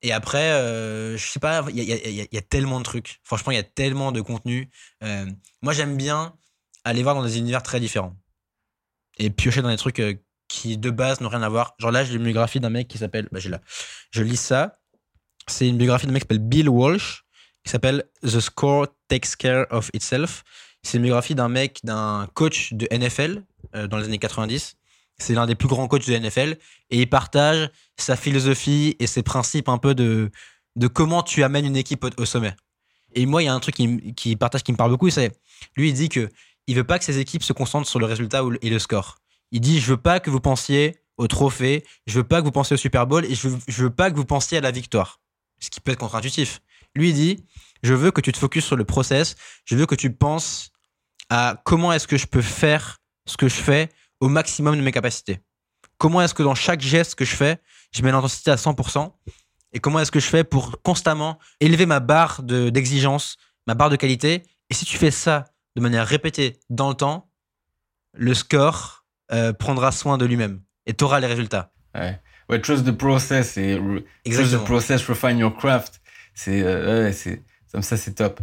Et 0.03 0.11
après, 0.11 0.51
euh, 0.51 1.15
je 1.15 1.27
sais 1.27 1.39
pas, 1.39 1.63
il 1.69 1.77
y 1.83 2.37
a, 2.37 2.41
tellement 2.41 2.79
de 2.79 2.83
trucs. 2.83 3.19
Franchement, 3.23 3.51
il 3.51 3.55
y 3.55 3.59
a 3.59 3.63
tellement 3.63 4.11
de 4.11 4.21
contenu. 4.21 4.69
moi, 5.61 5.73
j'aime 5.73 5.95
bien 5.95 6.33
aller 6.83 7.03
voir 7.03 7.13
dans 7.13 7.23
des 7.23 7.37
univers 7.37 7.61
très 7.61 7.79
différents. 7.79 8.15
Et 9.17 9.29
piocher 9.29 9.61
dans 9.61 9.69
des 9.69 9.77
trucs 9.77 10.01
qui, 10.47 10.77
de 10.77 10.89
base, 10.89 11.21
n'ont 11.21 11.29
rien 11.29 11.43
à 11.43 11.49
voir. 11.49 11.75
Genre 11.77 11.91
là, 11.91 12.03
j'ai 12.03 12.15
une 12.15 12.23
biographie 12.23 12.59
d'un 12.59 12.71
mec 12.71 12.87
qui 12.87 12.97
s'appelle. 12.97 13.29
Bah, 13.31 13.39
j'ai 13.39 13.49
là. 13.49 13.61
Je 14.09 14.23
lis 14.23 14.37
ça. 14.37 14.79
C'est 15.47 15.67
une 15.67 15.77
biographie 15.77 16.07
d'un 16.07 16.13
mec 16.13 16.23
qui 16.23 16.25
s'appelle 16.25 16.47
Bill 16.47 16.67
Walsh, 16.67 17.23
qui 17.63 17.71
s'appelle 17.71 18.05
The 18.23 18.39
Score 18.39 18.87
Takes 19.07 19.35
Care 19.37 19.67
of 19.69 19.91
Itself. 19.93 20.43
C'est 20.83 20.97
une 20.97 21.03
biographie 21.03 21.35
d'un 21.35 21.49
mec, 21.49 21.79
d'un 21.83 22.27
coach 22.33 22.73
de 22.73 22.87
NFL 22.91 23.37
euh, 23.37 23.41
dans 23.73 23.97
les 23.97 24.05
années 24.05 24.17
90. 24.17 24.75
C'est 25.17 25.33
l'un 25.33 25.45
des 25.45 25.55
plus 25.55 25.67
grands 25.67 25.87
coachs 25.87 26.07
de 26.07 26.17
NFL 26.17 26.57
et 26.89 26.99
il 26.99 27.09
partage 27.09 27.69
sa 27.97 28.15
philosophie 28.15 28.95
et 28.99 29.07
ses 29.07 29.21
principes 29.23 29.69
un 29.69 29.77
peu 29.77 29.93
de, 29.93 30.31
de 30.75 30.87
comment 30.87 31.21
tu 31.21 31.43
amènes 31.43 31.65
une 31.65 31.75
équipe 31.75 32.05
au, 32.17 32.25
sommet. 32.25 32.55
Et 33.13 33.25
moi, 33.25 33.43
il 33.43 33.45
y 33.45 33.49
a 33.49 33.53
un 33.53 33.59
truc 33.59 33.75
qui, 33.75 34.13
qui 34.13 34.35
partage 34.35 34.63
qui 34.63 34.71
me 34.71 34.77
parle 34.77 34.91
beaucoup, 34.91 35.09
c'est 35.09 35.31
lui, 35.75 35.89
il 35.89 35.93
dit 35.93 36.09
que 36.09 36.29
il 36.67 36.75
veut 36.75 36.83
pas 36.83 36.99
que 36.99 37.05
ses 37.05 37.19
équipes 37.19 37.43
se 37.43 37.53
concentrent 37.53 37.89
sur 37.89 37.99
le 37.99 38.05
résultat 38.05 38.43
et 38.61 38.69
le 38.69 38.79
score. 38.79 39.17
Il 39.51 39.61
dit, 39.61 39.79
je 39.79 39.87
veux 39.87 39.97
pas 39.97 40.19
que 40.19 40.29
vous 40.29 40.39
pensiez 40.39 41.01
au 41.17 41.27
trophée, 41.27 41.83
je 42.07 42.15
veux 42.15 42.23
pas 42.23 42.39
que 42.39 42.45
vous 42.45 42.51
pensiez 42.51 42.75
au 42.75 42.77
Super 42.77 43.05
Bowl 43.07 43.25
et 43.25 43.35
je 43.35 43.49
veux, 43.49 43.59
je 43.67 43.83
veux 43.83 43.89
pas 43.89 44.09
que 44.09 44.15
vous 44.15 44.25
pensiez 44.25 44.57
à 44.57 44.61
la 44.61 44.71
victoire. 44.71 45.19
Ce 45.59 45.69
qui 45.69 45.81
peut 45.81 45.91
être 45.91 45.99
contre-intuitif. 45.99 46.61
Lui, 46.95 47.09
il 47.09 47.15
dit, 47.15 47.45
je 47.83 47.93
veux 47.93 48.11
que 48.11 48.21
tu 48.21 48.31
te 48.31 48.37
focuses 48.37 48.63
sur 48.63 48.75
le 48.75 48.85
process, 48.85 49.35
je 49.65 49.75
veux 49.75 49.85
que 49.85 49.95
tu 49.95 50.13
penses 50.13 50.71
à 51.29 51.61
comment 51.65 51.91
est-ce 51.91 52.07
que 52.07 52.17
je 52.17 52.25
peux 52.25 52.41
faire 52.41 53.00
ce 53.25 53.37
que 53.37 53.47
je 53.47 53.55
fais 53.55 53.89
au 54.19 54.29
maximum 54.29 54.75
de 54.75 54.81
mes 54.81 54.91
capacités. 54.91 55.39
Comment 55.97 56.21
est-ce 56.21 56.33
que 56.33 56.43
dans 56.43 56.55
chaque 56.55 56.81
geste 56.81 57.15
que 57.15 57.25
je 57.25 57.35
fais, 57.35 57.59
je 57.91 58.01
mets 58.03 58.11
l'intensité 58.11 58.51
à 58.51 58.55
100% 58.55 59.11
et 59.73 59.79
comment 59.79 59.99
est-ce 59.99 60.11
que 60.11 60.19
je 60.19 60.27
fais 60.27 60.43
pour 60.43 60.81
constamment 60.81 61.39
élever 61.59 61.85
ma 61.85 61.99
barre 61.99 62.43
d'exigence, 62.43 63.37
ma 63.67 63.73
barre 63.73 63.89
de 63.89 63.95
qualité. 63.95 64.43
Et 64.69 64.73
si 64.73 64.85
tu 64.85 64.97
fais 64.97 65.11
ça 65.11 65.45
de 65.75 65.81
manière 65.81 66.05
répétée 66.05 66.59
dans 66.69 66.89
le 66.89 66.95
temps, 66.95 67.29
le 68.13 68.33
score 68.33 69.05
euh, 69.31 69.53
prendra 69.53 69.91
soin 69.91 70.17
de 70.17 70.25
lui-même 70.25 70.61
et 70.85 70.93
tu 70.93 71.03
auras 71.03 71.19
les 71.19 71.27
résultats. 71.27 71.71
Ouais. 71.95 72.19
ouais, 72.49 72.59
trust 72.61 72.85
the 72.85 72.91
process 72.91 73.57
et 73.57 73.79
trust 74.25 74.53
the 74.53 74.63
process, 74.63 75.05
refine 75.07 75.37
your 75.37 75.55
craft. 75.55 76.01
C'est 76.33 76.61
euh, 76.61 77.11
c'est 77.13 77.43
comme 77.71 77.81
ça, 77.81 77.95
c'est 77.95 78.13
top. 78.13 78.41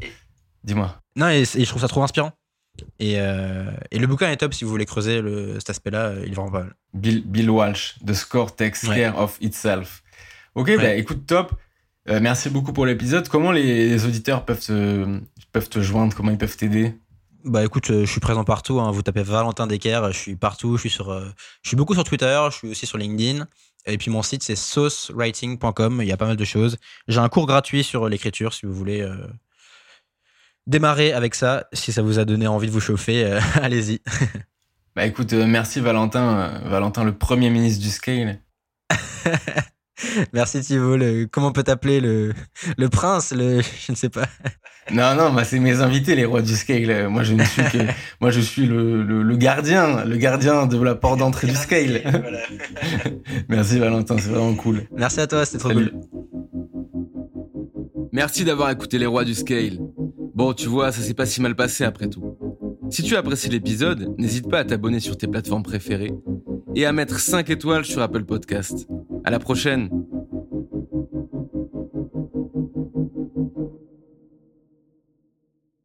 Dis-moi. 0.64 1.00
Non, 1.16 1.28
et, 1.28 1.44
je 1.44 1.64
trouve 1.64 1.80
ça 1.82 1.88
trop 1.88 2.02
inspirant. 2.02 2.32
Et, 2.98 3.14
euh, 3.18 3.70
et, 3.90 3.98
le 3.98 4.06
bouquin 4.06 4.30
est 4.30 4.36
top 4.36 4.54
si 4.54 4.64
vous 4.64 4.70
voulez 4.70 4.86
creuser 4.86 5.20
le, 5.20 5.54
cet 5.54 5.70
aspect-là, 5.70 6.14
il 6.24 6.32
est 6.32 6.34
vraiment 6.34 6.50
pas 6.50 6.60
mal. 6.60 6.74
Bill, 6.94 7.22
Bill 7.24 7.50
Walsh, 7.50 7.96
The 8.06 8.12
Score 8.14 8.54
Takes 8.54 8.80
Care 8.80 9.18
of 9.18 9.36
Itself. 9.40 10.02
Ok, 10.54 10.76
bah 10.76 10.94
écoute, 10.94 11.26
top. 11.26 11.54
Euh, 12.08 12.20
merci 12.20 12.48
beaucoup 12.50 12.72
pour 12.72 12.86
l'épisode. 12.86 13.28
Comment 13.28 13.52
les, 13.52 14.04
auditeurs 14.04 14.44
peuvent 14.44 14.64
te, 14.64 15.20
peuvent 15.52 15.68
te 15.68 15.80
joindre? 15.80 16.14
Comment 16.14 16.30
ils 16.30 16.38
peuvent 16.38 16.56
t'aider? 16.56 16.94
Bah 17.44 17.64
écoute, 17.64 17.86
je 17.86 18.04
suis 18.04 18.20
présent 18.20 18.44
partout. 18.44 18.80
Hein. 18.80 18.90
Vous 18.90 19.02
tapez 19.02 19.22
Valentin 19.22 19.66
Decker, 19.66 20.12
je 20.12 20.18
suis 20.18 20.36
partout. 20.36 20.76
Je 20.76 20.80
suis 20.80 20.90
sur, 20.90 21.12
je 21.62 21.68
suis 21.68 21.76
beaucoup 21.76 21.94
sur 21.94 22.04
Twitter, 22.04 22.40
je 22.50 22.56
suis 22.56 22.68
aussi 22.70 22.86
sur 22.86 22.98
LinkedIn. 22.98 23.46
Et 23.86 23.96
puis 23.96 24.10
mon 24.10 24.22
site, 24.22 24.42
c'est 24.42 24.56
saucewriting.com. 24.56 26.00
Il 26.02 26.08
y 26.08 26.12
a 26.12 26.16
pas 26.16 26.26
mal 26.26 26.36
de 26.36 26.44
choses. 26.44 26.76
J'ai 27.08 27.18
un 27.18 27.28
cours 27.28 27.46
gratuit 27.46 27.82
sur 27.82 28.08
l'écriture 28.08 28.52
si 28.52 28.66
vous 28.66 28.74
voulez 28.74 29.00
euh, 29.00 29.16
démarrer 30.68 31.12
avec 31.12 31.34
ça. 31.34 31.66
Si 31.72 31.90
ça 31.92 32.02
vous 32.02 32.18
a 32.20 32.24
donné 32.24 32.46
envie 32.46 32.68
de 32.68 32.72
vous 32.72 32.80
chauffer, 32.80 33.24
euh, 33.24 33.40
allez-y. 33.62 34.00
Bah 34.96 35.06
écoute, 35.06 35.32
euh, 35.32 35.46
merci 35.46 35.78
Valentin, 35.78 36.38
euh, 36.40 36.68
Valentin 36.68 37.04
le 37.04 37.12
premier 37.16 37.50
ministre 37.50 37.80
du 37.80 37.88
scale. 37.88 38.40
merci 40.32 40.60
Thibault. 40.60 40.96
Le- 40.96 41.26
comment 41.26 41.48
on 41.48 41.52
peut 41.52 41.62
t'appeler 41.62 42.00
le, 42.00 42.32
le 42.76 42.88
prince 42.88 43.32
le, 43.32 43.60
Je 43.60 43.92
ne 43.92 43.96
sais 43.96 44.08
pas. 44.08 44.26
Non, 44.90 45.14
non, 45.14 45.32
bah 45.32 45.44
c'est 45.44 45.60
mes 45.60 45.82
invités, 45.82 46.16
les 46.16 46.24
rois 46.24 46.42
du 46.42 46.56
scale. 46.56 47.08
Moi, 47.10 47.22
je 47.22 47.34
ne 47.34 47.44
suis 47.44 47.62
que, 47.62 47.78
moi, 48.20 48.30
je 48.32 48.40
suis 48.40 48.66
le, 48.66 49.04
le, 49.04 49.22
le 49.22 49.36
gardien, 49.36 50.04
le 50.04 50.16
gardien 50.16 50.66
de 50.66 50.82
la 50.82 50.96
porte 50.96 51.20
d'entrée 51.20 51.46
du 51.46 51.54
scale. 51.54 52.02
Merci 53.48 53.78
Valentin, 53.78 54.16
c'est 54.18 54.30
vraiment 54.30 54.54
cool. 54.54 54.82
Merci 54.96 55.20
à 55.20 55.26
toi, 55.28 55.44
c'était 55.44 55.58
trop 55.58 55.68
Salut. 55.68 55.90
cool. 55.90 56.00
Merci 58.12 58.44
d'avoir 58.44 58.70
écouté 58.70 58.98
les 58.98 59.06
rois 59.06 59.24
du 59.24 59.34
scale. 59.34 59.78
Bon, 60.38 60.52
tu 60.52 60.68
vois, 60.68 60.92
ça 60.92 61.02
s'est 61.02 61.14
pas 61.14 61.26
si 61.26 61.42
mal 61.42 61.56
passé 61.56 61.82
après 61.82 62.08
tout. 62.08 62.36
Si 62.90 63.02
tu 63.02 63.16
as 63.16 63.18
apprécié 63.18 63.50
l'épisode, 63.50 64.14
n'hésite 64.18 64.48
pas 64.48 64.60
à 64.60 64.64
t'abonner 64.64 65.00
sur 65.00 65.16
tes 65.16 65.26
plateformes 65.26 65.64
préférées 65.64 66.12
et 66.76 66.86
à 66.86 66.92
mettre 66.92 67.18
5 67.18 67.50
étoiles 67.50 67.84
sur 67.84 68.00
Apple 68.02 68.22
Podcast. 68.24 68.86
À 69.24 69.32
la 69.32 69.40
prochaine 69.40 69.90